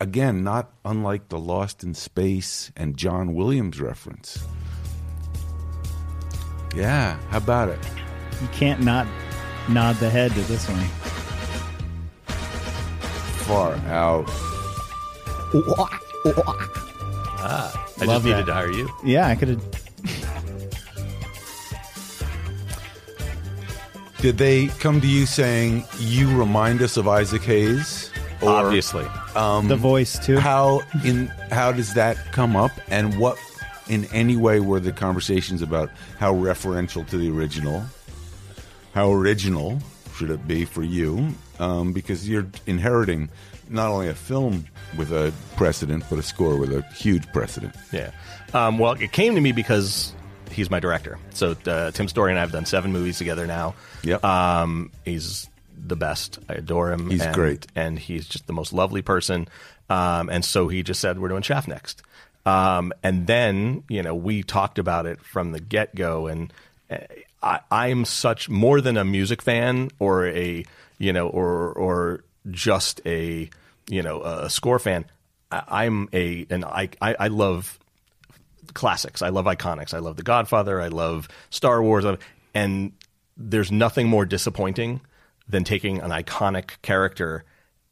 again, 0.01 0.43
not 0.43 0.73
unlike 0.85 1.29
the 1.29 1.39
Lost 1.39 1.85
in 1.85 1.95
Space 1.95 2.73
and 2.77 2.97
John 2.97 3.35
Williams 3.35 3.81
reference. 3.81 4.39
Yeah, 6.75 7.19
how 7.29 7.39
about 7.39 7.69
it? 7.69 7.79
You 8.41 8.49
can't 8.49 8.81
not 8.83 9.07
nod 9.69 9.97
the 9.97 10.11
head 10.11 10.33
to 10.33 10.41
this 10.43 10.69
one. 10.69 10.85
Far 13.47 13.75
out. 13.93 14.25
Ah, 17.45 17.87
I 18.01 18.05
Love 18.05 18.23
just 18.23 18.25
needed 18.25 18.39
that. 18.41 18.47
to 18.47 18.53
hire 18.55 18.71
you. 18.71 18.89
Yeah, 19.05 19.27
I 19.29 19.35
could 19.35 19.49
have. 19.49 19.63
Did 24.21 24.39
they 24.39 24.69
come 24.79 25.01
to 25.01 25.07
you 25.07 25.27
saying 25.27 25.85
you 25.99 26.33
remind 26.39 26.81
us 26.81 26.97
of 26.97 27.09
Isaac 27.09 27.43
Hayes? 27.43 28.09
Or 28.41 28.51
Obviously. 28.51 29.05
the 29.35 29.77
voice 29.77 30.19
too. 30.25 30.39
how 30.39 30.81
in 31.05 31.27
how 31.51 31.71
does 31.73 31.95
that 31.95 32.17
come 32.33 32.57
up 32.57 32.73
and 32.89 33.17
what 33.19 33.37
in 33.89 34.05
any 34.07 34.37
way 34.37 34.59
were 34.61 34.81
the 34.81 34.91
conversations 34.93 35.61
about 35.63 35.91
how 36.19 36.33
referential 36.35 37.07
to 37.09 37.19
the 37.19 37.31
original 37.31 37.85
how 38.93 39.13
original 39.13 39.81
should 40.17 40.31
it 40.31 40.47
be 40.47 40.65
for 40.65 40.83
you 40.83 41.31
um, 41.59 41.93
because 41.93 42.29
you're 42.29 42.47
inheriting 42.67 43.29
not 43.69 43.89
only 43.89 44.09
a 44.09 44.15
film 44.15 44.67
with 44.97 45.13
a 45.13 45.33
precedent 45.57 46.05
but 46.11 46.19
a 46.19 46.23
score 46.23 46.57
with 46.57 46.73
a 46.73 46.83
huge 46.95 47.27
precedent 47.33 47.75
Yeah. 47.93 48.11
Um, 48.53 48.79
well, 48.79 48.93
it 48.93 49.13
came 49.13 49.35
to 49.35 49.41
me 49.41 49.53
because 49.53 50.13
he's 50.51 50.71
my 50.71 50.81
director. 50.81 51.19
So 51.31 51.57
uh, 51.67 51.91
Tim 51.91 52.09
Story 52.09 52.33
and 52.33 52.39
I 52.39 52.43
have 52.43 52.53
done 52.53 52.67
seven 52.67 52.93
movies 52.93 53.19
together 53.19 53.47
now. 53.47 53.75
Yep. 54.03 54.25
Um, 54.25 54.91
he's 55.05 55.49
the 55.75 55.97
best. 55.97 56.39
I 56.49 56.55
adore 56.55 56.93
him. 56.93 57.11
He's 57.11 57.23
and, 57.23 57.35
great. 57.35 57.67
and 57.75 57.99
he's 57.99 58.29
just 58.29 58.47
the 58.47 58.53
most 58.53 58.73
lovely 58.73 59.03
person. 59.03 59.49
Um, 59.89 60.29
and 60.29 60.45
so 60.45 60.69
he 60.69 60.83
just 60.83 61.01
said, 61.01 61.19
"We're 61.19 61.29
doing 61.29 61.43
Shaft 61.43 61.69
next." 61.69 62.03
Um, 62.47 62.93
and 63.03 63.27
then 63.27 63.85
you 63.89 64.03
know 64.03 64.15
we 64.15 64.43
talked 64.43 64.79
about 64.79 65.07
it 65.07 65.21
from 65.21 65.53
the 65.53 65.61
get 65.61 65.95
go, 65.95 66.27
and 66.27 66.53
uh, 66.91 66.99
I, 67.43 67.61
I'm 67.71 68.05
such 68.05 68.49
more 68.49 68.81
than 68.81 68.97
a 68.97 69.05
music 69.05 69.43
fan 69.43 69.91
or 69.99 70.27
a 70.27 70.65
you 70.99 71.13
know 71.13 71.29
or 71.29 71.73
or 71.73 72.25
just 72.51 73.01
a 73.07 73.51
you 73.89 74.03
know 74.03 74.23
a 74.23 74.51
score 74.51 74.79
fan. 74.79 75.05
I, 75.51 75.63
I'm 75.87 76.09
a 76.13 76.47
and 76.51 76.65
I 76.65 76.89
I, 77.01 77.17
I 77.19 77.29
love 77.29 77.79
classics. 78.75 79.23
I 79.23 79.29
love 79.29 79.47
iconics. 79.47 79.95
I 79.95 79.99
love 79.99 80.17
The 80.17 80.23
Godfather. 80.23 80.81
I 80.81 80.89
love 80.89 81.29
Star 81.51 81.83
Wars. 81.83 82.05
And 82.55 82.93
there's 83.37 83.73
nothing 83.73 84.09
more 84.09 84.25
disappointing 84.25 85.01
than 85.49 85.65
taking 85.65 86.01
an 86.01 86.11
iconic 86.11 86.81
character 86.83 87.45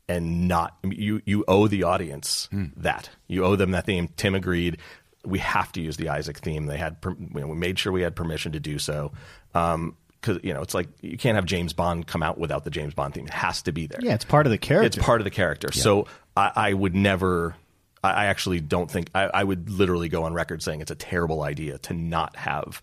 and 0.08 0.48
not 0.48 0.76
you. 0.84 1.22
You 1.24 1.44
owe 1.46 1.68
the 1.68 1.84
audience 1.84 2.48
hmm. 2.50 2.66
that. 2.76 3.10
You 3.26 3.44
owe 3.44 3.56
them 3.56 3.72
that 3.72 3.86
theme. 3.86 4.08
Tim 4.16 4.34
agreed. 4.34 4.78
We 5.24 5.38
have 5.40 5.70
to 5.72 5.80
use 5.82 5.96
the 5.96 6.08
Isaac 6.08 6.38
theme. 6.38 6.66
They 6.66 6.78
had. 6.78 7.00
per- 7.00 7.10
You 7.18 7.40
know, 7.40 7.46
we 7.48 7.56
made 7.56 7.78
sure 7.78 7.92
we 7.92 8.02
had 8.02 8.16
permission 8.16 8.52
to 8.52 8.60
do 8.60 8.78
so. 8.78 9.12
Because 9.52 10.38
you 10.42 10.52
know, 10.54 10.62
it's 10.62 10.74
like 10.74 10.88
you 11.00 11.16
can't 11.18 11.34
have 11.36 11.44
James 11.46 11.72
Bond 11.72 12.06
come 12.06 12.22
out 12.22 12.38
without 12.38 12.64
the 12.64 12.70
James 12.70 12.94
Bond 12.94 13.14
theme. 13.14 13.26
It 13.26 13.32
has 13.32 13.62
to 13.62 13.72
be 13.72 13.86
there. 13.86 14.00
Yeah, 14.02 14.14
it's 14.14 14.24
part 14.24 14.46
of 14.46 14.50
the 14.50 14.58
character. 14.58 14.86
It's 14.86 14.96
part 14.96 15.20
of 15.20 15.24
the 15.24 15.30
character. 15.30 15.72
So 15.72 16.06
I, 16.36 16.52
I 16.54 16.72
would 16.74 16.94
never. 16.94 17.54
I 18.02 18.10
I 18.12 18.24
actually 18.26 18.60
don't 18.60 18.90
think 18.90 19.10
I, 19.14 19.24
I 19.32 19.44
would 19.44 19.68
literally 19.70 20.08
go 20.08 20.24
on 20.24 20.32
record 20.34 20.62
saying 20.62 20.80
it's 20.80 20.90
a 20.90 20.94
terrible 20.96 21.42
idea 21.42 21.78
to 21.78 21.94
not 21.94 22.36
have 22.36 22.82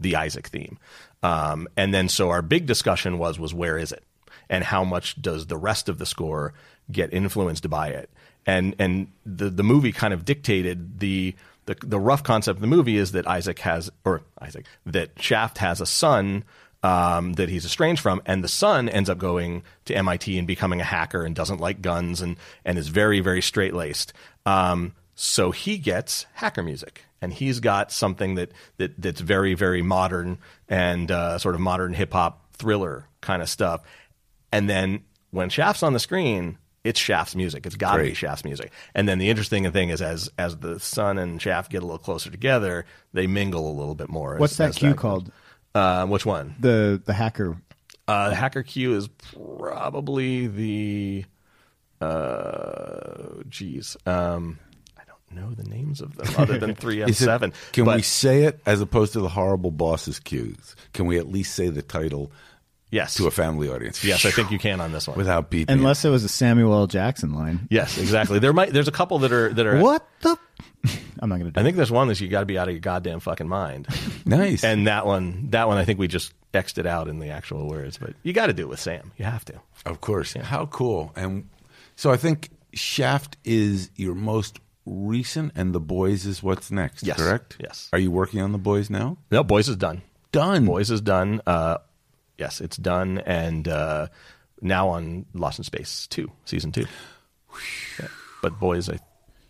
the 0.00 0.16
Isaac 0.16 0.48
theme. 0.48 0.78
Um, 1.22 1.68
and 1.76 1.92
then 1.92 2.08
so 2.08 2.30
our 2.30 2.42
big 2.42 2.66
discussion 2.66 3.18
was 3.18 3.38
was 3.38 3.52
where 3.54 3.76
is 3.78 3.92
it, 3.92 4.04
and 4.48 4.62
how 4.64 4.84
much 4.84 5.20
does 5.20 5.46
the 5.46 5.56
rest 5.56 5.88
of 5.88 5.98
the 5.98 6.06
score 6.06 6.52
get 6.92 7.12
influenced 7.12 7.68
by 7.68 7.88
it? 7.88 8.08
And 8.46 8.74
and 8.78 9.08
the 9.26 9.50
the 9.50 9.62
movie 9.64 9.92
kind 9.92 10.12
of 10.14 10.24
dictated 10.24 11.00
the. 11.00 11.34
The, 11.68 11.76
the 11.82 12.00
rough 12.00 12.22
concept 12.22 12.56
of 12.56 12.60
the 12.62 12.66
movie 12.66 12.96
is 12.96 13.12
that 13.12 13.26
Isaac 13.26 13.58
has, 13.58 13.90
or 14.02 14.22
Isaac, 14.40 14.64
that 14.86 15.20
Shaft 15.20 15.58
has 15.58 15.82
a 15.82 15.86
son 15.86 16.44
um, 16.82 17.34
that 17.34 17.50
he's 17.50 17.66
estranged 17.66 18.00
from, 18.00 18.22
and 18.24 18.42
the 18.42 18.48
son 18.48 18.88
ends 18.88 19.10
up 19.10 19.18
going 19.18 19.64
to 19.84 19.94
MIT 19.94 20.38
and 20.38 20.46
becoming 20.46 20.80
a 20.80 20.84
hacker 20.84 21.24
and 21.24 21.34
doesn't 21.34 21.60
like 21.60 21.82
guns 21.82 22.22
and 22.22 22.38
and 22.64 22.78
is 22.78 22.88
very 22.88 23.20
very 23.20 23.42
straight 23.42 23.74
laced. 23.74 24.14
Um, 24.46 24.94
so 25.14 25.50
he 25.50 25.76
gets 25.76 26.24
hacker 26.32 26.62
music, 26.62 27.02
and 27.20 27.34
he's 27.34 27.60
got 27.60 27.92
something 27.92 28.36
that 28.36 28.52
that 28.78 28.98
that's 28.98 29.20
very 29.20 29.52
very 29.52 29.82
modern 29.82 30.38
and 30.70 31.10
uh, 31.10 31.36
sort 31.36 31.54
of 31.54 31.60
modern 31.60 31.92
hip 31.92 32.14
hop 32.14 32.50
thriller 32.54 33.04
kind 33.20 33.42
of 33.42 33.50
stuff. 33.50 33.82
And 34.50 34.70
then 34.70 35.04
when 35.32 35.50
Shaft's 35.50 35.82
on 35.82 35.92
the 35.92 35.98
screen, 35.98 36.56
it's 36.84 36.98
Shaft's 37.00 37.34
music. 37.36 37.66
It's 37.66 37.76
got 37.76 37.96
to 37.96 38.02
be 38.04 38.14
Shaft's 38.14 38.44
music. 38.44 38.72
And 38.94 39.08
then 39.08 39.18
the 39.18 39.28
interesting 39.30 39.70
thing 39.72 39.90
is, 39.90 40.00
as 40.00 40.30
as 40.38 40.56
the 40.58 40.78
son 40.80 41.18
and 41.18 41.40
Shaft 41.42 41.70
get 41.72 41.82
a 41.82 41.86
little 41.86 41.98
closer 41.98 42.30
together, 42.30 42.84
they 43.12 43.26
mingle 43.26 43.70
a 43.70 43.74
little 43.78 43.94
bit 43.94 44.08
more. 44.08 44.34
as- 44.34 44.40
What's 44.40 44.56
that 44.58 44.70
as 44.70 44.76
cue 44.76 44.90
goes. 44.90 44.98
called? 44.98 45.32
Uh, 45.74 46.06
which 46.06 46.24
one? 46.26 46.54
The 46.60 47.00
the 47.04 47.12
hacker. 47.12 47.56
Uh, 48.06 48.30
the 48.30 48.34
hacker 48.36 48.62
cue 48.62 48.94
is 48.94 49.08
probably 49.08 50.46
the. 50.46 51.24
Uh, 52.00 53.42
geez, 53.48 53.96
um, 54.06 54.58
I 54.96 55.02
don't 55.04 55.40
know 55.42 55.54
the 55.54 55.68
names 55.68 56.00
of 56.00 56.16
them 56.16 56.32
other 56.38 56.58
than 56.58 56.74
three 56.76 57.02
M 57.02 57.08
Is 57.08 57.20
it- 57.20 57.24
seven. 57.24 57.52
can 57.72 57.84
but 57.84 57.96
we 57.96 58.02
say 58.02 58.44
it 58.44 58.60
as 58.66 58.80
opposed 58.80 59.12
to 59.14 59.20
the 59.20 59.28
horrible 59.28 59.70
bosses 59.72 60.18
cues 60.20 60.76
can 60.92 61.06
we 61.06 61.18
at 61.18 61.26
least 61.28 61.54
say 61.54 61.68
the 61.68 61.82
title 61.82 62.30
yes, 62.90 63.14
to 63.14 63.26
a 63.26 63.30
family 63.30 63.68
audience 63.68 64.02
yes, 64.04 64.24
I 64.24 64.30
think 64.30 64.50
you 64.50 64.58
can 64.58 64.80
on 64.80 64.92
this 64.92 65.06
one. 65.08 65.16
without 65.16 65.50
beeping 65.50 65.66
Unless 65.70 66.04
it 66.04 66.10
was 66.10 66.24
a 66.24 66.28
Samuel 66.28 66.72
L. 66.74 66.86
Jackson 66.86 67.34
line. 67.34 67.66
yes, 67.70 67.98
exactly. 67.98 68.38
There 68.38 68.52
might 68.52 68.72
there's 68.72 68.88
a 68.88 68.92
couple 68.92 69.18
that 69.20 69.32
are 69.32 69.52
that 69.52 69.66
are. 69.66 69.78
What 69.78 70.06
the? 70.22 70.36
I'm 71.20 71.28
not 71.28 71.38
gonna 71.38 71.50
do. 71.50 71.60
I 71.60 71.64
think 71.64 71.76
there's 71.76 71.90
one 71.90 72.08
that 72.08 72.20
you 72.20 72.28
got 72.28 72.40
to 72.40 72.46
be 72.46 72.56
out 72.58 72.68
of 72.68 72.74
your 72.74 72.80
goddamn 72.80 73.20
fucking 73.20 73.48
mind. 73.48 73.88
nice 74.26 74.62
And 74.64 74.86
that 74.86 75.04
one, 75.06 75.50
that 75.50 75.66
one, 75.66 75.76
I 75.76 75.84
think 75.84 75.98
we 75.98 76.06
just 76.08 76.32
xed 76.54 76.78
it 76.78 76.86
out 76.86 77.08
in 77.08 77.18
the 77.18 77.28
actual 77.30 77.68
words. 77.68 77.98
But 77.98 78.14
you 78.22 78.32
got 78.32 78.46
to 78.46 78.52
do 78.52 78.62
it 78.62 78.68
with 78.68 78.80
Sam. 78.80 79.12
You 79.16 79.24
have 79.24 79.44
to. 79.46 79.54
Of 79.84 80.00
course. 80.00 80.34
How 80.34 80.66
cool. 80.66 81.12
And 81.16 81.48
so 81.96 82.10
I 82.12 82.16
think 82.16 82.50
Shaft 82.74 83.36
is 83.44 83.90
your 83.96 84.14
most 84.14 84.60
recent 84.86 85.52
and 85.56 85.74
The 85.74 85.80
Boys 85.80 86.24
is 86.26 86.42
what's 86.42 86.70
next, 86.70 87.02
Yes. 87.02 87.16
correct? 87.18 87.56
Yes. 87.60 87.88
Are 87.92 87.98
you 87.98 88.10
working 88.10 88.40
on 88.40 88.52
The 88.52 88.58
Boys 88.58 88.88
now? 88.88 89.18
No, 89.30 89.42
Boys 89.42 89.68
is 89.68 89.76
done. 89.76 90.02
Done. 90.32 90.64
Boys 90.66 90.90
is 90.90 91.00
done. 91.00 91.40
Uh, 91.46 91.78
yes, 92.38 92.60
it's 92.60 92.76
done, 92.76 93.18
and 93.18 93.66
uh, 93.68 94.06
now 94.62 94.88
on 94.90 95.26
Lost 95.34 95.58
in 95.58 95.64
Space 95.64 96.06
two, 96.06 96.30
season 96.44 96.72
two. 96.72 96.86
Yeah. 98.00 98.08
But 98.42 98.58
Boys, 98.60 98.88
I 98.88 98.98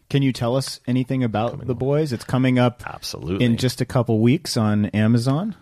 Can 0.09 0.23
you 0.23 0.33
tell 0.33 0.57
us 0.57 0.81
anything 0.87 1.23
about 1.23 1.67
the 1.67 1.75
boys? 1.75 2.13
It's 2.13 2.25
coming 2.25 2.59
up 2.59 2.83
absolutely 2.87 3.45
in 3.45 3.57
just 3.59 3.81
a 3.81 3.85
couple 3.85 4.19
weeks 4.21 4.57
on 4.57 4.87
Amazon. 4.87 5.55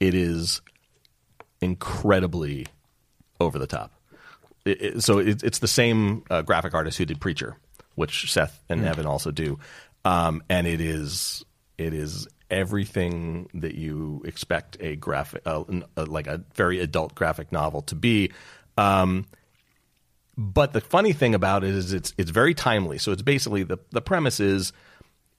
it 0.00 0.14
is 0.14 0.60
incredibly 1.60 2.66
over 3.40 3.58
the 3.58 3.66
top. 3.66 3.92
It, 4.64 4.82
it- 4.82 5.02
so 5.02 5.18
it, 5.18 5.42
it's 5.42 5.58
the 5.60 5.68
same 5.68 6.24
uh, 6.30 6.42
graphic 6.42 6.74
artist 6.74 6.98
who 6.98 7.04
did 7.04 7.20
Preacher, 7.20 7.56
which 7.94 8.30
Seth 8.30 8.62
and 8.68 8.84
Evan 8.84 9.06
also 9.06 9.30
do, 9.30 9.58
um, 10.04 10.42
and 10.48 10.66
it 10.66 10.80
is 10.80 11.44
it 11.78 11.94
is 11.94 12.28
everything 12.50 13.48
that 13.54 13.74
you 13.74 14.22
expect 14.24 14.76
a 14.80 14.96
graphic, 14.96 15.42
uh, 15.46 15.64
like 15.96 16.26
a 16.26 16.44
very 16.54 16.80
adult 16.80 17.14
graphic 17.14 17.52
novel 17.52 17.82
to 17.82 17.94
be. 17.94 18.32
Um, 18.76 19.26
but 20.36 20.72
the 20.72 20.80
funny 20.80 21.12
thing 21.12 21.34
about 21.34 21.64
it 21.64 21.70
is 21.70 21.92
it's 21.92 22.14
it's 22.16 22.30
very 22.30 22.54
timely. 22.54 22.98
So 22.98 23.12
it's 23.12 23.22
basically 23.22 23.64
the 23.64 23.78
the 23.90 24.00
premise 24.00 24.40
is 24.40 24.72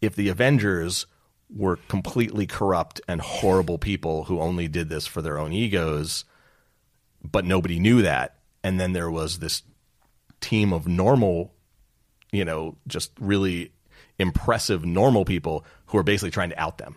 if 0.02 0.16
the 0.16 0.30
Avengers 0.30 1.06
were 1.50 1.78
completely 1.88 2.46
corrupt 2.46 3.02
and 3.08 3.22
horrible 3.22 3.78
people 3.78 4.26
who 4.26 4.40
only 4.40 4.68
did 4.68 4.90
this 4.90 5.08
for 5.08 5.22
their 5.22 5.40
own 5.40 5.52
egos, 5.52 6.26
but 7.24 7.46
nobody 7.46 7.80
knew 7.80 8.02
that, 8.02 8.36
and 8.64 8.80
then 8.80 8.94
there 8.94 9.10
was 9.10 9.40
this 9.40 9.64
team 10.42 10.74
of 10.74 10.88
normal, 10.88 11.54
you 12.32 12.46
know, 12.46 12.78
just 12.88 13.12
really 13.20 13.72
impressive 14.20 14.86
normal 14.86 15.26
people 15.26 15.66
who 15.88 15.98
are 15.98 16.04
basically 16.04 16.32
trying 16.32 16.50
to 16.52 16.60
out 16.62 16.78
them. 16.78 16.96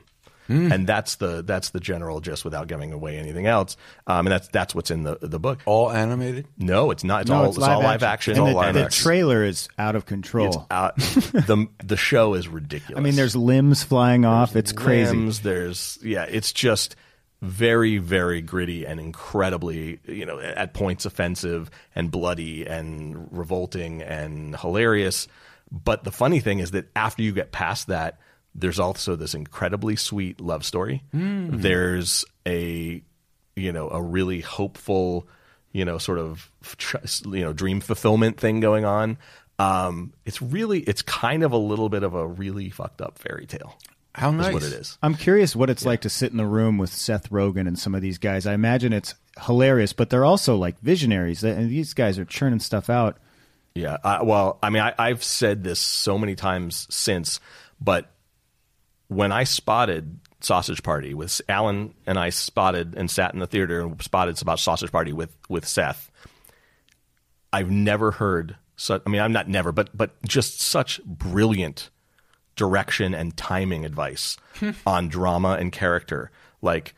And 0.49 0.87
that's 0.87 1.15
the 1.15 1.41
that's 1.43 1.71
the 1.71 1.81
general 1.81 2.21
gist 2.21 2.45
without 2.45 2.69
giving 2.69 2.93
away 2.93 3.17
anything 3.17 3.47
else. 3.47 3.75
Um, 4.07 4.27
and 4.27 4.33
that's 4.33 4.49
that's 4.49 4.75
what's 4.75 4.91
in 4.91 5.03
the 5.03 5.17
the 5.23 5.39
book. 5.39 5.61
All 5.65 5.91
animated? 5.91 6.47
No, 6.59 6.91
it's 6.91 7.05
not. 7.05 7.23
It's 7.23 7.31
No, 7.31 7.37
all 7.37 7.49
it's, 7.49 7.57
all 7.57 7.83
live 7.83 8.03
action. 8.03 8.33
And 8.37 8.41
It's 8.43 8.53
the, 8.53 8.59
all 8.59 8.63
live 8.63 8.75
the 8.75 8.85
action. 8.85 9.03
trailer 9.03 9.45
is 9.45 9.71
out 9.79 9.97
of 9.97 10.05
control. 10.05 10.49
It's 10.49 10.57
out. 10.71 10.97
the 10.99 11.69
the 11.83 11.97
show 11.97 12.35
is 12.35 12.49
ridiculous. 12.49 12.99
I 12.99 13.03
mean, 13.03 13.17
there's 13.17 13.35
limbs 13.35 13.83
flying 13.83 14.27
off. 14.27 14.55
It's 14.55 14.73
crazy. 14.73 15.17
limbs, 15.17 15.41
There's 15.41 15.99
yeah, 16.03 16.25
it's 16.25 16.53
just 16.53 16.97
very 17.41 17.97
very 17.97 18.43
gritty 18.43 18.85
and 18.85 19.01
incredibly 19.01 20.01
you 20.05 20.27
know 20.27 20.39
at 20.39 20.75
points 20.75 21.07
offensive 21.07 21.71
and 21.95 22.11
bloody 22.11 22.67
and 22.67 23.27
revolting 23.33 24.03
and 24.03 24.55
hilarious. 24.57 25.29
But 25.73 26.05
the 26.05 26.13
funny 26.13 26.39
thing 26.41 26.59
is 26.59 26.73
that 26.73 26.91
after 26.95 27.23
you 27.23 27.33
get 27.33 27.51
past 27.51 27.87
that, 27.87 28.19
there's 28.55 28.79
also 28.79 29.17
this 29.17 29.35
incredibly 29.35 29.97
sweet 29.97 30.41
love 30.41 30.65
story. 30.65 31.03
There's 31.13 32.25
a 32.47 33.03
you 33.57 33.73
know 33.73 33.89
a 33.89 34.01
really 34.03 34.41
hopeful 34.41 35.27
you 35.73 35.85
know 35.87 35.97
sort 35.97 36.19
of 36.19 36.51
you 37.25 37.41
know 37.41 37.55
dream 37.55 37.81
fulfillment 37.81 38.39
thing 38.39 38.61
going 38.61 38.85
on. 38.85 39.17
Um, 39.59 40.13
it's 40.25 40.43
really, 40.43 40.81
it's 40.81 41.03
kind 41.03 41.43
of 41.43 41.53
a 41.53 41.57
little 41.57 41.89
bit 41.89 42.03
of 42.03 42.15
a 42.15 42.27
really 42.27 42.71
fucked 42.71 43.01
up 43.01 43.19
fairy 43.19 43.47
tale. 43.47 43.79
How 44.15 44.31
Is 44.31 44.35
nice. 44.35 44.53
what 44.53 44.63
it 44.63 44.73
is. 44.73 44.99
I'm 45.03 45.15
curious 45.15 45.57
what 45.57 45.71
it's 45.71 45.87
like 45.87 46.03
to 46.03 46.11
sit 46.11 46.33
in 46.33 46.37
the 46.37 46.47
room 46.47 46.77
with 46.79 46.93
Seth 46.93 47.31
Rogen 47.31 47.67
and 47.67 47.79
some 47.79 47.95
of 47.95 48.03
these 48.03 48.19
guys. 48.19 48.47
I 48.47 48.53
imagine 48.53 48.93
it's 48.93 49.15
hilarious, 49.47 49.93
but 49.93 50.11
they're 50.11 50.25
also 50.25 50.57
like 50.57 50.79
visionaries. 50.81 51.43
And 51.43 51.71
these 51.71 51.95
guys 51.95 52.19
are 52.19 52.25
churning 52.25 52.61
stuff 52.61 52.91
out. 52.91 53.19
Yeah. 53.75 53.97
I, 54.05 54.23
well, 54.23 54.59
I 54.63 54.71
mean, 54.71 54.83
I, 54.83 54.95
I've 54.99 55.25
said 55.25 55.65
this 55.65 55.81
so 55.81 56.19
many 56.19 56.35
times 56.35 56.87
since, 56.91 57.41
but 57.81 58.11
when 59.09 59.33
I 59.33 59.45
spotted 59.45 60.19
Sausage 60.41 60.83
Party 60.83 61.15
with 61.15 61.41
Alan 61.49 61.95
and 62.07 62.19
I 62.19 62.31
spotted 62.31 62.95
and 62.97 63.11
sat 63.11 63.33
in 63.35 63.41
the 63.41 63.47
theater 63.47 63.83
and 63.83 64.03
spotted 64.03 64.41
about 64.43 64.59
Sausage 64.59 64.93
Party 64.93 65.13
with 65.13 65.37
with 65.49 65.67
Seth, 65.67 66.11
I've 67.53 67.71
never 67.71 68.13
heard 68.13 68.57
such. 68.77 69.03
I 69.07 69.11
mean, 69.11 69.21
I'm 69.21 69.33
not 69.33 69.49
never, 69.49 69.73
but 69.73 69.97
but 69.97 70.23
just 70.25 70.61
such 70.61 71.03
brilliant 71.05 71.91
direction 72.57 73.15
and 73.15 73.37
timing 73.37 73.85
advice 73.85 74.37
hmm. 74.57 74.71
on 74.87 75.09
drama 75.09 75.57
and 75.59 75.73
character. 75.73 76.31
Like 76.61 76.95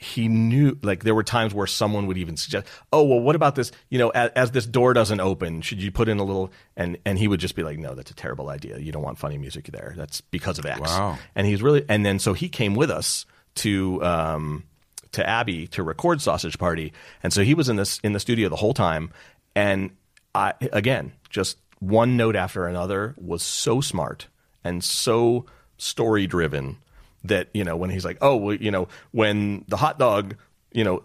he 0.00 0.28
knew, 0.28 0.78
like 0.82 1.04
there 1.04 1.14
were 1.14 1.22
times 1.22 1.52
where 1.52 1.66
someone 1.66 2.06
would 2.06 2.16
even 2.16 2.36
suggest, 2.36 2.66
"Oh, 2.92 3.04
well, 3.04 3.20
what 3.20 3.36
about 3.36 3.54
this? 3.54 3.70
You 3.90 3.98
know, 3.98 4.08
as, 4.10 4.30
as 4.34 4.50
this 4.52 4.64
door 4.64 4.94
doesn't 4.94 5.20
open, 5.20 5.60
should 5.60 5.82
you 5.82 5.92
put 5.92 6.08
in 6.08 6.18
a 6.18 6.24
little?" 6.24 6.50
And 6.76 6.96
and 7.04 7.18
he 7.18 7.28
would 7.28 7.40
just 7.40 7.54
be 7.54 7.62
like, 7.62 7.78
"No, 7.78 7.94
that's 7.94 8.10
a 8.10 8.14
terrible 8.14 8.48
idea. 8.48 8.78
You 8.78 8.92
don't 8.92 9.02
want 9.02 9.18
funny 9.18 9.36
music 9.36 9.66
there. 9.66 9.92
That's 9.96 10.22
because 10.22 10.58
of 10.58 10.64
X." 10.64 10.80
Wow. 10.80 11.18
And 11.34 11.46
he's 11.46 11.62
really, 11.62 11.84
and 11.88 12.04
then 12.04 12.18
so 12.18 12.32
he 12.32 12.48
came 12.48 12.74
with 12.74 12.90
us 12.90 13.26
to. 13.56 14.02
Um, 14.02 14.64
to 15.12 15.28
Abbey 15.28 15.66
to 15.66 15.82
record 15.82 16.22
Sausage 16.22 16.56
Party, 16.56 16.92
and 17.20 17.32
so 17.32 17.42
he 17.42 17.52
was 17.52 17.68
in 17.68 17.74
this 17.74 17.98
in 18.04 18.12
the 18.12 18.20
studio 18.20 18.48
the 18.48 18.54
whole 18.54 18.74
time. 18.74 19.10
And 19.56 19.90
I 20.36 20.54
again, 20.72 21.10
just 21.30 21.58
one 21.80 22.16
note 22.16 22.36
after 22.36 22.68
another 22.68 23.16
was 23.18 23.42
so 23.42 23.80
smart 23.80 24.28
and 24.62 24.84
so 24.84 25.46
story 25.78 26.28
driven 26.28 26.76
that 27.24 27.48
you 27.52 27.64
know 27.64 27.76
when 27.76 27.90
he's 27.90 28.04
like, 28.04 28.18
oh, 28.20 28.36
well, 28.36 28.54
you 28.54 28.70
know, 28.70 28.88
when 29.12 29.64
the 29.68 29.76
hot 29.76 29.98
dog 29.98 30.36
you 30.72 30.84
know 30.84 31.02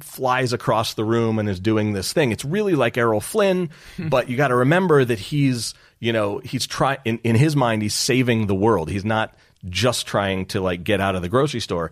flies 0.00 0.52
across 0.52 0.94
the 0.94 1.04
room 1.04 1.38
and 1.38 1.48
is 1.48 1.60
doing 1.60 1.92
this 1.92 2.12
thing, 2.12 2.32
it's 2.32 2.44
really 2.44 2.74
like 2.74 2.96
Errol 2.96 3.20
Flynn, 3.20 3.70
hmm. 3.96 4.08
but 4.08 4.28
you 4.28 4.36
got 4.36 4.48
to 4.48 4.56
remember 4.56 5.04
that 5.04 5.18
he's 5.18 5.74
you 5.98 6.12
know 6.12 6.38
he's 6.38 6.66
trying 6.66 6.98
in, 7.04 7.18
in 7.24 7.36
his 7.36 7.56
mind 7.56 7.82
he's 7.82 7.94
saving 7.94 8.46
the 8.46 8.54
world. 8.54 8.90
He's 8.90 9.04
not 9.04 9.34
just 9.68 10.06
trying 10.06 10.46
to 10.46 10.60
like 10.60 10.84
get 10.84 11.00
out 11.00 11.16
of 11.16 11.22
the 11.22 11.28
grocery 11.28 11.60
store. 11.60 11.90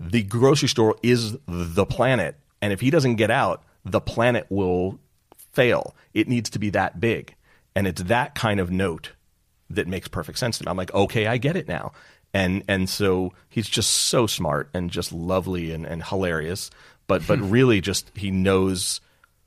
The 0.00 0.22
grocery 0.22 0.68
store 0.68 0.96
is 1.02 1.36
the 1.46 1.86
planet 1.86 2.36
and 2.60 2.72
if 2.72 2.80
he 2.80 2.90
doesn't 2.90 3.16
get 3.16 3.30
out 3.30 3.62
the 3.84 4.00
planet 4.00 4.46
will 4.48 4.98
fail. 5.52 5.94
It 6.14 6.28
needs 6.28 6.50
to 6.50 6.58
be 6.58 6.70
that 6.70 7.00
big 7.00 7.34
and 7.76 7.86
it's 7.86 8.02
that 8.02 8.34
kind 8.34 8.60
of 8.60 8.70
note 8.70 9.12
that 9.70 9.86
makes 9.86 10.08
perfect 10.08 10.38
sense 10.38 10.58
to 10.58 10.64
me. 10.64 10.70
I'm 10.70 10.76
like 10.76 10.92
okay 10.94 11.26
i 11.26 11.36
get 11.36 11.56
it 11.56 11.68
now 11.68 11.92
and 12.34 12.62
and 12.68 12.90
so 12.90 13.32
he's 13.48 13.68
just 13.68 13.88
so 13.90 14.26
smart 14.26 14.68
and 14.74 14.90
just 14.90 15.12
lovely 15.12 15.72
and, 15.72 15.86
and 15.86 16.02
hilarious 16.04 16.70
but 17.06 17.26
but 17.26 17.38
really 17.40 17.80
just 17.80 18.10
he 18.14 18.30
knows 18.30 19.00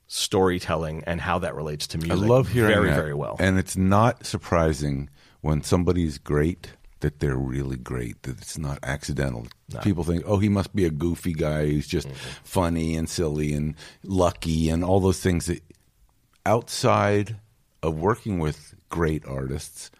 storytelling 0.08 1.04
and 1.06 1.22
how 1.22 1.38
that 1.40 1.54
relates 1.54 1.86
to 1.88 1.98
music 1.98 2.12
I 2.24 2.28
love 2.28 2.48
hearing 2.50 2.74
very 2.74 2.90
that. 2.90 2.96
very 2.96 3.14
well 3.14 3.36
and 3.40 3.60
it's 3.60 3.76
not 3.78 4.26
surprising 4.26 5.10
when 5.42 5.62
somebody's 5.64 6.18
great 6.18 6.72
that 7.02 7.20
they're 7.20 7.36
really 7.36 7.78
great. 7.78 8.24
That 8.24 8.42
it's 8.42 8.58
not 8.58 8.80
accidental. 8.82 9.46
People 9.84 10.04
think, 10.04 10.24
oh, 10.26 10.40
he 10.40 10.50
must 10.50 10.76
be 10.76 10.84
a 10.84 10.90
goofy 10.90 11.32
guy 11.32 11.68
who's 11.68 11.86
just 11.86 12.08
Mm-hmm. 12.08 12.44
funny 12.44 12.96
and 12.96 13.08
silly 13.08 13.54
and 13.54 13.76
lucky 14.04 14.72
and 14.72 14.84
all 14.84 15.00
those 15.00 15.20
things. 15.20 15.46
That 15.46 15.62
outside 16.44 17.36
of 17.84 18.00
working 18.00 18.40
with 18.40 18.74
great 18.90 19.24
artists, 19.28 19.92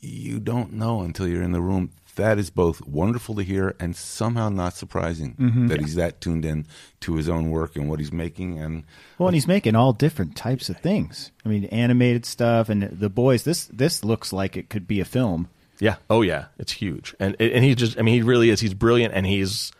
you 0.00 0.40
don't 0.40 0.72
know 0.72 1.02
until 1.02 1.28
you're 1.28 1.42
in 1.44 1.52
the 1.52 1.60
room. 1.62 1.92
That 2.16 2.38
is 2.38 2.50
both 2.50 2.86
wonderful 2.86 3.34
to 3.36 3.42
hear 3.42 3.74
and 3.78 3.94
somehow 3.96 4.48
not 4.48 4.74
surprising 4.74 5.34
Mm-hmm. 5.38 5.68
that 5.68 5.80
he's 5.80 5.94
that 5.94 6.20
tuned 6.20 6.44
in 6.44 6.66
to 7.00 7.14
his 7.16 7.28
own 7.28 7.50
work 7.50 7.76
and 7.76 7.88
what 7.88 8.00
he's 8.00 8.12
making. 8.12 8.58
And 8.58 8.84
Well, 9.18 9.28
and 9.28 9.34
he's 9.34 9.46
making 9.46 9.76
all 9.76 9.92
different 9.92 10.34
types 10.36 10.68
of 10.68 10.78
things. 10.78 11.30
I 11.44 11.48
mean, 11.48 11.64
animated 11.66 12.26
stuff 12.26 12.68
and 12.68 12.82
the 12.84 13.08
boys. 13.10 13.44
This 13.44 13.66
this 13.66 14.02
looks 14.04 14.32
like 14.32 14.56
it 14.56 14.68
could 14.68 14.86
be 14.88 15.00
a 15.00 15.04
film. 15.04 15.48
Yeah. 15.78 15.96
Oh 16.10 16.22
yeah. 16.22 16.46
It's 16.58 16.72
huge. 16.72 17.14
And 17.20 17.36
and 17.38 17.62
he 17.64 17.74
just 17.74 17.98
I 17.98 18.02
mean 18.02 18.14
he 18.14 18.22
really 18.22 18.50
is 18.50 18.60
he's 18.60 18.74
brilliant 18.74 19.12
and 19.14 19.26
he's 19.26 19.72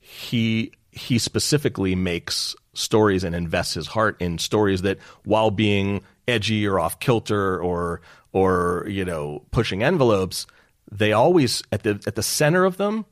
he 0.00 0.72
he 0.90 1.18
specifically 1.18 1.94
makes 1.94 2.54
stories 2.74 3.24
and 3.24 3.34
invests 3.34 3.74
his 3.74 3.86
heart 3.88 4.16
in 4.20 4.38
stories 4.38 4.82
that 4.82 4.98
while 5.24 5.50
being 5.50 6.02
edgy 6.28 6.66
or 6.66 6.78
off 6.80 6.98
kilter 7.00 7.60
or 7.62 8.00
or 8.32 8.86
you 8.88 9.04
know 9.04 9.42
pushing 9.50 9.82
envelopes 9.82 10.46
they 10.90 11.12
always 11.12 11.62
at 11.72 11.82
the 11.82 12.02
at 12.06 12.14
the 12.14 12.22
center 12.22 12.64
of 12.64 12.76
them 12.76 13.04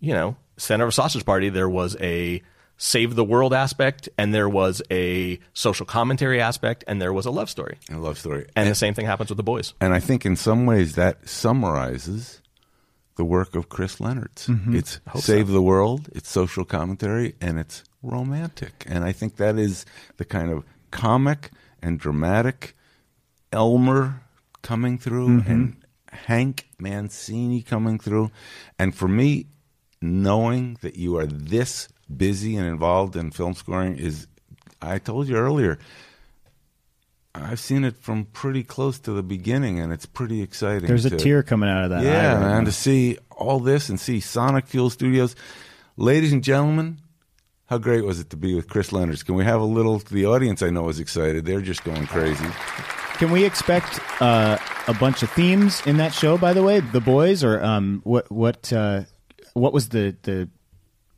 you 0.00 0.12
know 0.12 0.36
center 0.56 0.86
of 0.86 0.94
sausage 0.94 1.24
party 1.24 1.48
there 1.48 1.68
was 1.68 1.96
a 2.00 2.42
save 2.78 3.14
the 3.14 3.24
world 3.24 3.54
aspect 3.54 4.08
and 4.18 4.34
there 4.34 4.48
was 4.48 4.82
a 4.90 5.38
social 5.54 5.86
commentary 5.86 6.40
aspect 6.40 6.84
and 6.86 7.00
there 7.00 7.12
was 7.12 7.26
a 7.26 7.30
love 7.30 7.48
story 7.48 7.78
a 7.90 7.96
love 7.96 8.18
story. 8.18 8.46
and 8.54 8.68
the 8.68 8.74
same 8.74 8.94
thing 8.94 9.06
happens 9.06 9.30
with 9.30 9.36
the 9.36 9.42
boys 9.42 9.74
And 9.80 9.94
I 9.94 10.00
think 10.00 10.26
in 10.26 10.36
some 10.36 10.66
ways 10.66 10.94
that 10.94 11.28
summarizes 11.28 12.42
the 13.16 13.24
work 13.24 13.54
of 13.54 13.68
Chris 13.68 13.96
Lennertz. 13.96 14.46
Mm-hmm. 14.46 14.76
It's 14.76 15.00
Save 15.16 15.48
the 15.48 15.62
World, 15.62 16.08
it's 16.14 16.30
social 16.30 16.64
commentary, 16.64 17.34
and 17.40 17.58
it's 17.58 17.82
romantic. 18.02 18.84
And 18.86 19.04
I 19.04 19.12
think 19.12 19.36
that 19.36 19.58
is 19.58 19.84
the 20.18 20.24
kind 20.24 20.50
of 20.50 20.64
comic 20.90 21.50
and 21.82 21.98
dramatic 21.98 22.76
Elmer 23.52 24.22
coming 24.62 24.98
through 24.98 25.28
mm-hmm. 25.28 25.50
and 25.50 25.76
Hank 26.26 26.68
Mancini 26.78 27.62
coming 27.62 27.98
through. 27.98 28.30
And 28.78 28.94
for 28.94 29.08
me, 29.08 29.46
knowing 30.00 30.78
that 30.82 30.96
you 30.96 31.16
are 31.18 31.26
this 31.26 31.88
busy 32.14 32.56
and 32.56 32.66
involved 32.66 33.16
in 33.16 33.30
film 33.30 33.54
scoring 33.54 33.96
is, 33.98 34.26
I 34.80 34.98
told 34.98 35.28
you 35.28 35.36
earlier, 35.36 35.78
I've 37.34 37.60
seen 37.60 37.84
it 37.84 37.96
from 37.98 38.24
pretty 38.24 38.62
close 38.62 38.98
to 39.00 39.12
the 39.12 39.22
beginning, 39.22 39.78
and 39.78 39.92
it's 39.92 40.06
pretty 40.06 40.42
exciting. 40.42 40.86
There's 40.86 41.04
a 41.04 41.10
to- 41.10 41.16
tear 41.16 41.42
coming 41.42 41.68
out 41.68 41.84
of 41.84 41.90
that. 41.90 42.02
Yeah, 42.02 42.38
man, 42.38 42.64
to 42.64 42.72
see 42.72 43.18
all 43.30 43.60
this 43.60 43.88
and 43.88 44.00
see 44.00 44.20
Sonic 44.20 44.66
Fuel 44.66 44.90
Studios. 44.90 45.36
Ladies 45.98 46.32
and 46.32 46.42
gentlemen, 46.42 46.98
how 47.66 47.78
great 47.78 48.04
was 48.04 48.20
it 48.20 48.30
to 48.30 48.36
be 48.36 48.54
with 48.54 48.68
Chris 48.68 48.90
Lennertz? 48.90 49.24
Can 49.24 49.34
we 49.34 49.44
have 49.44 49.60
a 49.60 49.64
little? 49.64 49.98
The 49.98 50.26
audience 50.26 50.62
I 50.62 50.70
know 50.70 50.88
is 50.88 51.00
excited. 51.00 51.44
They're 51.44 51.60
just 51.60 51.84
going 51.84 52.06
crazy. 52.06 52.46
Can 53.14 53.30
we 53.30 53.44
expect 53.44 53.98
uh, 54.20 54.58
a 54.88 54.94
bunch 54.94 55.22
of 55.22 55.30
themes 55.30 55.82
in 55.86 55.96
that 55.98 56.12
show? 56.12 56.38
By 56.38 56.52
the 56.52 56.62
way, 56.62 56.80
the 56.80 57.00
boys, 57.00 57.44
or 57.44 57.62
um, 57.62 58.00
what 58.04 58.30
what 58.30 58.72
uh, 58.72 59.02
what 59.54 59.72
was 59.72 59.90
the 59.90 60.16
the 60.22 60.48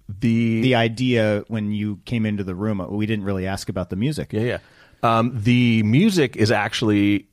the 0.09 0.61
the 0.62 0.75
idea 0.75 1.45
when 1.49 1.73
you 1.73 2.01
came 2.05 2.27
into 2.27 2.45
the 2.45 2.55
room? 2.55 2.85
We 2.91 3.07
didn't 3.07 3.25
really 3.25 3.47
ask 3.47 3.69
about 3.69 3.91
the 3.91 3.97
music. 3.97 4.33
Yeah, 4.33 4.41
yeah. 4.41 4.59
Um, 5.03 5.33
the 5.35 5.83
music 5.85 6.37
is 6.37 6.51
actually 6.51 7.29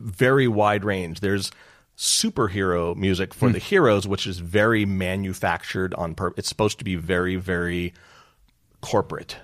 very 0.00 0.48
wide 0.48 0.84
range. 0.84 1.20
There's 1.20 1.50
superhero 1.96 2.94
music 2.94 3.32
for 3.32 3.48
the 3.48 3.58
heroes, 3.58 4.06
which 4.06 4.26
is 4.26 4.38
very 4.38 4.84
manufactured 4.84 5.94
on 5.94 6.14
purpose. 6.14 6.40
It's 6.40 6.48
supposed 6.48 6.78
to 6.78 6.84
be 6.84 6.96
very, 6.96 7.36
very 7.36 7.94
corporate, 8.82 9.36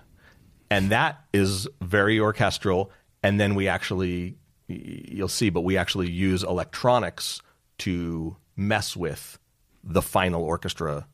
and 0.71 0.91
that 0.91 1.25
is 1.33 1.69
very 1.81 2.21
orchestral. 2.21 2.91
And 3.23 3.39
then 3.39 3.55
we 3.55 3.69
actually, 3.69 4.37
you'll 4.69 5.29
see, 5.29 5.51
but 5.51 5.63
we 5.63 5.77
actually 5.77 6.11
use 6.11 6.43
electronics 6.43 7.41
to 7.79 8.37
mess 8.57 8.97
with 8.97 9.39
the 9.85 10.03
final 10.03 10.43
orchestra 10.43 11.07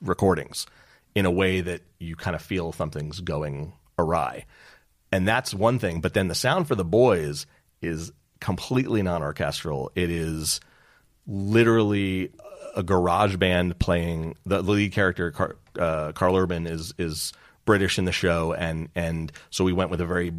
recordings 0.00 0.66
in 1.14 1.26
a 1.26 1.30
way 1.30 1.60
that 1.60 1.82
you 1.98 2.16
kind 2.16 2.34
of 2.34 2.42
feel 2.42 2.72
something's 2.72 3.20
going 3.20 3.72
awry. 3.98 4.46
And 5.10 5.28
that's 5.28 5.52
one 5.52 5.78
thing. 5.78 6.00
But 6.00 6.14
then 6.14 6.28
the 6.28 6.34
sound 6.34 6.66
for 6.68 6.74
the 6.74 6.84
boys 6.84 7.46
is 7.82 8.12
completely 8.40 9.02
non 9.02 9.22
orchestral. 9.22 9.92
It 9.94 10.10
is 10.10 10.60
literally 11.26 12.32
a 12.74 12.82
garage 12.82 13.36
band 13.36 13.78
playing 13.78 14.36
the, 14.46 14.62
lead 14.62 14.92
character 14.92 15.30
Car, 15.30 15.56
uh, 15.78 16.12
Karl 16.12 16.36
Urban 16.36 16.66
is 16.66 16.94
is 16.98 17.32
British 17.64 17.98
in 17.98 18.06
the 18.06 18.12
show 18.12 18.52
and 18.54 18.88
and 18.94 19.30
so 19.50 19.62
we 19.62 19.72
went 19.72 19.90
with 19.90 20.00
a 20.00 20.06
very 20.06 20.32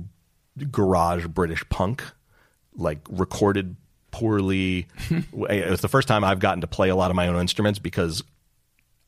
garage 0.72 1.27
British 1.27 1.68
punk 1.69 2.03
like 2.76 3.00
recorded 3.10 3.76
poorly 4.12 4.88
it 5.50 5.70
was 5.70 5.82
the 5.82 5.88
first 5.88 6.08
time 6.08 6.24
I've 6.24 6.40
gotten 6.40 6.62
to 6.62 6.68
play 6.68 6.90
a 6.90 6.95
lot 6.95 7.10
of 7.10 7.16
my 7.16 7.28
own 7.28 7.40
instruments 7.40 7.80
because 7.80 8.24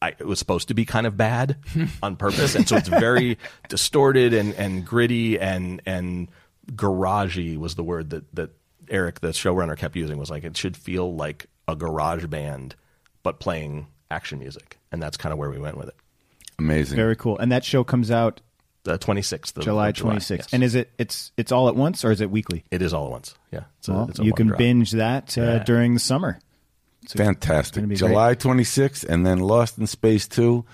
I, 0.01 0.09
it 0.09 0.27
was 0.27 0.39
supposed 0.39 0.67
to 0.67 0.73
be 0.73 0.85
kind 0.85 1.07
of 1.07 1.17
bad 1.17 1.57
on 2.03 2.15
purpose, 2.15 2.55
and 2.55 2.67
so 2.67 2.75
it's 2.75 2.89
very 2.89 3.37
distorted 3.69 4.33
and, 4.33 4.53
and 4.53 4.85
gritty 4.85 5.39
and 5.39 5.81
and 5.85 6.27
garagey 6.71 7.57
was 7.57 7.75
the 7.75 7.83
word 7.83 8.09
that 8.11 8.35
that 8.35 8.51
Eric, 8.89 9.21
the 9.21 9.29
showrunner, 9.29 9.77
kept 9.77 9.95
using. 9.95 10.17
Was 10.17 10.29
like 10.29 10.43
it 10.43 10.55
should 10.57 10.77
feel 10.77 11.15
like 11.15 11.47
a 11.67 11.75
garage 11.75 12.25
band, 12.25 12.75
but 13.23 13.39
playing 13.39 13.87
action 14.11 14.37
music, 14.37 14.77
and 14.91 15.01
that's 15.01 15.17
kind 15.17 15.33
of 15.33 15.39
where 15.39 15.49
we 15.49 15.57
went 15.57 15.77
with 15.77 15.87
it. 15.87 15.95
Amazing. 16.59 16.95
Very 16.95 17.15
cool. 17.15 17.37
And 17.37 17.51
that 17.51 17.65
show 17.65 17.83
comes 17.83 18.11
out 18.11 18.41
the 18.85 18.97
26th. 18.97 19.57
Of, 19.57 19.63
July 19.65 19.89
of 19.89 19.95
July. 19.95 20.15
26th. 20.15 20.37
Yes. 20.37 20.47
And 20.53 20.63
is 20.63 20.73
it 20.75 20.91
it's 20.97 21.31
it's 21.35 21.51
all 21.51 21.67
at 21.67 21.75
once 21.75 22.05
or 22.05 22.11
is 22.11 22.21
it 22.21 22.31
weekly? 22.31 22.63
it 22.71 22.81
is 22.81 22.93
all 22.93 23.05
at 23.07 23.11
once. 23.11 23.35
Yeah, 23.51 23.63
it's 23.79 23.89
a- 23.89 23.93
Well, 23.93 24.07
it's 24.09 24.19
a 24.19 24.23
you 24.23 24.31
can 24.33 24.47
drop. 24.47 24.57
binge 24.57 24.91
that 24.91 25.37
uh, 25.37 25.41
Yeah. 25.41 25.63
during 25.63 25.93
the 25.93 25.99
summer. 25.99 26.39
Fantastic. 27.09 27.83
gonna 27.83 27.95
July 27.95 28.33
26th, 28.35 29.03
and 29.07 29.25
then 29.25 29.39
Lost 29.39 29.77
in 29.77 29.85
Space 29.87 30.27
2. 30.27 30.65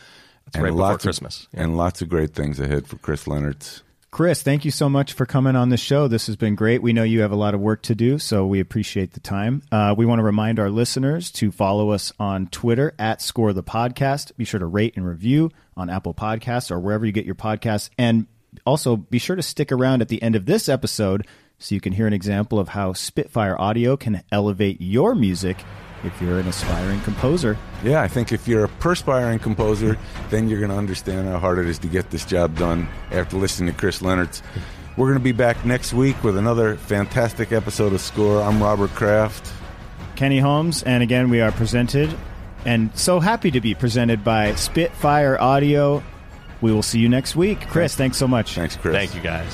and 0.54 0.64
right 0.64 0.70
before 0.70 0.80
lots 0.82 0.96
of- 1.04 1.08
Christmas. 1.08 1.48
Yeah. 1.54 1.64
And 1.64 1.78
lots 1.78 2.02
of 2.02 2.10
great 2.10 2.34
things 2.34 2.60
ahead 2.60 2.88
for 2.88 2.98
Chris 2.98 3.26
Lennertz. 3.26 3.82
Chris, 4.12 4.42
thank 4.42 4.66
you 4.66 4.72
so 4.72 4.90
much 4.90 5.14
for 5.14 5.26
coming 5.26 5.56
on 5.56 5.70
the 5.70 5.78
show. 5.78 6.10
This 6.10 6.28
has 6.28 6.36
been 6.36 6.54
great. 6.54 6.82
We 6.82 6.92
know 6.92 7.04
you 7.04 7.22
have 7.22 7.32
a 7.32 7.38
lot 7.38 7.54
of 7.54 7.62
work 7.62 7.82
to 7.84 7.96
do, 7.96 8.20
so 8.20 8.46
we 8.46 8.60
appreciate 8.60 9.14
the 9.14 9.22
time. 9.22 9.64
Uh, 9.72 9.96
we 9.98 10.06
want 10.06 10.20
to 10.20 10.24
remind 10.24 10.60
our 10.60 10.70
listeners 10.70 11.32
to 11.32 11.50
follow 11.50 11.92
us 11.92 12.12
on 12.20 12.48
Twitter 12.48 12.94
at 13.00 13.22
Score 13.22 13.54
the 13.54 13.64
Podcast. 13.64 14.36
Be 14.36 14.44
sure 14.44 14.60
to 14.60 14.66
rate 14.66 14.98
and 14.98 15.08
review 15.08 15.50
on 15.78 15.90
Apple 15.90 16.14
Podcasts 16.14 16.72
or 16.72 16.80
wherever 16.82 17.06
you 17.06 17.14
get 17.14 17.26
your 17.26 17.36
podcasts. 17.36 17.90
And 17.98 18.28
also 18.66 18.98
be 18.98 19.18
sure 19.18 19.38
to 19.38 19.42
stick 19.42 19.72
around 19.72 20.02
at 20.02 20.10
the 20.10 20.22
end 20.22 20.36
of 20.36 20.46
this 20.46 20.68
episode 20.68 21.26
so 21.58 21.74
you 21.74 21.80
can 21.80 21.94
hear 21.94 22.06
an 22.06 22.12
example 22.12 22.60
of 22.60 22.68
how 22.68 22.92
Spitfire 22.92 23.58
Audio 23.58 23.96
can 23.96 24.26
elevate 24.30 24.82
your 24.82 25.16
music 25.16 25.56
if 26.04 26.22
you're 26.22 26.40
an 26.40 26.48
aspiring 26.48 27.00
composer. 27.02 27.58
Yeah, 27.84 28.02
I 28.02 28.08
think 28.08 28.32
if 28.32 28.48
you're 28.48 28.66
a 28.66 28.70
perspiring 28.70 29.40
composer, 29.40 29.98
then 30.30 30.50
you're 30.50 30.60
going 30.60 30.72
to 30.72 30.78
understand 30.78 31.28
how 31.28 31.40
hard 31.40 31.60
it 31.60 31.68
is 31.68 31.80
to 31.80 31.88
get 31.88 32.10
this 32.10 32.26
job 32.26 32.58
done 32.58 32.88
after 33.12 33.38
listening 33.38 33.74
to 33.74 33.80
Chris 33.80 34.00
Lennertz. 34.02 34.42
We're 34.98 35.08
going 35.08 35.20
to 35.20 35.24
be 35.24 35.32
back 35.32 35.64
next 35.66 35.94
week 35.94 36.24
with 36.24 36.38
another 36.38 36.76
fantastic 36.76 37.52
episode 37.52 37.94
of 37.94 38.02
Score. 38.02 38.42
I'm 38.42 38.62
Robert 38.62 38.92
Kraft. 38.92 39.52
Kenny 40.16 40.40
Holmes, 40.40 40.84
and 40.84 41.02
again, 41.02 41.30
we 41.30 41.42
are 41.42 41.52
presented 41.52 42.16
and 42.66 42.96
so 42.98 43.20
happy 43.20 43.52
to 43.52 43.62
be 43.62 43.74
presented 43.74 44.24
by 44.24 44.56
Spitfire 44.56 45.40
Audio. 45.40 46.04
We 46.62 46.72
will 46.72 46.84
see 46.84 47.00
you 47.00 47.10
next 47.10 47.36
week. 47.36 47.68
Chris, 47.68 47.96
thanks 47.96 48.18
so 48.18 48.28
much. 48.28 48.56
Thanks, 48.56 48.76
Chris. 48.76 48.96
Thank 48.96 49.16
you, 49.16 49.22
guys. 49.22 49.52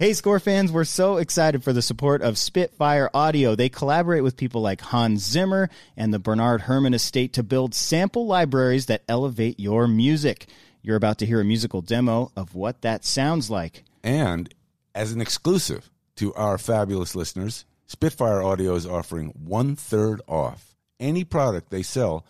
Hey, 0.00 0.14
Score 0.14 0.40
fans, 0.40 0.72
we're 0.72 0.84
so 0.84 1.18
excited 1.18 1.62
for 1.62 1.74
the 1.74 1.82
support 1.82 2.22
of 2.22 2.38
Spitfire 2.38 3.10
Audio. 3.12 3.54
They 3.54 3.68
collaborate 3.68 4.22
with 4.22 4.38
people 4.38 4.62
like 4.62 4.80
Hans 4.80 5.22
Zimmer 5.22 5.68
and 5.94 6.10
the 6.10 6.18
Bernard 6.18 6.62
Herrmann 6.62 6.94
Estate 6.94 7.34
to 7.34 7.42
build 7.42 7.74
sample 7.74 8.26
libraries 8.26 8.86
that 8.86 9.02
elevate 9.10 9.60
your 9.60 9.86
music. 9.86 10.46
You're 10.80 10.96
about 10.96 11.18
to 11.18 11.26
hear 11.26 11.38
a 11.38 11.44
musical 11.44 11.82
demo 11.82 12.32
of 12.34 12.54
what 12.54 12.80
that 12.80 13.04
sounds 13.04 13.50
like. 13.50 13.84
And 14.02 14.48
as 14.94 15.12
an 15.12 15.20
exclusive 15.20 15.90
to 16.16 16.32
our 16.32 16.56
fabulous 16.56 17.14
listeners, 17.14 17.66
Spitfire 17.84 18.42
Audio 18.42 18.76
is 18.76 18.86
offering 18.86 19.34
one 19.38 19.76
third 19.76 20.22
off 20.26 20.76
any 20.98 21.24
product 21.24 21.68
they 21.68 21.82
sell 21.82 22.24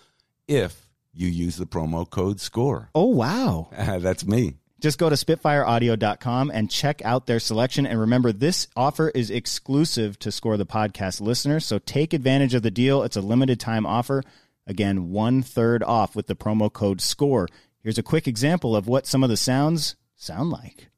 if 0.48 0.88
you 1.14 1.28
use 1.28 1.56
the 1.56 1.66
promo 1.66 2.10
code 2.10 2.40
SCORE. 2.40 2.90
Oh, 2.96 3.06
wow. 3.06 3.68
That's 3.72 4.26
me. 4.26 4.56
Just 4.80 4.98
go 4.98 5.10
to 5.10 5.14
SpitfireAudio.com 5.14 6.50
and 6.52 6.70
check 6.70 7.02
out 7.04 7.26
their 7.26 7.38
selection. 7.38 7.86
And 7.86 8.00
remember, 8.00 8.32
this 8.32 8.66
offer 8.74 9.10
is 9.10 9.30
exclusive 9.30 10.18
to 10.20 10.32
Score 10.32 10.56
the 10.56 10.66
Podcast 10.66 11.20
listeners. 11.20 11.66
So 11.66 11.78
take 11.78 12.14
advantage 12.14 12.54
of 12.54 12.62
the 12.62 12.70
deal. 12.70 13.02
It's 13.02 13.16
a 13.16 13.20
limited 13.20 13.60
time 13.60 13.84
offer. 13.84 14.22
Again, 14.66 15.10
one 15.10 15.42
third 15.42 15.82
off 15.82 16.16
with 16.16 16.26
the 16.26 16.36
promo 16.36 16.72
code 16.72 17.00
SCORE. 17.00 17.48
Here's 17.82 17.98
a 17.98 18.02
quick 18.02 18.26
example 18.26 18.74
of 18.74 18.86
what 18.86 19.06
some 19.06 19.22
of 19.22 19.30
the 19.30 19.36
sounds 19.36 19.96
sound 20.16 20.50
like. 20.50 20.89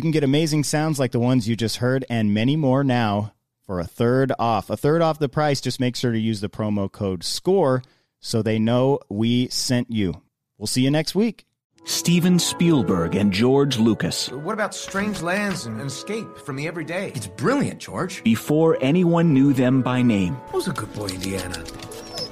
You 0.00 0.02
can 0.02 0.12
get 0.12 0.24
amazing 0.24 0.64
sounds 0.64 0.98
like 0.98 1.12
the 1.12 1.20
ones 1.20 1.46
you 1.46 1.56
just 1.56 1.76
heard 1.76 2.06
and 2.08 2.32
many 2.32 2.56
more 2.56 2.82
now 2.82 3.34
for 3.60 3.80
a 3.80 3.84
third 3.84 4.32
off. 4.38 4.70
A 4.70 4.76
third 4.78 5.02
off 5.02 5.18
the 5.18 5.28
price. 5.28 5.60
Just 5.60 5.78
make 5.78 5.94
sure 5.94 6.10
to 6.10 6.18
use 6.18 6.40
the 6.40 6.48
promo 6.48 6.90
code 6.90 7.22
SCORE 7.22 7.82
so 8.18 8.40
they 8.40 8.58
know 8.58 9.00
we 9.10 9.48
sent 9.48 9.90
you. 9.90 10.22
We'll 10.56 10.68
see 10.68 10.80
you 10.80 10.90
next 10.90 11.14
week. 11.14 11.44
Steven 11.84 12.38
Spielberg 12.38 13.14
and 13.14 13.30
George 13.30 13.78
Lucas. 13.78 14.30
What 14.30 14.54
about 14.54 14.74
strange 14.74 15.20
lands 15.20 15.66
and 15.66 15.78
escape 15.82 16.38
from 16.46 16.56
the 16.56 16.66
everyday? 16.66 17.08
It's 17.14 17.26
brilliant, 17.26 17.80
George. 17.80 18.24
Before 18.24 18.78
anyone 18.80 19.34
knew 19.34 19.52
them 19.52 19.82
by 19.82 20.00
name, 20.00 20.32
Who's 20.46 20.66
a 20.66 20.72
good 20.72 20.94
boy, 20.94 21.08
Indiana? 21.08 21.62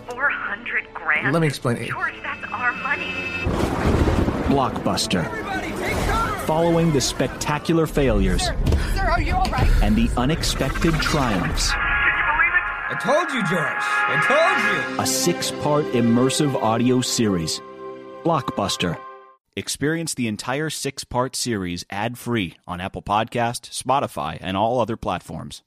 400 0.08 0.94
grand. 0.94 1.34
Let 1.34 1.42
me 1.42 1.46
explain 1.48 1.76
it. 1.76 1.90
George, 1.90 2.14
that's 2.22 2.50
our 2.50 2.72
money. 2.76 3.12
Blockbuster. 4.48 5.26
Everybody, 5.26 5.67
take 5.67 5.67
cover! 5.67 5.67
Following 6.48 6.90
the 6.94 7.00
spectacular 7.00 7.86
failures 7.86 8.46
Sir, 8.46 9.04
are 9.04 9.20
you 9.20 9.34
all 9.34 9.44
right? 9.50 9.70
and 9.82 9.94
the 9.94 10.08
unexpected 10.16 10.94
triumphs. 10.94 11.70
I 11.74 12.96
told 13.02 13.30
you, 13.32 13.42
George. 13.42 13.84
I 13.84 14.16
told 14.26 14.96
you. 14.96 15.02
A 15.02 15.06
six 15.06 15.50
part 15.62 15.84
immersive 15.92 16.54
audio 16.62 17.02
series. 17.02 17.60
Blockbuster. 18.24 18.98
Experience 19.56 20.14
the 20.14 20.26
entire 20.26 20.70
six 20.70 21.04
part 21.04 21.36
series 21.36 21.84
ad 21.90 22.16
free 22.16 22.56
on 22.66 22.80
Apple 22.80 23.02
Podcast, 23.02 23.68
Spotify, 23.70 24.38
and 24.40 24.56
all 24.56 24.80
other 24.80 24.96
platforms. 24.96 25.62